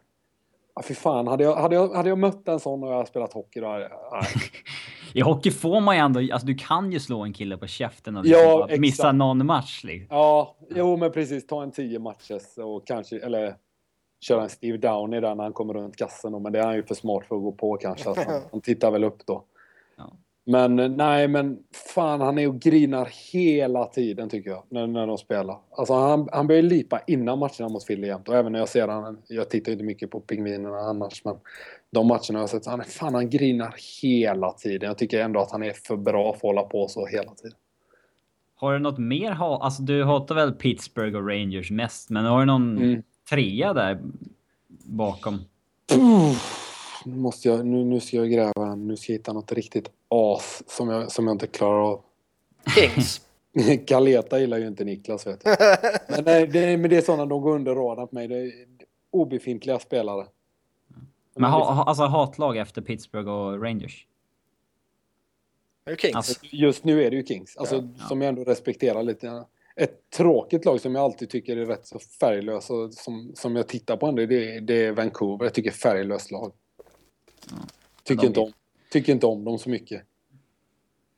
Ja, 0.74 0.82
fy 0.82 0.94
fan. 0.94 1.26
Hade 1.26 1.44
jag, 1.44 1.56
hade, 1.56 1.74
jag, 1.74 1.88
hade 1.94 2.08
jag 2.08 2.18
mött 2.18 2.48
en 2.48 2.60
sån 2.60 2.82
och 2.82 2.92
jag 2.92 3.08
spelat 3.08 3.32
hockey, 3.32 3.60
då. 3.60 3.68
Nej. 3.68 3.88
I 5.12 5.20
hockey 5.20 5.50
får 5.50 5.80
man 5.80 5.96
ju 5.96 6.00
ändå, 6.00 6.20
alltså 6.20 6.46
du 6.46 6.54
kan 6.54 6.92
ju 6.92 7.00
slå 7.00 7.20
en 7.24 7.32
kille 7.32 7.56
på 7.56 7.66
käften 7.66 8.16
och 8.16 8.26
Ja, 8.26 8.38
liksom 8.38 8.62
exakt. 8.64 8.80
missa 8.80 9.12
någon 9.12 9.46
match. 9.46 9.84
Liksom. 9.84 10.16
Ja, 10.16 10.56
jo 10.70 10.96
men 10.96 11.12
precis. 11.12 11.46
Ta 11.46 11.62
en 11.62 11.70
tio 11.70 11.98
matcher 11.98 12.40
och 12.64 12.86
kanske, 12.86 13.18
eller 13.18 13.54
köra 14.20 14.42
en 14.42 14.48
Steve 14.48 14.78
Downey 14.78 15.20
där 15.20 15.34
när 15.34 15.42
han 15.44 15.52
kommer 15.52 15.74
runt 15.74 15.96
kassen. 15.96 16.32
då, 16.32 16.38
Men 16.38 16.52
det 16.52 16.58
är 16.58 16.64
han 16.66 16.74
ju 16.74 16.82
för 16.82 16.94
smart 16.94 17.24
för 17.28 17.36
att 17.36 17.42
gå 17.42 17.52
på 17.52 17.76
kanske. 17.76 18.08
Han, 18.08 18.42
han 18.52 18.60
tittar 18.60 18.90
väl 18.90 19.04
upp 19.04 19.26
då. 19.26 19.44
Ja. 19.96 20.12
Men 20.50 20.78
eh, 20.78 20.88
nej, 20.88 21.28
men 21.28 21.58
fan 21.94 22.20
han 22.20 22.38
är 22.38 22.48
och 22.48 22.58
grinar 22.60 23.08
hela 23.32 23.84
tiden 23.84 24.28
tycker 24.28 24.50
jag. 24.50 24.62
När, 24.68 24.86
när 24.86 25.06
de 25.06 25.18
spelar. 25.18 25.58
Alltså 25.70 25.94
han, 25.94 26.28
han 26.32 26.46
börjar 26.46 26.62
lipa 26.62 27.00
innan 27.06 27.38
matcherna 27.38 27.68
mot 27.68 27.86
Philly 27.86 28.06
jämt. 28.06 28.28
Och 28.28 28.34
även 28.36 28.52
när 28.52 28.58
jag 28.58 28.68
ser 28.68 28.88
han, 28.88 29.18
jag 29.28 29.50
tittar 29.50 29.68
ju 29.68 29.72
inte 29.72 29.84
mycket 29.84 30.10
på 30.10 30.20
pingvinerna 30.20 30.78
annars. 30.78 31.24
Men 31.24 31.34
de 31.90 32.06
matcherna 32.06 32.22
jag 32.30 32.40
har 32.40 32.46
sett, 32.46 32.66
han, 32.66 32.84
fan 32.84 33.14
han 33.14 33.30
grinar 33.30 33.74
hela 34.02 34.52
tiden. 34.52 34.86
Jag 34.86 34.98
tycker 34.98 35.20
ändå 35.20 35.40
att 35.40 35.50
han 35.52 35.62
är 35.62 35.72
för 35.72 35.96
bra 35.96 36.32
för 36.32 36.36
att 36.36 36.42
hålla 36.42 36.62
på 36.62 36.88
så 36.88 37.06
hela 37.06 37.34
tiden. 37.34 37.56
Har 38.56 38.72
du 38.72 38.78
något 38.78 38.98
mer? 38.98 39.30
Alltså 39.62 39.82
du 39.82 40.04
hatar 40.04 40.34
väl 40.34 40.52
Pittsburgh 40.52 41.16
och 41.16 41.28
Rangers 41.28 41.70
mest, 41.70 42.10
men 42.10 42.24
har 42.24 42.40
du 42.40 42.46
någon 42.46 42.78
Mm. 42.78 43.02
trea 43.30 43.72
där 43.72 43.98
bakom? 44.84 45.38
Nu, 47.04 47.16
måste 47.16 47.48
jag, 47.48 47.66
nu, 47.66 47.84
nu 47.84 48.00
ska 48.00 48.16
jag 48.16 48.30
gräva. 48.30 48.74
Nu 48.74 48.96
ska 48.96 49.12
jag 49.12 49.18
hitta 49.18 49.32
något 49.32 49.52
riktigt 49.52 49.90
as 50.08 50.62
som 50.66 50.88
jag, 50.88 51.12
som 51.12 51.26
jag 51.26 51.34
inte 51.34 51.46
klarar 51.46 51.80
av. 51.80 52.00
Kings. 52.74 53.20
Galeta 53.86 54.38
gillar 54.40 54.58
ju 54.58 54.66
inte 54.66 54.84
Niklas 54.84 55.26
vet 55.26 55.44
du. 55.44 55.50
Men, 56.08 56.24
nej, 56.24 56.46
det, 56.46 56.76
men 56.76 56.90
det 56.90 56.96
är 56.96 57.02
sådana 57.02 57.26
de 57.26 57.42
går 57.42 57.54
under 57.54 57.74
radarn 57.74 58.08
på 58.08 58.14
mig. 58.14 58.28
Det 58.28 58.36
är 58.36 58.52
obefintliga 59.10 59.78
spelare. 59.78 60.26
Men 61.36 61.50
ha, 61.50 61.72
ha, 61.72 61.84
alltså 61.84 62.02
hatlag 62.02 62.56
efter 62.56 62.82
Pittsburgh 62.82 63.28
och 63.28 63.62
Rangers? 63.62 64.06
Kings. 65.98 66.16
Alltså, 66.16 66.34
Just 66.42 66.84
nu 66.84 67.04
är 67.04 67.10
det 67.10 67.16
ju 67.16 67.26
Kings. 67.26 67.56
Alltså, 67.56 67.88
Ja. 67.98 68.08
Som 68.08 68.20
jag 68.20 68.28
ändå 68.28 68.44
respekterar 68.44 69.02
lite. 69.02 69.44
Ett 69.76 70.10
tråkigt 70.10 70.64
lag 70.64 70.80
som 70.80 70.94
jag 70.94 71.04
alltid 71.04 71.30
tycker 71.30 71.56
är 71.56 71.66
rätt 71.66 71.86
så 71.86 71.98
färglöst 71.98 72.70
och 72.70 72.94
som, 72.94 73.32
som 73.34 73.56
jag 73.56 73.68
tittar 73.68 73.96
på 73.96 74.06
ändå, 74.06 74.26
det, 74.26 74.60
det 74.60 74.84
är 74.84 74.92
Vancouver. 74.92 75.44
Jag 75.44 75.54
tycker 75.54 75.70
färglöst 75.70 76.30
lag. 76.30 76.52
Tycker, 78.02 78.26
inte 78.26 78.40
om, 78.40 78.52
tycker 78.90 79.12
inte 79.12 79.26
om 79.26 79.44
dem 79.44 79.58
så 79.58 79.70
mycket. 79.70 80.02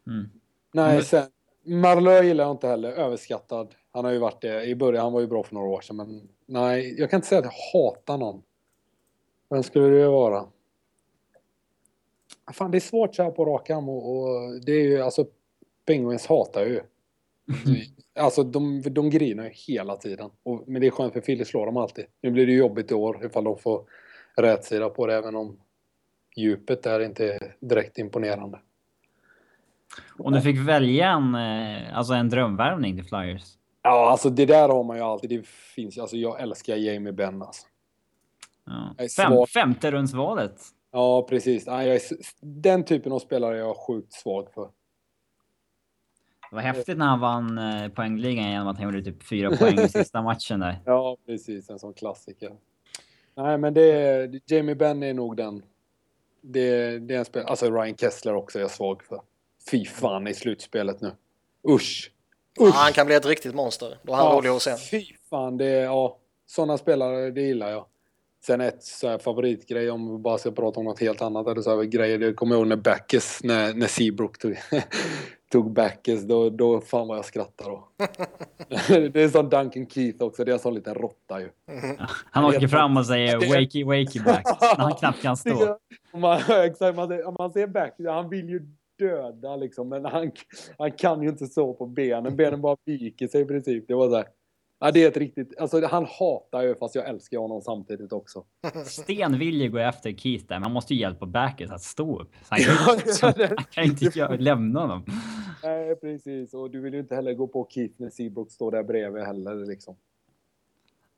Mm. 0.06 0.28
Nej, 0.72 0.94
Men- 0.94 1.04
sen... 1.04 1.24
Marlö 1.62 2.22
gillar 2.22 2.44
jag 2.44 2.50
inte 2.50 2.68
heller. 2.68 2.92
Överskattad. 2.92 3.74
Han 3.92 4.04
har 4.04 4.12
ju 4.12 4.18
varit 4.18 4.40
det 4.40 4.64
i 4.64 4.74
början. 4.74 5.02
Han 5.02 5.12
var 5.12 5.20
ju 5.20 5.26
bra 5.26 5.42
för 5.42 5.54
några 5.54 5.68
år 5.68 5.80
sedan. 5.80 5.96
Men 5.96 6.28
nej, 6.46 6.94
jag 6.98 7.10
kan 7.10 7.18
inte 7.18 7.28
säga 7.28 7.38
att 7.38 7.44
jag 7.44 7.80
hatar 7.80 8.18
någon. 8.18 8.42
Vem 9.50 9.62
skulle 9.62 9.86
det 9.86 10.08
vara? 10.08 10.46
Fan, 12.52 12.70
det 12.70 12.78
är 12.78 12.80
svårt 12.80 13.14
så 13.14 13.22
här 13.22 13.30
på 13.30 13.44
rak 13.44 13.70
arm 13.70 13.88
och, 13.88 14.16
och 14.16 14.60
det 14.60 14.72
är 14.72 14.82
ju 14.82 15.02
alltså 15.02 15.26
Penguins 15.86 16.26
hatar 16.26 16.66
ju. 16.66 16.80
Alltså 18.14 18.42
de, 18.42 18.82
de 18.82 19.10
grinar 19.10 19.44
ju 19.44 19.50
hela 19.50 19.96
tiden. 19.96 20.30
Och, 20.42 20.68
men 20.68 20.80
det 20.80 20.86
är 20.86 20.90
skönt 20.90 21.12
för 21.12 21.20
Philly 21.20 21.44
slår 21.44 21.66
dem 21.66 21.76
alltid. 21.76 22.04
Nu 22.20 22.30
blir 22.30 22.46
det 22.46 22.52
jobbigt 22.52 22.90
i 22.90 22.94
år 22.94 23.24
ifall 23.24 23.44
de 23.44 23.58
får 23.58 23.84
rätt 24.36 24.64
sida 24.64 24.90
på 24.90 25.06
det 25.06 25.14
även 25.14 25.36
om 25.36 25.56
djupet 26.40 26.82
där 26.82 27.00
inte 27.00 27.52
direkt 27.60 27.98
imponerande. 27.98 28.58
Om 30.18 30.32
du 30.32 30.40
fick 30.40 30.58
välja 30.58 31.08
en, 31.08 31.34
eh, 31.34 31.98
alltså 31.98 32.14
en 32.14 32.28
drömvärvning 32.28 32.96
till 32.96 33.04
Flyers? 33.04 33.42
Ja, 33.82 34.10
alltså 34.10 34.30
det 34.30 34.46
där 34.46 34.68
har 34.68 34.84
man 34.84 34.96
ju 34.96 35.02
alltid. 35.02 35.30
Det 35.30 35.46
finns 35.46 35.98
alltså 35.98 36.16
jag 36.16 36.40
älskar 36.40 36.76
Jamie 36.76 37.12
Benn 37.12 37.42
alltså. 37.42 37.66
Ja. 38.66 39.06
Fem, 39.16 39.46
femte 39.46 39.90
rundsvalet. 39.90 40.60
Ja, 40.92 41.26
precis. 41.28 41.66
Den 42.40 42.84
typen 42.84 43.12
av 43.12 43.18
spelare 43.18 43.56
är 43.56 43.58
jag 43.58 43.76
sjukt 43.76 44.12
svag 44.12 44.48
för. 44.54 44.70
Det 46.50 46.56
var 46.56 46.62
häftigt 46.62 46.98
när 46.98 47.06
han 47.06 47.20
vann 47.20 47.58
eh, 47.58 47.88
poängligan 47.88 48.50
genom 48.50 48.68
att 48.68 48.76
han 48.76 48.84
gjorde 48.84 49.02
typ 49.02 49.22
fyra 49.22 49.56
poäng 49.56 49.78
i 49.78 49.88
sista 49.88 50.22
matchen 50.32 50.60
där. 50.60 50.82
Ja, 50.84 51.16
precis. 51.26 51.70
En 51.70 51.78
sån 51.78 51.94
klassiker. 51.94 52.52
Nej, 53.34 53.58
men 53.58 53.74
det 53.74 53.92
är, 53.92 54.40
Jamie 54.46 54.74
Benn 54.74 55.02
är 55.02 55.14
nog 55.14 55.36
den 55.36 55.62
Det, 56.40 56.98
det 56.98 57.14
är 57.14 57.18
en 57.18 57.24
spel... 57.24 57.46
Alltså 57.46 57.70
Ryan 57.70 57.96
Kessler 57.96 58.34
också 58.34 58.58
är 58.58 58.62
jag 58.62 58.70
svag 58.70 59.02
för. 59.02 59.20
Fy 59.70 59.84
fan 59.84 60.26
i 60.26 60.34
slutspelet 60.34 61.00
nu. 61.00 61.12
Usch! 61.68 62.12
Ja, 62.58 62.70
han 62.74 62.92
kan 62.92 63.06
bli 63.06 63.14
ett 63.14 63.26
riktigt 63.26 63.54
monster. 63.54 63.98
Då 64.02 64.12
är 64.12 64.16
han 64.16 64.36
rolig 64.36 64.50
att 64.50 64.62
se. 64.62 64.76
Fy 64.76 65.04
fan, 65.30 65.56
det 65.56 65.66
är... 65.66 65.84
Ja, 65.84 66.18
sådana 66.46 66.78
spelare, 66.78 67.30
det 67.30 67.40
gillar 67.40 67.70
jag. 67.70 67.86
Sen 68.46 68.60
ett 68.60 68.82
så 68.82 69.08
här 69.08 69.18
favoritgrej 69.18 69.90
om 69.90 70.12
vi 70.12 70.18
bara 70.18 70.38
ska 70.38 70.50
prata 70.50 70.80
om 70.80 70.84
något 70.84 71.00
helt 71.00 71.22
annat. 71.22 71.46
Eller 71.46 71.62
så 71.62 71.76
här 71.76 71.84
grejer, 71.84 72.18
det 72.18 72.32
kommer 72.32 72.54
jag 72.54 72.60
ihåg 72.60 72.68
när 72.68 72.76
Backes, 72.76 73.42
när, 73.42 73.74
när 73.74 73.86
Seabrook 73.86 74.38
tog, 74.38 74.56
tog 75.52 75.72
Backes, 75.72 76.22
då, 76.22 76.50
då 76.50 76.80
fan 76.80 77.08
vad 77.08 77.18
jag 77.18 77.24
skrattade 77.24 77.70
då. 77.70 77.88
det 79.12 79.16
är 79.22 79.28
som 79.28 79.48
Duncan 79.48 79.86
Keith 79.86 80.22
också, 80.24 80.44
det 80.44 80.50
är 80.50 80.52
en 80.52 80.58
sån 80.58 80.74
liten 80.74 80.94
råtta 80.94 81.40
ju. 81.40 81.48
Han 82.30 82.44
åker 82.44 82.68
fram 82.68 82.96
och 82.96 83.06
säger 83.06 83.36
wakey 83.36 83.84
wakey 83.84 84.22
back 84.24 84.44
när 84.60 84.76
han 84.82 84.94
knappt 84.94 85.22
kan 85.22 85.36
stå. 85.36 85.78
Man, 86.14 86.36
exakt, 86.64 86.96
man, 86.96 87.08
ser- 87.08 87.38
man 87.38 87.52
ser 87.52 87.66
Back, 87.66 87.94
han 88.08 88.28
vill 88.30 88.48
ju 88.48 88.60
döda 88.98 89.56
liksom, 89.56 89.88
men 89.88 90.04
han, 90.04 90.30
han 90.78 90.92
kan 90.92 91.22
ju 91.22 91.28
inte 91.28 91.46
så 91.46 91.74
på 91.74 91.86
benen. 91.86 92.36
Benen 92.36 92.60
bara 92.60 92.76
viker 92.84 93.28
sig 93.28 93.40
i 93.40 93.44
princip. 93.44 93.84
Det 93.88 93.94
var 93.94 94.08
så 94.08 94.16
här. 94.16 94.26
Ja, 94.82 94.90
det 94.90 95.04
är 95.04 95.08
ett 95.08 95.16
riktigt, 95.16 95.58
alltså 95.60 95.86
han 95.86 96.06
hatar 96.18 96.62
ju 96.62 96.74
fast 96.74 96.94
jag 96.94 97.08
älskar 97.08 97.38
honom 97.38 97.60
samtidigt 97.62 98.12
också. 98.12 98.44
Sten 98.86 99.38
vill 99.38 99.60
ju 99.60 99.70
gå 99.70 99.78
efter 99.78 100.12
Keith 100.12 100.44
där, 100.46 100.54
men 100.56 100.62
han 100.62 100.72
måste 100.72 100.94
ju 100.94 101.00
hjälpa 101.00 101.26
Backes 101.26 101.70
att 101.70 101.82
stå 101.82 102.20
upp. 102.20 102.30
Så 102.42 102.46
han 102.48 102.58
kan, 102.60 103.38
ju- 103.40 103.46
han 103.56 103.64
kan 103.70 103.84
inte 103.84 104.18
göra, 104.18 104.36
lämna 104.36 104.80
honom. 104.80 105.04
Nej, 105.62 105.96
precis. 105.96 106.54
Och 106.54 106.70
du 106.70 106.80
vill 106.80 106.94
ju 106.94 107.00
inte 107.00 107.14
heller 107.14 107.34
gå 107.34 107.46
på 107.48 107.68
Keith 107.70 107.94
när 107.96 108.10
Seabrook 108.10 108.50
står 108.52 108.70
där 108.70 108.82
bredvid 108.82 109.22
heller 109.24 109.66
liksom. 109.66 109.96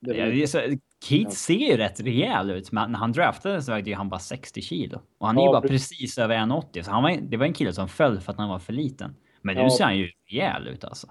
Det 0.01 0.17
Ja, 0.17 0.27
det 0.27 0.43
är 0.43 0.47
så, 0.47 0.61
Keith 1.05 1.31
ser 1.31 1.55
ju 1.55 1.77
rätt 1.77 2.01
rejäl 2.01 2.51
ut, 2.51 2.73
men 2.73 2.93
när 2.93 2.99
han 2.99 3.13
draftades 3.13 3.67
så 3.67 3.73
vägde 3.73 3.91
ju 3.91 3.97
han 3.97 4.09
bara 4.09 4.21
60 4.21 4.61
kilo. 4.63 5.01
Och 5.19 5.27
han 5.27 5.37
är 5.39 5.41
ju 5.43 5.47
Ja, 5.47 5.53
bara 5.53 5.63
precis. 5.63 5.89
precis 5.89 6.19
över 6.19 6.37
1,80. 6.37 6.83
Så 6.83 6.91
han 6.91 7.03
var, 7.03 7.17
det 7.23 7.37
var 7.37 7.47
en 7.47 7.53
kille 7.53 7.73
som 7.73 7.89
föll 7.89 8.21
för 8.21 8.33
att 8.33 8.39
han 8.39 8.49
var 8.49 8.59
för 8.59 8.73
liten. 8.73 9.17
Men 9.43 9.55
nu 9.55 9.61
Ja. 9.63 9.71
ser 9.71 9.85
han 9.85 9.99
ju 9.99 10.09
rejäl 10.31 10.69
ut 10.69 10.85
alltså. 10.85 11.07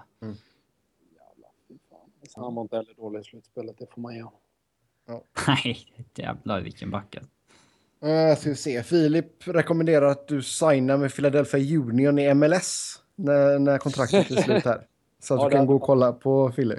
Så 2.28 2.40
han 2.40 2.54
var 2.54 2.62
inte 2.62 2.76
heller 2.76 2.94
dålig 2.94 3.20
i 3.20 3.24
slutspelet, 3.24 3.78
det 3.78 3.86
får 3.94 4.00
man 4.00 4.14
honom. 4.14 4.32
Nej, 5.46 5.78
jävlar 6.14 6.60
vilken 6.60 6.90
backe. 6.90 7.20
Uh, 8.04 8.36
ska 8.36 8.50
vi 8.50 8.56
se. 8.56 8.82
Filip 8.82 9.48
rekommenderar 9.48 10.06
att 10.06 10.28
du 10.28 10.42
signar 10.42 10.96
med 10.96 11.14
Philadelphia 11.14 11.78
Union 11.80 12.18
i 12.18 12.34
MLS 12.34 13.01
när, 13.16 13.58
när 13.58 13.78
kontraktet 13.78 14.30
är 14.30 14.36
slut 14.42 14.64
här. 14.64 14.86
Så 15.20 15.34
att 15.34 15.40
Ja, 15.42 15.46
du 15.48 15.52
kan 15.52 15.60
det- 15.60 15.66
gå 15.66 15.74
och 15.74 15.82
kolla 15.82 16.12
på 16.12 16.50
Philly. 16.50 16.76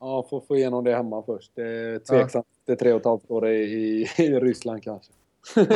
Ja, 0.00 0.26
får 0.30 0.40
få 0.40 0.56
igenom 0.56 0.84
det 0.84 0.94
hemma 0.96 1.22
först. 1.26 1.52
Det 1.54 1.62
är 1.68 1.98
tveksamt. 1.98 2.46
Det 2.66 2.72
är 2.72 2.76
tre 2.76 2.92
och 2.92 3.00
ett 3.00 3.06
halvt 3.06 3.30
år 3.30 3.48
i, 3.48 3.56
i, 3.62 4.08
i 4.18 4.40
Ryssland 4.40 4.82
kanske. 4.82 5.12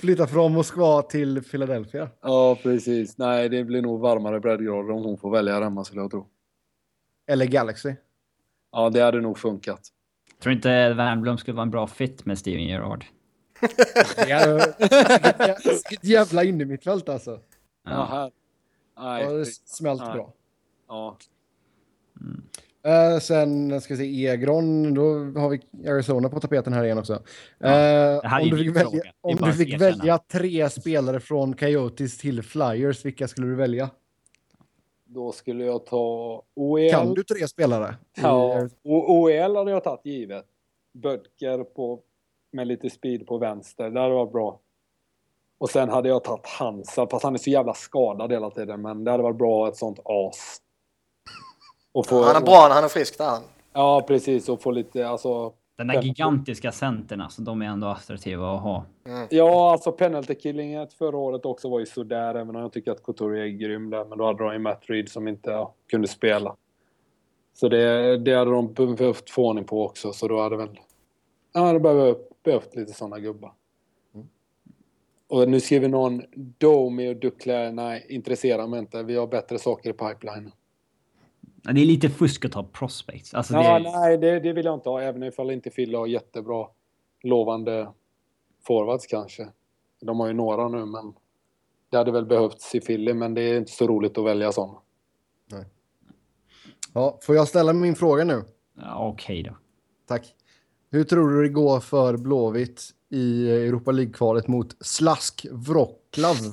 Flytta 0.00 0.26
från 0.26 0.52
Moskva 0.52 1.02
till 1.02 1.42
Philadelphia. 1.42 2.08
Ja, 2.22 2.58
precis. 2.62 3.18
Nej, 3.18 3.48
det 3.48 3.64
blir 3.64 3.82
nog 3.82 4.00
varmare 4.00 4.40
breddgrader 4.40 4.90
om 4.90 5.04
hon 5.04 5.18
får 5.18 5.30
välja 5.30 5.60
hemma 5.60 5.84
skulle 5.84 6.00
jag 6.00 6.10
tro. 6.10 6.26
Eller 7.26 7.46
Galaxy. 7.46 7.94
Ja, 8.72 8.90
det 8.90 9.00
hade 9.00 9.20
nog 9.20 9.38
funkat. 9.38 9.80
Tror 10.42 10.52
inte 10.54 10.94
Wernbloom 10.94 11.38
skulle 11.38 11.54
vara 11.54 11.62
en 11.62 11.70
bra 11.70 11.86
fit 11.86 12.26
med 12.26 12.38
Steven 12.38 12.64
Gerrard? 12.64 13.04
Vilket 15.64 16.04
jävla 16.04 16.44
innermittfält 16.44 17.08
alltså. 17.08 17.30
Ja, 17.84 17.90
Ja. 17.90 18.04
här. 18.10 18.30
Nej, 18.98 19.22
Ja, 19.24 19.30
det 19.30 19.44
smält 19.46 20.00
nej. 20.02 20.12
bra. 20.12 20.32
Ja. 20.88 21.16
Eh, 22.82 23.18
sen 23.18 23.80
ska 23.80 23.94
vi 23.94 23.98
se 23.98 24.26
Egron, 24.26 24.94
då 24.94 25.02
har 25.40 25.48
vi 25.48 25.88
Arizona 25.90 26.28
på 26.28 26.40
tapeten 26.40 26.72
här 26.72 26.84
igen 26.84 26.98
också. 26.98 27.12
Eh, 27.12 27.20
det 27.60 28.20
här 28.24 28.40
är 28.40 28.44
om 28.44 28.50
du 28.50 28.56
fick, 28.58 28.76
välja, 28.76 29.02
om 29.20 29.36
du 29.36 29.52
fick 29.52 29.80
välja 29.80 30.18
tre 30.18 30.70
spelare 30.70 31.20
från 31.20 31.56
Coyotes 31.56 32.18
till 32.18 32.42
Flyers, 32.42 33.04
vilka 33.04 33.28
skulle 33.28 33.46
du 33.46 33.54
välja? 33.54 33.90
Då 35.04 35.32
skulle 35.32 35.64
jag 35.64 35.86
ta 35.86 36.42
OEL. 36.54 36.90
Kan 36.90 37.14
du 37.14 37.22
tre 37.24 37.48
spelare? 37.48 37.94
Ja, 38.22 38.68
och 38.84 39.10
OEL 39.12 39.56
hade 39.56 39.70
jag 39.70 39.84
tagit 39.84 40.04
givet. 40.06 40.44
Bödker 40.94 41.64
på, 41.64 42.00
med 42.52 42.66
lite 42.66 42.90
speed 42.90 43.26
på 43.26 43.38
vänster. 43.38 43.90
Det 43.90 44.00
hade 44.00 44.14
varit 44.14 44.32
bra. 44.32 44.60
Och 45.58 45.70
sen 45.70 45.88
hade 45.88 46.08
jag 46.08 46.24
tagit 46.24 46.46
Hansa, 46.46 47.06
fast 47.06 47.24
han 47.24 47.34
är 47.34 47.38
så 47.38 47.50
jävla 47.50 47.74
skadad 47.74 48.32
hela 48.32 48.50
tiden. 48.50 48.82
Men 48.82 49.04
det 49.04 49.10
hade 49.10 49.22
varit 49.22 49.36
bra 49.36 49.68
ett 49.68 49.76
sånt 49.76 49.98
as. 50.04 50.60
Och 51.92 52.06
få, 52.06 52.22
Han 52.22 52.36
är 52.36 52.46
bra 52.46 52.66
när 52.68 52.74
han 52.74 52.84
är 52.84 52.88
frisk 52.88 53.18
där 53.18 53.24
han. 53.24 53.42
Ja, 53.72 54.04
precis. 54.06 54.48
Och 54.48 54.62
få 54.62 54.70
lite, 54.70 55.08
alltså... 55.08 55.52
Den 55.76 55.86
där 55.86 56.02
gigantiska 56.02 56.72
centern 56.72 57.20
alltså, 57.20 57.42
de 57.42 57.62
är 57.62 57.66
ändå 57.66 57.86
attraktiva 57.86 58.54
att 58.54 58.62
ha. 58.62 58.84
Ja, 59.30 59.72
alltså 59.72 59.92
penalty 59.92 60.34
killinget 60.34 60.92
förra 60.92 61.16
året 61.16 61.44
också 61.44 61.70
var 61.70 61.78
ju 61.78 61.86
sådär, 61.86 62.34
även 62.34 62.56
om 62.56 62.62
jag 62.62 62.72
tycker 62.72 62.92
att 62.92 63.02
Couturier 63.02 63.44
är 63.44 63.48
grym 63.48 63.90
där. 63.90 64.04
Men 64.04 64.18
då 64.18 64.26
hade 64.26 64.44
de 64.44 64.52
ju 64.52 64.58
Matt 64.58 64.82
Reed 64.86 65.08
som 65.08 65.28
inte 65.28 65.50
ja, 65.50 65.74
kunde 65.90 66.08
spela. 66.08 66.56
Så 67.54 67.68
det, 67.68 68.16
det 68.18 68.34
hade 68.34 68.50
de 68.50 68.72
behövt 68.72 69.30
få 69.30 69.48
ordning 69.48 69.64
på 69.64 69.84
också, 69.84 70.12
så 70.12 70.28
då 70.28 70.42
hade 70.42 70.56
väl... 70.56 70.80
Ja, 71.52 71.72
det 71.72 71.80
behövt, 71.80 72.18
behövt 72.48 72.76
lite 72.76 72.92
sådana 72.92 73.18
gubbar. 73.18 73.52
Och 75.28 75.48
nu 75.48 75.60
skriver 75.60 75.88
någon 75.88 76.22
Domi 76.58 77.08
och 77.08 77.16
Duclair. 77.16 77.72
Nej, 77.72 78.06
intresserar 78.08 78.66
mig 78.66 78.78
inte. 78.80 79.02
Vi 79.02 79.16
har 79.16 79.26
bättre 79.26 79.58
saker 79.58 79.90
i 79.90 79.92
pipeline. 79.92 80.52
Ja, 81.62 81.72
Det 81.72 81.80
är 81.80 81.84
lite 81.86 82.08
fusk 82.10 82.44
att 82.44 82.52
ta 82.52 82.62
prospects. 82.64 83.34
Alltså, 83.34 83.54
det 83.54 83.60
Ja, 83.62 83.76
är, 83.76 83.80
nej, 83.80 84.18
det, 84.18 84.40
det 84.40 84.52
vill 84.52 84.64
jag 84.64 84.74
inte 84.74 84.88
ha. 84.88 85.00
Även 85.02 85.22
ifall 85.22 85.50
inte 85.50 85.70
Phil 85.70 85.94
har 85.94 86.06
jättebra 86.06 86.66
lovande 87.22 87.92
forwards 88.66 89.06
kanske. 89.06 89.48
De 90.00 90.20
har 90.20 90.26
ju 90.26 90.32
några 90.32 90.68
nu, 90.68 90.84
men 90.84 91.14
det 91.90 91.96
hade 91.96 92.12
väl 92.12 92.26
behövts 92.26 92.74
i 92.74 92.80
Philly, 92.80 93.14
men 93.14 93.34
det 93.34 93.42
är 93.42 93.58
inte 93.58 93.72
så 93.72 93.86
roligt 93.86 94.18
att 94.18 94.24
välja 94.24 94.52
sådana. 94.52 94.78
Ja, 96.94 97.18
får 97.22 97.34
jag 97.34 97.48
ställa 97.48 97.72
min 97.72 97.94
fråga 97.96 98.24
nu? 98.24 98.44
ja, 98.74 99.08
okej 99.08 99.42
då. 99.42 99.56
Tack. 100.06 100.34
Hur 100.90 101.04
tror 101.04 101.30
du 101.30 101.42
det 101.42 101.48
går 101.48 101.80
för 101.80 102.16
Blåvitt 102.16 102.90
i 103.10 103.50
Europa 103.50 103.90
League-kvalet 103.90 104.48
mot 104.48 104.76
Slask 104.80 105.46
Wroclaw? 105.50 106.52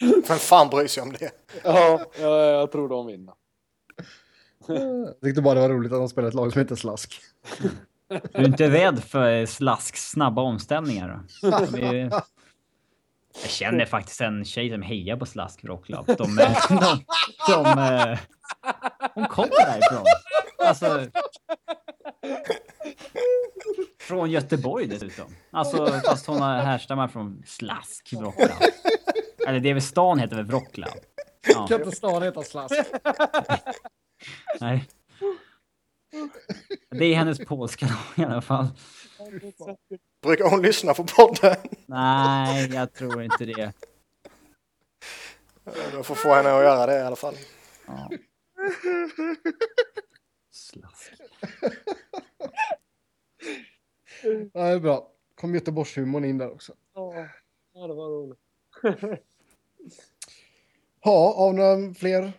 Vem 0.28 0.38
fan 0.38 0.68
bryr 0.68 0.86
sig 0.86 1.02
om 1.02 1.12
det? 1.12 1.30
Ja, 1.64 2.04
jag, 2.20 2.52
jag 2.54 2.72
tror 2.72 2.88
de 2.88 3.06
vinner. 3.06 3.34
Jag 4.66 5.20
tyckte 5.22 5.42
bara 5.42 5.54
det 5.54 5.60
var 5.60 5.68
roligt 5.68 5.92
att 5.92 5.98
de 5.98 6.08
spelar 6.08 6.28
ett 6.28 6.34
lag 6.34 6.52
som 6.52 6.60
heter 6.60 6.76
Slask. 6.76 7.20
Du 8.08 8.18
är 8.32 8.46
inte 8.46 8.70
rädd 8.70 9.04
för 9.04 9.46
Slasks 9.46 10.10
snabba 10.10 10.42
omställningar 10.42 11.24
då? 11.42 11.50
De 11.72 11.82
är, 11.82 12.22
jag 13.40 13.50
känner 13.50 13.86
faktiskt 13.86 14.20
en 14.20 14.44
tjej 14.44 14.70
som 14.70 14.82
hejar 14.82 15.16
på 15.16 15.26
Slask 15.26 15.64
Wroclaw. 15.64 16.14
De, 16.18 16.36
de, 16.36 16.54
de, 16.68 17.04
de, 17.48 17.78
eh, 17.78 18.18
hon 19.14 19.26
kommer 19.26 19.66
därifrån. 19.66 20.04
Alltså... 20.58 21.06
Från 24.00 24.30
Göteborg 24.30 24.86
dessutom. 24.86 25.36
Alltså 25.50 25.86
fast 25.86 26.26
hon 26.26 26.42
härstammar 26.42 27.08
från 27.08 27.42
Slask 27.46 28.12
Wroclaw. 28.12 28.66
Eller 29.46 29.60
det 29.60 29.70
är 29.70 29.74
väl 29.74 29.82
stan 29.82 30.18
heter 30.18 30.36
väl 30.36 30.44
Wroclaw? 30.44 31.00
Ja, 31.54 31.66
Kan 31.66 31.80
inte 31.82 31.96
stan 31.96 32.22
heta 32.22 32.42
Slask? 32.42 32.74
nej. 34.60 34.88
Det 36.90 37.04
är 37.04 37.14
hennes 37.14 37.38
polska 37.38 37.88
i 38.16 38.24
alla 38.24 38.42
fall. 38.42 38.68
Brukar 40.22 40.50
hon 40.50 40.62
lyssna 40.62 40.94
på 40.94 41.04
podden? 41.04 41.56
Nej, 41.86 42.70
jag 42.74 42.92
tror 42.92 43.22
inte 43.22 43.44
det. 43.44 43.72
Jag 45.92 46.06
får 46.06 46.14
få 46.14 46.34
henne 46.34 46.48
att 46.48 46.64
göra 46.64 46.86
det 46.86 46.98
i 46.98 47.02
alla 47.02 47.16
fall. 47.16 47.34
Ja. 47.86 48.10
Slask. 50.50 51.12
Ja, 54.52 54.60
det 54.62 54.68
är 54.68 54.78
bra. 54.80 55.08
Kom 55.34 55.54
Göteborgshumorn 55.54 56.24
in 56.24 56.38
där 56.38 56.50
också. 56.52 56.74
Ja, 56.94 57.12
det 57.72 57.94
var 57.94 58.08
roligt. 58.08 58.38
Ja, 61.04 61.34
av 61.36 61.54
några 61.54 61.94
fler 61.94 62.32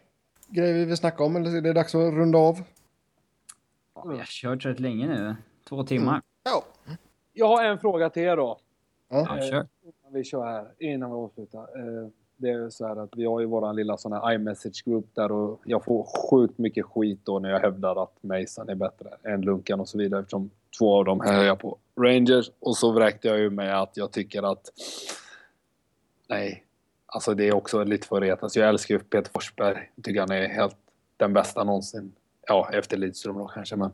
grejer 0.48 0.74
vi 0.74 0.86
vill 0.86 0.98
snacka 0.98 1.24
om 1.24 1.36
eller 1.36 1.58
är 1.58 1.62
det 1.62 1.74
dags 1.74 1.96
att 1.96 2.14
runda 2.14 2.38
av? 2.38 2.64
Ja, 3.96 4.04
Vi 4.08 4.18
har 4.18 4.26
kört 4.26 4.66
rätt 4.66 4.80
länge 4.80 5.08
nu. 5.08 5.36
Två 5.70 5.84
timmar. 5.84 6.22
Ja, 6.44 6.64
Jag 7.34 7.48
har 7.48 7.64
en 7.64 7.80
fråga 7.80 8.10
till 8.10 8.24
er 8.24 8.38
då. 8.38 8.60
Ja. 9.10 9.28
Ja, 9.30 9.42
kör. 9.42 9.68
Innan 9.84 10.14
vi 10.14 10.24
kör 10.24 10.46
här, 10.46 10.68
innan 10.80 11.10
vi 11.10 11.16
avslutar. 11.16 11.60
Eh, 11.62 12.08
Det 12.38 12.50
är 12.50 12.54
ju 12.54 12.72
så 12.72 12.88
här 12.88 12.96
att 12.96 13.10
vi 13.16 13.26
har 13.26 13.40
ju 13.40 13.46
våran 13.46 13.76
lilla 13.76 13.98
sån 13.98 14.12
här 14.14 14.34
iMessage 14.34 14.84
group 14.86 15.06
där 15.14 15.32
och 15.32 15.62
jag 15.66 15.84
får 15.86 16.04
sjukt 16.30 16.58
mycket 16.58 16.86
skit 16.86 17.20
då 17.24 17.40
när 17.40 17.50
jag 17.50 17.60
hävdar 17.60 18.04
att 18.04 18.24
Mason 18.24 18.70
är 18.70 18.76
bättre 18.76 19.10
än 19.24 19.42
Lunkan 19.42 19.80
och 19.80 19.90
så 19.90 19.98
vidare 19.98 20.20
eftersom 20.22 20.50
två 20.80 20.96
av 20.98 21.06
dem 21.06 21.22
hejar 21.22 21.44
jag 21.44 21.60
på 21.60 21.78
Rangers 21.96 22.52
och 22.60 22.78
så 22.78 22.92
vräkte 22.92 23.28
jag 23.28 23.40
ju 23.40 23.50
med 23.50 23.82
att 23.82 23.98
jag 23.98 24.12
tycker 24.12 24.52
att 24.52 24.70
nej, 26.30 26.64
alltså 27.06 27.34
det 27.34 27.48
är 27.48 27.54
också 27.56 27.84
lite 27.84 28.08
för 28.08 28.22
retas. 28.22 28.56
Jag 28.56 28.70
älskar 28.70 28.96
ju 28.96 29.00
Peter 29.00 29.32
Forsberg. 29.32 29.92
Jag 29.96 30.06
tycker 30.06 30.20
han 30.20 30.32
är 30.32 30.48
helt 30.48 30.78
den 31.18 31.34
bästa 31.34 31.64
någonsin. 31.64 32.12
Ja, 32.48 32.70
efter 32.74 32.98
Lidström 32.98 33.38
då 33.38 33.46
kanske 33.48 33.76
men. 33.76 33.92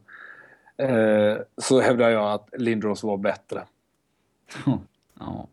Eh, 0.79 1.37
så 1.57 1.79
hävdar 1.81 2.09
jag 2.09 2.31
att 2.31 2.49
Lindros 2.57 3.03
var 3.03 3.17
bättre. 3.17 3.63
ja. 5.19 5.47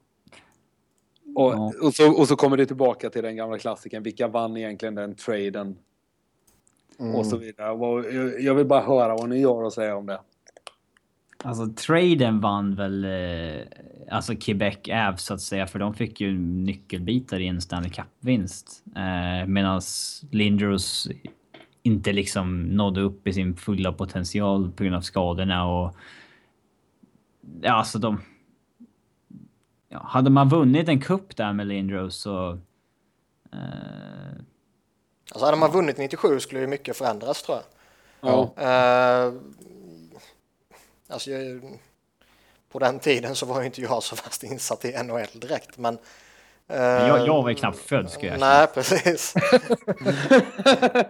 Och, 1.35 1.53
Ja. 1.53 1.73
och, 1.83 1.95
så, 1.95 2.21
och 2.21 2.29
så 2.29 2.37
kommer 2.37 2.57
det 2.57 2.67
tillbaka 2.67 3.11
till 3.11 3.23
den 3.23 3.37
gamla 3.37 3.59
klassiken. 3.59 4.03
Vilka 4.03 4.29
vann 4.29 4.57
egentligen 4.57 4.95
den 4.95 5.15
traden? 5.15 5.77
Mm. 6.99 7.15
Och 7.15 7.27
så 7.27 7.37
vidare. 7.37 7.69
Jag, 8.41 8.55
vill 8.55 8.67
bara 8.67 8.81
höra 8.81 9.17
vad 9.17 9.29
ni 9.29 9.39
gör 9.39 9.63
och 9.63 9.73
säga 9.73 9.97
om 9.97 10.07
det. 10.07 10.21
Alltså 11.45 11.67
traden 11.67 12.41
vann 12.41 12.75
väl 12.75 13.05
eh, 13.05 13.67
alltså 14.11 14.37
Quebec 14.37 14.79
Avs 14.93 15.25
så 15.25 15.35
att 15.35 15.41
säga 15.41 15.67
för 15.67 15.79
de 15.79 15.95
fick 15.95 16.21
ju 16.21 16.39
nyckelbitar 16.39 17.41
i 17.41 17.47
en 17.47 17.61
Stanley 17.61 17.91
Cup-vinst. 17.91 18.83
Eh, 18.97 19.47
Medan 19.47 19.81
Lindros 20.31 21.09
inte 21.87 22.13
liksom 22.13 22.63
nådde 22.63 23.01
upp 23.01 23.27
i 23.27 23.33
sin 23.33 23.57
fulla 23.57 23.93
potential 23.93 24.73
på 24.73 24.83
grund 24.83 24.97
av 24.97 25.01
skadorna 25.01 25.67
och... 25.67 25.95
Ja, 27.61 27.73
alltså 27.73 27.99
de... 27.99 28.21
Ja, 29.89 30.03
hade 30.05 30.31
man 30.31 30.49
vunnit 30.49 30.89
en 30.89 31.01
cup 31.01 31.37
där 31.37 31.53
med 31.53 31.67
Lindros 31.67 32.17
så... 32.17 32.59
Eh, 33.53 34.43
Alltså 35.31 35.45
hade 35.45 35.57
man 35.57 35.73
vunnit 35.73 35.99
97 35.99 36.41
skulle 36.41 36.61
ju 36.61 36.67
mycket 36.67 36.97
förändras 36.97 37.43
tror 37.43 37.59
jag. 37.59 37.65
Ja. 38.31 38.63
Eh, 38.63 39.33
alltså 41.09 41.31
jag, 41.31 41.79
på 42.69 42.79
den 42.79 42.99
tiden 42.99 43.35
så 43.35 43.47
var 43.47 43.61
ju 43.61 43.67
inte 43.67 43.83
jag 43.83 44.03
så 44.03 44.17
fast 44.17 44.43
insatt 44.43 44.85
i 44.85 45.03
NHL 45.03 45.41
direkt 45.41 45.79
men 45.79 45.99
jag, 46.69 47.27
jag 47.27 47.43
var 47.43 47.49
ju 47.49 47.55
knappt 47.55 47.79
född 47.79 48.11
ska 48.11 48.27
jag 48.27 48.41
Nej, 48.41 48.67
precis. 48.75 49.35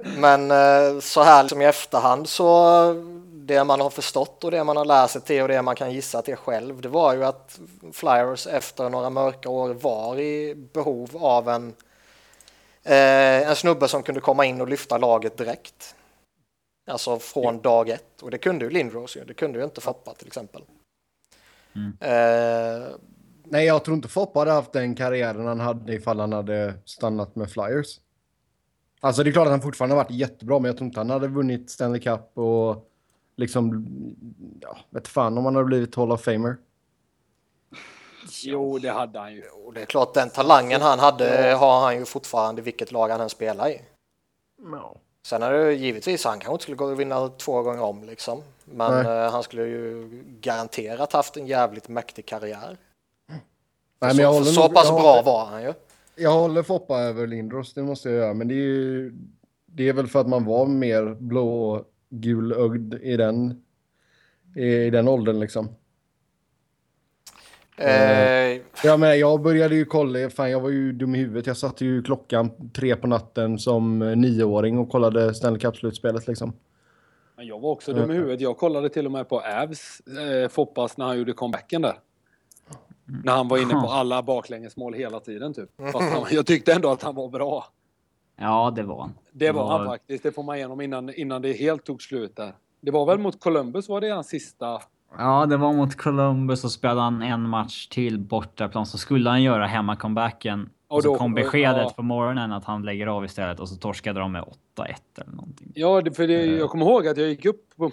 Men 0.17 0.51
eh, 0.51 1.01
så 1.01 1.23
här 1.23 1.43
liksom 1.43 1.63
i 1.63 1.65
efterhand 1.65 2.29
så 2.29 2.93
det 3.33 3.65
man 3.65 3.81
har 3.81 3.91
förstått 3.91 4.45
och 4.45 4.51
det 4.51 4.65
man 4.65 4.77
har 4.77 4.85
lärt 4.85 5.11
sig 5.11 5.21
till 5.21 5.43
och 5.43 5.49
det 5.49 5.63
man 5.63 5.77
kan 5.77 5.93
gissa 5.93 6.23
till 6.23 6.37
själv 6.37 6.81
det 6.81 6.89
var 6.89 7.15
ju 7.15 7.25
att 7.25 7.61
Flyers 7.93 8.47
efter 8.47 8.91
några 8.91 9.11
mörka 9.11 9.49
år 9.49 9.75
var 9.75 10.19
i 10.19 10.55
behov 10.55 11.11
av 11.17 11.49
en 11.49 11.75
eh, 12.83 13.49
en 13.49 13.57
snubbe 13.57 13.89
som 13.89 14.03
kunde 14.03 14.21
komma 14.21 14.45
in 14.45 14.61
och 14.61 14.69
lyfta 14.69 14.99
laget 14.99 15.37
direkt. 15.37 15.95
Alltså 16.91 17.19
från 17.19 17.61
dag 17.61 17.89
ett 17.89 18.23
och 18.23 18.31
det 18.31 18.39
kunde 18.39 18.65
ju 18.65 18.71
Lindros 18.71 19.17
ju, 19.17 19.25
det 19.25 19.35
kunde 19.35 19.59
ju 19.59 19.65
inte 19.65 19.81
Foppa 19.81 20.15
till 20.15 20.27
exempel. 20.27 20.63
Mm. 21.75 21.97
Eh, 22.01 22.89
Nej, 23.51 23.67
jag 23.67 23.85
tror 23.85 23.97
inte 23.97 24.09
Foppa 24.09 24.39
hade 24.39 24.51
haft 24.51 24.73
den 24.73 24.95
karriären 24.95 25.47
han 25.47 25.61
hade 25.61 25.95
ifall 25.95 26.21
han 26.21 26.33
hade 26.33 26.75
stannat 26.85 27.37
med 27.37 27.51
Flyers. 27.51 28.01
Alltså 29.01 29.23
det 29.23 29.31
är 29.31 29.33
klart 29.33 29.47
att 29.47 29.51
han 29.51 29.63
fortfarande 29.63 29.97
har 29.97 30.05
varit 30.05 30.11
jättebra, 30.11 30.59
men 30.59 30.69
jag 30.69 30.77
tror 30.77 30.87
inte 30.87 31.01
han 31.01 31.11
hade 31.11 31.29
vunnit 31.29 31.71
Stanley 31.71 32.01
Cup 32.01 32.39
och 32.39 32.91
liksom, 33.37 33.87
ja, 34.61 34.79
vet 34.91 35.09
fan 35.09 35.39
om 35.39 35.45
han 35.45 35.55
hade 35.55 35.67
blivit 35.67 35.95
Hall 35.95 36.13
of 36.13 36.25
Famer. 36.25 36.57
Jo, 38.45 38.79
det 38.79 38.91
hade 38.91 39.19
han 39.19 39.35
ju. 39.35 39.43
Och 39.49 39.73
det 39.73 39.81
är 39.81 39.87
klart, 39.87 40.15
den 40.15 40.31
talangen 40.31 40.81
han 40.83 40.99
hade 40.99 41.55
har 41.59 41.81
han 41.81 41.99
ju 41.99 42.05
fortfarande 42.05 42.63
vilket 42.63 42.93
lag 42.93 43.09
han 43.09 43.21
än 43.21 43.31
spelar 43.31 43.69
i. 43.69 43.81
Ja. 44.73 44.97
Sen 45.27 45.43
är 45.43 45.53
det 45.53 45.73
givetvis, 45.73 46.25
han 46.25 46.39
kanske 46.39 46.53
inte 46.53 46.63
skulle 46.63 46.77
gå 46.77 46.85
och 46.85 47.01
vinna 47.01 47.29
två 47.29 47.63
gånger 47.63 47.83
om 47.83 48.05
liksom. 48.05 48.43
Men 48.65 49.05
Nej. 49.05 49.25
eh, 49.25 49.31
han 49.31 49.43
skulle 49.43 49.63
ju 49.63 50.09
garanterat 50.41 51.13
haft 51.13 51.37
en 51.37 51.47
jävligt 51.47 51.89
mäktig 51.89 52.27
karriär. 52.27 52.77
Nej, 54.01 54.15
men 54.15 54.23
jag 54.23 54.33
håller 54.33 54.45
så 54.47 54.69
pass 54.69 54.89
bra 54.91 54.99
håller- 55.13 55.23
var 55.23 55.47
han 55.47 55.63
ju. 55.63 55.73
Jag 56.17 56.33
håller 56.33 56.63
Foppa 56.63 56.99
över 56.99 57.27
Lindros, 57.27 57.75
det 57.75 57.83
måste 57.83 58.09
jag 58.11 58.19
göra. 58.19 58.35
Men 58.35 58.49
det 58.49 58.55
är 58.55 58.57
ju... 58.57 59.13
Det 59.67 59.89
är 59.89 59.93
väl 59.93 60.07
för 60.07 60.21
att 60.21 60.29
man 60.29 60.45
var 60.45 60.67
mer 60.67 61.15
blå 61.21 61.71
och 61.71 61.85
gulögd 62.09 62.95
i 62.95 63.17
den, 63.17 63.63
i 64.57 64.91
den 64.91 65.09
åldern 65.09 65.41
liksom. 65.41 65.69
Eh, 67.79 68.61
Ja, 68.85 68.97
men 68.97 69.19
jag 69.19 69.43
började 69.43 69.75
ju 69.75 69.85
kolla, 69.85 70.31
fan 70.31 70.51
jag 70.51 70.61
var 70.61 70.71
ju 70.71 70.93
dum 70.93 71.15
i 71.15 71.19
huvudet. 71.19 71.47
Jag 71.47 71.57
satte 71.57 71.85
ju 71.85 72.03
klockan 72.03 72.51
tre 72.73 72.97
på 72.97 73.07
natten 73.07 73.59
som 73.59 74.03
eh, 74.03 74.17
nioåring 74.17 74.79
och 74.79 74.91
kollade 74.91 75.35
Stanley 75.35 75.61
Cup-slutspelet 75.61 76.29
liksom. 76.29 76.53
Men 77.37 77.47
jag 77.47 77.61
var 77.61 77.71
också 77.71 77.93
dum 77.93 78.11
i 78.11 78.15
huvudet. 78.15 78.41
Jag 78.41 78.57
kollade 78.57 78.89
till 78.89 79.07
och 79.07 79.13
med 79.13 79.29
på 79.29 79.41
Avs 79.41 80.01
eh, 80.01 80.49
Foppas 80.49 80.97
när 80.97 81.05
han 81.07 81.19
gjorde 81.19 81.33
comebacken 81.33 81.83
där. 81.83 81.95
När 83.07 83.33
han 83.33 83.49
var 83.49 83.59
inne 83.59 83.75
på 83.75 83.89
alla 83.89 84.23
baklängesmål 84.23 84.95
hela 84.95 85.21
tiden 85.21 85.55
typ. 85.55 85.71
Fast 85.93 86.13
han, 86.13 86.25
jag 86.31 86.47
tyckte 86.47 86.73
ändå 86.73 86.91
att 86.91 87.03
han 87.03 87.15
var 87.15 87.29
bra. 87.29 87.65
ja, 88.37 88.73
det 88.77 88.83
var 88.83 89.01
han. 89.01 89.13
Det 89.33 89.51
var 89.53 89.79
han 89.79 89.87
faktiskt. 89.87 90.23
Det 90.23 90.33
får 90.33 90.43
man 90.43 90.57
igenom 90.57 90.81
innan, 90.81 91.15
innan 91.15 91.43
det 91.43 91.53
helt 91.53 91.85
tog 91.85 92.03
slut 92.03 92.37
där. 92.37 92.55
Det 92.81 92.91
var 92.91 93.07
väl 93.07 93.19
mot 93.19 93.41
Columbus 93.41 93.89
var 93.89 94.01
det 94.01 94.09
hans 94.11 94.29
sista... 94.29 94.81
Ja, 95.19 95.47
det 95.47 95.57
var 95.57 95.73
mot 95.73 95.97
Columbus 95.97 96.65
och 96.65 96.71
spelade 96.73 97.01
han 97.01 97.23
en 97.23 97.49
match 97.49 97.87
till 97.89 98.19
bortaplan 98.19 98.87
så 98.87 98.99
skulle 98.99 99.31
han 99.31 99.43
göra 99.43 99.67
hemma-comebacken. 99.67 100.69
Och, 100.89 100.97
Och 100.97 101.03
så 101.03 101.09
då- 101.13 101.19
kom 101.19 101.35
beskedet 101.35 101.83
ja. 101.83 101.93
på 101.97 102.03
morgonen 102.03 102.53
att 102.53 102.65
han 102.65 102.83
lägger 102.83 103.07
av 103.07 103.25
istället 103.25 103.61
och 103.61 103.69
så 103.69 103.77
torskade 103.77 104.21
de 104.21 104.33
med 104.33 104.43
8-1 104.43 104.95
eller 105.17 105.33
någonting. 105.33 105.73
Ja, 105.75 106.03
för 106.15 106.27
det, 106.27 106.45
jag 106.47 106.71
kommer 106.71 106.87
ihåg 106.87 107.09
att 107.09 107.17
jag 107.17 107.29
gick 107.29 107.45
upp 107.45 107.77
på, 107.77 107.91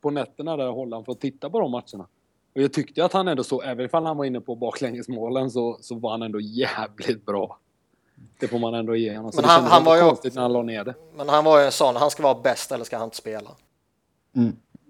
på 0.00 0.10
nätterna 0.10 0.56
där 0.56 0.64
i 0.68 0.72
Holland 0.72 1.04
för 1.04 1.12
att 1.12 1.20
titta 1.20 1.50
på 1.50 1.60
de 1.60 1.70
matcherna. 1.70 2.06
Och 2.54 2.62
jag 2.62 2.72
tyckte 2.72 3.04
att 3.04 3.12
han 3.12 3.28
ändå 3.28 3.44
så, 3.44 3.62
även 3.62 3.84
ifall 3.86 4.04
han 4.06 4.16
var 4.16 4.24
inne 4.24 4.40
på 4.40 4.54
baklängesmålen 4.56 5.50
så, 5.50 5.78
så 5.80 5.94
var 5.94 6.10
han 6.10 6.22
ändå 6.22 6.40
jävligt 6.40 7.26
bra. 7.26 7.58
Det 8.40 8.48
får 8.48 8.58
man 8.58 8.74
ändå 8.74 8.96
ge 8.96 9.16
honom. 9.16 9.32
Men 9.36 9.44
han- 9.44 9.64
han 9.64 9.84
var 9.84 9.96
ju 9.96 10.02
konstigt 10.02 10.34
när 10.34 10.42
han 10.42 10.52
la 10.52 10.62
ner 10.62 10.84
det. 10.84 10.94
men 11.16 11.28
han 11.28 11.44
var 11.44 11.58
ju 11.60 11.64
en 11.66 11.72
sån, 11.72 11.96
han 11.96 12.10
ska 12.10 12.22
vara 12.22 12.40
bäst 12.42 12.72
eller 12.72 12.84
ska 12.84 12.96
han 12.96 13.04
inte 13.04 13.16
spela. 13.16 13.50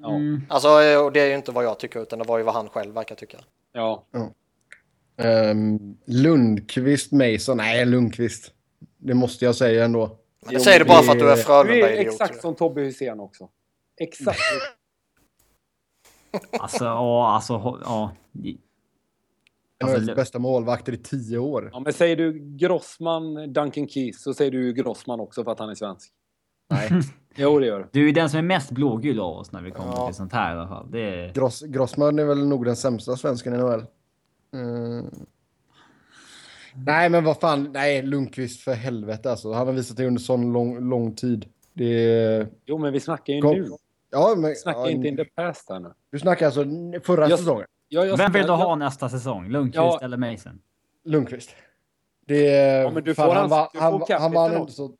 Ja. 0.02 0.14
Mm. 0.14 0.42
Alltså, 0.48 0.68
och 1.04 1.12
det 1.12 1.20
är 1.20 1.26
ju 1.28 1.34
inte 1.34 1.52
vad 1.52 1.64
jag 1.64 1.78
tycker 1.78 2.00
utan 2.02 2.18
det 2.18 2.24
var 2.28 2.38
ju 2.38 2.44
vad 2.44 2.54
han 2.54 2.68
själv 2.68 2.94
verkar 2.94 3.14
tycka. 3.14 3.38
ja. 3.72 4.04
Um, 5.16 5.96
Lundqvist, 6.04 7.12
Mason, 7.12 7.56
nej 7.56 7.86
Lundqvist. 7.86 8.52
Det 8.98 9.14
måste 9.14 9.44
jag 9.44 9.54
säga 9.56 9.84
ändå. 9.84 10.16
Men 10.44 10.54
det 10.54 10.60
säger 10.60 10.78
du 10.78 10.84
bara 10.84 11.02
för 11.02 11.12
att 11.12 11.18
du 11.18 11.30
är 11.30 11.34
Du 11.36 11.40
är 11.40 11.44
Frölunda-idiot. 11.44 12.12
exakt 12.12 12.40
som 12.40 12.54
Tobbe 12.54 12.80
Hysén 12.80 13.20
också. 13.20 13.48
Exakt. 14.00 14.38
Alltså, 16.60 16.84
ja, 16.84 17.28
alltså, 17.34 17.78
ja. 17.84 18.12
Alltså, 19.84 20.14
bästa 20.14 20.38
målvakter 20.38 20.92
i 20.92 20.96
tio 20.96 21.38
år. 21.38 21.70
ja, 21.72 21.80
men 21.80 21.92
säger 21.92 22.16
du 22.16 22.56
Grossman, 22.56 23.52
Duncan 23.52 23.88
Keys, 23.88 24.22
så 24.22 24.34
säger 24.34 24.50
du 24.50 24.72
Grossman 24.72 25.20
också 25.20 25.44
för 25.44 25.50
att 25.52 25.58
han 25.58 25.70
är 25.70 25.74
svensk. 25.74 26.12
Nej. 26.70 26.90
Jo, 27.36 27.58
det 27.58 27.66
gör 27.66 27.78
du. 27.78 27.88
Du 27.92 28.08
är 28.08 28.12
den 28.12 28.30
som 28.30 28.38
är 28.38 28.42
mest 28.42 28.70
blågul 28.70 29.20
av 29.20 29.36
oss 29.36 29.52
när 29.52 29.62
vi 29.62 29.70
kommer 29.70 29.92
Ja. 29.92 30.06
till 30.06 30.14
sånt 30.16 30.32
här 30.32 30.54
i 30.56 30.58
alla 30.58 30.68
fall. 30.68 30.90
Det 30.90 31.00
är... 31.00 31.32
Gross, 31.32 31.62
Grossman 31.62 32.18
är 32.18 32.24
väl 32.24 32.46
nog 32.46 32.64
den 32.64 32.76
sämsta 32.76 33.16
svensken 33.16 33.54
i 33.54 33.56
NHL. 33.58 33.84
Mm. 34.54 35.06
Nej, 36.74 37.08
men 37.10 37.24
vad 37.24 37.40
fan. 37.40 37.70
Nej, 37.72 38.02
Lundqvist 38.02 38.60
för 38.60 38.72
helvete 38.74 39.30
alltså. 39.30 39.52
Han 39.52 39.66
har 39.66 39.74
visat 39.74 39.96
det 39.96 40.06
under 40.06 40.20
sån 40.20 40.52
lång, 40.52 40.88
lång 40.90 41.14
tid. 41.14 41.46
Det 41.72 41.84
är... 42.14 42.48
Jo, 42.66 42.78
men 42.78 42.92
vi 42.92 43.00
snackar 43.00 43.32
ju 43.34 43.40
Kom- 43.40 43.56
nu. 43.56 43.70
Ja, 44.12 44.34
men... 44.36 44.50
Vi 44.50 44.56
snackar 44.56 44.80
ja, 44.80 44.90
inte 44.90 45.08
in 45.08 45.16
the 45.16 45.24
past 45.24 45.68
här 45.70 45.80
nu. 45.80 45.92
Du 46.10 46.18
snackar 46.18 46.46
alltså 46.46 46.64
förra 47.04 47.28
Jag- 47.28 47.38
säsongen? 47.38 47.66
Ja, 47.88 48.04
jag 48.04 48.16
Vem 48.16 48.32
vill 48.32 48.46
du 48.46 48.52
ha 48.52 48.74
nästa 48.76 49.08
säsong? 49.08 49.48
Lundqvist 49.48 49.76
Ja. 49.76 49.98
eller 50.02 50.16
Mason? 50.16 50.60
Lundqvist. 51.04 51.50
Det 52.26 52.48
är... 52.56 52.82
Ja, 52.82 52.90
men 52.90 53.04
du 53.04 53.14
fan, 53.14 53.26
får 53.28 53.34
han, 53.34 53.48
du 54.30 54.34
vann 54.34 54.52
ändå 54.52 54.66
så... 54.66 54.92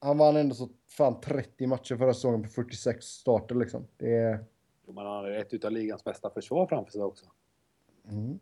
Han 0.00 0.18
vann 0.18 0.36
ändå 0.36 0.54
så 0.54 0.68
fan 0.88 1.20
30 1.20 1.66
matcher 1.66 1.96
förra 1.96 2.14
säsongen 2.14 2.42
på 2.42 2.48
46 2.48 3.06
starter 3.06 3.54
liksom. 3.54 3.86
Det 3.96 4.16
är... 4.16 4.44
Jo, 4.86 4.92
men 4.92 5.06
han 5.06 5.16
hade 5.16 5.36
ett 5.36 5.54
utav 5.54 5.72
ligans 5.72 6.04
bästa 6.04 6.30
försvar 6.30 6.66
framför 6.66 6.92
sig 6.92 7.02
också. 7.02 7.24
Mm. 8.10 8.38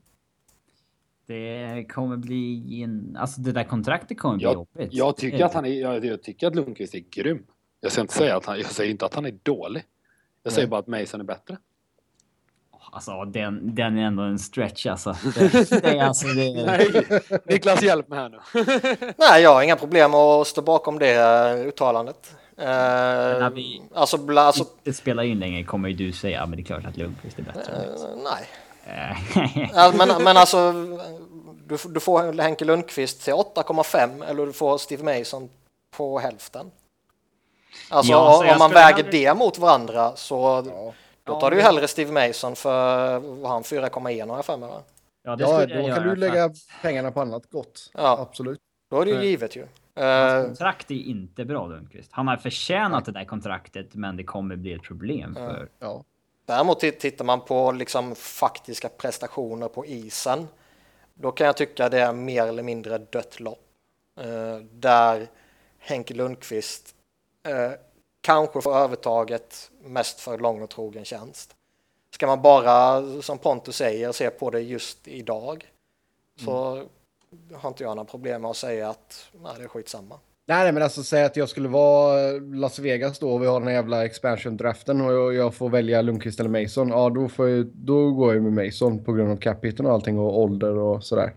Det 1.26 1.84
kommer 1.92 2.16
bli 2.16 2.82
en... 2.82 3.16
Alltså 3.16 3.40
det 3.40 3.52
där 3.52 3.64
kontraktet 3.64 4.18
kommer 4.18 4.36
bli 4.36 4.44
Jag, 4.44 4.54
jobbigt. 4.54 4.88
jag, 4.92 5.16
tycker 5.16 5.44
att 5.44 5.54
han 5.54 5.66
är, 5.66 5.80
jag, 5.80 6.04
jag 6.04 6.22
tycker 6.22 6.46
att 6.46 6.54
Lundqvist 6.54 6.94
är 6.94 7.04
grym. 7.10 7.46
Jag 7.80 7.92
ska 7.92 8.00
inte 8.00 8.14
säga 8.14 8.36
att 8.36 8.46
han, 8.46 8.56
jag 8.56 8.66
säger 8.66 8.90
inte 8.90 9.06
att 9.06 9.14
han 9.14 9.26
är 9.26 9.38
dålig. 9.42 9.84
Jag 10.48 10.52
säger 10.54 10.68
bara 10.68 10.80
att 10.80 10.86
Mason 10.86 11.20
är 11.20 11.24
bättre. 11.24 11.56
Alltså 12.92 13.24
den, 13.24 13.74
den 13.74 13.98
är 13.98 14.02
ändå 14.02 14.22
en 14.22 14.38
stretch 14.38 14.86
alltså. 14.86 15.16
Det, 15.34 15.70
det 15.82 15.84
är 15.98 16.02
alltså 16.04 16.26
det... 16.26 16.66
Nej, 16.66 17.02
Niklas 17.44 17.82
hjälp 17.82 18.08
mig 18.08 18.18
här 18.18 18.28
nu. 18.28 18.38
Nej, 19.18 19.42
jag 19.42 19.54
har 19.54 19.62
inga 19.62 19.76
problem 19.76 20.14
att 20.14 20.46
stå 20.46 20.62
bakom 20.62 20.98
det 20.98 21.14
eh, 21.14 21.66
uttalandet. 21.68 22.34
Eh, 22.58 22.64
när 22.66 23.50
vi- 23.50 23.82
Alltså, 23.94 24.18
bla, 24.18 24.40
alltså 24.42 24.64
Det 24.82 24.92
spelar 24.92 25.22
in 25.22 25.38
längre 25.38 25.64
kommer 25.64 25.88
ju 25.88 25.94
du 25.94 26.12
säga 26.12 26.46
men 26.46 26.56
det 26.56 26.62
är 26.62 26.64
klart 26.64 26.84
att 26.86 26.96
Lundqvist 26.96 27.38
är 27.38 27.42
bättre. 27.42 27.72
än 27.72 27.90
Mason." 27.90 28.10
eh, 28.10 28.24
nej. 28.86 29.70
Eh, 29.76 29.94
men, 29.96 30.22
men 30.24 30.36
alltså, 30.36 30.72
du, 31.66 31.76
du 31.88 32.00
får 32.00 32.42
Henke 32.42 32.64
Lundqvist 32.64 33.24
till 33.24 33.32
8,5 33.34 34.24
eller 34.30 34.46
du 34.46 34.52
får 34.52 34.78
Steve 34.78 35.18
Mason 35.18 35.48
på 35.96 36.18
hälften. 36.18 36.70
Alltså 37.90 38.12
Ja, 38.12 38.44
jag 38.44 38.52
om 38.52 38.58
man 38.58 38.68
skulle 38.70 38.80
väger 38.84 38.96
hellre- 38.96 39.10
det 39.10 39.34
mot 39.34 39.58
varandra 39.58 40.16
så 40.16 40.64
Ja, 40.74 40.92
då 41.24 41.40
tar 41.40 41.50
du 41.50 41.56
ju 41.56 41.62
hellre 41.62 41.88
Steve 41.88 42.12
Mason 42.28 42.56
för 42.56 43.18
vad 43.18 43.50
han 43.50 43.62
4,1 43.62 44.28
har 44.28 44.36
jag 44.36 44.44
för 44.44 44.56
mig 44.56 44.68
va? 44.68 44.82
ja, 45.22 45.36
det 45.36 45.44
ja 45.44 45.60
då 45.66 45.66
kan 45.74 45.84
göra 45.86 46.00
du 46.00 46.16
lägga 46.16 46.50
pengarna 46.82 47.10
på 47.10 47.20
annat 47.20 47.50
gott. 47.50 47.90
Ja. 47.94 48.18
Absolut. 48.20 48.60
Då 48.90 49.00
är 49.00 49.04
det 49.04 49.10
ju 49.10 49.16
Nej. 49.18 49.26
givet 49.28 49.56
ju. 49.56 49.60
Hans 49.96 50.42
Eh, 50.44 50.46
kontrakt 50.46 50.90
är 50.90 50.94
inte 50.94 51.44
bra 51.44 51.66
Lundqvist. 51.66 52.08
Han 52.12 52.28
har 52.28 52.36
förtjänat 52.36 53.04
det 53.04 53.12
där 53.12 53.24
kontraktet 53.24 53.94
men 53.94 54.16
det 54.16 54.24
kommer 54.24 54.56
bli 54.56 54.72
ett 54.72 54.82
problem 54.82 55.34
för... 55.34 55.68
Ja. 55.78 56.04
Däremot 56.46 56.80
tit- 56.80 56.98
tittar 57.00 57.24
man 57.24 57.40
på 57.40 57.72
liksom 57.72 58.14
faktiska 58.14 58.88
prestationer 58.88 59.68
på 59.68 59.86
isen, 59.86 60.48
då 61.14 61.30
kan 61.32 61.46
jag 61.46 61.56
tycka 61.56 61.88
det 61.88 62.00
är 62.00 62.12
mer 62.12 62.46
eller 62.46 62.62
mindre 62.62 62.98
dött 62.98 63.40
lopp. 63.40 63.60
Eh, 64.20 64.56
där 64.72 65.26
Henke 65.78 66.14
Lundqvist 66.14 66.94
eh, 67.46 67.72
kanske 68.20 68.60
får 68.60 68.76
övertaget 68.76 69.70
mest 69.82 70.20
för 70.20 70.38
lång 70.38 70.62
och 70.62 70.70
trogen 70.70 71.04
tjänst. 71.04 71.54
Ska 72.14 72.26
man 72.26 72.42
bara, 72.42 73.02
som 73.22 73.38
Pontus 73.38 73.76
säger, 73.76 74.12
se 74.12 74.30
på 74.30 74.50
det 74.50 74.60
just 74.60 75.08
idag 75.08 75.66
så 76.44 76.82
har 77.54 77.68
inte 77.68 77.82
jag 77.82 77.96
några 77.96 78.10
problem 78.10 78.42
med 78.42 78.50
att 78.50 78.56
säga 78.56 78.88
att 78.88 79.28
nej, 79.32 79.52
det 79.58 79.64
är 79.64 79.68
skitsamma. 79.68 80.18
Nej, 80.46 80.72
men 80.72 80.82
alltså 80.82 81.02
säg 81.02 81.24
att 81.24 81.36
jag 81.36 81.48
skulle 81.48 81.68
vara 81.68 82.30
Las 82.40 82.78
Vegas 82.78 83.18
då 83.18 83.30
och 83.30 83.42
vi 83.42 83.46
har 83.46 83.60
den 83.60 83.68
här 83.68 83.74
jävla 83.74 84.04
expansion-draften 84.04 85.00
och 85.00 85.12
jag, 85.12 85.34
jag 85.34 85.54
får 85.54 85.68
välja 85.68 86.02
Lundqvist 86.02 86.40
eller 86.40 86.62
Mason. 86.62 86.88
Ja, 86.88 87.10
då, 87.10 87.28
får 87.28 87.48
jag, 87.48 87.66
då 87.66 88.10
går 88.10 88.34
jag 88.34 88.42
med 88.42 88.64
Mason 88.66 89.04
på 89.04 89.12
grund 89.12 89.30
av 89.30 89.36
capiten 89.36 89.86
och 89.86 89.92
allting 89.92 90.18
och 90.18 90.38
ålder 90.38 90.76
och 90.76 91.04
sådär. 91.04 91.34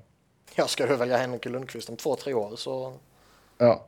Jag 0.55 0.69
ska 0.69 0.85
du 0.85 0.95
välja 0.95 1.17
Henke 1.17 1.49
Lundqvist 1.49 1.89
om 1.89 1.95
två, 1.95 2.15
tre 2.15 2.33
år 2.33 2.55
så 2.55 2.93
Ja. 3.57 3.87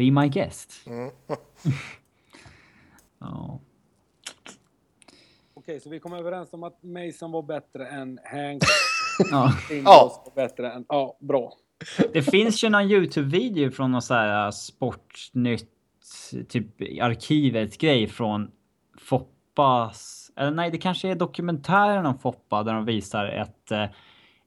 Be 0.00 0.10
my 0.10 0.28
guest. 0.28 0.86
mm. 0.86 1.10
Ja. 3.18 3.60
Okej, 5.54 5.80
så 5.80 5.90
vi 5.90 6.00
kom 6.00 6.12
överens 6.12 6.52
om 6.52 6.62
att 6.62 6.82
Mason 6.82 7.32
var 7.32 7.42
bättre 7.42 7.88
än 7.88 8.18
Hank. 8.24 8.62
Ja. 9.30 9.52
Lindros 9.70 10.20
var 10.24 10.32
bättre 10.34 10.72
än... 10.72 10.84
Ja, 10.88 11.16
bra. 11.20 11.52
Det 12.12 12.22
finns 12.22 12.64
ju 12.64 12.68
någon 12.68 12.90
YouTube-video 12.90 13.70
från 13.70 13.92
någon 13.92 14.02
så 14.02 14.14
här 14.14 14.46
äh, 14.46 14.50
Sportnytt, 14.50 15.70
typ 16.48 16.80
arkivet-grej 17.02 18.06
från 18.06 18.50
Foppas... 18.98 20.30
Eller 20.36 20.50
nej, 20.50 20.70
det 20.70 20.78
kanske 20.78 21.08
är 21.08 21.14
dokumentären 21.14 22.06
om 22.06 22.18
Foppa 22.18 22.62
där 22.62 22.74
de 22.74 22.84
visar 22.84 23.26
ett 23.26 23.70
eh, 23.70 23.86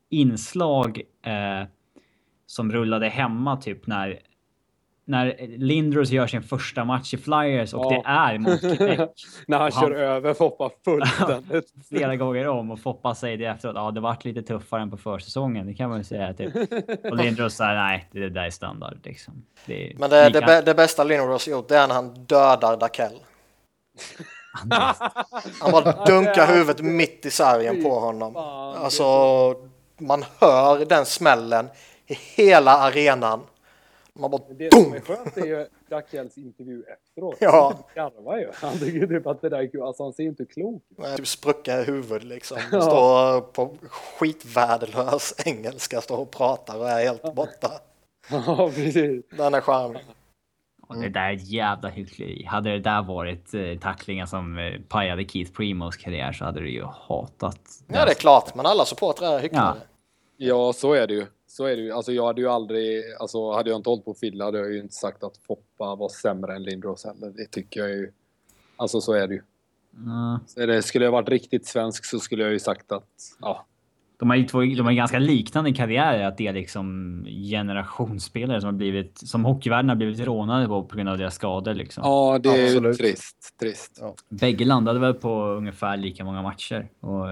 inslag 0.09 1.01
eh, 1.25 1.67
som 2.45 2.71
rullade 2.71 3.09
hemma 3.09 3.57
typ 3.57 3.87
när 3.87 4.19
när 5.05 5.47
Lindros 5.57 6.09
gör 6.09 6.27
sin 6.27 6.43
första 6.43 6.83
match 6.85 7.13
i 7.13 7.17
Flyers 7.17 7.73
och 7.73 7.85
Ja. 7.85 7.89
det 7.89 8.03
är 8.09 8.37
mot 8.37 8.59
Quebec 8.61 9.09
När 9.47 9.57
han 9.57 9.67
Och 9.67 9.73
kör 9.73 9.81
han- 9.81 9.93
över 9.93 10.33
Foppa 10.33 10.69
fullständigt. 10.85 11.65
flera 11.89 12.15
gånger 12.15 12.47
om 12.47 12.71
och 12.71 12.79
Foppa 12.79 13.15
säger 13.15 13.37
det 13.37 13.45
efteråt. 13.45 13.75
Ja, 13.75 13.91
det 13.91 13.99
vart 13.99 14.25
lite 14.25 14.41
tuffare 14.41 14.81
än 14.81 14.91
på 14.91 14.97
försäsongen. 14.97 15.67
Det 15.67 15.73
kan 15.73 15.89
man 15.89 15.97
ju 15.97 16.03
säga 16.03 16.33
typ. 16.33 16.55
Och 17.11 17.17
Lindros 17.17 17.53
säger 17.53 17.75
nej, 17.75 18.07
det 18.11 18.29
där 18.29 18.43
är 18.45 18.49
standard 18.49 18.97
liksom. 19.03 19.45
Det 19.65 19.91
är, 19.91 19.95
Men 19.97 20.09
det, 20.09 20.29
det, 20.29 20.41
bä- 20.41 20.61
det 20.61 20.73
bästa 20.75 21.03
Lindros 21.03 21.47
gjort 21.47 21.67
det 21.69 21.77
är 21.77 21.87
när 21.87 21.95
han 21.95 22.13
dödar 22.13 22.77
Dakell. 22.77 23.19
Han 25.61 25.71
bara 25.71 26.05
dunkar 26.05 26.47
huvudet 26.47 26.81
mitt 26.81 27.25
i 27.25 27.31
sargen 27.31 27.83
på 27.83 27.99
honom. 27.99 28.35
Alltså, 28.35 29.03
man 29.99 30.25
hör 30.41 30.85
den 30.85 31.05
smällen 31.05 31.69
i 32.07 32.13
hela 32.35 32.71
arenan. 32.77 33.39
Man 34.19 34.31
bara 34.31 34.41
Det 34.49 34.73
som 34.73 34.93
är 34.93 34.99
skönt 34.99 35.37
är 35.37 35.45
ju 35.45 35.67
Dakells 35.89 36.37
intervju 36.37 36.83
efteråt. 36.83 37.37
Ja. 37.39 37.73
Han 37.75 37.83
garvar 37.95 38.37
ju. 38.37 38.49
Han 38.53 38.79
tycker 38.79 39.07
typ 39.07 39.27
att 39.27 39.41
det 39.41 39.49
där 39.49 39.57
är 39.57 39.67
kul. 39.67 39.81
Alltså 39.81 40.03
han 40.03 40.13
ser 40.13 40.23
inte 40.23 40.45
klok 40.45 40.83
ut. 40.97 41.17
typ 41.17 41.27
spruckna 41.27 41.73
i 41.73 41.83
huvudet 41.83 42.23
liksom. 42.23 42.57
Ja. 42.71 42.81
Står 42.81 43.41
på 43.41 43.77
skitvärdelös 43.89 45.33
engelska, 45.45 46.01
står 46.01 46.19
och 46.19 46.31
pratar 46.31 46.77
och 46.79 46.89
är 46.89 47.03
helt 47.03 47.35
borta. 47.35 47.71
Ja, 48.29 48.71
precis. 48.75 49.25
Den 49.37 49.53
är 49.53 49.61
charmig. 49.61 50.01
Och 50.87 50.95
det 51.01 51.09
där 51.09 51.29
är 51.29 51.33
ett 51.33 51.49
jävla 51.49 51.89
hyckleri. 51.89 52.45
Hade 52.45 52.69
det 52.69 52.79
där 52.79 53.03
varit 53.03 53.53
eh, 53.53 53.79
tacklingar 53.81 54.25
som 54.25 54.57
eh, 54.57 54.81
pajade 54.89 55.25
Keith 55.25 55.51
Primos 55.51 55.97
karriär 55.97 56.31
så 56.31 56.45
hade 56.45 56.59
du 56.59 56.69
ju 56.69 56.83
hatat. 56.83 57.59
Ja, 57.87 58.05
det 58.05 58.11
är 58.11 58.15
klart, 58.15 58.55
men 58.55 58.65
alla 58.65 58.85
supportrar 58.85 59.35
är 59.37 59.39
hycklare. 59.39 59.77
Ja, 60.37 60.73
så 60.73 60.93
är 60.93 61.07
det 61.07 61.13
ju. 61.13 61.25
Så 61.53 61.65
är 61.65 61.75
det 61.75 61.81
ju. 61.81 61.91
Alltså 61.91 62.11
jag 62.11 62.25
hade 62.25 62.41
ju 62.41 62.47
aldrig, 62.47 63.03
alltså 63.19 63.51
hade 63.51 63.69
jag 63.69 63.79
inte 63.79 63.89
hållit 63.89 64.05
på 64.05 64.13
Fille 64.13 64.43
hade 64.43 64.57
jag 64.57 64.71
ju 64.71 64.79
inte 64.79 64.93
sagt 64.93 65.23
att 65.23 65.37
Foppa 65.37 65.95
var 65.95 66.09
sämre 66.09 66.55
än 66.55 66.63
Lindros 66.63 67.05
heller. 67.05 67.29
Det 67.29 67.45
tycker 67.45 67.79
jag 67.79 67.89
ju. 67.89 68.11
Alltså 68.75 69.01
så 69.01 69.13
är 69.13 69.27
det 69.27 69.33
ju. 69.33 69.41
Mm. 69.97 70.39
Så 70.47 70.65
det, 70.65 70.81
skulle 70.81 71.05
jag 71.05 71.11
varit 71.11 71.29
riktigt 71.29 71.65
svensk 71.65 72.05
så 72.05 72.19
skulle 72.19 72.43
jag 72.43 72.51
ju 72.51 72.59
sagt 72.59 72.91
att, 72.91 73.09
ja. 73.41 73.65
De 74.23 74.29
har 74.29 74.37
ju 74.37 74.43
två, 74.43 74.61
de 74.61 74.81
har 74.81 74.93
ganska 74.93 75.19
liknande 75.19 75.73
karriärer. 75.73 76.27
Att 76.27 76.37
det 76.37 76.47
är 76.47 76.53
liksom 76.53 77.25
generationsspelare 77.49 78.61
som 78.61 78.67
har 78.67 78.73
blivit, 78.73 79.17
som 79.17 79.45
hockeyvärlden 79.45 79.89
har 79.89 79.95
blivit 79.95 80.19
rånade 80.19 80.67
på 80.67 80.83
på 80.83 80.95
grund 80.95 81.09
av 81.09 81.17
deras 81.17 81.35
skador 81.35 81.73
liksom. 81.73 82.03
Ja, 82.05 82.39
det 82.43 82.49
är 82.49 82.57
ju 82.57 82.63
Absolut. 82.63 82.97
trist. 82.97 83.59
Trist. 83.59 83.97
Ja. 84.01 84.15
Bägge 84.29 84.65
landade 84.65 84.99
väl 84.99 85.13
på 85.13 85.45
ungefär 85.45 85.97
lika 85.97 86.23
många 86.23 86.41
matcher. 86.41 86.89
Och, 86.99 87.27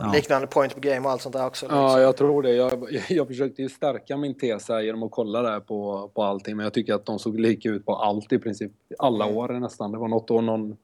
ja. 0.00 0.12
Liknande 0.14 0.46
point 0.46 0.74
per 0.74 0.80
game 0.80 1.06
och 1.06 1.10
allt 1.10 1.22
sånt 1.22 1.32
där 1.32 1.46
också. 1.46 1.66
Ja, 1.70 1.82
liksom. 1.82 2.02
jag 2.02 2.16
tror 2.16 2.42
det. 2.42 2.52
Jag, 2.52 2.86
jag 3.08 3.26
försökte 3.26 3.62
ju 3.62 3.68
stärka 3.68 4.16
min 4.16 4.34
tes 4.34 4.68
här 4.68 4.80
genom 4.80 5.02
att 5.02 5.10
kolla 5.10 5.42
där 5.42 5.60
på, 5.60 6.10
på 6.14 6.22
allting. 6.22 6.56
Men 6.56 6.64
jag 6.64 6.72
tycker 6.72 6.94
att 6.94 7.06
de 7.06 7.18
såg 7.18 7.40
lika 7.40 7.68
ut 7.68 7.86
på 7.86 7.96
allt 7.96 8.32
i 8.32 8.38
princip. 8.38 8.72
Alla 8.98 9.26
år 9.26 9.48
nästan. 9.48 9.92
Det 9.92 9.98
var 9.98 10.08
något 10.08 10.30
år 10.30 10.42
någon 10.42 10.76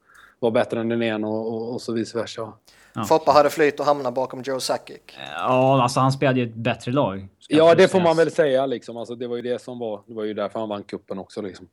var 0.43 0.51
bättre 0.51 0.79
än 0.79 0.89
den 0.89 1.03
ena 1.03 1.27
och, 1.27 1.53
och, 1.53 1.73
och 1.73 1.81
så 1.81 1.93
vice 1.93 2.17
versa. 2.17 2.53
Ja. 2.95 3.03
Foppa 3.03 3.31
hade 3.31 3.49
flyt 3.49 3.79
och 3.79 3.85
hamnade 3.85 4.13
bakom 4.15 4.41
Joe 4.45 4.59
Sakic. 4.59 4.97
Ja, 5.35 5.83
alltså 5.83 5.99
han 5.99 6.11
spelade 6.11 6.39
ju 6.39 6.45
ett 6.47 6.55
bättre 6.55 6.91
lag. 6.91 7.27
Ja, 7.49 7.75
det 7.75 7.87
får 7.87 7.99
man 8.01 8.17
väl 8.17 8.31
säga 8.31 8.65
liksom. 8.65 8.97
Alltså, 8.97 9.15
det 9.15 9.27
var 9.27 9.35
ju 9.35 9.41
det 9.41 9.61
som 9.61 9.79
var. 9.79 10.01
Det 10.07 10.13
var 10.13 10.23
ju 10.23 10.33
därför 10.33 10.59
han 10.59 10.69
vann 10.69 10.83
kuppen 10.83 11.19
också 11.19 11.41
liksom. 11.41 11.67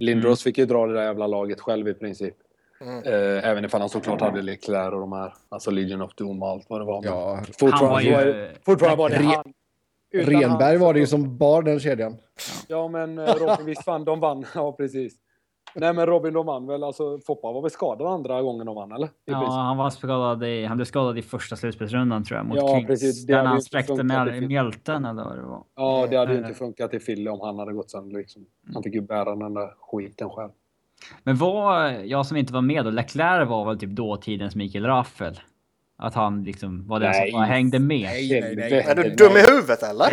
Lindros 0.00 0.42
fick 0.42 0.58
ju 0.58 0.66
dra 0.66 0.86
det 0.86 0.94
där 0.94 1.02
jävla 1.02 1.26
laget 1.26 1.60
själv 1.60 1.88
i 1.88 1.94
princip. 1.94 2.34
Mm. 2.80 2.98
Eh, 3.04 3.48
även 3.50 3.64
ifall 3.64 3.80
han 3.80 3.88
såklart 3.90 4.20
hade 4.20 4.42
Leclerc 4.42 4.92
och 4.94 5.00
de 5.00 5.12
här. 5.12 5.34
Alltså 5.48 5.70
Legion 5.70 6.02
of 6.02 6.14
Doom 6.14 6.42
och 6.42 6.48
allt 6.48 6.66
vad 6.68 6.80
det 6.80 6.84
var. 6.84 7.00
Ja, 7.04 7.40
fortfarande, 7.58 7.76
Han 7.86 7.88
var 7.88 8.00
ju- 8.00 8.12
var 8.12 8.24
det- 8.24 8.50
fortfarande 8.64 8.96
var 8.98 9.08
det 9.08 9.16
Re- 9.16 9.34
han. 9.36 9.52
Utan 10.12 10.40
Renberg 10.40 10.70
han 10.76 10.80
var 10.80 10.94
det 10.94 11.00
ju 11.00 11.06
som 11.06 11.36
bar 11.38 11.62
den 11.62 11.80
kedjan. 11.80 12.16
Ja, 12.68 12.88
men 12.88 13.18
eh, 13.18 13.34
Robin, 13.34 13.66
visst 13.66 13.84
fan, 13.84 14.04
de 14.04 14.20
vann. 14.20 14.44
Ja, 14.54 14.72
precis. 14.72 15.14
Nej, 15.74 15.92
men 15.94 16.06
Robin, 16.06 16.32
de 16.34 16.46
vann 16.46 16.66
väl. 16.66 16.84
Alltså, 16.84 17.18
Foppa 17.26 17.52
var 17.52 17.62
väl 17.62 17.70
skadad 17.70 18.06
andra 18.06 18.42
gången 18.42 18.66
de 18.66 18.74
vann, 18.74 18.92
eller? 18.92 19.06
I 19.06 19.10
Ja, 19.24 19.32
princip. 19.38 19.52
han 19.52 19.76
var 19.76 19.90
skadad 19.90 20.44
i, 20.44 20.64
han 20.64 20.76
blev 20.76 20.84
skadad 20.84 21.18
i 21.18 21.22
första 21.22 21.56
slutspelsrundan 21.56 22.24
tror 22.24 22.36
jag 22.38 22.46
mot 22.46 22.56
Ja, 22.56 22.68
Kings. 22.68 22.86
precis. 22.86 23.26
Det 23.26 23.34
han 23.36 23.62
spräckte 23.62 23.94
film. 23.96 24.46
mjälten 24.48 25.04
eller 25.04 25.24
vad 25.24 25.36
det 25.36 25.42
var. 25.42 25.62
ja, 25.76 26.06
det 26.10 26.16
hade 26.16 26.32
ju 26.32 26.38
inte 26.38 26.54
funkat 26.54 26.94
i 26.94 27.00
Fille 27.00 27.30
om 27.30 27.40
han 27.40 27.58
hade 27.58 27.72
gått 27.72 27.90
sönder. 27.90 28.18
Liksom. 28.18 28.46
Han 28.74 28.82
fick 28.82 28.94
ju 28.94 29.00
bära 29.00 29.36
den 29.36 29.54
där 29.54 29.74
skiten 29.80 30.30
själv. 30.30 30.50
Men 31.22 31.36
var, 31.36 31.84
jag 31.90 32.26
som 32.26 32.36
inte 32.36 32.52
var 32.52 32.60
med 32.62 32.84
då, 32.84 32.90
Leclerc 32.90 33.48
var 33.48 33.64
väl 33.64 33.78
typ 33.78 33.90
dåtidens 33.90 34.54
Mikael 34.56 34.84
Raffel? 34.86 35.40
Att 35.96 36.14
han 36.14 36.44
liksom 36.44 36.86
var 36.86 37.00
den 37.00 37.10
Nej. 37.10 37.30
som 37.30 37.40
bara 37.40 37.46
hängde 37.46 37.78
med. 37.78 38.02
Nej, 38.02 38.40
nej, 38.40 38.56
nej. 38.56 38.72
Är 38.72 38.94
du 38.94 39.10
dum 39.10 39.36
i 39.36 39.40
huvudet 39.40 39.82
eller? 39.82 40.06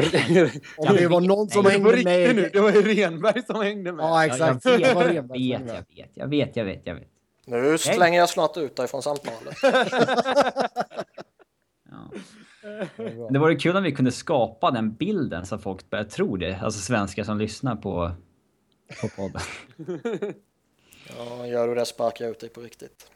Om 0.78 0.96
det 0.96 1.08
var 1.08 1.22
någon 1.22 1.50
som 1.50 1.66
hängde 1.66 1.90
riktigt 1.92 2.06
nu? 2.36 2.42
med... 2.42 2.50
Det 2.54 2.60
var 2.60 2.72
ju 2.72 2.82
Renberg 2.82 3.44
som 3.46 3.62
hängde 3.62 3.92
med. 3.92 4.04
Ja, 4.06 4.26
Jag, 4.28 4.40
jag, 4.40 4.56
exakt. 4.56 4.66
vet, 4.66 4.96
var 4.96 5.04
jag, 5.04 5.14
vet, 5.14 5.32
hängde 5.32 5.60
med. 5.74 5.86
jag 5.90 6.06
vet, 6.06 6.12
jag 6.14 6.28
vet, 6.28 6.56
jag 6.56 6.66
vet, 6.66 6.82
jag 6.86 6.96
vet. 6.96 7.08
Nu 7.46 7.78
slänger 7.78 8.20
jag 8.20 8.30
snart 8.30 8.58
ut 8.58 8.76
dig 8.76 8.88
från 8.88 9.02
samtalet. 9.04 9.58
Ja. 11.92 12.12
Det 13.30 13.40
vore 13.40 13.56
kul 13.56 13.76
om 13.76 13.84
vi 13.84 13.92
kunde 13.92 14.12
skapa 14.12 14.72
den 14.72 14.94
bilden 14.94 15.46
så 15.46 15.56
att 15.56 15.64
folk 15.64 15.90
börjar 15.90 16.06
tro 16.06 16.38
det. 16.38 16.60
Alltså 16.62 16.80
svenskar 16.80 17.24
som 17.24 17.38
lyssnar 17.38 17.76
på, 17.76 18.12
på 19.02 19.08
podden. 19.08 19.42
Ja, 21.18 21.48
gör 21.48 21.68
du 21.68 21.76
det 21.76 21.86
sparkar 21.86 22.26
jag 22.26 22.32
ut 22.32 22.40
dig 22.40 22.50
på 22.50 22.62
riktigt. 22.62 23.12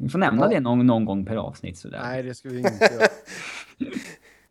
Vi 0.00 0.08
får 0.08 0.18
nämna 0.18 0.48
det 0.48 0.60
någon, 0.60 0.86
någon 0.86 1.04
gång 1.04 1.24
per 1.24 1.36
avsnitt 1.36 1.78
sådär. 1.78 2.00
Nej, 2.02 2.22
det 2.22 2.34
ska 2.34 2.48
vi 2.48 2.58
inte 2.58 2.88
göra. 2.92 3.08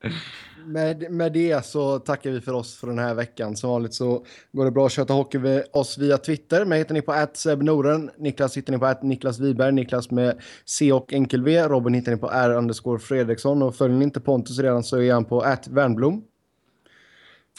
Med, 0.65 1.11
med 1.11 1.33
det 1.33 1.65
så 1.65 1.99
tackar 1.99 2.31
vi 2.31 2.41
för 2.41 2.53
oss 2.53 2.77
för 2.77 2.87
den 2.87 2.99
här 2.99 3.13
veckan. 3.13 3.55
Som 3.55 3.69
vanligt 3.69 3.93
så 3.93 4.25
går 4.51 4.65
det 4.65 4.71
bra 4.71 4.85
att 4.85 4.91
köta 4.91 5.13
hockey 5.13 5.39
med 5.39 5.65
oss 5.73 5.97
via 5.97 6.17
Twitter. 6.17 6.65
Mig 6.65 6.79
hittar 6.79 6.93
ni 6.93 7.01
på 7.01 7.27
@sebnoren. 7.33 8.11
Niklas 8.17 8.57
hittar 8.57 8.73
ni 8.73 8.79
på 8.79 8.95
Niklas 9.01 9.39
Wiberg. 9.39 9.71
Niklas 9.71 10.11
med 10.11 10.41
C 10.65 10.91
och 10.91 11.13
enkel 11.13 11.43
V. 11.43 11.67
Robin 11.67 11.93
hittar 11.93 12.11
ni 12.11 12.17
på 12.17 12.29
R 12.31 12.49
underscore 12.57 12.99
Fredriksson. 12.99 13.61
Och 13.61 13.75
följer 13.75 13.97
ni 13.97 14.03
inte 14.03 14.19
Pontus 14.19 14.59
redan 14.59 14.83
så 14.83 14.97
är 15.01 15.13
han 15.13 15.25
på 15.25 15.55
Wernblom. 15.69 16.23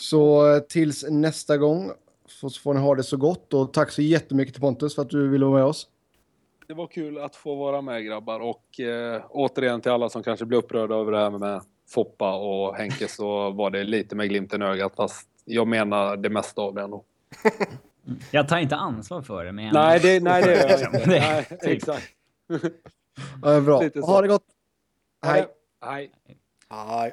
Så 0.00 0.54
eh, 0.54 0.58
tills 0.58 1.04
nästa 1.10 1.56
gång 1.56 1.90
så 2.28 2.50
får 2.50 2.74
ni 2.74 2.80
ha 2.80 2.94
det 2.94 3.02
så 3.02 3.16
gott. 3.16 3.54
Och 3.54 3.72
tack 3.72 3.90
så 3.90 4.02
jättemycket 4.02 4.54
till 4.54 4.62
Pontus 4.62 4.94
för 4.94 5.02
att 5.02 5.10
du 5.10 5.28
ville 5.28 5.44
vara 5.44 5.56
med 5.56 5.64
oss. 5.64 5.86
Det 6.70 6.74
var 6.74 6.86
kul 6.86 7.18
att 7.18 7.36
få 7.36 7.54
vara 7.54 7.80
med 7.82 8.04
grabbar 8.04 8.40
och 8.40 8.80
eh, 8.80 9.22
återigen 9.30 9.80
till 9.80 9.92
alla 9.92 10.08
som 10.08 10.22
kanske 10.22 10.44
blir 10.46 10.58
upprörda 10.58 10.94
över 10.94 11.12
det 11.12 11.18
här 11.18 11.30
med 11.30 11.60
Foppa 11.88 12.34
och 12.36 12.76
Henke 12.76 13.08
så 13.08 13.50
var 13.50 13.70
det 13.70 13.84
lite 13.84 14.14
med 14.16 14.28
glimten 14.28 14.62
i 14.62 14.64
ögat 14.64 14.96
fast 14.96 15.28
jag 15.44 15.68
menar 15.68 16.16
det 16.16 16.28
mesta 16.30 16.62
av 16.62 16.74
det 16.74 16.82
ändå. 16.82 17.04
Jag 18.30 18.48
tar 18.48 18.58
inte 18.58 18.76
ansvar 18.76 19.22
för 19.22 19.44
det, 19.44 19.52
men 19.52 19.64
jag- 19.64 19.74
Nej, 19.74 20.00
det, 20.02 20.22
nej, 20.22 20.42
det 20.42 20.54
gör 20.54 20.68
jag 20.68 20.80
inte. 20.94 21.04
Nej, 21.06 21.44
typ. 21.44 21.62
exakt. 21.62 22.04
Ja, 23.42 23.60
bra. 23.60 23.82
Ha 24.02 24.22
det 24.22 24.28
gott. 24.28 24.44
Hej. 25.26 25.46
Hej. 25.86 26.10
Nej. 26.70 27.12